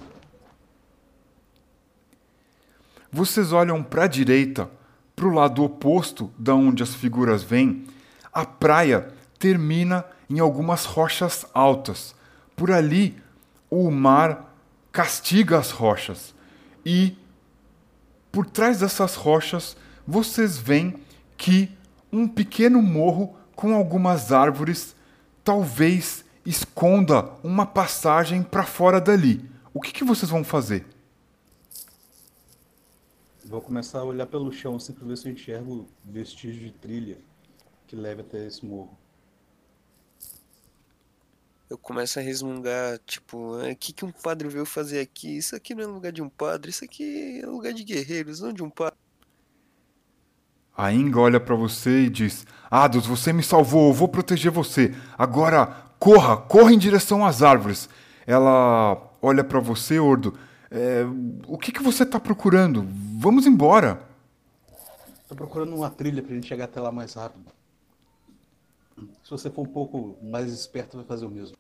Vocês 3.12 3.54
olham 3.54 3.84
para 3.84 4.04
a 4.04 4.08
direita, 4.08 4.70
para 5.16 5.28
o 5.28 5.34
lado 5.34 5.64
oposto 5.64 6.32
da 6.38 6.54
onde 6.54 6.84
as 6.84 6.94
figuras 6.94 7.44
vêm, 7.44 7.88
a 8.34 8.46
praia 8.46 9.14
termina 9.40 10.06
em 10.30 10.40
algumas 10.40 10.86
rochas 10.86 11.46
altas. 11.54 12.14
Por 12.56 12.70
ali, 12.70 13.18
o 13.70 13.90
mar 13.90 14.54
castiga 14.92 15.58
as 15.58 15.72
rochas 15.72 16.36
e 16.86 17.18
por 18.32 18.46
trás 18.46 18.80
dessas 18.80 19.16
rochas 19.16 19.76
vocês 20.06 20.58
veem 20.58 20.96
que 21.38 21.72
um 22.12 22.28
pequeno 22.28 22.82
morro 22.82 23.36
com 23.56 23.74
algumas 23.74 24.32
árvores 24.32 24.96
talvez 25.44 26.26
esconda 26.46 27.32
uma 27.44 27.66
passagem 27.66 28.44
para 28.44 28.66
fora 28.66 29.00
dali. 29.00 29.50
O 29.74 29.80
que, 29.80 29.92
que 29.92 30.04
vocês 30.04 30.30
vão 30.30 30.44
fazer? 30.44 30.86
Vou 33.46 33.62
começar 33.62 34.00
a 34.00 34.04
olhar 34.04 34.28
pelo 34.28 34.52
chão 34.52 34.76
assim 34.76 34.94
pra 34.94 35.08
ver 35.08 35.18
se 35.18 35.28
eu 35.28 35.34
enxergo 35.34 35.88
vestígio 36.04 36.62
de 36.62 36.72
trilha 36.72 37.18
que 37.88 37.96
leve 37.96 38.22
até 38.22 38.46
esse 38.46 38.66
morro. 38.66 38.98
Eu 41.70 41.78
começo 41.78 42.18
a 42.18 42.22
resmungar, 42.22 42.98
tipo, 43.06 43.54
"Ah, 43.56 43.72
o 43.72 43.76
que, 43.76 43.94
que 43.94 44.04
um 44.04 44.12
padre 44.12 44.48
veio 44.48 44.66
fazer 44.66 45.00
aqui? 45.00 45.38
Isso 45.38 45.56
aqui 45.56 45.76
não 45.76 45.84
é 45.84 45.88
lugar 45.88 46.12
de 46.12 46.22
um 46.22 46.28
padre, 46.28 46.72
isso 46.72 46.84
aqui 46.84 47.42
é 47.44 47.46
lugar 47.46 47.74
de 47.74 47.84
guerreiros, 47.84 48.40
não 48.40 48.52
de 48.52 48.64
um 48.64 48.70
padre. 48.72 48.98
A 50.76 50.92
Inga 50.92 51.20
olha 51.20 51.40
para 51.40 51.56
você 51.56 52.06
e 52.06 52.10
diz: 52.10 52.48
Ados, 52.72 53.06
você 53.06 53.32
me 53.32 53.44
salvou, 53.44 53.90
eu 53.90 53.94
vou 53.94 54.08
proteger 54.08 54.52
você. 54.52 54.96
Agora, 55.18 55.68
corra, 56.00 56.38
corra 56.38 56.74
em 56.74 56.78
direção 56.78 57.24
às 57.26 57.44
árvores. 57.44 57.88
Ela 58.26 58.98
olha 59.22 59.44
para 59.44 59.60
você, 59.60 60.00
Ordo. 60.00 60.40
"É, 60.72 61.04
o 61.48 61.58
que, 61.58 61.72
que 61.72 61.84
você 61.84 62.04
está 62.04 62.20
procurando? 62.20 62.88
Vamos 63.20 63.46
embora. 63.46 64.02
Tô 65.28 65.36
procurando 65.36 65.76
uma 65.76 65.92
trilha 65.92 66.24
pra 66.24 66.34
gente 66.34 66.48
chegar 66.48 66.66
até 66.66 66.80
lá 66.82 66.92
mais 66.92 67.14
rápido. 67.14 67.59
Se 69.24 69.30
você 69.30 69.50
for 69.50 69.62
um 69.62 69.72
pouco 69.72 70.18
mais 70.22 70.52
esperto, 70.52 70.98
vai 70.98 71.06
fazer 71.06 71.26
o 71.26 71.30
mesmo. 71.30 71.58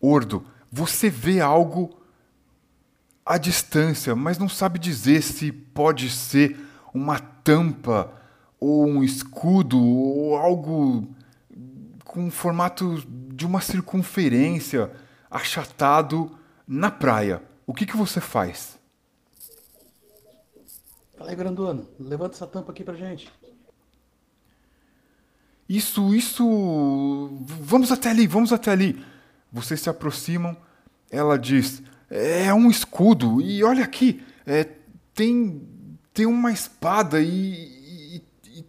Ordo, 0.00 0.46
você 0.70 1.10
vê 1.10 1.40
algo 1.40 1.98
à 3.24 3.36
distância, 3.36 4.14
mas 4.14 4.38
não 4.38 4.48
sabe 4.48 4.78
dizer 4.78 5.22
se 5.22 5.50
pode 5.50 6.08
ser 6.10 6.58
uma 6.94 7.18
tampa 7.18 8.12
ou 8.60 8.86
um 8.86 9.02
escudo 9.02 9.78
ou 9.78 10.36
algo 10.36 11.08
com 12.04 12.28
o 12.28 12.30
formato 12.30 13.02
de 13.06 13.46
uma 13.46 13.60
circunferência 13.60 14.90
achatado 15.30 16.38
na 16.66 16.90
praia. 16.90 17.42
O 17.66 17.74
que, 17.74 17.84
que 17.84 17.96
você 17.96 18.20
faz? 18.20 18.78
Fala 21.16 21.30
aí, 21.30 21.36
grandona, 21.36 21.84
levanta 21.98 22.36
essa 22.36 22.46
tampa 22.46 22.72
aqui 22.72 22.84
pra 22.84 22.94
gente. 22.94 23.30
Isso, 25.68 26.14
isso. 26.14 27.28
Vamos 27.42 27.92
até 27.92 28.10
ali, 28.10 28.26
vamos 28.26 28.52
até 28.52 28.70
ali. 28.70 29.04
Vocês 29.52 29.80
se 29.80 29.90
aproximam. 29.90 30.56
Ela 31.10 31.38
diz: 31.38 31.82
É 32.10 32.52
um 32.54 32.70
escudo. 32.70 33.40
E 33.40 33.62
olha 33.62 33.84
aqui, 33.84 34.24
é, 34.46 34.64
tem, 35.14 35.68
tem 36.14 36.26
uma 36.26 36.50
espada 36.52 37.20
e, 37.20 37.26
e- 38.16 38.22
e 38.60 38.64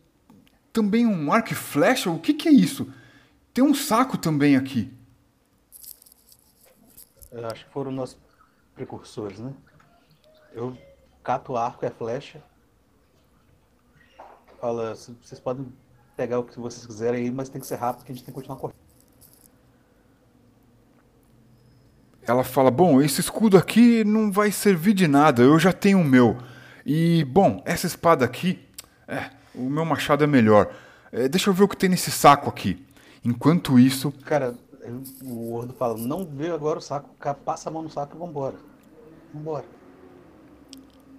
também 0.73 1.05
um 1.07 1.31
arco 1.31 1.53
e 1.53 1.55
flecha. 1.55 2.09
O 2.09 2.19
que, 2.19 2.33
que 2.33 2.49
é 2.49 2.51
isso? 2.51 2.91
Tem 3.53 3.63
um 3.63 3.73
saco 3.73 4.17
também 4.17 4.55
aqui. 4.57 4.91
Eu 7.31 7.45
acho 7.47 7.65
que 7.65 7.71
foram 7.71 7.91
nossos 7.91 8.17
precursores, 8.75 9.39
né? 9.39 9.53
Eu 10.53 10.77
cato 11.23 11.55
arco 11.55 11.85
e 11.85 11.89
flecha. 11.91 12.41
Fala, 14.59 14.95
"C- 14.95 15.13
vocês 15.21 15.39
podem 15.39 15.71
pegar 16.19 16.39
o 16.39 16.43
que 16.43 16.59
vocês 16.59 16.85
quiserem 16.85 17.21
aí, 17.21 17.31
mas 17.31 17.47
tem 17.47 17.61
que 17.61 17.67
ser 17.67 17.75
rápido 17.75 18.03
que 18.03 18.11
a 18.11 18.15
gente 18.15 18.25
tem 18.25 18.33
que 18.33 18.35
continuar 18.35 18.57
correndo. 18.57 18.75
Ela 22.27 22.43
fala: 22.43 22.69
Bom, 22.69 23.01
esse 23.01 23.21
escudo 23.21 23.57
aqui 23.57 24.03
não 24.03 24.29
vai 24.29 24.51
servir 24.51 24.93
de 24.93 25.07
nada, 25.07 25.41
eu 25.41 25.57
já 25.57 25.71
tenho 25.71 26.01
o 26.01 26.03
meu. 26.03 26.37
E, 26.85 27.23
bom, 27.23 27.63
essa 27.65 27.87
espada 27.87 28.25
aqui, 28.25 28.59
é, 29.07 29.29
o 29.55 29.69
meu 29.69 29.85
machado 29.85 30.21
é 30.21 30.27
melhor. 30.27 30.73
É, 31.09 31.29
deixa 31.29 31.49
eu 31.49 31.53
ver 31.53 31.63
o 31.63 31.69
que 31.69 31.77
tem 31.77 31.89
nesse 31.89 32.11
saco 32.11 32.49
aqui. 32.49 32.85
Enquanto 33.23 33.79
isso. 33.79 34.11
Cara, 34.25 34.55
o 35.23 35.53
Ordo 35.53 35.73
fala: 35.73 35.97
não 35.97 36.25
vê 36.25 36.51
agora 36.51 36.79
o 36.79 36.81
saco, 36.81 37.09
passa 37.45 37.69
a 37.69 37.71
mão 37.71 37.81
no 37.81 37.89
saco 37.89 38.13
e 38.13 38.19
vambora. 38.19 38.57
Vambora. 39.33 39.65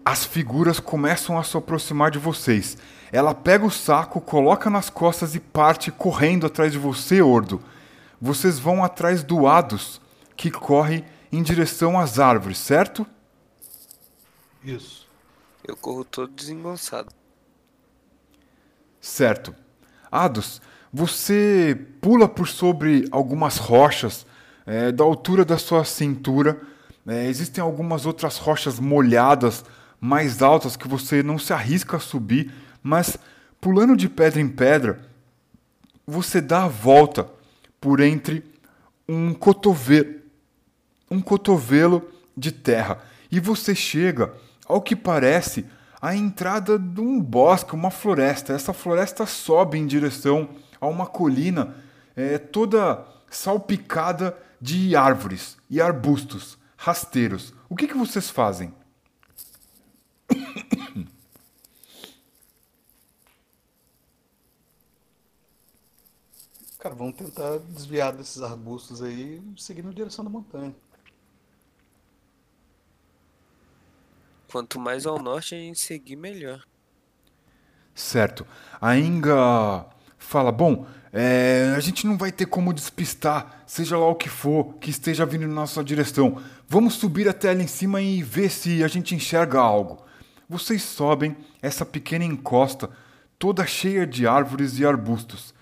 As 0.05 0.27
figuras 0.27 0.79
começam 0.79 1.39
a 1.39 1.43
se 1.43 1.57
aproximar 1.57 2.11
de 2.11 2.19
vocês. 2.19 2.77
Ela 3.13 3.35
pega 3.35 3.65
o 3.65 3.71
saco, 3.71 4.21
coloca 4.21 4.71
nas 4.71 4.89
costas 4.89 5.35
e 5.35 5.41
parte 5.41 5.91
correndo 5.91 6.47
atrás 6.47 6.73
de 6.73 6.79
você, 6.79 7.21
Ordo. 7.21 7.61
Vocês 8.21 8.59
vão 8.59 8.85
atrás 8.85 9.23
do 9.23 9.47
Ados, 9.47 10.01
que 10.37 10.51
corre 10.51 11.05
em 11.33 11.43
direção 11.43 11.99
às 11.99 12.19
árvores, 12.19 12.59
certo? 12.59 13.07
Isso. 14.63 15.09
Eu 15.67 15.77
corro 15.77 16.05
todo 16.05 16.33
desengonçado. 16.33 17.13
Certo. 19.01 19.55
Ados, 20.11 20.61
você 20.93 21.87
pula 22.01 22.29
por 22.29 22.49
sobre 22.49 23.07
algumas 23.11 23.57
rochas 23.57 24.27
é, 24.67 24.93
da 24.93 25.05
altura 25.05 25.45
da 25.45 25.57
sua 25.57 25.85
cintura. 25.85 26.61
É, 27.07 27.27
existem 27.27 27.63
algumas 27.63 28.07
outras 28.07 28.37
rochas 28.37 28.79
molhadas 28.79 29.65
mais 30.01 30.43
altas 30.43 30.77
que 30.77 30.89
você 30.89 31.23
não 31.23 31.39
se 31.39 31.53
arrisca 31.53 31.99
a 31.99 32.01
subir, 32.01 32.53
mas 32.83 33.17
pulando 33.61 33.97
de 33.97 34.09
pedra 34.09 34.41
em 34.41 34.49
pedra, 34.49 35.01
você 36.07 36.41
dá 36.41 36.65
a 36.65 36.69
volta 36.69 37.29
por 37.81 38.01
entre 38.01 38.45
um 39.09 39.33
cotovelo, 39.35 40.21
um 41.11 41.21
cotovelo 41.21 42.09
de 42.37 42.53
terra 42.53 42.99
e 43.31 43.39
você 43.41 43.75
chega 43.75 44.33
ao 44.67 44.81
que 44.81 44.95
parece 44.95 45.67
a 46.01 46.15
entrada 46.15 46.79
de 46.79 47.01
um 47.01 47.21
bosque, 47.21 47.75
uma 47.75 47.91
floresta. 47.91 48.53
Essa 48.53 48.73
floresta 48.73 49.27
sobe 49.27 49.79
em 49.79 49.87
direção 49.87 50.49
a 50.81 50.87
uma 50.87 51.07
colina 51.07 51.75
é, 52.17 52.39
toda 52.39 53.05
salpicada 53.31 54.37
de 54.61 54.97
árvores 54.97 55.57
e 55.69 55.81
arbustos 55.81 56.59
rasteiros. 56.77 57.53
O 57.69 57.77
que, 57.77 57.87
que 57.87 57.97
vocês 57.97 58.31
fazem? 58.31 58.73
Cara, 66.81 66.95
vamos 66.95 67.15
tentar 67.15 67.59
desviar 67.59 68.11
desses 68.11 68.41
arbustos 68.41 69.03
aí 69.03 69.43
e 69.55 69.61
seguir 69.61 69.85
na 69.85 69.93
direção 69.93 70.25
da 70.25 70.31
montanha. 70.31 70.75
Quanto 74.51 74.81
mais 74.81 75.05
ao 75.05 75.19
norte 75.19 75.55
a 75.55 75.59
gente 75.59 75.79
seguir, 75.79 76.17
melhor. 76.17 76.65
Certo. 77.95 78.47
A 78.81 78.97
Inga 78.97 79.85
fala: 80.17 80.51
Bom, 80.51 80.87
é, 81.13 81.75
a 81.77 81.81
gente 81.81 82.07
não 82.07 82.17
vai 82.17 82.33
ter 82.33 82.47
como 82.47 82.73
despistar, 82.73 83.63
seja 83.67 83.99
lá 83.99 84.09
o 84.09 84.15
que 84.15 84.31
for 84.31 84.73
que 84.77 84.89
esteja 84.89 85.27
vindo 85.27 85.47
na 85.47 85.55
nossa 85.55 85.85
direção. 85.85 86.43
Vamos 86.67 86.95
subir 86.95 87.29
até 87.29 87.51
ali 87.51 87.65
em 87.65 87.69
cima 87.69 88.01
e 88.01 88.23
ver 88.23 88.49
se 88.49 88.83
a 88.83 88.89
gente 88.89 89.15
enxerga 89.15 89.61
algo. 89.61 90.03
Vocês 90.49 90.83
sobem 90.83 91.37
essa 91.61 91.85
pequena 91.85 92.25
encosta, 92.25 92.89
toda 93.39 93.67
cheia 93.67 94.07
de 94.07 94.27
árvores 94.27 94.79
e 94.79 94.87
arbustos. 94.87 95.53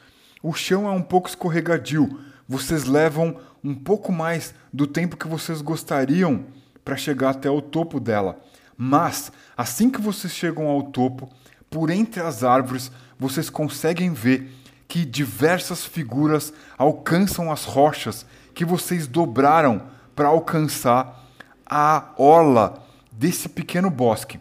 O 0.49 0.55
chão 0.55 0.89
é 0.89 0.91
um 0.91 1.03
pouco 1.03 1.29
escorregadio. 1.29 2.21
Vocês 2.49 2.85
levam 2.85 3.37
um 3.63 3.75
pouco 3.75 4.11
mais 4.11 4.55
do 4.73 4.87
tempo 4.87 5.15
que 5.15 5.29
vocês 5.29 5.61
gostariam 5.61 6.47
para 6.83 6.97
chegar 6.97 7.33
até 7.33 7.51
o 7.51 7.61
topo 7.61 8.01
dela. 8.01 8.41
Mas, 8.75 9.31
assim 9.55 9.91
que 9.91 10.01
vocês 10.01 10.33
chegam 10.33 10.67
ao 10.67 10.85
topo, 10.85 11.29
por 11.69 11.91
entre 11.91 12.23
as 12.23 12.43
árvores, 12.43 12.91
vocês 13.19 13.51
conseguem 13.51 14.15
ver 14.15 14.51
que 14.89 15.05
diversas 15.05 15.85
figuras 15.85 16.51
alcançam 16.79 17.53
as 17.53 17.65
rochas 17.65 18.25
que 18.55 18.65
vocês 18.65 19.07
dobraram 19.07 19.83
para 20.17 20.29
alcançar 20.29 21.29
a 21.67 22.15
orla 22.17 22.83
desse 23.13 23.51
pequeno 23.51 23.91
bosque. 23.91 24.41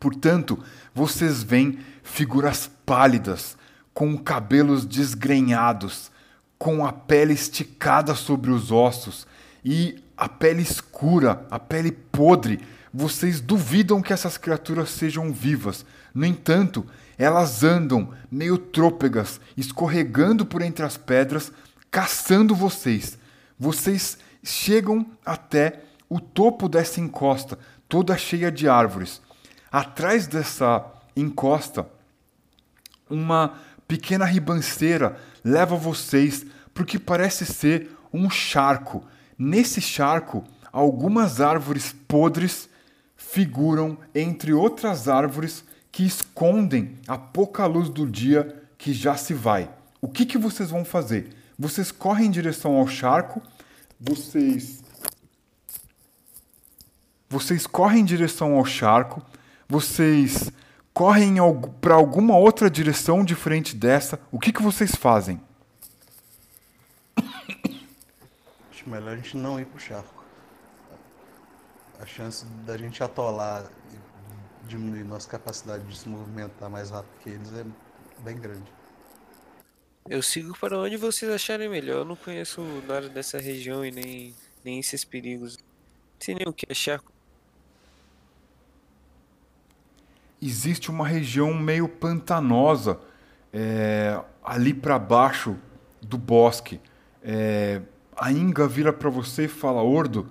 Portanto, 0.00 0.64
vocês 0.94 1.42
veem 1.42 1.78
figuras 2.02 2.70
pálidas, 2.86 3.54
com 3.94 4.18
cabelos 4.18 4.84
desgrenhados, 4.84 6.10
com 6.58 6.84
a 6.84 6.92
pele 6.92 7.32
esticada 7.32 8.14
sobre 8.14 8.50
os 8.50 8.72
ossos 8.72 9.26
e 9.64 10.02
a 10.16 10.28
pele 10.28 10.62
escura, 10.62 11.46
a 11.50 11.58
pele 11.58 11.92
podre. 11.92 12.60
Vocês 12.92 13.40
duvidam 13.40 14.02
que 14.02 14.12
essas 14.12 14.36
criaturas 14.36 14.90
sejam 14.90 15.32
vivas. 15.32 15.86
No 16.12 16.26
entanto, 16.26 16.84
elas 17.16 17.62
andam 17.62 18.10
meio 18.30 18.58
trôpegas, 18.58 19.40
escorregando 19.56 20.44
por 20.44 20.62
entre 20.62 20.84
as 20.84 20.96
pedras, 20.96 21.52
caçando 21.90 22.54
vocês. 22.54 23.16
Vocês 23.58 24.18
chegam 24.42 25.06
até 25.24 25.80
o 26.08 26.20
topo 26.20 26.68
dessa 26.68 27.00
encosta, 27.00 27.58
toda 27.88 28.18
cheia 28.18 28.50
de 28.50 28.68
árvores. 28.68 29.20
Atrás 29.70 30.26
dessa 30.26 30.84
encosta, 31.16 31.88
uma 33.08 33.54
pequena 33.86 34.24
ribanceira 34.24 35.16
leva 35.44 35.76
vocês 35.76 36.44
para 36.72 36.82
o 36.82 36.86
que 36.86 36.98
parece 36.98 37.46
ser 37.46 37.90
um 38.12 38.28
charco. 38.30 39.04
Nesse 39.38 39.80
charco, 39.80 40.44
algumas 40.72 41.40
árvores 41.40 41.94
podres 42.06 42.68
figuram 43.16 43.98
entre 44.14 44.52
outras 44.52 45.08
árvores 45.08 45.64
que 45.90 46.04
escondem 46.04 46.96
a 47.06 47.16
pouca 47.16 47.66
luz 47.66 47.88
do 47.88 48.06
dia 48.06 48.62
que 48.76 48.92
já 48.92 49.16
se 49.16 49.32
vai. 49.32 49.70
O 50.00 50.08
que, 50.08 50.26
que 50.26 50.36
vocês 50.36 50.70
vão 50.70 50.84
fazer? 50.84 51.30
Vocês 51.58 51.92
correm 51.92 52.26
em 52.26 52.30
direção 52.30 52.76
ao 52.76 52.86
charco, 52.86 53.40
vocês. 54.00 54.82
Vocês 57.28 57.66
correm 57.66 58.00
em 58.00 58.04
direção 58.04 58.54
ao 58.54 58.64
charco, 58.64 59.22
vocês 59.68 60.50
correm 60.94 61.34
para 61.80 61.96
alguma 61.96 62.36
outra 62.36 62.70
direção 62.70 63.24
diferente 63.24 63.74
dessa, 63.74 64.20
o 64.30 64.38
que, 64.38 64.52
que 64.52 64.62
vocês 64.62 64.94
fazem? 64.94 65.40
Acho 68.70 68.88
melhor 68.88 69.14
a 69.14 69.16
gente 69.16 69.36
não 69.36 69.58
ir 69.58 69.66
pro 69.66 69.80
charco. 69.80 70.24
A 71.98 72.06
chance 72.06 72.46
da 72.64 72.78
gente 72.78 73.02
atolar 73.02 73.68
e 73.92 74.68
diminuir 74.68 75.04
nossa 75.04 75.28
capacidade 75.28 75.84
de 75.84 75.98
se 75.98 76.08
movimentar 76.08 76.70
mais 76.70 76.90
rápido 76.90 77.12
que 77.22 77.30
eles 77.30 77.52
é 77.52 77.64
bem 78.20 78.36
grande. 78.38 78.72
Eu 80.08 80.22
sigo 80.22 80.56
para 80.58 80.78
onde 80.78 80.96
vocês 80.96 81.30
acharem 81.30 81.68
melhor. 81.68 82.00
Eu 82.00 82.04
não 82.04 82.14
conheço 82.14 82.60
nada 82.86 83.08
dessa 83.08 83.38
região 83.38 83.84
e 83.84 83.90
nem, 83.90 84.34
nem 84.62 84.78
esses 84.78 85.04
perigos. 85.04 85.56
Não 85.56 86.20
sei 86.20 86.34
nem 86.34 86.46
o 86.46 86.52
que 86.52 86.66
é 86.68 86.74
charco. 86.74 87.13
Existe 90.46 90.90
uma 90.90 91.06
região 91.06 91.54
meio 91.54 91.88
pantanosa 91.88 93.00
é, 93.52 94.20
ali 94.44 94.74
para 94.74 94.98
baixo 94.98 95.56
do 96.02 96.18
bosque. 96.18 96.80
É, 97.22 97.80
a 98.16 98.30
Inga 98.30 98.68
vira 98.68 98.92
para 98.92 99.08
você 99.08 99.44
e 99.44 99.48
fala: 99.48 99.82
Ordo, 99.82 100.28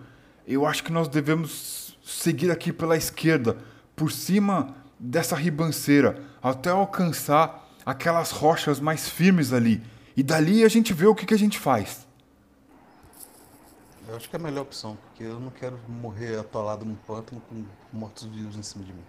eu 0.47 0.65
acho 0.65 0.83
que 0.83 0.91
nós 0.91 1.07
devemos 1.07 1.97
seguir 2.03 2.51
aqui 2.51 2.71
pela 2.71 2.95
esquerda, 2.95 3.57
por 3.95 4.11
cima 4.11 4.75
dessa 4.99 5.35
ribanceira, 5.35 6.21
até 6.41 6.69
alcançar 6.69 7.69
aquelas 7.85 8.31
rochas 8.31 8.79
mais 8.79 9.09
firmes 9.09 9.51
ali. 9.51 9.81
E 10.15 10.21
dali 10.21 10.63
a 10.63 10.69
gente 10.69 10.93
vê 10.93 11.07
o 11.07 11.15
que, 11.15 11.25
que 11.25 11.33
a 11.33 11.39
gente 11.39 11.57
faz. 11.57 12.05
Eu 14.07 14.15
acho 14.15 14.29
que 14.29 14.35
é 14.35 14.39
a 14.39 14.41
melhor 14.41 14.61
opção, 14.61 14.95
porque 14.95 15.23
eu 15.23 15.39
não 15.39 15.49
quero 15.49 15.79
morrer 15.87 16.37
atolado 16.37 16.85
num 16.85 16.95
pântano 16.95 17.41
com 17.49 17.65
mortos-vivos 17.91 18.55
em 18.55 18.61
cima 18.61 18.83
de 18.83 18.93
mim. 18.93 19.01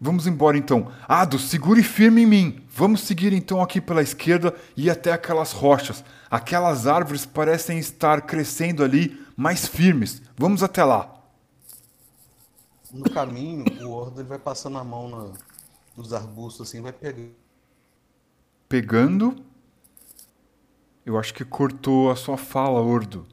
Vamos 0.00 0.26
embora 0.26 0.56
então. 0.56 0.90
Ado, 1.06 1.38
segure 1.38 1.82
firme 1.82 2.22
em 2.22 2.26
mim. 2.26 2.64
Vamos 2.70 3.02
seguir 3.02 3.34
então 3.34 3.60
aqui 3.60 3.82
pela 3.82 4.00
esquerda 4.00 4.54
e 4.74 4.88
até 4.88 5.12
aquelas 5.12 5.52
rochas. 5.52 6.02
Aquelas 6.30 6.86
árvores 6.86 7.26
parecem 7.26 7.78
estar 7.78 8.22
crescendo 8.22 8.82
ali 8.82 9.22
mais 9.36 9.66
firmes. 9.66 10.22
Vamos 10.38 10.62
até 10.62 10.82
lá. 10.82 11.22
No 12.90 13.08
caminho, 13.10 13.64
o 13.86 13.90
Ordo 13.90 14.22
ele 14.22 14.28
vai 14.28 14.38
passando 14.38 14.78
a 14.78 14.84
mão 14.84 15.08
na, 15.08 15.32
nos 15.94 16.14
arbustos 16.14 16.68
assim, 16.68 16.80
vai 16.80 16.92
pegando. 16.92 17.34
Pegando? 18.68 19.44
Eu 21.04 21.18
acho 21.18 21.34
que 21.34 21.44
cortou 21.44 22.10
a 22.10 22.16
sua 22.16 22.38
fala, 22.38 22.80
Ordo. 22.80 23.26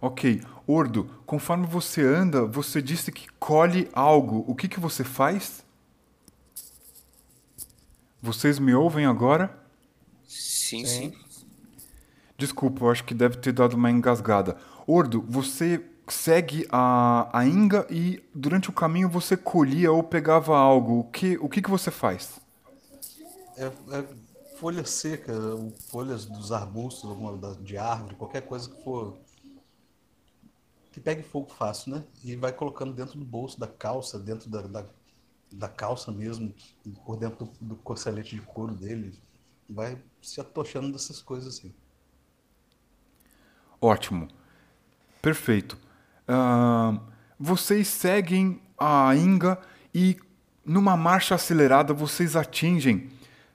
Ok. 0.00 0.42
Ordo, 0.66 1.10
conforme 1.26 1.66
você 1.66 2.02
anda, 2.02 2.44
você 2.44 2.80
disse 2.80 3.10
que 3.10 3.26
colhe 3.38 3.88
algo. 3.92 4.44
O 4.46 4.54
que, 4.54 4.68
que 4.68 4.78
você 4.78 5.02
faz? 5.02 5.64
Vocês 8.20 8.58
me 8.58 8.72
ouvem 8.74 9.04
agora? 9.04 9.58
Sim, 10.26 10.86
sim. 10.86 11.12
Desculpa, 12.38 12.84
eu 12.84 12.90
acho 12.90 13.04
que 13.04 13.14
deve 13.14 13.36
ter 13.38 13.52
dado 13.52 13.74
uma 13.74 13.90
engasgada. 13.90 14.56
Ordo, 14.86 15.24
você 15.28 15.84
segue 16.08 16.66
a, 16.70 17.28
a 17.32 17.46
Inga 17.46 17.86
e 17.90 18.22
durante 18.34 18.70
o 18.70 18.72
caminho 18.72 19.08
você 19.08 19.36
colhia 19.36 19.92
ou 19.92 20.02
pegava 20.02 20.56
algo. 20.56 21.00
O 21.00 21.04
que, 21.04 21.36
o 21.38 21.48
que, 21.48 21.62
que 21.62 21.70
você 21.70 21.90
faz? 21.90 22.40
É, 23.56 23.66
é 23.66 24.04
folha 24.56 24.84
seca, 24.84 25.32
folhas 25.90 26.24
dos 26.24 26.52
arbustos, 26.52 27.10
alguma 27.10 27.56
de 27.56 27.76
árvore, 27.76 28.14
qualquer 28.14 28.42
coisa 28.42 28.70
que 28.70 28.82
for 28.84 29.18
que 30.92 31.00
pegue 31.00 31.22
fogo 31.22 31.50
fácil, 31.50 31.94
né? 31.94 32.04
E 32.22 32.36
vai 32.36 32.52
colocando 32.52 32.92
dentro 32.92 33.18
do 33.18 33.24
bolso 33.24 33.58
da 33.58 33.66
calça, 33.66 34.18
dentro 34.18 34.50
da, 34.50 34.60
da, 34.60 34.84
da 35.50 35.68
calça 35.68 36.12
mesmo, 36.12 36.54
por 37.06 37.16
dentro 37.16 37.46
do, 37.46 37.52
do 37.60 37.76
corcelete 37.76 38.36
de 38.36 38.42
couro 38.42 38.74
dele. 38.74 39.18
Vai 39.68 39.98
se 40.20 40.38
atochando 40.38 40.92
dessas 40.92 41.22
coisas 41.22 41.56
assim. 41.56 41.74
Ótimo. 43.80 44.28
Perfeito. 45.22 45.78
Uh, 46.28 47.00
vocês 47.38 47.88
seguem 47.88 48.60
a 48.78 49.16
Inga 49.16 49.58
e 49.94 50.18
numa 50.64 50.96
marcha 50.96 51.34
acelerada 51.34 51.94
vocês 51.94 52.36
atingem 52.36 53.08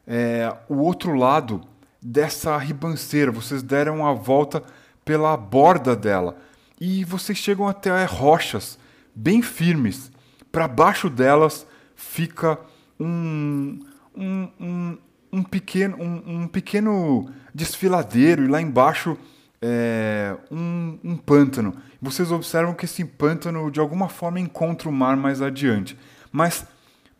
é, 0.06 0.58
o 0.68 0.78
outro 0.78 1.14
lado 1.14 1.62
dessa 2.02 2.58
ribanceira. 2.58 3.32
Vocês 3.32 3.62
deram 3.62 4.06
a 4.06 4.14
volta 4.14 4.64
pela 5.06 5.38
borda 5.38 5.96
dela 5.96 6.47
e 6.80 7.04
vocês 7.04 7.38
chegam 7.38 7.68
até 7.68 8.06
rochas 8.06 8.78
bem 9.14 9.42
firmes. 9.42 10.12
Para 10.52 10.68
baixo 10.68 11.10
delas 11.10 11.66
fica 11.96 12.60
um, 13.00 13.80
um, 14.16 14.48
um, 14.60 14.98
um 15.32 15.44
pequeno, 15.44 15.98
um, 16.00 16.48
pequeno 16.48 17.30
desfiladeiro 17.54 18.44
e 18.44 18.48
lá 18.48 18.62
embaixo 18.62 19.18
é, 19.62 20.36
um, 20.52 21.00
um 21.04 21.18
pântano. 21.18 21.76
Vocês 22.02 22.32
observam 22.32 22.74
que 22.74 22.86
esse 22.86 23.04
pântano 23.04 23.72
de 23.72 23.80
alguma 23.80 24.10
forma 24.10 24.40
encontra 24.40 24.88
o 24.88 24.92
mar 24.92 25.18
mais 25.18 25.42
adiante. 25.42 25.98
Mas 26.32 26.66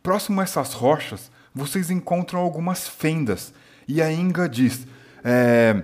próximo 0.04 0.40
a 0.40 0.44
essas 0.44 0.74
rochas, 0.74 1.32
vocês 1.54 1.90
encontram 1.90 2.40
algumas 2.40 2.88
fendas. 2.88 3.54
E 3.88 4.02
a 4.02 4.12
Inga 4.12 4.48
diz: 4.48 4.86
é, 5.24 5.84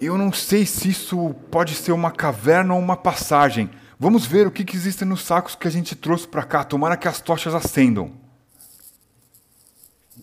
eu 0.00 0.16
não 0.16 0.32
sei 0.32 0.64
se 0.64 0.88
isso 0.88 1.34
pode 1.50 1.74
ser 1.74 1.92
uma 1.92 2.10
caverna 2.10 2.74
ou 2.74 2.80
uma 2.80 2.96
passagem. 2.96 3.70
Vamos 3.98 4.24
ver 4.24 4.46
o 4.46 4.50
que, 4.50 4.64
que 4.64 4.76
existe 4.76 5.04
nos 5.04 5.22
sacos 5.22 5.54
que 5.54 5.66
a 5.66 5.70
gente 5.70 5.96
trouxe 5.96 6.26
para 6.26 6.44
cá. 6.44 6.62
Tomara 6.62 6.96
que 6.96 7.08
as 7.08 7.20
tochas 7.20 7.54
acendam. 7.54 8.12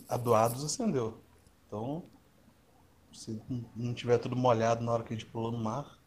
A 0.07 0.17
do 0.17 0.33
Ados 0.33 0.63
acendeu. 0.63 1.21
Então, 1.67 2.03
se 3.11 3.41
não 3.75 3.93
tiver 3.93 4.17
tudo 4.17 4.35
molhado 4.35 4.83
na 4.83 4.91
hora 4.91 5.03
que 5.03 5.13
a 5.13 5.17
gente 5.17 5.29
pulou 5.29 5.51
no 5.51 5.57
mar. 5.57 5.97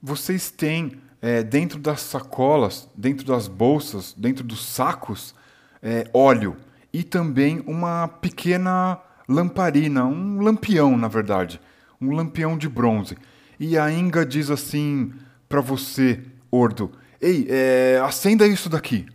Vocês 0.00 0.50
têm 0.50 1.00
é, 1.20 1.42
dentro 1.42 1.78
das 1.78 2.00
sacolas, 2.00 2.88
dentro 2.96 3.26
das 3.26 3.46
bolsas, 3.46 4.12
dentro 4.14 4.42
dos 4.42 4.64
sacos, 4.64 5.34
é, 5.82 6.08
óleo 6.12 6.56
e 6.92 7.02
também 7.02 7.60
uma 7.66 8.08
pequena 8.08 9.00
lamparina, 9.28 10.04
um 10.04 10.40
lampião, 10.40 10.96
na 10.96 11.08
verdade, 11.08 11.60
um 12.00 12.10
lampião 12.10 12.56
de 12.56 12.68
bronze. 12.68 13.16
E 13.58 13.78
a 13.78 13.90
Inga 13.90 14.26
diz 14.26 14.50
assim 14.50 15.12
para 15.48 15.60
você, 15.60 16.24
Ordo: 16.50 16.92
Ei, 17.20 17.46
é, 17.48 18.00
acenda 18.04 18.46
isso 18.46 18.68
daqui. 18.68 19.06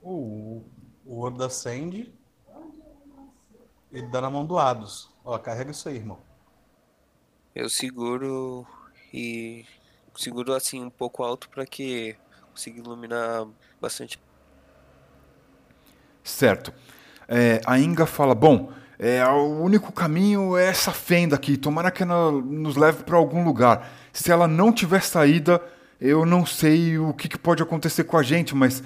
O, 0.00 0.62
o 1.04 1.20
Ordo 1.20 1.42
acende. 1.44 2.12
Ele 3.90 4.06
dá 4.08 4.20
na 4.20 4.30
mão 4.30 4.44
do 4.44 4.58
Ados. 4.58 5.08
Ó, 5.24 5.38
carrega 5.38 5.70
isso 5.70 5.88
aí, 5.88 5.96
irmão. 5.96 6.18
Eu 7.54 7.70
seguro 7.70 8.66
e 9.12 9.64
seguro 10.16 10.52
assim 10.52 10.82
um 10.84 10.90
pouco 10.90 11.22
alto 11.22 11.48
para 11.48 11.64
que 11.64 12.16
consiga 12.50 12.80
iluminar 12.80 13.46
bastante 13.80 14.18
Certo. 16.24 16.72
É, 17.28 17.60
a 17.66 17.78
Inga 17.78 18.06
fala: 18.06 18.34
Bom, 18.34 18.72
é, 18.98 19.24
o 19.26 19.60
único 19.62 19.92
caminho 19.92 20.56
é 20.56 20.66
essa 20.66 20.90
fenda 20.90 21.36
aqui. 21.36 21.56
Tomara 21.58 21.90
que 21.90 22.02
ela 22.02 22.32
nos 22.32 22.74
leve 22.74 23.02
para 23.04 23.16
algum 23.16 23.44
lugar. 23.44 23.88
Se 24.12 24.32
ela 24.32 24.48
não 24.48 24.72
tiver 24.72 25.02
saída, 25.02 25.60
eu 26.00 26.24
não 26.24 26.46
sei 26.46 26.98
o 26.98 27.12
que, 27.12 27.28
que 27.28 27.38
pode 27.38 27.62
acontecer 27.62 28.04
com 28.04 28.16
a 28.16 28.22
gente, 28.22 28.54
mas 28.54 28.82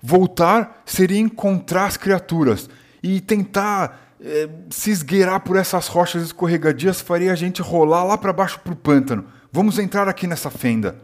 voltar 0.00 0.82
seria 0.86 1.18
encontrar 1.18 1.86
as 1.86 1.96
criaturas 1.96 2.70
e 3.02 3.20
tentar 3.20 4.14
é, 4.20 4.48
se 4.70 4.90
esgueirar 4.90 5.40
por 5.40 5.56
essas 5.56 5.88
rochas 5.88 6.22
escorregadias 6.22 7.00
faria 7.00 7.32
a 7.32 7.36
gente 7.36 7.60
rolar 7.60 8.04
lá 8.04 8.16
para 8.16 8.32
baixo 8.32 8.60
para 8.60 8.72
o 8.72 8.76
pântano. 8.76 9.26
Vamos 9.50 9.78
entrar 9.78 10.08
aqui 10.08 10.26
nessa 10.26 10.50
fenda. 10.50 10.96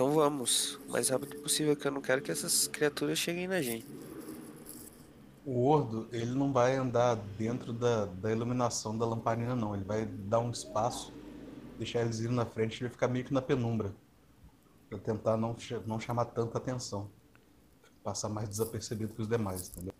Então 0.00 0.12
vamos, 0.12 0.78
o 0.88 0.92
mais 0.92 1.10
rápido 1.10 1.36
possível, 1.42 1.76
que 1.76 1.86
eu 1.86 1.90
não 1.90 2.00
quero 2.00 2.22
que 2.22 2.32
essas 2.32 2.66
criaturas 2.66 3.18
cheguem 3.18 3.46
na 3.46 3.60
gente. 3.60 3.86
O 5.44 5.66
Ordo, 5.66 6.08
ele 6.10 6.30
não 6.30 6.54
vai 6.54 6.74
andar 6.74 7.16
dentro 7.36 7.70
da, 7.70 8.06
da 8.06 8.32
iluminação 8.32 8.96
da 8.96 9.04
lamparina, 9.04 9.54
não. 9.54 9.74
Ele 9.74 9.84
vai 9.84 10.06
dar 10.06 10.38
um 10.38 10.50
espaço, 10.50 11.12
deixar 11.76 12.00
eles 12.00 12.18
irem 12.18 12.34
na 12.34 12.46
frente 12.46 12.80
e 12.80 12.84
ele 12.84 12.88
ficar 12.88 13.08
meio 13.08 13.26
que 13.26 13.34
na 13.34 13.42
penumbra. 13.42 13.92
Pra 14.88 14.98
tentar 14.98 15.36
não, 15.36 15.54
não 15.86 16.00
chamar 16.00 16.24
tanta 16.24 16.56
atenção. 16.56 17.10
Passar 18.02 18.30
mais 18.30 18.48
desapercebido 18.48 19.12
que 19.12 19.20
os 19.20 19.28
demais, 19.28 19.68
entendeu? 19.68 19.92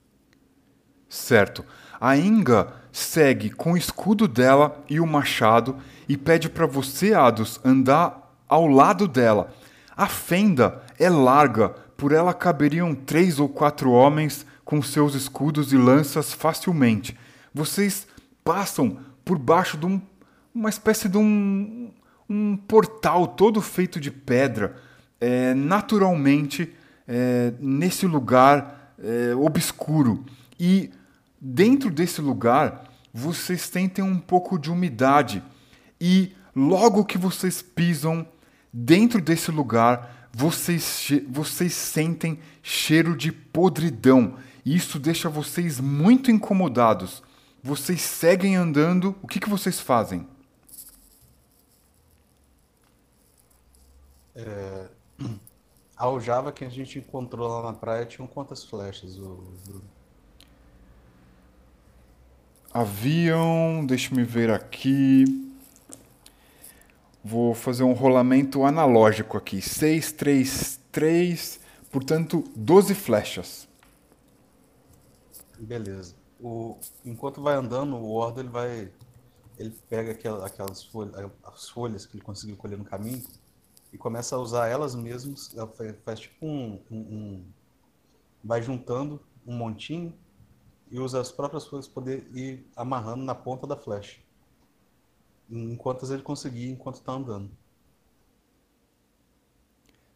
Certo. 1.11 1.63
A 2.01 2.17
Inga 2.17 2.73
segue 2.91 3.51
com 3.51 3.73
o 3.73 3.77
escudo 3.77 4.27
dela 4.27 4.83
e 4.89 4.99
o 4.99 5.07
machado 5.07 5.77
e 6.09 6.17
pede 6.17 6.49
para 6.49 6.65
você, 6.65 7.13
Ados, 7.13 7.61
andar 7.63 8.43
ao 8.49 8.67
lado 8.67 9.07
dela 9.07 9.60
a 10.01 10.07
fenda 10.07 10.81
é 10.99 11.11
larga, 11.11 11.69
por 11.69 12.11
ela 12.11 12.33
caberiam 12.33 12.95
três 12.95 13.39
ou 13.39 13.47
quatro 13.47 13.91
homens 13.91 14.47
com 14.65 14.81
seus 14.81 15.15
escudos 15.15 15.75
e 15.75 15.77
lanças 15.77 16.33
facilmente. 16.33 17.15
Vocês 17.53 18.07
passam 18.43 18.97
por 19.23 19.39
baixo 19.39 19.77
de 19.77 19.85
um, 19.85 20.01
uma 20.55 20.71
espécie 20.71 21.07
de 21.07 21.19
um, 21.19 21.91
um 22.27 22.57
portal 22.57 23.27
todo 23.27 23.61
feito 23.61 24.01
de 24.01 24.11
pedra, 24.11 24.75
é, 25.21 25.53
naturalmente 25.53 26.73
é, 27.07 27.53
nesse 27.61 28.07
lugar 28.07 28.95
é, 28.99 29.35
obscuro. 29.35 30.25
E 30.59 30.91
dentro 31.39 31.91
desse 31.91 32.23
lugar 32.23 32.85
vocês 33.13 33.61
sentem 33.61 34.03
um 34.03 34.19
pouco 34.19 34.59
de 34.59 34.71
umidade. 34.71 35.43
E 36.01 36.35
logo 36.57 37.05
que 37.05 37.19
vocês 37.19 37.61
pisam 37.61 38.27
Dentro 38.73 39.21
desse 39.21 39.51
lugar, 39.51 40.29
vocês, 40.33 41.09
vocês 41.29 41.75
sentem 41.75 42.39
cheiro 42.63 43.17
de 43.17 43.33
podridão. 43.33 44.37
E 44.65 44.77
isso 44.77 44.99
deixa 44.99 45.29
vocês 45.29 45.81
muito 45.81 46.31
incomodados. 46.31 47.23
Vocês 47.63 48.01
seguem 48.01 48.57
andando. 48.57 49.17
O 49.23 49.27
que, 49.27 49.41
que 49.41 49.49
vocês 49.49 49.81
fazem? 49.81 50.27
É, 54.35 54.89
a 55.97 56.05
aljava 56.05 56.53
que 56.53 56.65
a 56.65 56.69
gente 56.69 56.99
encontrou 56.99 57.49
lá 57.49 57.73
na 57.73 57.77
praia 57.77 58.07
tinha 58.07 58.27
quantas 58.27 58.65
flechas? 58.65 59.19
O, 59.19 59.43
Haviam, 62.73 63.85
deixa-me 63.85 64.23
ver 64.23 64.49
aqui. 64.49 65.50
Vou 67.23 67.55
fazer 67.55 67.83
um 67.83 67.93
rolamento 67.93 68.65
analógico 68.65 69.37
aqui. 69.37 69.61
6, 69.61 70.13
3, 70.13 70.81
3, 70.91 71.61
portanto, 71.91 72.43
12 72.57 72.95
flechas. 72.95 73.69
Beleza. 75.59 76.15
O, 76.41 76.79
enquanto 77.05 77.43
vai 77.43 77.55
andando, 77.55 77.97
o 77.97 78.13
Ordo 78.13 78.41
ele 78.41 78.49
vai. 78.49 78.91
Ele 79.59 79.77
pega 79.91 80.13
aquelas, 80.13 80.43
aquelas 80.43 80.83
folhas, 80.83 81.31
as 81.45 81.69
folhas 81.69 82.07
que 82.07 82.17
ele 82.17 82.25
conseguiu 82.25 82.57
colher 82.57 82.79
no 82.79 82.85
caminho 82.85 83.23
e 83.93 83.99
começa 83.99 84.35
a 84.35 84.39
usar 84.39 84.69
elas 84.69 84.95
mesmas. 84.95 85.55
Faz, 85.77 85.95
faz 86.03 86.21
tipo 86.21 86.47
um, 86.47 86.81
um, 86.91 86.99
um, 86.99 87.45
Vai 88.43 88.63
juntando 88.63 89.21
um 89.47 89.55
montinho 89.55 90.15
e 90.91 90.99
usa 90.99 91.21
as 91.21 91.31
próprias 91.31 91.67
folhas 91.67 91.87
para 91.87 91.95
poder 91.95 92.31
ir 92.35 92.67
amarrando 92.75 93.23
na 93.23 93.35
ponta 93.35 93.67
da 93.67 93.77
flecha 93.77 94.19
enquanto 95.51 96.11
ele 96.13 96.23
conseguir, 96.23 96.71
enquanto 96.71 96.97
está 96.97 97.13
andando. 97.13 97.51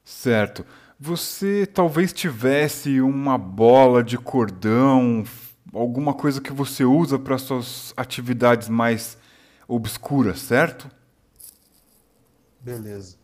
Certo. 0.04 0.64
Você 1.00 1.66
talvez 1.66 2.12
tivesse 2.12 3.00
uma 3.00 3.36
bola 3.36 4.04
de 4.04 4.16
cordão, 4.16 5.24
alguma 5.72 6.14
coisa 6.14 6.40
que 6.40 6.52
você 6.52 6.84
usa 6.84 7.18
para 7.18 7.38
suas 7.38 7.92
atividades 7.96 8.68
mais 8.68 9.18
obscuras, 9.66 10.40
certo? 10.40 10.88
Beleza. 12.60 13.16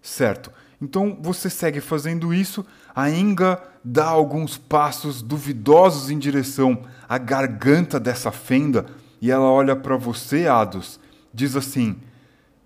Certo. 0.00 0.50
Então 0.80 1.18
você 1.20 1.50
segue 1.50 1.80
fazendo 1.80 2.32
isso, 2.32 2.64
a 2.94 3.10
Inga 3.10 3.62
dá 3.84 4.06
alguns 4.06 4.56
passos 4.56 5.20
duvidosos 5.20 6.08
em 6.08 6.18
direção 6.18 6.84
à 7.08 7.18
garganta 7.18 7.98
dessa 7.98 8.30
fenda 8.30 8.86
e 9.20 9.30
ela 9.30 9.50
olha 9.50 9.74
para 9.74 9.96
você, 9.96 10.46
Ados, 10.46 11.00
diz 11.32 11.56
assim: 11.56 12.00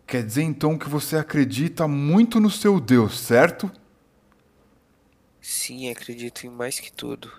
Quer 0.06 0.22
dizer 0.24 0.42
então 0.42 0.76
que 0.76 0.88
você 0.88 1.16
acredita 1.16 1.88
muito 1.88 2.38
no 2.38 2.50
seu 2.50 2.78
Deus, 2.78 3.18
certo? 3.18 3.70
Sim, 5.40 5.90
acredito 5.90 6.46
em 6.46 6.50
mais 6.50 6.78
que 6.78 6.92
tudo. 6.92 7.30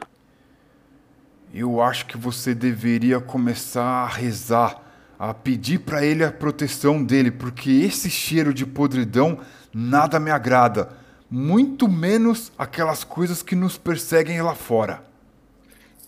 Eu 1.53 1.81
acho 1.81 2.07
que 2.07 2.17
você 2.17 2.55
deveria 2.55 3.19
começar 3.19 3.83
a 3.83 4.07
rezar, 4.07 4.81
a 5.19 5.33
pedir 5.33 5.79
para 5.81 6.03
ele 6.03 6.23
a 6.23 6.31
proteção 6.31 7.03
dele, 7.03 7.29
porque 7.29 7.69
esse 7.69 8.09
cheiro 8.09 8.53
de 8.53 8.65
podridão 8.65 9.39
nada 9.71 10.19
me 10.19 10.31
agrada, 10.31 10.97
muito 11.29 11.87
menos 11.87 12.51
aquelas 12.57 13.03
coisas 13.03 13.43
que 13.43 13.55
nos 13.55 13.77
perseguem 13.77 14.41
lá 14.41 14.55
fora. 14.55 15.03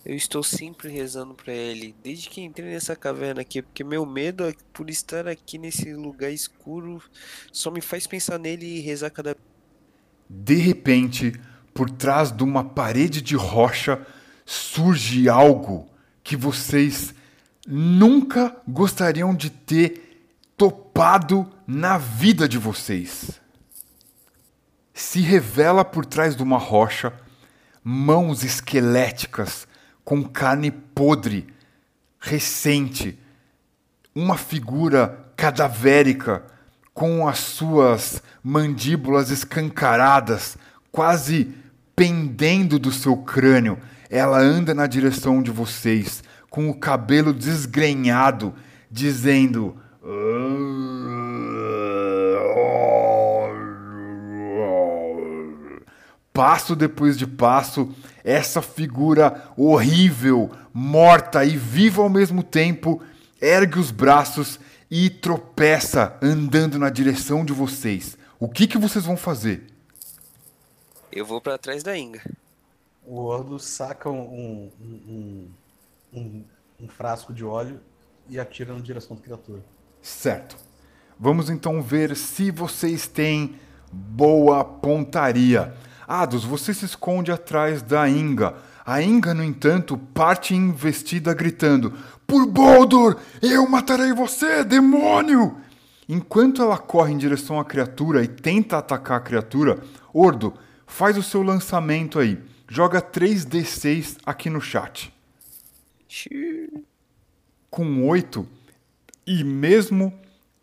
Eu 0.06 0.16
estou 0.16 0.44
sempre 0.44 0.88
rezando 0.88 1.34
para 1.34 1.52
ele, 1.52 1.96
desde 2.04 2.30
que 2.30 2.40
entrei 2.40 2.70
nessa 2.70 2.96
caverna 2.96 3.42
aqui, 3.42 3.64
porque 3.64 3.84
meu 3.84 4.06
medo 4.06 4.46
é 4.46 4.54
por 4.72 4.88
estar 4.88 5.28
aqui 5.28 5.58
nesse 5.58 5.92
lugar 5.94 6.30
escuro 6.30 7.02
só 7.52 7.72
me 7.72 7.82
faz 7.82 8.06
pensar 8.06 8.38
nele 8.38 8.68
e 8.68 8.82
rezar 8.82 9.10
cada 9.10 9.36
De 10.30 10.58
repente, 10.58 11.34
por 11.74 11.90
trás 11.90 12.32
de 12.32 12.44
uma 12.44 12.64
parede 12.64 13.20
de 13.20 13.36
rocha, 13.36 14.06
surge 14.46 15.28
algo 15.28 15.90
que 16.24 16.36
vocês 16.36 17.16
nunca 17.68 18.56
gostariam 18.68 19.34
de 19.34 19.50
ter 19.50 20.30
topado 20.56 21.52
na 21.66 21.98
vida 21.98 22.48
de 22.48 22.60
vocês. 22.60 23.42
Se 24.94 25.20
revela 25.20 25.84
por 25.84 26.06
trás 26.06 26.36
de 26.36 26.44
uma 26.44 26.60
rocha 26.60 27.12
mãos 27.84 28.44
esqueléticas 28.44 29.68
com 30.06 30.24
carne 30.24 30.70
podre, 30.70 31.48
recente, 32.20 33.18
uma 34.14 34.38
figura 34.38 35.26
cadavérica 35.36 36.44
com 36.94 37.28
as 37.28 37.40
suas 37.40 38.24
mandíbulas 38.42 39.32
escancaradas, 39.32 40.58
quase 40.92 41.54
pendendo 41.96 42.80
do 42.80 42.92
seu 42.92 43.18
crânio. 43.18 43.78
Ela 44.10 44.40
anda 44.40 44.74
na 44.74 44.88
direção 44.88 45.42
de 45.42 45.52
vocês, 45.52 46.24
com 46.50 46.70
o 46.70 46.76
cabelo 46.76 47.34
desgrenhado, 47.34 48.54
dizendo. 48.90 49.76
Passo 56.36 56.76
depois 56.76 57.18
de 57.18 57.26
passo, 57.26 57.96
essa 58.22 58.62
figura 58.62 59.50
horrível, 59.56 60.52
morta 60.74 61.46
e 61.46 61.56
viva 61.56 62.02
ao 62.02 62.10
mesmo 62.10 62.44
tempo, 62.44 63.02
ergue 63.42 63.80
os 63.80 63.90
braços 63.90 64.60
e 64.92 65.10
tropeça 65.10 66.20
andando 66.22 66.78
na 66.78 66.90
direção 66.90 67.46
de 67.46 67.54
vocês. 67.54 68.18
O 68.38 68.50
que, 68.50 68.68
que 68.68 68.78
vocês 68.78 69.06
vão 69.06 69.16
fazer? 69.16 69.66
Eu 71.10 71.26
vou 71.26 71.40
para 71.40 71.58
trás 71.58 71.82
da 71.84 71.98
Inga. 71.98 72.22
O 73.08 73.22
Ordo 73.22 73.58
saca 73.58 74.10
um, 74.10 74.70
um, 74.82 75.50
um, 76.14 76.44
um, 76.82 76.88
frasco 76.90 77.34
de 77.34 77.46
óleo 77.46 77.80
e 78.28 78.38
atira 78.38 78.74
na 78.74 78.82
direção 78.82 79.16
da 79.16 79.24
criatura. 79.24 79.62
Certo. 80.02 80.58
Vamos 81.18 81.50
então 81.50 81.82
ver 81.82 82.14
se 82.18 82.52
vocês 82.52 83.08
têm 83.08 83.56
boa 83.90 84.66
pontaria. 84.66 85.74
Ados, 86.08 86.44
você 86.44 86.74
se 86.74 86.86
esconde 86.86 87.32
atrás 87.32 87.82
da 87.82 88.08
Inga. 88.08 88.56
A 88.86 89.02
Inga, 89.02 89.34
no 89.34 89.44
entanto, 89.44 89.98
parte 89.98 90.54
investida 90.54 91.34
gritando: 91.34 91.94
Por 92.28 92.46
Boldor, 92.46 93.18
eu 93.42 93.68
matarei 93.68 94.14
você, 94.14 94.64
demônio! 94.64 95.58
Enquanto 96.08 96.62
ela 96.62 96.78
corre 96.78 97.14
em 97.14 97.18
direção 97.18 97.60
à 97.60 97.66
criatura 97.66 98.24
e 98.24 98.28
tenta 98.28 98.78
atacar 98.78 99.18
a 99.18 99.24
criatura, 99.24 99.80
Ordo, 100.14 100.54
faz 100.86 101.18
o 101.18 101.24
seu 101.24 101.42
lançamento 101.42 102.20
aí. 102.20 102.38
Joga 102.68 103.02
3d6 103.02 104.18
aqui 104.26 104.50
no 104.50 104.62
chat. 104.62 105.12
Com 107.70 108.08
8, 108.08 108.48
e 109.26 109.44
mesmo 109.44 110.14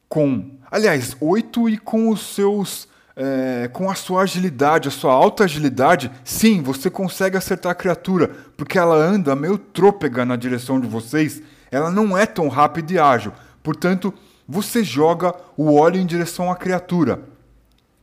com. 0.09 0.59
Aliás, 0.71 1.17
8 1.21 1.69
e 1.69 1.79
com 1.79 2.09
os 2.09 2.35
seus 2.35 2.89
é, 3.17 3.69
com 3.73 3.91
a 3.91 3.95
sua 3.95 4.23
agilidade, 4.23 4.89
a 4.89 4.91
sua 4.91 5.13
alta 5.13 5.45
agilidade, 5.45 6.11
sim, 6.25 6.63
você 6.63 6.91
consegue 6.91 7.37
acertar 7.37 7.73
a 7.73 7.75
criatura, 7.75 8.29
porque 8.57 8.79
ela 8.79 8.97
anda 8.97 9.37
meio 9.37 9.59
trôpega 9.59 10.25
na 10.25 10.37
direção 10.37 10.81
de 10.81 10.87
vocês, 10.87 11.43
ela 11.71 11.91
não 11.91 12.17
é 12.17 12.27
tão 12.27 12.49
rápida 12.49 12.93
e 12.93 12.99
ágil. 12.99 13.33
Portanto, 13.63 14.13
você 14.49 14.83
joga 14.83 15.35
o 15.57 15.75
óleo 15.75 16.01
em 16.01 16.07
direção 16.07 16.51
à 16.51 16.57
criatura. 16.57 17.23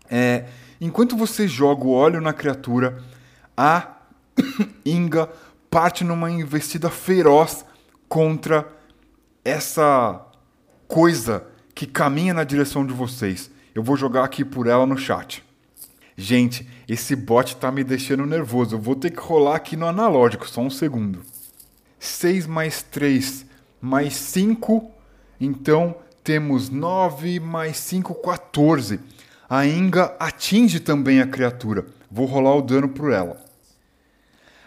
É, 0.09 0.45
enquanto 0.79 1.15
você 1.15 1.47
joga 1.47 1.85
o 1.85 1.91
óleo 1.91 2.21
na 2.21 2.33
criatura, 2.33 2.97
a 3.55 3.99
Inga 4.85 5.29
parte 5.69 6.03
numa 6.03 6.29
investida 6.31 6.89
feroz 6.89 7.65
contra 8.07 8.67
essa 9.43 10.25
coisa 10.87 11.43
que 11.75 11.85
caminha 11.85 12.33
na 12.33 12.43
direção 12.43 12.85
de 12.85 12.93
vocês. 12.93 13.51
Eu 13.79 13.83
vou 13.83 13.95
jogar 13.95 14.25
aqui 14.25 14.43
por 14.43 14.67
ela 14.67 14.85
no 14.85 14.97
chat. 14.97 15.41
Gente, 16.17 16.67
esse 16.85 17.15
bot 17.15 17.55
tá 17.55 17.71
me 17.71 17.81
deixando 17.81 18.25
nervoso. 18.25 18.75
Eu 18.75 18.79
vou 18.81 18.93
ter 18.93 19.09
que 19.09 19.21
rolar 19.21 19.55
aqui 19.55 19.77
no 19.77 19.87
analógico, 19.87 20.49
só 20.49 20.59
um 20.59 20.69
segundo. 20.69 21.21
6 21.97 22.45
mais 22.45 22.83
3 22.83 23.45
mais 23.79 24.15
5. 24.15 24.91
Então 25.39 25.95
temos 26.21 26.69
9 26.69 27.39
mais 27.39 27.77
5, 27.77 28.15
14. 28.15 28.99
A 29.49 29.65
Inga 29.65 30.13
atinge 30.19 30.81
também 30.81 31.21
a 31.21 31.27
criatura. 31.27 31.85
Vou 32.11 32.25
rolar 32.25 32.55
o 32.55 32.61
dano 32.61 32.89
por 32.89 33.13
ela. 33.13 33.41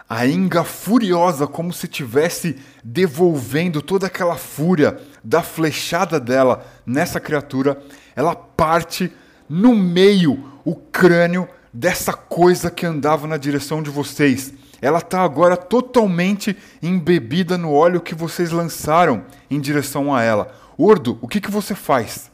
A 0.08 0.26
Inga, 0.26 0.64
furiosa, 0.64 1.46
como 1.46 1.70
se 1.70 1.86
tivesse 1.86 2.56
devolvendo 2.82 3.82
toda 3.82 4.06
aquela 4.06 4.36
fúria 4.36 4.98
da 5.22 5.42
flechada 5.42 6.18
dela 6.18 6.66
nessa 6.84 7.20
criatura, 7.20 7.80
ela 8.14 8.34
parte 8.34 9.12
no 9.48 9.74
meio 9.74 10.52
o 10.64 10.74
crânio 10.74 11.48
dessa 11.72 12.12
coisa 12.12 12.70
que 12.70 12.86
andava 12.86 13.26
na 13.26 13.36
direção 13.36 13.82
de 13.82 13.90
vocês. 13.90 14.52
Ela 14.80 14.98
está 14.98 15.22
agora 15.22 15.56
totalmente 15.56 16.56
embebida 16.82 17.56
no 17.56 17.72
óleo 17.72 18.00
que 18.00 18.14
vocês 18.14 18.50
lançaram 18.50 19.24
em 19.50 19.60
direção 19.60 20.14
a 20.14 20.22
ela. 20.22 20.52
Ordo, 20.76 21.18
o 21.20 21.28
que, 21.28 21.40
que 21.40 21.50
você 21.50 21.74
faz? 21.74 22.30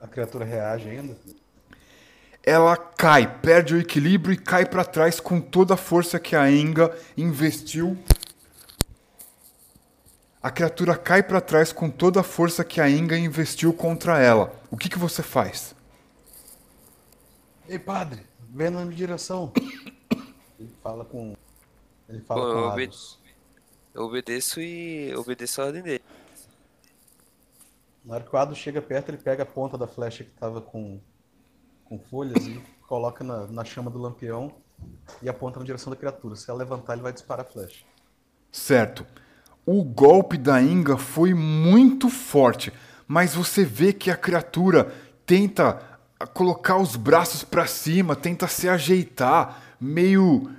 A 0.00 0.06
criatura 0.06 0.44
reage 0.44 0.88
ainda? 0.88 1.16
Ela 2.42 2.76
cai, 2.76 3.26
perde 3.40 3.74
o 3.74 3.80
equilíbrio 3.80 4.34
e 4.34 4.36
cai 4.36 4.66
para 4.66 4.84
trás 4.84 5.18
com 5.18 5.40
toda 5.40 5.74
a 5.74 5.78
força 5.78 6.18
que 6.18 6.36
a 6.36 6.50
Enga 6.50 6.94
investiu 7.16 7.98
a 10.44 10.50
criatura 10.50 10.94
cai 10.94 11.22
para 11.22 11.40
trás 11.40 11.72
com 11.72 11.90
toda 11.90 12.20
a 12.20 12.22
força 12.22 12.62
que 12.62 12.78
a 12.78 12.86
Inga 12.86 13.16
investiu 13.16 13.72
contra 13.72 14.20
ela. 14.20 14.52
O 14.70 14.76
que, 14.76 14.90
que 14.90 14.98
você 14.98 15.22
faz? 15.22 15.74
Ei, 17.66 17.78
padre, 17.78 18.26
vem 18.50 18.68
na 18.68 18.84
minha 18.84 18.94
direção. 18.94 19.54
Ele 20.60 20.70
fala 20.82 21.02
com. 21.02 21.34
Ele 22.06 22.20
fala 22.20 22.42
Pô, 22.42 22.52
com 22.52 22.58
eu, 22.58 22.64
obede 22.66 22.98
eu 23.94 24.02
obedeço 24.02 24.60
e 24.60 25.14
obedeço 25.16 25.62
a 25.62 25.64
ordem 25.64 25.82
dele. 25.82 26.04
Na 28.04 28.16
hora 28.16 28.24
que 28.24 28.36
o 28.36 28.38
Ado 28.38 28.54
chega 28.54 28.82
perto, 28.82 29.08
ele 29.08 29.16
pega 29.16 29.44
a 29.44 29.46
ponta 29.46 29.78
da 29.78 29.86
flecha 29.86 30.24
que 30.24 30.30
estava 30.30 30.60
com, 30.60 31.00
com 31.86 31.98
folhas 31.98 32.46
e 32.46 32.62
coloca 32.86 33.24
na, 33.24 33.46
na 33.46 33.64
chama 33.64 33.90
do 33.90 33.98
lampião 33.98 34.54
e 35.22 35.28
aponta 35.28 35.58
na 35.58 35.64
direção 35.64 35.90
da 35.90 35.96
criatura. 35.96 36.36
Se 36.36 36.50
ela 36.50 36.58
levantar, 36.58 36.92
ele 36.92 37.02
vai 37.02 37.14
disparar 37.14 37.46
a 37.46 37.48
flecha. 37.48 37.82
Certo 38.52 39.06
o 39.66 39.82
golpe 39.82 40.36
da 40.36 40.60
Inga 40.60 40.96
foi 40.96 41.32
muito 41.32 42.08
forte, 42.08 42.72
mas 43.06 43.34
você 43.34 43.64
vê 43.64 43.92
que 43.92 44.10
a 44.10 44.16
criatura 44.16 44.92
tenta 45.26 45.80
colocar 46.32 46.76
os 46.76 46.96
braços 46.96 47.44
para 47.44 47.66
cima, 47.66 48.14
tenta 48.14 48.46
se 48.46 48.68
ajeitar, 48.68 49.62
meio 49.80 50.50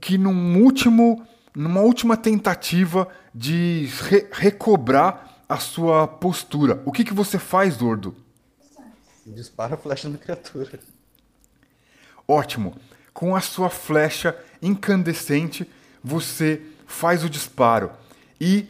que 0.00 0.16
num 0.16 0.62
último, 0.62 1.26
numa 1.54 1.80
última 1.80 2.16
tentativa 2.16 3.08
de 3.34 3.88
re 4.02 4.26
recobrar 4.32 5.42
a 5.48 5.58
sua 5.58 6.06
postura. 6.06 6.82
O 6.84 6.92
que, 6.92 7.04
que 7.04 7.14
você 7.14 7.38
faz, 7.38 7.76
Dordo? 7.76 8.14
Dispara 9.26 9.74
a 9.74 9.78
flecha 9.78 10.08
na 10.08 10.18
criatura. 10.18 10.78
Ótimo. 12.26 12.74
Com 13.12 13.36
a 13.36 13.40
sua 13.40 13.70
flecha 13.70 14.36
incandescente, 14.60 15.70
você 16.02 16.62
faz 16.86 17.24
o 17.24 17.30
disparo. 17.30 17.90
E, 18.44 18.68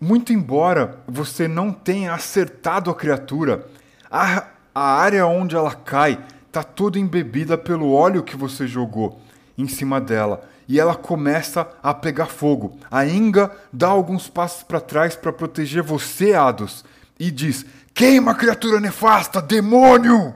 muito 0.00 0.32
embora 0.32 0.98
você 1.06 1.46
não 1.46 1.70
tenha 1.70 2.14
acertado 2.14 2.90
a 2.90 2.94
criatura, 2.94 3.68
a, 4.10 4.46
a 4.74 4.80
área 4.80 5.26
onde 5.26 5.54
ela 5.54 5.74
cai 5.74 6.18
está 6.46 6.62
toda 6.62 6.98
embebida 6.98 7.58
pelo 7.58 7.92
óleo 7.92 8.22
que 8.22 8.34
você 8.34 8.66
jogou 8.66 9.20
em 9.58 9.68
cima 9.68 10.00
dela. 10.00 10.48
E 10.66 10.80
ela 10.80 10.94
começa 10.94 11.68
a 11.82 11.92
pegar 11.92 12.24
fogo. 12.24 12.78
A 12.90 13.04
Inga 13.04 13.54
dá 13.70 13.88
alguns 13.88 14.30
passos 14.30 14.62
para 14.62 14.80
trás 14.80 15.14
para 15.14 15.30
proteger 15.30 15.82
você, 15.82 16.32
Ados. 16.32 16.82
e 17.20 17.30
diz: 17.30 17.66
Queima, 17.92 18.34
criatura 18.34 18.80
nefasta, 18.80 19.42
demônio! 19.42 20.34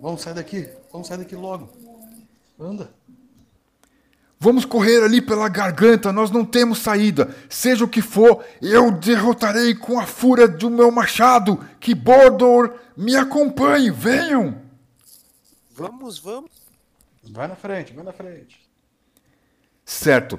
Vamos 0.00 0.22
sair 0.22 0.32
daqui, 0.34 0.66
vamos 0.90 1.06
sair 1.06 1.18
daqui 1.18 1.36
logo. 1.36 1.68
Anda. 2.58 2.88
Vamos 4.38 4.66
correr 4.66 5.02
ali 5.02 5.22
pela 5.22 5.48
garganta, 5.48 6.12
nós 6.12 6.30
não 6.30 6.44
temos 6.44 6.78
saída. 6.78 7.34
Seja 7.48 7.84
o 7.84 7.88
que 7.88 8.02
for, 8.02 8.44
eu 8.60 8.90
derrotarei 8.90 9.74
com 9.74 9.98
a 9.98 10.06
fúria 10.06 10.46
do 10.46 10.68
meu 10.68 10.90
machado. 10.90 11.64
Que 11.80 11.94
Bordor 11.94 12.74
me 12.96 13.16
acompanhe, 13.16 13.90
venham! 13.90 14.60
Vamos, 15.74 16.18
vamos. 16.18 16.50
Vai 17.22 17.48
na 17.48 17.56
frente, 17.56 17.92
vai 17.92 18.04
na 18.04 18.12
frente. 18.12 18.60
Certo. 19.84 20.38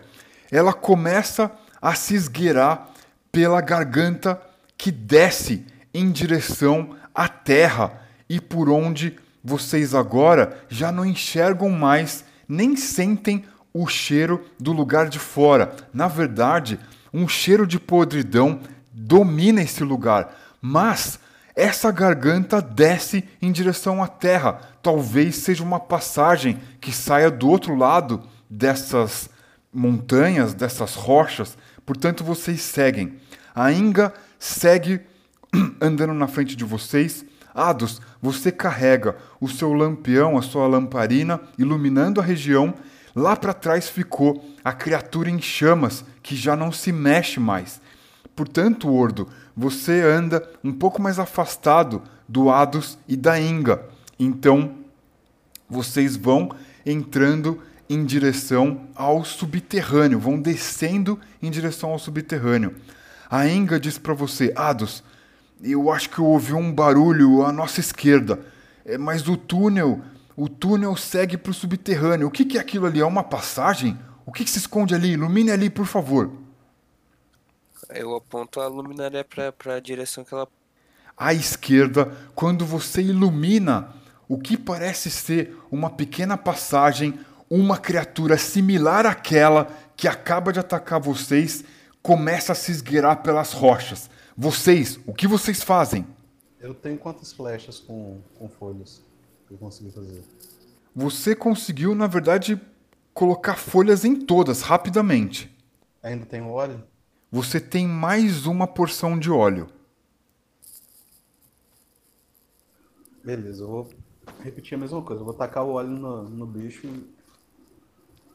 Ela 0.51 0.73
começa 0.73 1.51
a 1.81 1.95
se 1.95 2.15
esgueirar 2.15 2.89
pela 3.31 3.61
garganta 3.61 4.41
que 4.77 4.91
desce 4.91 5.65
em 5.93 6.11
direção 6.11 6.95
à 7.13 7.27
terra 7.27 8.01
e 8.29 8.39
por 8.39 8.69
onde 8.69 9.17
vocês 9.43 9.95
agora 9.95 10.63
já 10.69 10.91
não 10.91 11.05
enxergam 11.05 11.69
mais 11.69 12.23
nem 12.47 12.75
sentem 12.75 13.45
o 13.81 13.87
cheiro 13.87 14.43
do 14.59 14.71
lugar 14.71 15.07
de 15.07 15.19
fora. 15.19 15.75
Na 15.93 16.07
verdade, 16.07 16.79
um 17.13 17.27
cheiro 17.27 17.67
de 17.67 17.79
podridão 17.79 18.59
domina 18.91 19.61
esse 19.61 19.83
lugar, 19.83 20.35
mas 20.59 21.19
essa 21.55 21.91
garganta 21.91 22.61
desce 22.61 23.23
em 23.41 23.51
direção 23.51 24.03
à 24.03 24.07
terra. 24.07 24.59
Talvez 24.81 25.35
seja 25.35 25.63
uma 25.63 25.79
passagem 25.79 26.59
que 26.81 26.91
saia 26.91 27.29
do 27.29 27.47
outro 27.47 27.75
lado 27.75 28.23
dessas 28.49 29.29
montanhas, 29.73 30.53
dessas 30.53 30.95
rochas. 30.95 31.57
Portanto, 31.85 32.23
vocês 32.23 32.61
seguem. 32.61 33.17
A 33.53 33.71
Inga 33.71 34.13
segue 34.39 35.01
andando 35.81 36.13
na 36.13 36.27
frente 36.27 36.55
de 36.55 36.63
vocês. 36.63 37.23
Ados, 37.53 38.01
você 38.21 38.51
carrega 38.51 39.15
o 39.41 39.47
seu 39.47 39.73
lampião, 39.73 40.37
a 40.37 40.43
sua 40.43 40.67
lamparina, 40.67 41.41
iluminando 41.57 42.21
a 42.21 42.23
região 42.23 42.75
Lá 43.17 43.35
para 43.35 43.51
trás 43.51 43.89
ficou 43.89 44.47
a 44.63 44.71
criatura 44.71 45.27
em 45.27 45.41
chamas, 45.41 46.05
que 46.21 46.35
já 46.35 46.55
não 46.55 46.71
se 46.71 46.91
mexe 46.91 47.39
mais. 47.39 47.81
Portanto, 48.35 48.93
Ordo, 48.93 49.27
você 49.55 50.03
anda 50.03 50.47
um 50.63 50.71
pouco 50.71 51.01
mais 51.01 51.17
afastado 51.17 52.03
do 52.29 52.51
Ados 52.51 52.95
e 53.07 53.17
da 53.17 53.41
Inga. 53.41 53.83
Então, 54.19 54.75
vocês 55.67 56.15
vão 56.15 56.51
entrando 56.85 57.59
em 57.89 58.05
direção 58.05 58.81
ao 58.93 59.25
subterrâneo, 59.25 60.19
vão 60.19 60.39
descendo 60.39 61.19
em 61.41 61.49
direção 61.49 61.89
ao 61.89 61.97
subterrâneo. 61.97 62.75
A 63.31 63.47
Inga 63.47 63.79
diz 63.79 63.97
para 63.97 64.13
você, 64.13 64.53
Ados, 64.55 65.03
eu 65.63 65.91
acho 65.91 66.11
que 66.11 66.19
eu 66.19 66.25
ouvi 66.25 66.53
um 66.53 66.71
barulho 66.71 67.43
à 67.43 67.51
nossa 67.51 67.79
esquerda, 67.79 68.39
é, 68.85 68.95
mas 68.95 69.27
o 69.27 69.35
túnel 69.35 70.03
o 70.37 70.47
túnel 70.47 70.95
segue 70.95 71.35
para 71.35 71.49
o 71.49 71.53
subterrâneo. 71.53 72.27
O 72.27 72.31
que, 72.31 72.45
que 72.45 72.59
é 72.59 72.61
aquilo 72.61 72.85
ali? 72.85 72.99
É 72.99 73.05
uma 73.05 73.23
passagem? 73.23 73.97
O 74.23 74.31
que, 74.31 74.43
que 74.43 74.49
se 74.51 74.59
esconde 74.59 74.93
ali? 74.93 75.13
Ilumine 75.13 75.49
ali, 75.49 75.67
por 75.67 75.87
favor. 75.87 76.31
Eu 77.89 78.15
aponto 78.15 78.61
a 78.61 78.67
luminária 78.67 79.25
para 79.25 79.73
a 79.73 79.79
direção 79.79 80.23
que 80.23 80.35
ela. 80.35 80.47
À 81.17 81.33
esquerda, 81.33 82.15
quando 82.35 82.63
você 82.63 83.01
ilumina 83.01 83.89
o 84.29 84.37
que 84.37 84.55
parece 84.55 85.09
ser 85.09 85.57
uma 85.71 85.89
pequena 85.89 86.37
passagem, 86.37 87.19
uma 87.49 87.79
criatura 87.79 88.37
similar 88.37 89.07
àquela 89.07 89.67
que 89.95 90.07
acaba 90.07 90.53
de 90.53 90.59
atacar 90.59 90.99
vocês 90.99 91.63
começa 92.03 92.51
a 92.51 92.55
se 92.55 92.71
esgueirar 92.71 93.23
pelas 93.23 93.53
rochas. 93.53 94.07
Vocês, 94.37 94.99
o 95.07 95.13
que 95.15 95.27
vocês 95.27 95.63
fazem? 95.63 96.05
Eu 96.59 96.75
tenho 96.75 96.97
quantas 96.99 97.33
flechas 97.33 97.79
com, 97.79 98.19
com 98.37 98.47
folhas? 98.47 99.01
Eu 99.49 99.57
consegui 99.57 99.91
fazer? 99.91 100.23
Você 100.95 101.35
conseguiu, 101.35 101.93
na 101.93 102.07
verdade, 102.07 102.59
colocar 103.13 103.55
folhas 103.55 104.03
em 104.03 104.15
todas 104.15 104.61
rapidamente. 104.61 105.55
Ainda 106.01 106.25
tem 106.25 106.41
óleo? 106.41 106.83
Você 107.31 107.59
tem 107.59 107.87
mais 107.87 108.45
uma 108.45 108.65
porção 108.65 109.17
de 109.17 109.29
óleo. 109.29 109.67
Beleza, 113.23 113.63
eu 113.63 113.67
vou 113.67 113.89
repetir 114.41 114.75
a 114.75 114.77
mesma 114.77 115.01
coisa. 115.01 115.21
Eu 115.21 115.25
vou 115.25 115.33
tacar 115.33 115.65
o 115.65 115.73
óleo 115.73 115.89
no, 115.89 116.23
no 116.23 116.45
bicho 116.45 116.87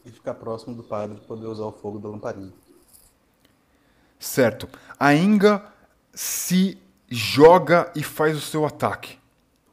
e 0.04 0.10
ficar 0.10 0.34
próximo 0.34 0.74
do 0.74 0.82
padre 0.82 1.16
para 1.16 1.26
poder 1.26 1.46
usar 1.46 1.64
o 1.64 1.72
fogo 1.72 1.98
da 1.98 2.08
lamparina. 2.08 2.52
Certo. 4.18 4.68
A 4.98 5.14
Inga 5.14 5.64
se 6.12 6.78
joga 7.08 7.90
e 7.94 8.02
faz 8.02 8.36
o 8.36 8.40
seu 8.40 8.66
ataque. 8.66 9.21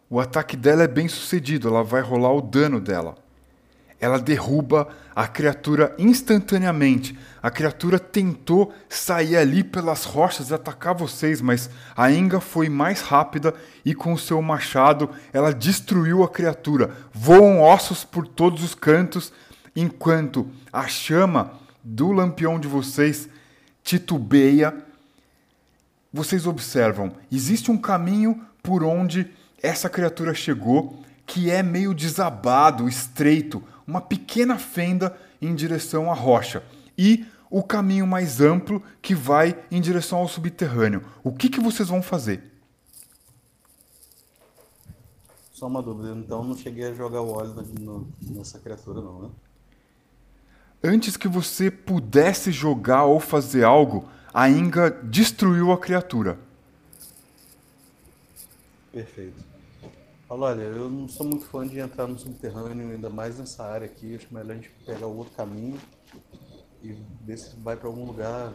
O 0.09 0.19
ataque 0.19 0.57
dela 0.57 0.83
é 0.83 0.87
bem 0.87 1.07
sucedido, 1.07 1.67
ela 1.67 1.83
vai 1.83 2.01
rolar 2.01 2.33
o 2.33 2.41
dano 2.41 2.79
dela. 2.79 3.15
Ela 3.99 4.17
derruba 4.17 4.87
a 5.13 5.27
criatura 5.27 5.93
instantaneamente. 5.99 7.17
A 7.43 7.51
criatura 7.51 7.99
tentou 7.99 8.73
sair 8.87 9.35
ali 9.35 9.63
pelas 9.63 10.05
rochas 10.05 10.49
e 10.49 10.53
atacar 10.53 10.95
vocês, 10.95 11.41
mas 11.41 11.69
a 11.95 12.09
Inga 12.09 12.39
foi 12.39 12.69
mais 12.69 13.01
rápida 13.01 13.53
e 13.83 13.93
com 13.93 14.13
o 14.13 14.17
seu 14.17 14.41
machado 14.41 15.09
ela 15.33 15.53
destruiu 15.53 16.23
a 16.23 16.29
criatura. 16.29 16.91
Voam 17.13 17.61
ossos 17.61 18.05
por 18.05 18.25
todos 18.25 18.63
os 18.63 18.73
cantos, 18.73 19.33
enquanto 19.75 20.47
a 20.71 20.87
chama 20.87 21.51
do 21.83 22.11
lampião 22.11 22.57
de 22.57 22.67
vocês 22.67 23.29
titubeia. 23.83 24.73
Vocês 26.11 26.47
observam, 26.47 27.11
existe 27.31 27.69
um 27.69 27.77
caminho 27.77 28.41
por 28.63 28.83
onde 28.83 29.29
essa 29.61 29.89
criatura 29.89 30.33
chegou, 30.33 31.03
que 31.25 31.49
é 31.49 31.61
meio 31.61 31.93
desabado, 31.93 32.87
estreito, 32.87 33.63
uma 33.85 34.01
pequena 34.01 34.57
fenda 34.57 35.15
em 35.41 35.53
direção 35.53 36.11
à 36.11 36.13
rocha. 36.13 36.63
E 36.97 37.25
o 37.49 37.63
caminho 37.63 38.05
mais 38.05 38.41
amplo 38.41 38.81
que 39.01 39.15
vai 39.15 39.57
em 39.71 39.81
direção 39.81 40.19
ao 40.19 40.27
subterrâneo. 40.27 41.03
O 41.23 41.31
que, 41.31 41.49
que 41.49 41.59
vocês 41.59 41.89
vão 41.89 42.01
fazer? 42.01 42.43
Só 45.51 45.67
uma 45.67 45.81
dúvida, 45.81 46.11
então 46.15 46.43
não 46.43 46.55
cheguei 46.55 46.85
a 46.85 46.93
jogar 46.93 47.21
o 47.21 47.31
óleo 47.31 47.53
no, 47.79 48.07
nessa 48.21 48.59
criatura, 48.59 49.01
não, 49.01 49.23
né? 49.23 49.29
Antes 50.81 51.17
que 51.17 51.27
você 51.27 51.69
pudesse 51.69 52.51
jogar 52.51 53.03
ou 53.03 53.19
fazer 53.19 53.65
algo, 53.65 54.07
a 54.33 54.49
Inga 54.49 54.89
destruiu 54.89 55.73
a 55.73 55.77
criatura. 55.77 56.39
Perfeito. 58.93 59.48
Fala, 60.29 60.51
olha, 60.51 60.61
eu 60.61 60.91
não 60.91 61.07
sou 61.07 61.25
muito 61.25 61.47
fã 61.47 61.67
de 61.67 61.79
entrar 61.79 62.05
no 62.05 62.19
subterrâneo, 62.19 62.91
ainda 62.91 63.09
mais 63.09 63.39
nessa 63.39 63.63
área 63.63 63.87
aqui. 63.87 64.15
Acho 64.15 64.31
melhor 64.31 64.51
a 64.51 64.55
gente 64.57 64.69
pegar 64.85 65.07
o 65.07 65.17
outro 65.17 65.33
caminho 65.33 65.81
e 66.83 66.95
ver 67.25 67.35
se 67.39 67.55
vai 67.61 67.75
para 67.75 67.87
algum 67.87 68.05
lugar 68.05 68.53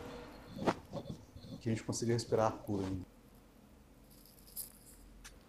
que 1.61 1.69
a 1.69 1.73
gente 1.73 1.83
consiga 1.83 2.13
respirar 2.13 2.53
puro 2.53 2.85
ainda. 2.85 3.05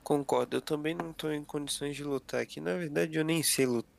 Concordo, 0.03 0.57
eu 0.57 0.61
também 0.63 0.95
não 0.95 1.11
estou 1.11 1.31
em 1.31 1.43
condições 1.43 1.95
de 1.95 2.03
lutar 2.03 2.41
aqui. 2.41 2.59
Na 2.59 2.73
verdade, 2.73 3.15
eu 3.15 3.23
nem 3.23 3.43
sei 3.43 3.67
lutar. 3.67 3.91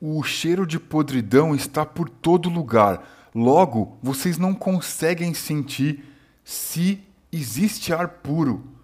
O 0.00 0.20
cheiro 0.24 0.66
de 0.66 0.80
podridão 0.80 1.54
está 1.54 1.86
por 1.86 2.08
todo 2.08 2.50
lugar. 2.50 3.30
Logo, 3.32 3.96
vocês 4.02 4.38
não 4.38 4.56
conseguem 4.56 5.32
sentir 5.34 6.04
se 6.42 7.00
existe 7.30 7.92
ar 7.92 8.08
puro 8.08 8.76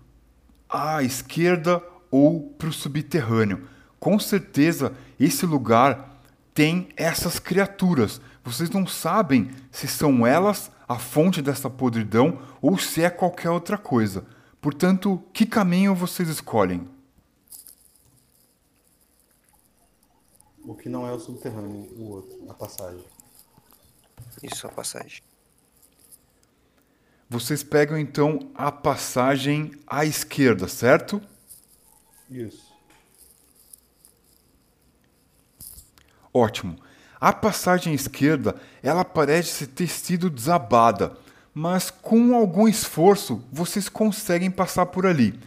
à 0.75 1.05
esquerda 1.05 1.81
ou 2.11 2.41
para 2.59 2.69
o 2.69 2.73
subterrâneo. 2.73 3.69
Com 4.01 4.19
certeza, 4.19 4.93
esse 5.21 5.47
lugar 5.47 6.21
tem 6.53 6.89
essas 6.97 7.39
criaturas. 7.39 8.21
Vocês 8.43 8.69
não 8.71 8.85
sabem 8.85 9.53
se 9.71 9.87
são 9.87 10.27
elas 10.27 10.71
a 10.89 10.99
fonte 10.99 11.41
dessa 11.41 11.71
podridão 11.71 12.43
ou 12.61 12.77
se 12.77 13.03
é 13.03 13.09
qualquer 13.09 13.51
outra 13.51 13.79
coisa. 13.79 14.27
Portanto, 14.61 15.23
que 15.33 15.47
caminho 15.47 15.95
vocês 15.95 16.29
escolhem? 16.29 16.89
O 20.65 20.75
que 20.75 20.89
não 20.89 21.07
é 21.07 21.13
o 21.13 21.21
subterrâneo, 21.21 21.89
o 21.97 22.11
outro, 22.11 22.51
a 22.51 22.55
passagem. 22.55 23.05
Isso, 24.43 24.67
a 24.67 24.71
passagem. 24.71 25.23
Vocês 27.29 27.63
pegam 27.63 27.99
então 27.99 28.51
a 28.55 28.71
passagem 28.71 29.73
à 29.87 30.05
esquerda, 30.05 30.69
certo? 30.69 31.21
Isso. 32.31 32.73
Ótimo. 36.33 36.77
A 37.21 37.33
passagem 37.33 37.93
à 37.93 37.97
esquerda, 37.97 38.57
ela 38.83 39.05
parece 39.05 39.67
ter 39.67 39.89
sido 39.89 40.29
desabada, 40.29 41.17
mas 41.55 41.91
com 41.91 42.35
algum 42.35 42.69
esforço 42.69 43.43
vocês 43.51 43.89
conseguem 43.89 44.51
passar 44.51 44.87
por 44.87 45.07
ali. 45.07 45.39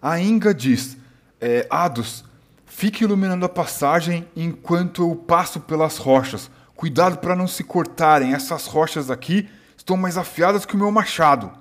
A 0.00 0.18
Inga 0.18 0.52
diz: 0.52 0.96
é, 1.40 1.66
Ados, 1.70 2.24
fique 2.66 3.04
iluminando 3.04 3.44
a 3.44 3.48
passagem 3.48 4.26
enquanto 4.34 5.02
eu 5.02 5.14
passo 5.14 5.60
pelas 5.60 5.96
rochas. 5.96 6.50
Cuidado 6.74 7.18
para 7.18 7.36
não 7.36 7.46
se 7.46 7.62
cortarem. 7.62 8.34
Essas 8.34 8.66
rochas 8.66 9.10
aqui 9.10 9.48
estão 9.82 9.96
mais 9.96 10.16
afiadas 10.16 10.64
que 10.64 10.76
o 10.76 10.78
meu 10.78 10.92
machado. 10.92 11.52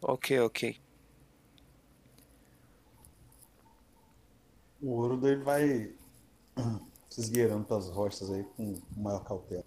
Ok, 0.00 0.40
ok. 0.40 0.80
O 4.80 4.90
ouro 4.90 5.18
dele 5.18 5.42
vai 5.44 5.92
se 7.10 7.20
esgueirando 7.20 7.64
pelas 7.64 7.88
rochas 7.90 8.30
aí 8.30 8.42
com 8.56 8.80
maior 8.96 9.22
cautela. 9.22 9.64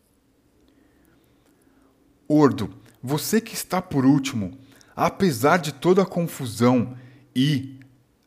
Ordo, 2.27 2.75
você 3.01 3.39
que 3.39 3.53
está 3.53 3.79
por 3.79 4.03
último, 4.03 4.57
apesar 4.95 5.57
de 5.57 5.71
toda 5.71 6.01
a 6.01 6.07
confusão 6.07 6.97
e 7.35 7.79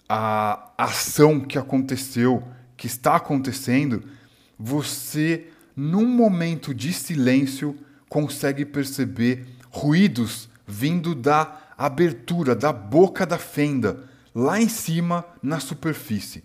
a 0.09 0.73
ação 0.79 1.41
que 1.41 1.59
aconteceu, 1.59 2.45
que 2.77 2.87
está 2.87 3.17
acontecendo, 3.17 4.09
você, 4.57 5.53
num 5.79 6.05
momento 6.05 6.75
de 6.75 6.93
silêncio, 6.93 7.79
consegue 8.09 8.65
perceber 8.65 9.47
ruídos 9.71 10.49
vindo 10.67 11.15
da 11.15 11.73
abertura, 11.79 12.57
da 12.57 12.73
boca 12.73 13.25
da 13.25 13.39
fenda, 13.39 14.11
lá 14.35 14.61
em 14.61 14.69
cima 14.69 15.25
na 15.41 15.61
superfície. 15.61 16.43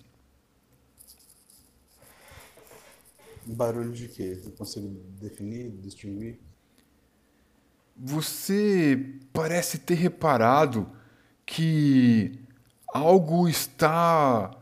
Barulho 3.43 3.91
de 3.91 4.07
quê? 4.07 4.39
Eu 4.45 4.51
consigo 4.51 4.87
definir, 5.19 5.71
distinguir? 5.81 6.39
Você 7.97 9.15
parece 9.33 9.79
ter 9.79 9.95
reparado 9.95 10.87
que 11.43 12.39
algo 12.93 13.49
está 13.49 14.55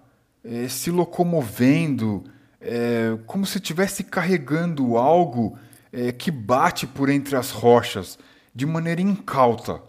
é, 0.45 0.69
se 0.69 0.89
locomovendo, 0.89 2.23
é, 2.61 3.17
como 3.25 3.45
se 3.45 3.57
estivesse 3.57 4.03
carregando 4.03 4.95
algo 4.97 5.57
é, 5.91 6.11
que 6.11 6.29
bate 6.29 6.85
por 6.85 7.09
entre 7.09 7.35
as 7.35 7.51
rochas 7.51 8.17
de 8.53 8.65
maneira 8.65 9.01
incauta. 9.01 9.81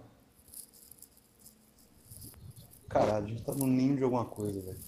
Caralho, 2.89 3.27
a 3.27 3.28
gente 3.28 3.43
tá 3.43 3.55
no 3.55 3.66
ninho 3.66 3.97
de 3.97 4.05
alguma 4.05 4.24
coisa, 4.24 4.61
velho. 4.61 4.78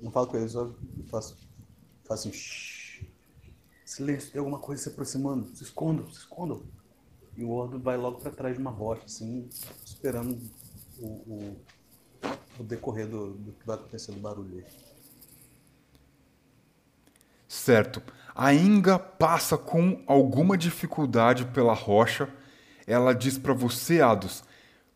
Não 0.00 0.10
falo 0.10 0.26
com 0.26 0.36
ele, 0.36 0.48
só 0.48 0.72
faço, 1.10 1.36
faço 2.04 2.28
assim. 2.28 2.38
Silêncio, 3.84 4.30
tem 4.32 4.38
alguma 4.40 4.58
coisa 4.58 4.82
se 4.82 4.88
aproximando. 4.88 5.54
Se 5.56 5.62
escondam, 5.62 6.10
se 6.10 6.18
escondam. 6.18 6.62
E 7.36 7.44
o 7.44 7.50
Ordo 7.50 7.78
vai 7.78 7.96
logo 7.96 8.18
para 8.18 8.30
trás 8.30 8.54
de 8.54 8.60
uma 8.60 8.70
rocha, 8.70 9.04
assim, 9.04 9.48
esperando 9.84 10.40
o, 10.98 11.06
o, 11.06 11.56
o 12.58 12.62
decorrer 12.62 13.06
do, 13.06 13.32
do, 13.32 13.52
que 13.52 13.66
vai 13.66 13.76
acontecer 13.76 14.12
do 14.12 14.20
barulho. 14.20 14.64
Certo. 17.48 18.02
A 18.34 18.52
Inga 18.52 18.98
passa 18.98 19.56
com 19.56 20.02
alguma 20.06 20.56
dificuldade 20.56 21.46
pela 21.46 21.72
rocha. 21.72 22.28
Ela 22.86 23.14
diz 23.14 23.38
para 23.38 23.54
você, 23.54 24.00
Ados, 24.00 24.44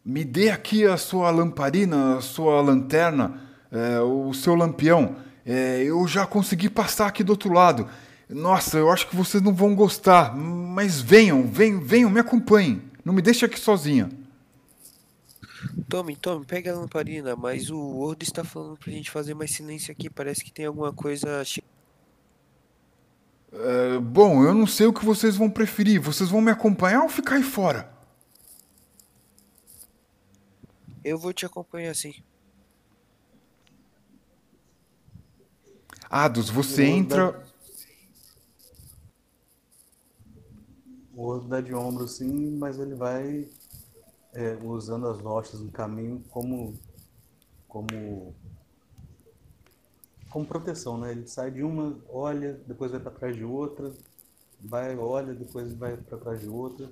me 0.05 0.25
dê 0.25 0.51
aqui 0.51 0.85
a 0.85 0.97
sua 0.97 1.31
lamparina, 1.31 2.19
a 2.19 2.21
sua 2.21 2.61
lanterna, 2.61 3.41
é, 3.71 4.01
o 4.01 4.33
seu 4.35 4.55
lampião. 4.55 5.17
É, 5.45 5.83
eu 5.83 6.07
já 6.07 6.27
consegui 6.27 6.69
passar 6.69 7.07
aqui 7.07 7.25
do 7.25 7.31
outro 7.31 7.53
lado. 7.53 7.89
Nossa, 8.29 8.79
eu 8.79 8.91
acho 8.91 9.09
que 9.09 9.17
vocês 9.17 9.43
não 9.43 9.53
vão 9.53 9.75
gostar, 9.75 10.37
mas 10.37 11.01
venham, 11.01 11.43
venham, 11.43 11.81
venham, 11.81 12.11
me 12.11 12.21
acompanhem. 12.21 12.83
Não 13.05 13.13
me 13.13 13.23
deixe 13.23 13.45
aqui 13.45 13.59
sozinha. 13.59 14.09
Tome, 15.89 16.17
tome, 16.17 16.47
pega 16.47 16.73
a 16.73 16.79
lamparina, 16.79 17.35
mas 17.37 17.71
o 17.71 17.79
Word 17.79 18.25
está 18.25 18.45
falando 18.45 18.79
pra 18.79 18.93
gente 18.93 19.11
fazer 19.11 19.35
mais 19.35 19.51
silêncio 19.51 19.93
aqui. 19.93 20.09
Parece 20.09 20.45
que 20.45 20.53
tem 20.53 20.67
alguma 20.67 20.93
coisa 20.93 21.45
é, 23.53 23.99
bom, 23.99 24.45
eu 24.45 24.55
não 24.55 24.67
sei 24.67 24.87
o 24.87 24.93
que 24.93 25.05
vocês 25.05 25.37
vão 25.37 25.51
preferir. 25.51 26.01
Vocês 26.01 26.31
vão 26.31 26.41
me 26.41 26.51
acompanhar 26.51 27.03
ou 27.03 27.09
ficar 27.09 27.37
aí 27.37 27.43
fora? 27.43 27.93
Eu 31.03 31.19
vou 31.19 31.33
te 31.33 31.45
acompanhar 31.45 31.95
sim. 31.95 32.15
Ados, 36.09 36.51
você 36.51 36.85
entra. 36.85 37.45
O 41.15 41.23
outro 41.23 41.49
dá 41.49 41.61
de 41.61 41.75
ombro 41.75 42.07
sim, 42.09 42.57
mas 42.57 42.79
ele 42.79 42.95
vai 42.95 43.49
é, 44.33 44.59
usando 44.63 45.09
as 45.09 45.21
rochas 45.21 45.61
no 45.61 45.71
caminho 45.71 46.23
como 46.31 46.79
como 47.69 48.35
como 50.31 50.47
proteção, 50.47 50.97
né? 50.97 51.11
Ele 51.11 51.27
sai 51.27 51.51
de 51.51 51.63
uma, 51.63 51.99
olha, 52.09 52.55
depois 52.67 52.93
vai 52.93 53.01
para 53.01 53.11
trás 53.11 53.37
de 53.37 53.45
outra, 53.45 53.93
vai, 54.61 54.97
olha, 54.97 55.35
depois 55.35 55.75
vai 55.75 55.97
para 55.97 56.19
trás 56.19 56.41
de 56.41 56.49
outra, 56.49 56.89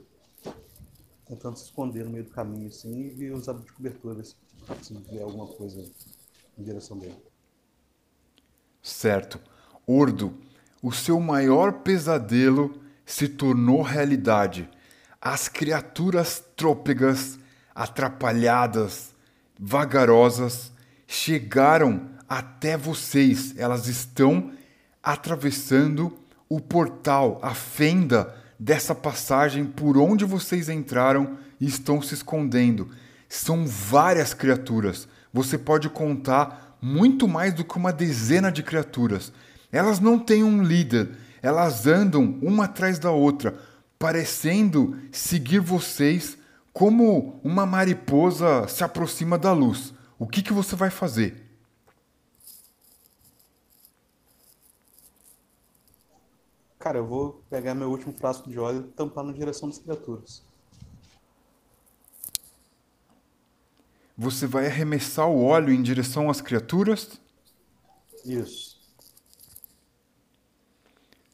tentando 1.25 1.57
se 1.57 1.67
esconder 1.67 2.05
no 2.05 2.11
meio 2.11 2.25
do 2.25 2.31
caminho, 2.31 2.69
assim, 2.69 3.15
e 3.17 3.31
usar 3.31 3.55
de 3.55 3.73
cobertura 3.73 4.25
se, 4.25 4.35
se 4.83 4.95
vier 4.95 5.23
alguma 5.23 5.47
coisa 5.47 5.81
em 6.59 6.63
direção 6.65 6.99
dele. 6.99 7.17
Certo. 8.83 9.41
Ordo, 9.87 10.35
o 10.83 10.91
seu 10.91 11.21
maior 11.21 11.83
pesadelo 11.83 12.81
se 13.07 13.29
tornou 13.29 13.83
realidade. 13.83 14.69
As 15.31 15.47
criaturas 15.47 16.43
trôpegas, 16.57 17.39
atrapalhadas, 17.75 19.15
vagarosas, 19.61 20.73
chegaram 21.07 22.09
até 22.27 22.79
vocês. 22.79 23.53
Elas 23.59 23.89
estão 23.89 24.51
atravessando 25.03 26.19
o 26.49 26.63
portal, 26.63 27.39
a 27.43 27.53
fenda 27.53 28.35
dessa 28.59 28.95
passagem 28.95 29.67
por 29.67 29.99
onde 29.99 30.25
vocês 30.25 30.71
entraram 30.71 31.37
e 31.61 31.67
estão 31.67 32.01
se 32.01 32.15
escondendo. 32.15 32.89
São 33.29 33.67
várias 33.67 34.33
criaturas. 34.33 35.07
Você 35.31 35.59
pode 35.59 35.91
contar 35.91 36.79
muito 36.81 37.29
mais 37.29 37.53
do 37.53 37.65
que 37.65 37.77
uma 37.77 37.93
dezena 37.93 38.51
de 38.51 38.63
criaturas. 38.63 39.31
Elas 39.71 40.01
não 40.01 40.19
têm 40.19 40.43
um 40.43 40.63
líder, 40.63 41.11
elas 41.43 41.87
andam 41.87 42.39
uma 42.41 42.65
atrás 42.65 42.99
da 42.99 43.11
outra, 43.11 43.68
parecendo 43.99 44.97
seguir 45.11 45.59
vocês 45.59 46.39
como 46.73 47.41
uma 47.43 47.67
mariposa 47.67 48.69
se 48.69 48.85
aproxima 48.85 49.37
da 49.37 49.53
luz. 49.53 49.93
O 50.19 50.27
que, 50.27 50.43
que 50.43 50.53
você 50.53 50.77
vai 50.77 50.91
fazer? 50.91 51.45
Cara, 56.79 56.99
eu 56.99 57.07
vou 57.07 57.43
pegar 57.51 57.75
meu 57.75 57.91
último 57.91 58.13
frasco 58.13 58.49
de 58.49 58.59
óleo 58.59 58.87
e 58.89 58.93
tampar 58.93 59.25
na 59.25 59.33
direção 59.33 59.69
das 59.69 59.79
criaturas. 59.79 60.43
Você 64.17 64.47
vai 64.47 64.67
arremessar 64.67 65.29
o 65.29 65.45
óleo 65.45 65.73
em 65.73 65.83
direção 65.83 66.31
às 66.31 66.41
criaturas? 66.41 67.21
Isso. 68.25 68.79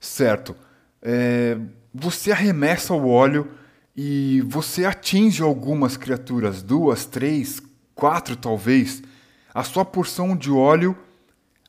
Certo. 0.00 0.56
É, 1.00 1.58
você 1.94 2.32
arremessa 2.32 2.92
o 2.92 3.08
óleo 3.08 3.50
e 3.96 4.40
você 4.46 4.84
atinge 4.84 5.42
algumas 5.42 5.96
criaturas, 5.96 6.62
duas, 6.62 7.06
três, 7.06 7.62
quatro 7.94 8.34
talvez. 8.34 9.02
A 9.54 9.62
sua 9.62 9.84
porção 9.84 10.36
de 10.36 10.50
óleo 10.50 10.98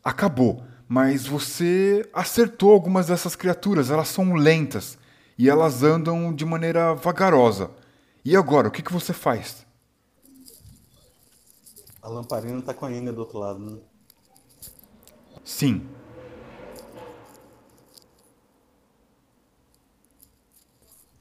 acabou 0.03 0.63
mas 0.87 1.25
você 1.25 2.07
acertou 2.13 2.71
algumas 2.71 3.07
dessas 3.07 3.35
criaturas. 3.35 3.89
Elas 3.89 4.07
são 4.07 4.35
lentas 4.35 4.97
e 5.37 5.49
elas 5.49 5.83
andam 5.83 6.33
de 6.33 6.45
maneira 6.45 6.93
vagarosa. 6.93 7.71
E 8.23 8.35
agora, 8.35 8.67
o 8.67 8.71
que, 8.71 8.81
que 8.81 8.93
você 8.93 9.13
faz? 9.13 9.65
A 12.01 12.07
lamparina 12.07 12.59
está 12.59 12.73
com 12.73 12.85
a 12.85 12.91
Inga 12.91 13.11
do 13.11 13.19
outro 13.19 13.39
lado, 13.39 13.59
né? 13.59 13.77
Sim. 15.43 15.87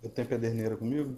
Eu 0.04 0.10
tenho 0.10 0.28
pederneira 0.28 0.76
comigo? 0.76 1.16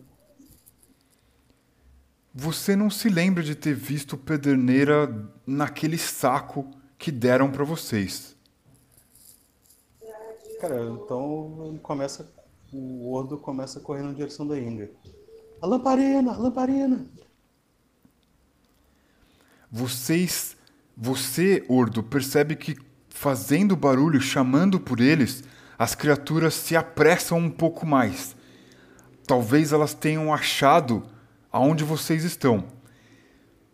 Você 2.32 2.76
não 2.76 2.88
se 2.88 3.08
lembra 3.08 3.42
de 3.42 3.56
ter 3.56 3.74
visto 3.74 4.16
pederneira 4.16 5.12
naquele 5.44 5.98
saco 5.98 6.70
que 6.96 7.10
deram 7.10 7.50
para 7.50 7.64
vocês. 7.64 8.36
Cara, 10.60 10.84
então 10.84 11.78
começa. 11.82 12.30
O 12.72 13.12
Ordo 13.12 13.38
começa 13.38 13.78
a 13.78 13.82
correr 13.82 14.02
na 14.02 14.12
direção 14.12 14.46
da 14.46 14.58
Inga. 14.58 14.90
A 15.60 15.66
lamparina, 15.66 16.32
a 16.32 16.36
lamparina! 16.36 17.06
Vocês. 19.70 20.56
Você, 20.96 21.64
Ordo, 21.68 22.02
percebe 22.02 22.54
que 22.54 22.76
fazendo 23.08 23.74
barulho, 23.74 24.20
chamando 24.20 24.78
por 24.78 25.00
eles, 25.00 25.42
as 25.78 25.94
criaturas 25.94 26.54
se 26.54 26.76
apressam 26.76 27.38
um 27.38 27.50
pouco 27.50 27.84
mais. 27.84 28.35
Talvez 29.26 29.72
elas 29.72 29.92
tenham 29.92 30.32
achado 30.32 31.02
aonde 31.52 31.84
vocês 31.84 32.24
estão. 32.24 32.64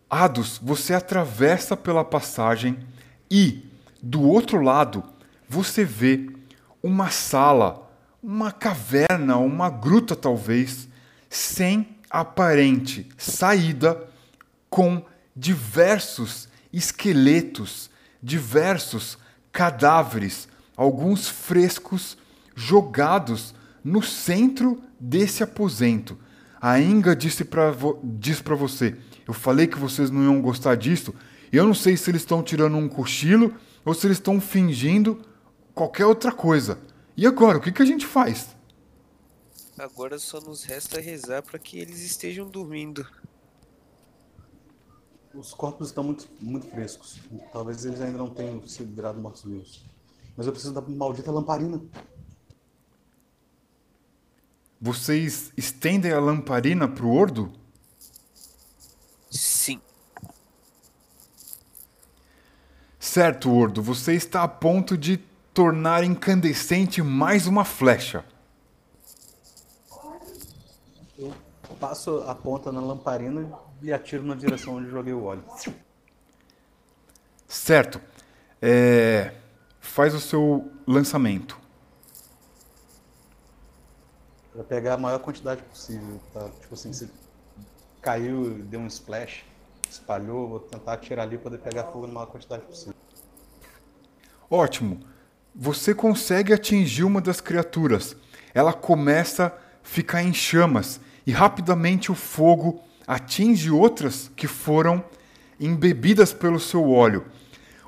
Ados, 0.09 0.59
você 0.63 0.95
atravessa 0.95 1.77
pela 1.77 2.05
passagem 2.05 2.79
e 3.31 3.65
do 4.03 4.23
outro 4.23 4.61
lado, 4.61 5.05
você 5.49 5.85
vê 5.85 6.29
uma 6.83 7.11
sala, 7.11 7.91
uma 8.23 8.51
caverna, 8.51 9.37
uma 9.37 9.71
gruta 9.71 10.17
talvez, 10.17 10.89
sem 11.31 11.97
aparente 12.11 13.09
saída, 13.17 14.09
com 14.69 15.05
diversos 15.37 16.49
esqueletos, 16.73 17.91
diversos 18.23 19.19
cadáveres, 19.51 20.49
alguns 20.77 21.29
frescos 21.29 22.17
jogados 22.55 23.55
no 23.85 24.03
centro 24.03 24.83
desse 25.03 25.43
aposento. 25.43 26.17
A 26.61 26.79
Inga 26.79 27.17
disse 27.17 27.45
para 27.45 27.75
diz 28.05 28.41
para 28.41 28.55
você: 28.55 28.97
Eu 29.27 29.35
falei 29.35 29.67
que 29.67 29.79
vocês 29.79 30.11
não 30.11 30.23
iam 30.23 30.41
gostar 30.41 30.77
disso. 30.77 31.13
Eu 31.51 31.67
não 31.67 31.75
sei 31.75 31.97
se 31.97 32.09
eles 32.09 32.23
estão 32.23 32.43
tirando 32.43 32.77
um 32.77 32.89
cochilo 32.89 33.55
ou 33.85 33.93
se 33.93 34.07
eles 34.07 34.19
estão 34.19 34.41
fingindo 34.41 35.21
qualquer 35.75 36.07
outra 36.07 36.31
coisa. 36.31 36.79
E 37.17 37.27
agora, 37.27 37.59
o 37.59 37.61
que, 37.61 37.73
que 37.73 37.83
a 37.83 37.85
gente 37.85 38.07
faz? 38.07 38.57
Agora 39.77 40.19
só 40.19 40.41
nos 40.41 40.63
resta 40.63 41.01
rezar 41.01 41.43
para 41.43 41.59
que 41.59 41.79
eles 41.79 42.01
estejam 42.01 42.49
dormindo. 42.49 43.05
Os 45.35 45.53
corpos 45.53 45.89
estão 45.89 46.05
muito, 46.05 46.29
muito 46.41 46.69
frescos. 46.69 47.19
Talvez 47.53 47.85
eles 47.85 48.01
ainda 48.01 48.19
não 48.19 48.31
tenham 48.31 48.65
sido 48.67 48.95
virados 48.95 49.21
mortos-vivos. 49.21 49.85
Mas 50.37 50.47
eu 50.47 50.53
preciso 50.53 50.73
da 50.73 50.81
maldita 50.81 51.31
lamparina. 51.33 51.83
Vocês 54.85 55.53
estendem 55.57 56.11
a 56.11 56.19
lamparina 56.19 56.89
pro 56.89 57.09
Ordo? 57.09 57.53
Sim. 59.31 59.81
Certo, 62.99 63.49
Ordo, 63.49 63.81
você 63.81 64.15
está 64.15 64.43
a 64.43 64.49
ponto 64.49 64.99
de 64.99 65.19
tornar 65.55 66.03
incandescente 66.03 67.01
mais 67.01 67.47
uma 67.47 67.65
flecha. 67.65 68.25
Eu 71.17 71.33
passo 71.79 72.25
a 72.27 72.35
ponta 72.35 72.73
na 72.73 72.81
lamparina 72.81 73.57
e 73.81 73.93
atiro 73.93 74.25
na 74.25 74.35
direção 74.35 74.75
onde 74.75 74.91
joguei 74.91 75.13
o 75.13 75.23
óleo. 75.23 75.45
Certo. 77.47 78.01
É... 78.61 79.33
Faz 79.79 80.13
o 80.13 80.19
seu 80.19 80.73
lançamento. 80.89 81.62
Pra 84.53 84.65
pegar 84.65 84.95
a 84.95 84.99
maior 84.99 85.19
quantidade 85.19 85.63
possível, 85.63 86.21
tá? 86.33 86.49
Tipo 86.61 86.75
assim, 86.75 86.93
se 86.93 87.11
caiu, 88.03 88.51
deu 88.65 88.81
um 88.81 88.87
splash, 88.87 89.45
espalhou, 89.91 90.49
vou 90.49 90.61
tentar 90.61 90.95
atirar 90.95 91.23
ali 91.23 91.39
para 91.39 91.51
poder 91.51 91.59
pegar 91.59 91.85
fogo 91.85 92.07
na 92.07 92.13
maior 92.13 92.27
quantidade 92.27 92.63
possível. 92.65 92.95
Ótimo. 94.51 95.01
Você 95.55 95.95
consegue 95.95 96.53
atingir 96.53 97.05
uma 97.05 97.21
das 97.21 97.41
criaturas. 97.41 98.17
Ela 98.53 98.73
começa 98.73 99.47
a 99.47 99.53
ficar 99.83 100.23
em 100.23 100.33
chamas 100.33 101.01
e 101.27 101.33
rapidamente 101.33 102.11
o 102.11 102.15
fogo 102.15 102.83
atinge 103.07 103.71
outras 103.71 104.31
que 104.37 104.47
foram 104.47 105.05
embebidas 105.59 106.33
pelo 106.33 106.59
seu 106.59 106.91
óleo. 106.91 107.27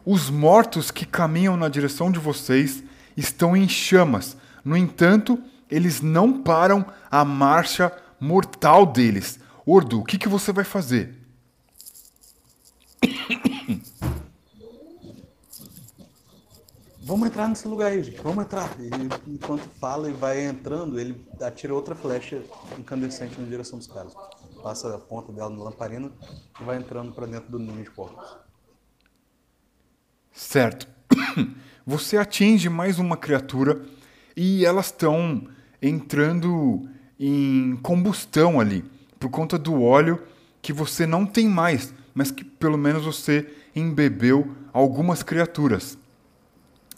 Os 0.04 0.28
mortos 0.30 0.90
que 0.90 1.06
caminham 1.06 1.56
na 1.56 1.68
direção 1.68 2.10
de 2.10 2.18
vocês 2.18 2.82
estão 3.16 3.56
em 3.56 3.68
chamas. 3.68 4.36
No 4.64 4.76
entanto, 4.76 5.42
eles 5.74 6.00
não 6.00 6.40
param 6.40 6.86
a 7.10 7.24
marcha 7.24 7.92
mortal 8.20 8.86
deles. 8.86 9.40
Ordo, 9.66 10.00
o 10.00 10.04
que, 10.04 10.16
que 10.16 10.28
você 10.28 10.52
vai 10.52 10.62
fazer? 10.64 11.18
Vamos 17.00 17.26
entrar 17.26 17.48
nesse 17.48 17.66
lugar 17.66 17.90
aí, 17.90 18.02
gente. 18.04 18.20
Vamos 18.22 18.44
entrar. 18.44 18.70
E 18.78 18.88
enquanto 19.30 19.68
fala 19.80 20.08
e 20.08 20.12
vai 20.12 20.46
entrando, 20.46 20.98
ele 20.98 21.26
atira 21.40 21.74
outra 21.74 21.94
flecha 21.96 22.40
incandescente 22.78 23.38
na 23.38 23.46
direção 23.46 23.78
dos 23.78 23.88
caras. 23.88 24.14
Passa 24.62 24.94
a 24.94 24.98
ponta 24.98 25.32
dela 25.32 25.50
na 25.50 25.64
lamparina 25.64 26.10
e 26.60 26.64
vai 26.64 26.76
entrando 26.78 27.12
para 27.12 27.26
dentro 27.26 27.50
do 27.50 27.58
ninho 27.58 27.82
de 27.82 27.90
porcos. 27.90 28.38
Certo. 30.32 30.88
Você 31.84 32.16
atinge 32.16 32.68
mais 32.68 32.98
uma 32.98 33.16
criatura 33.16 33.84
e 34.36 34.64
elas 34.64 34.86
estão 34.86 35.48
entrando 35.88 36.88
em 37.20 37.76
combustão 37.82 38.58
ali 38.58 38.82
por 39.20 39.28
conta 39.28 39.58
do 39.58 39.82
óleo 39.82 40.22
que 40.62 40.72
você 40.72 41.06
não 41.06 41.26
tem 41.26 41.46
mais, 41.46 41.92
mas 42.14 42.30
que 42.30 42.42
pelo 42.42 42.78
menos 42.78 43.04
você 43.04 43.46
embebeu 43.76 44.56
algumas 44.72 45.22
criaturas. 45.22 45.98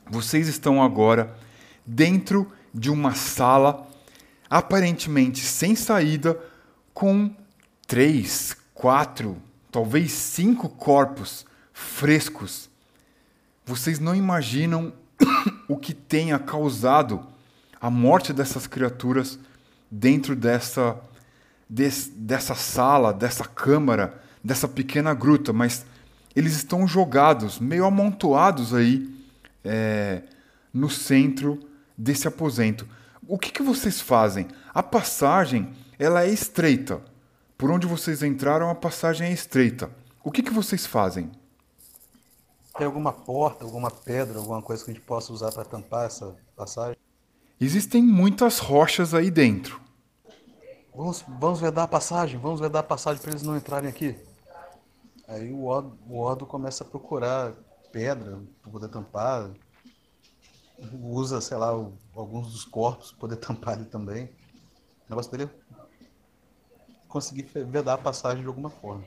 Vocês 0.09 0.47
estão 0.47 0.81
agora 0.81 1.37
dentro 1.85 2.51
de 2.73 2.89
uma 2.89 3.15
sala 3.15 3.89
aparentemente 4.49 5.41
sem 5.41 5.75
saída, 5.75 6.39
com 6.95 7.35
três, 7.89 8.57
quatro, 8.73 9.37
talvez 9.73 10.13
cinco 10.13 10.69
corpos 10.69 11.45
frescos. 11.73 12.71
Vocês 13.65 13.99
não 13.99 14.15
imaginam 14.15 14.93
o 15.67 15.77
que 15.77 15.93
tenha 15.93 16.39
causado 16.39 17.27
a 17.87 17.91
morte 17.91 18.33
dessas 18.33 18.67
criaturas 18.67 19.39
dentro 19.89 20.35
dessa, 20.35 21.01
des, 21.71 22.11
dessa 22.13 22.57
sala, 22.57 23.13
dessa 23.13 23.45
câmara, 23.45 24.21
dessa 24.43 24.67
pequena 24.67 25.15
gruta, 25.15 25.53
mas 25.53 25.87
eles 26.35 26.57
estão 26.57 26.85
jogados, 26.89 27.61
meio 27.61 27.85
amontoados 27.85 28.75
aí 28.75 29.09
é, 29.65 30.25
no 30.75 30.91
centro 30.91 31.61
desse 31.97 32.27
aposento. 32.27 32.89
O 33.25 33.39
que, 33.39 33.53
que 33.53 33.63
vocês 33.63 34.01
fazem? 34.01 34.49
A 34.75 34.83
passagem 34.83 35.73
ela 35.97 36.25
é 36.25 36.29
estreita. 36.29 37.01
Por 37.57 37.71
onde 37.71 37.87
vocês 37.87 38.21
entraram, 38.21 38.69
a 38.69 38.75
passagem 38.75 39.29
é 39.29 39.33
estreita. 39.33 39.89
O 40.25 40.33
que, 40.33 40.43
que 40.43 40.53
vocês 40.53 40.85
fazem? 40.85 41.31
Tem 42.77 42.85
alguma 42.85 43.13
porta, 43.13 43.65
alguma 43.65 43.93
pedra, 43.93 44.39
alguma 44.39 44.61
coisa 44.61 44.85
que 44.85 44.91
a 44.91 44.95
gente 44.95 45.07
possa 45.07 45.33
usar 45.33 45.53
para 45.53 45.65
tampar 45.65 46.07
essa 46.07 46.35
passagem? 46.57 47.06
Existem 47.61 48.03
muitas 48.03 48.59
rochas 48.59 49.15
aí 49.15 49.31
dentro. 49.31 49.81
Vamos, 50.95 51.24
vamos 51.27 51.61
vedar 51.61 51.85
a 51.85 51.89
passagem, 51.89 52.39
vamos 52.39 52.61
vedar 52.61 52.81
a 52.81 52.83
passagem 52.83 53.20
para 53.20 53.31
eles 53.31 53.43
não 53.43 53.57
entrarem 53.57 53.89
aqui. 53.89 54.15
Aí 55.27 55.51
o 55.51 55.65
Ordo, 55.65 55.99
o 56.07 56.19
Ordo 56.19 56.47
começa 56.47 56.85
a 56.85 56.87
procurar 56.87 57.53
pedra 57.91 58.39
para 58.62 58.70
poder 58.70 58.89
tampar. 58.89 59.51
Usa, 61.03 61.41
sei 61.41 61.57
lá, 61.57 61.74
o, 61.74 61.95
alguns 62.15 62.53
dos 62.53 62.65
corpos 62.65 63.11
para 63.12 63.20
poder 63.20 63.37
tampar 63.45 63.78
ele 63.78 63.87
também. 63.87 64.24
O 64.24 65.11
negócio 65.11 65.33
dele 65.33 65.45
é 65.45 65.83
conseguir 67.09 67.49
vedar 67.65 67.95
a 67.95 67.99
passagem 67.99 68.43
de 68.43 68.49
alguma 68.49 68.69
forma. 68.69 69.05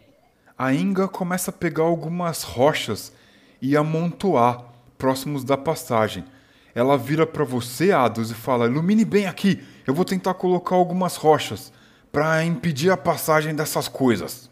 A 0.57 0.73
Inga 0.73 1.07
começa 1.07 1.51
a 1.51 1.53
pegar 1.53 1.83
algumas 1.83 2.41
rochas 2.41 3.13
e 3.61 3.77
amontoar 3.77 4.65
próximos 4.97 5.43
da 5.43 5.55
passagem. 5.55 6.25
Ela 6.73 6.97
vira 6.97 7.25
para 7.25 7.43
você, 7.43 7.91
Ados, 7.91 8.31
e 8.31 8.33
fala: 8.33 8.65
ilumine 8.65 9.05
bem 9.05 9.25
aqui. 9.25 9.63
Eu 9.85 9.93
vou 9.93 10.05
tentar 10.05 10.33
colocar 10.35 10.75
algumas 10.75 11.15
rochas 11.15 11.71
para 12.11 12.43
impedir 12.43 12.91
a 12.91 12.97
passagem 12.97 13.55
dessas 13.55 13.87
coisas. 13.87 14.49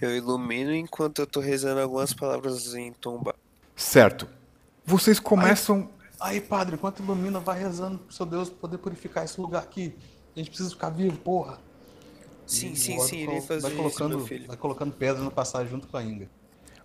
Eu 0.00 0.16
ilumino 0.16 0.74
enquanto 0.74 1.20
eu 1.20 1.26
tô 1.26 1.40
rezando 1.40 1.80
algumas 1.80 2.12
palavras 2.12 2.74
em 2.74 2.92
tomba. 2.92 3.34
Certo. 3.74 4.28
Vocês 4.84 5.18
começam. 5.18 5.88
Aí, 6.20 6.36
aí 6.36 6.40
padre, 6.40 6.74
enquanto 6.74 7.02
ilumina, 7.02 7.40
vai 7.40 7.58
rezando 7.58 7.98
pro 7.98 8.14
seu 8.14 8.26
Deus 8.26 8.48
poder 8.48 8.78
purificar 8.78 9.24
esse 9.24 9.40
lugar 9.40 9.62
aqui. 9.62 9.94
A 10.34 10.38
gente 10.38 10.48
precisa 10.48 10.70
ficar 10.70 10.90
vivo, 10.90 11.16
porra. 11.16 11.58
Sim, 12.46 12.72
e 12.72 12.76
sim, 12.76 12.98
sim, 13.00 13.28
ele 13.28 13.40
fazer 13.40 13.60
vai 13.60 13.70
colocando, 13.72 14.18
isso, 14.18 14.26
filho. 14.26 14.46
Vai 14.46 14.56
colocando 14.56 14.92
pedra 14.92 15.22
na 15.22 15.30
passagem 15.30 15.70
junto 15.70 15.86
com 15.86 15.96
a 15.96 16.02
Inga. 16.02 16.28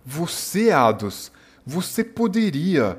Você, 0.04 0.70
Ados, 0.70 1.32
você 1.64 2.04
poderia, 2.04 2.98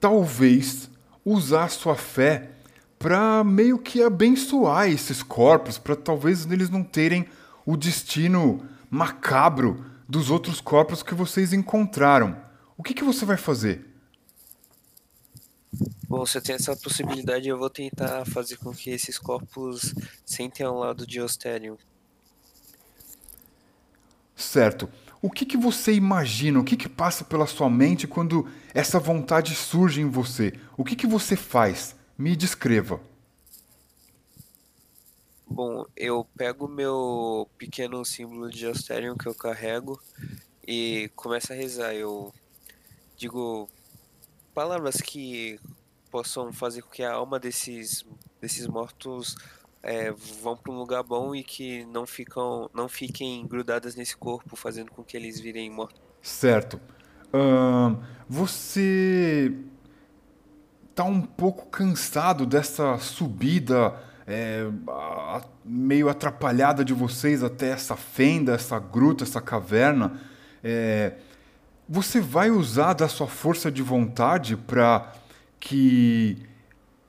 talvez, 0.00 0.90
usar 1.24 1.68
sua 1.68 1.94
fé 1.94 2.50
para 2.98 3.44
meio 3.44 3.78
que 3.78 4.02
abençoar 4.02 4.88
esses 4.88 5.22
corpos, 5.22 5.78
para 5.78 5.94
talvez 5.94 6.44
eles 6.50 6.68
não 6.68 6.82
terem 6.82 7.26
o 7.64 7.76
destino 7.76 8.66
macabro 8.90 9.84
dos 10.08 10.30
outros 10.30 10.60
corpos 10.60 11.02
que 11.02 11.14
vocês 11.14 11.52
encontraram. 11.52 12.36
O 12.76 12.82
que, 12.82 12.94
que 12.94 13.04
você 13.04 13.24
vai 13.24 13.36
fazer? 13.36 13.86
Bom, 16.08 16.24
se 16.24 16.38
eu 16.38 16.42
tenho 16.42 16.56
essa 16.56 16.74
possibilidade, 16.74 17.46
eu 17.46 17.58
vou 17.58 17.68
tentar 17.68 18.24
fazer 18.24 18.56
com 18.56 18.72
que 18.72 18.90
esses 18.90 19.18
corpos 19.18 19.94
sentem 20.24 20.64
ao 20.64 20.78
lado 20.78 21.06
de 21.06 21.20
Osterium. 21.20 21.76
Certo. 24.34 24.88
O 25.20 25.30
que, 25.30 25.44
que 25.44 25.56
você 25.56 25.92
imagina? 25.92 26.60
O 26.60 26.64
que, 26.64 26.76
que 26.76 26.88
passa 26.88 27.24
pela 27.24 27.46
sua 27.46 27.68
mente 27.68 28.06
quando 28.06 28.48
essa 28.72 29.00
vontade 29.00 29.54
surge 29.54 30.00
em 30.00 30.08
você? 30.08 30.52
O 30.76 30.84
que, 30.84 30.94
que 30.94 31.06
você 31.06 31.34
faz? 31.36 31.96
Me 32.16 32.36
descreva. 32.36 33.00
Bom, 35.50 35.84
eu 35.96 36.26
pego 36.36 36.68
meu 36.68 37.48
pequeno 37.56 38.04
símbolo 38.04 38.50
de 38.50 38.66
Asterion 38.66 39.16
que 39.16 39.26
eu 39.26 39.34
carrego 39.34 40.00
e 40.66 41.10
começo 41.16 41.52
a 41.52 41.56
rezar. 41.56 41.94
Eu 41.94 42.32
digo, 43.16 43.68
palavras 44.54 45.00
que 45.00 45.58
possam 46.10 46.52
fazer 46.52 46.82
com 46.82 46.90
que 46.90 47.02
a 47.02 47.12
alma 47.12 47.40
desses, 47.40 48.04
desses 48.40 48.66
mortos 48.66 49.36
é, 49.82 50.12
vão 50.42 50.56
para 50.56 50.72
um 50.72 50.78
lugar 50.78 51.02
bom 51.02 51.34
e 51.34 51.42
que 51.42 51.84
não 51.86 52.06
ficam 52.06 52.68
não 52.74 52.88
fiquem 52.88 53.46
grudadas 53.46 53.94
nesse 53.94 54.16
corpo, 54.16 54.56
fazendo 54.56 54.90
com 54.90 55.02
que 55.02 55.16
eles 55.16 55.40
virem 55.40 55.70
mortos. 55.70 56.00
Certo. 56.20 56.80
você 58.28 59.54
tá 60.94 61.04
um 61.04 61.20
pouco 61.20 61.66
cansado 61.66 62.44
dessa 62.44 62.98
subida 62.98 63.94
é, 64.30 64.68
meio 65.64 66.10
atrapalhada 66.10 66.84
de 66.84 66.92
vocês 66.92 67.42
até 67.42 67.70
essa 67.70 67.96
fenda, 67.96 68.52
essa 68.52 68.78
gruta, 68.78 69.24
essa 69.24 69.40
caverna. 69.40 70.20
É, 70.62 71.14
você 71.88 72.20
vai 72.20 72.50
usar 72.50 72.92
da 72.92 73.08
sua 73.08 73.26
força 73.26 73.72
de 73.72 73.82
vontade 73.82 74.54
para 74.54 75.14
que 75.58 76.36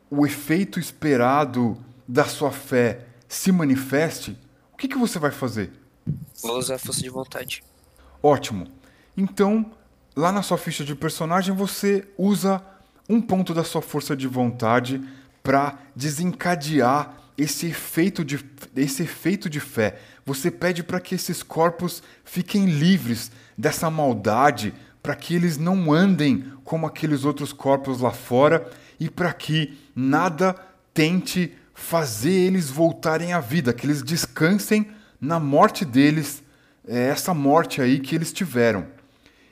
o 0.10 0.26
efeito 0.26 0.80
esperado 0.80 1.78
da 2.10 2.26
sua 2.26 2.52
fé 2.52 3.06
se 3.27 3.52
manifeste? 3.52 4.36
O 4.73 4.77
que, 4.77 4.88
que 4.88 4.98
você 4.98 5.19
vai 5.19 5.30
fazer? 5.30 5.72
Vou 6.41 6.57
usar 6.57 6.76
a 6.76 6.80
força 6.80 7.03
de 7.03 7.10
vontade. 7.10 7.64
Ótimo. 8.23 8.68
Então, 9.15 9.72
lá 10.15 10.31
na 10.31 10.41
sua 10.41 10.57
ficha 10.57 10.84
de 10.84 10.95
personagem, 10.95 11.53
você 11.53 12.07
usa 12.18 12.64
um 13.07 13.22
ponto 13.22 13.53
da 13.53 13.64
sua 13.64 13.81
força 13.81 14.15
de 14.15 14.27
vontade 14.27 14.99
para 15.44 15.77
desencadear 15.95 17.15
esse 17.38 17.68
efeito 17.68 18.26
de, 18.26 18.44
esse 18.76 19.03
efeito 19.03 19.48
de 19.48 19.60
fé. 19.60 19.99
Você 20.26 20.49
pede 20.49 20.81
para 20.81 20.99
que 20.99 21.14
esses 21.14 21.44
corpos 21.44 22.02
fiquem 22.26 22.65
livres 22.65 23.31
dessa 23.56 23.88
maldade, 23.90 24.73
para 25.03 25.15
que 25.15 25.36
eles 25.36 25.57
não 25.57 25.94
andem 25.94 26.52
como 26.64 26.88
aqueles 26.88 27.23
outros 27.23 27.53
corpos 27.53 28.02
lá 28.02 28.11
fora 28.11 28.68
e 28.99 29.10
para 29.10 29.31
que 29.31 29.77
nada 29.95 30.56
tente 30.91 31.56
fazer 31.80 32.31
eles 32.31 32.69
voltarem 32.69 33.34
à 33.34 33.39
vida, 33.39 33.73
que 33.73 33.85
eles 33.85 34.03
descansem 34.03 34.91
na 35.19 35.39
morte 35.39 35.85
deles, 35.85 36.43
é 36.88 37.07
essa 37.07 37.34
morte 37.34 37.81
aí 37.81 37.99
que 37.99 38.14
eles 38.14 38.34
tiveram. 38.34 38.85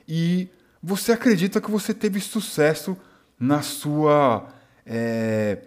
E 0.06 0.48
você 0.82 1.12
acredita 1.12 1.60
que 1.60 1.70
você 1.70 1.94
teve 1.94 2.20
sucesso 2.20 2.96
na 3.40 3.62
sua 3.62 4.46
é, 4.84 5.58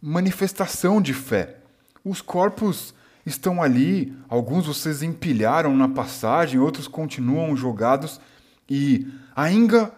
manifestação 0.00 1.00
de 1.00 1.14
fé. 1.14 1.56
Os 2.04 2.20
corpos 2.20 2.94
estão 3.24 3.62
ali, 3.62 4.16
alguns 4.28 4.66
vocês 4.66 5.02
empilharam 5.02 5.76
na 5.76 5.88
passagem, 5.88 6.60
outros 6.60 6.86
continuam 6.86 7.56
jogados 7.56 8.20
e 8.68 9.06
a 9.34 9.50
Inga 9.50 9.92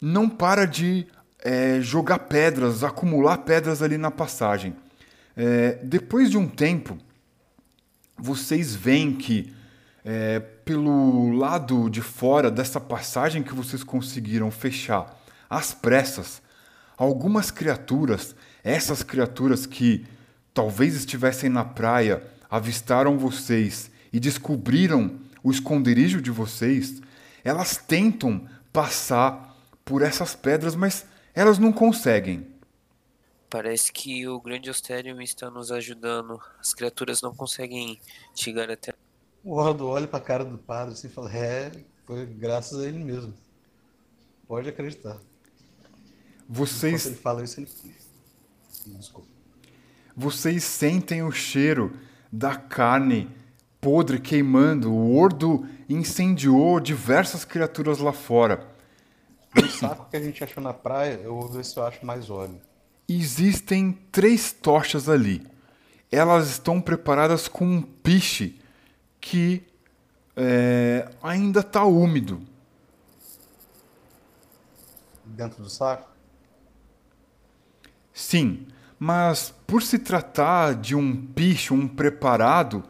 não 0.00 0.28
para 0.28 0.66
de 0.66 1.06
é, 1.38 1.80
jogar 1.80 2.20
pedras, 2.20 2.82
acumular 2.82 3.38
pedras 3.38 3.82
ali 3.82 3.98
na 3.98 4.10
passagem. 4.10 4.74
É, 5.36 5.78
depois 5.82 6.30
de 6.30 6.36
um 6.36 6.48
tempo, 6.48 6.98
vocês 8.16 8.74
veem 8.74 9.14
que 9.14 9.52
é, 10.04 10.40
pelo 10.40 11.32
lado 11.32 11.88
de 11.88 12.00
fora 12.00 12.50
dessa 12.50 12.80
passagem 12.80 13.42
que 13.42 13.54
vocês 13.54 13.82
conseguiram 13.82 14.50
fechar 14.50 15.20
às 15.48 15.72
pressas, 15.72 16.42
algumas 16.96 17.50
criaturas, 17.50 18.34
essas 18.64 19.02
criaturas 19.02 19.66
que 19.66 20.06
talvez 20.54 20.94
estivessem 20.94 21.48
na 21.48 21.64
praia, 21.64 22.22
avistaram 22.50 23.18
vocês 23.18 23.90
e 24.12 24.20
descobriram 24.20 25.18
o 25.42 25.50
esconderijo 25.50 26.20
de 26.20 26.30
vocês, 26.30 27.00
elas 27.42 27.76
tentam 27.76 28.46
passar 28.72 29.56
por 29.84 30.02
essas 30.02 30.34
pedras, 30.34 30.74
mas 30.74 31.04
elas 31.34 31.58
não 31.58 31.72
conseguem. 31.72 32.51
Parece 33.52 33.92
que 33.92 34.26
o 34.26 34.40
grande 34.40 34.70
Osterium 34.70 35.20
está 35.20 35.50
nos 35.50 35.70
ajudando. 35.70 36.40
As 36.58 36.72
criaturas 36.72 37.20
não 37.20 37.34
conseguem 37.34 38.00
chegar 38.34 38.70
até. 38.70 38.94
O 39.44 39.56
Ordo 39.56 39.88
olha 39.88 40.08
para 40.08 40.20
a 40.20 40.22
cara 40.22 40.42
do 40.42 40.56
padre 40.56 40.94
assim 40.94 41.08
e 41.08 41.10
fala: 41.10 41.30
É, 41.36 41.70
foi 42.06 42.24
graças 42.24 42.80
a 42.80 42.88
ele 42.88 43.04
mesmo. 43.04 43.34
Pode 44.48 44.70
acreditar. 44.70 45.20
Vocês. 46.48 47.02
Enquanto 47.02 47.12
ele 47.12 47.22
fala 47.22 47.44
isso, 47.44 47.60
ele. 47.60 47.70
Desculpa. 48.86 49.28
Vocês 50.16 50.64
sentem 50.64 51.22
o 51.22 51.30
cheiro 51.30 51.94
da 52.32 52.56
carne 52.56 53.30
podre 53.82 54.18
queimando. 54.18 54.90
O 54.90 55.14
Ordo 55.14 55.68
incendiou 55.90 56.80
diversas 56.80 57.44
criaturas 57.44 57.98
lá 57.98 58.14
fora. 58.14 58.66
No 59.54 59.68
saco 59.68 60.08
que 60.08 60.16
a 60.16 60.22
gente 60.22 60.42
achou 60.42 60.62
na 60.62 60.72
praia, 60.72 61.20
eu 61.22 61.34
vou 61.34 61.50
ver 61.50 61.66
se 61.66 61.76
eu 61.76 61.84
acho 61.84 62.06
mais 62.06 62.30
óleo. 62.30 62.58
Existem 63.18 63.92
três 64.10 64.52
tochas 64.52 65.08
ali. 65.08 65.46
Elas 66.10 66.50
estão 66.50 66.80
preparadas 66.80 67.48
com 67.48 67.64
um 67.64 67.82
piche 67.82 68.58
que 69.20 69.62
é, 70.36 71.08
ainda 71.22 71.60
está 71.60 71.84
úmido. 71.84 72.40
Dentro 75.24 75.62
do 75.62 75.70
saco? 75.70 76.10
Sim, 78.12 78.66
mas 78.98 79.54
por 79.66 79.82
se 79.82 79.98
tratar 79.98 80.74
de 80.74 80.94
um 80.94 81.16
piche, 81.16 81.72
um 81.72 81.88
preparado, 81.88 82.84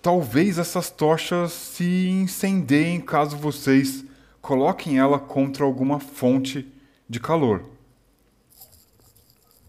talvez 0.00 0.58
essas 0.58 0.90
tochas 0.90 1.52
se 1.52 2.08
incendiem 2.08 3.00
caso 3.00 3.36
vocês 3.36 4.04
coloquem 4.40 4.98
ela 4.98 5.18
contra 5.18 5.64
alguma 5.64 5.98
fonte 5.98 6.72
de 7.08 7.18
calor. 7.20 7.79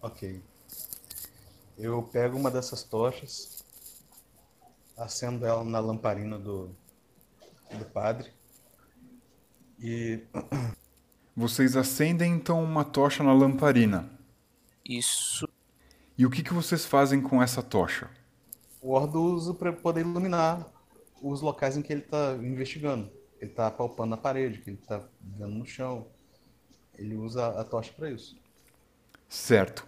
Ok. 0.01 0.41
Eu 1.77 2.01
pego 2.03 2.37
uma 2.37 2.49
dessas 2.49 2.83
tochas, 2.83 3.63
acendo 4.97 5.45
ela 5.45 5.63
na 5.63 5.79
lamparina 5.79 6.37
do, 6.37 6.75
do 7.77 7.85
padre 7.85 8.31
e. 9.79 10.23
Vocês 11.35 11.77
acendem 11.77 12.33
então 12.33 12.61
uma 12.61 12.83
tocha 12.83 13.23
na 13.23 13.33
lamparina. 13.33 14.11
Isso. 14.85 15.47
E 16.17 16.25
o 16.25 16.29
que, 16.29 16.43
que 16.43 16.53
vocês 16.53 16.85
fazem 16.85 17.21
com 17.21 17.41
essa 17.41 17.63
tocha? 17.63 18.09
O 18.81 18.91
Ordo 18.91 19.21
usa 19.21 19.53
para 19.53 19.71
poder 19.71 20.01
iluminar 20.01 20.67
os 21.21 21.41
locais 21.41 21.77
em 21.77 21.81
que 21.81 21.93
ele 21.93 22.01
está 22.01 22.33
investigando. 22.33 23.09
Ele 23.39 23.49
está 23.49 23.71
palpando 23.71 24.09
na 24.09 24.17
parede, 24.17 24.59
que 24.59 24.71
ele 24.71 24.77
está 24.77 25.01
vendo 25.21 25.55
no 25.55 25.65
chão. 25.65 26.05
Ele 26.97 27.15
usa 27.15 27.47
a 27.59 27.63
tocha 27.63 27.93
para 27.93 28.11
isso. 28.11 28.37
Certo. 29.29 29.87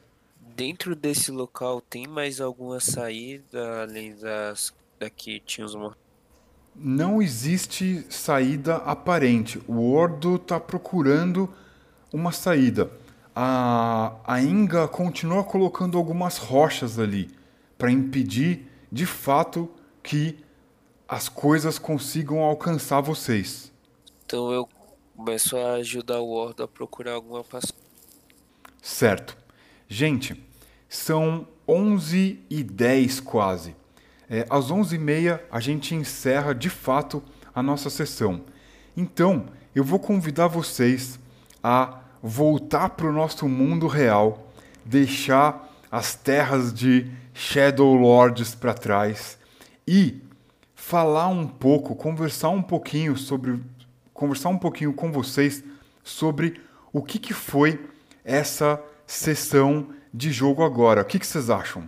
Dentro 0.56 0.96
desse 0.96 1.32
local 1.32 1.82
tem 1.82 2.08
mais 2.08 2.40
alguma 2.40 2.80
saída 2.80 3.82
além 3.82 4.16
das 4.16 4.74
daqui 5.00 5.42
tinha 5.46 5.66
os 5.66 5.76
mortos? 5.76 6.02
Não 6.76 7.22
existe 7.22 8.06
saída 8.10 8.78
aparente. 8.78 9.62
O 9.68 9.92
Ordo 9.92 10.36
está 10.36 10.60
procurando 10.60 11.54
uma 12.12 12.32
saída. 12.32 12.92
A, 13.36 14.16
a 14.26 14.42
Inga 14.42 14.88
continua 14.88 15.44
colocando 15.44 15.98
algumas 15.98 16.38
rochas 16.38 17.00
ali 17.00 17.30
para 17.78 17.92
impedir, 17.92 18.68
de 18.92 19.06
fato, 19.06 19.70
que 20.02 20.38
as 21.08 21.30
coisas 21.30 21.78
consigam 21.78 22.40
alcançar 22.40 23.02
vocês. 23.02 23.72
Então 24.26 24.52
eu 24.52 24.68
começo 25.16 25.58
a 25.58 25.74
ajudar 25.74 26.20
o 26.22 26.30
Ordo 26.30 26.64
a 26.64 26.68
procurar 26.68 27.14
alguma 27.14 27.44
passagem. 27.44 27.76
Certo. 28.82 29.43
Gente, 29.94 30.44
são 30.90 31.48
11 31.68 32.40
e 32.50 32.64
10 32.64 33.20
quase. 33.20 33.76
É, 34.28 34.44
às 34.50 34.72
11h30 34.72 35.40
a 35.52 35.60
gente 35.60 35.94
encerra 35.94 36.52
de 36.56 36.68
fato 36.68 37.22
a 37.54 37.62
nossa 37.62 37.92
sessão. 37.92 38.42
Então, 38.98 39.46
eu 39.76 39.84
vou 39.84 40.00
convidar 40.00 40.48
vocês 40.48 41.20
a 41.64 42.00
voltar 42.24 42.90
para 42.90 43.06
o 43.06 43.14
nosso 43.14 43.48
mundo 43.48 43.86
real, 43.86 44.52
deixar 44.84 45.72
as 45.92 46.16
terras 46.16 46.74
de 46.74 47.12
Shadow 47.32 47.94
Lords 47.94 48.56
para 48.56 48.74
trás 48.74 49.38
e 49.88 50.24
falar 50.74 51.28
um 51.28 51.46
pouco, 51.46 51.96
conversar 51.96 52.50
um 52.50 52.64
pouquinho 52.64 53.16
sobre 53.16 53.62
conversar 54.12 54.50
um 54.50 54.58
pouquinho 54.58 54.92
com 54.92 55.12
vocês 55.12 55.64
sobre 56.04 56.60
o 56.92 57.04
que, 57.04 57.20
que 57.20 57.34
foi 57.34 57.80
essa 58.26 58.84
sessão 59.06 59.90
de 60.14 60.32
jogo 60.32 60.64
agora. 60.64 61.02
O 61.02 61.06
que, 61.06 61.20
que 61.20 61.28
vocês 61.28 61.50
acham? 61.50 61.88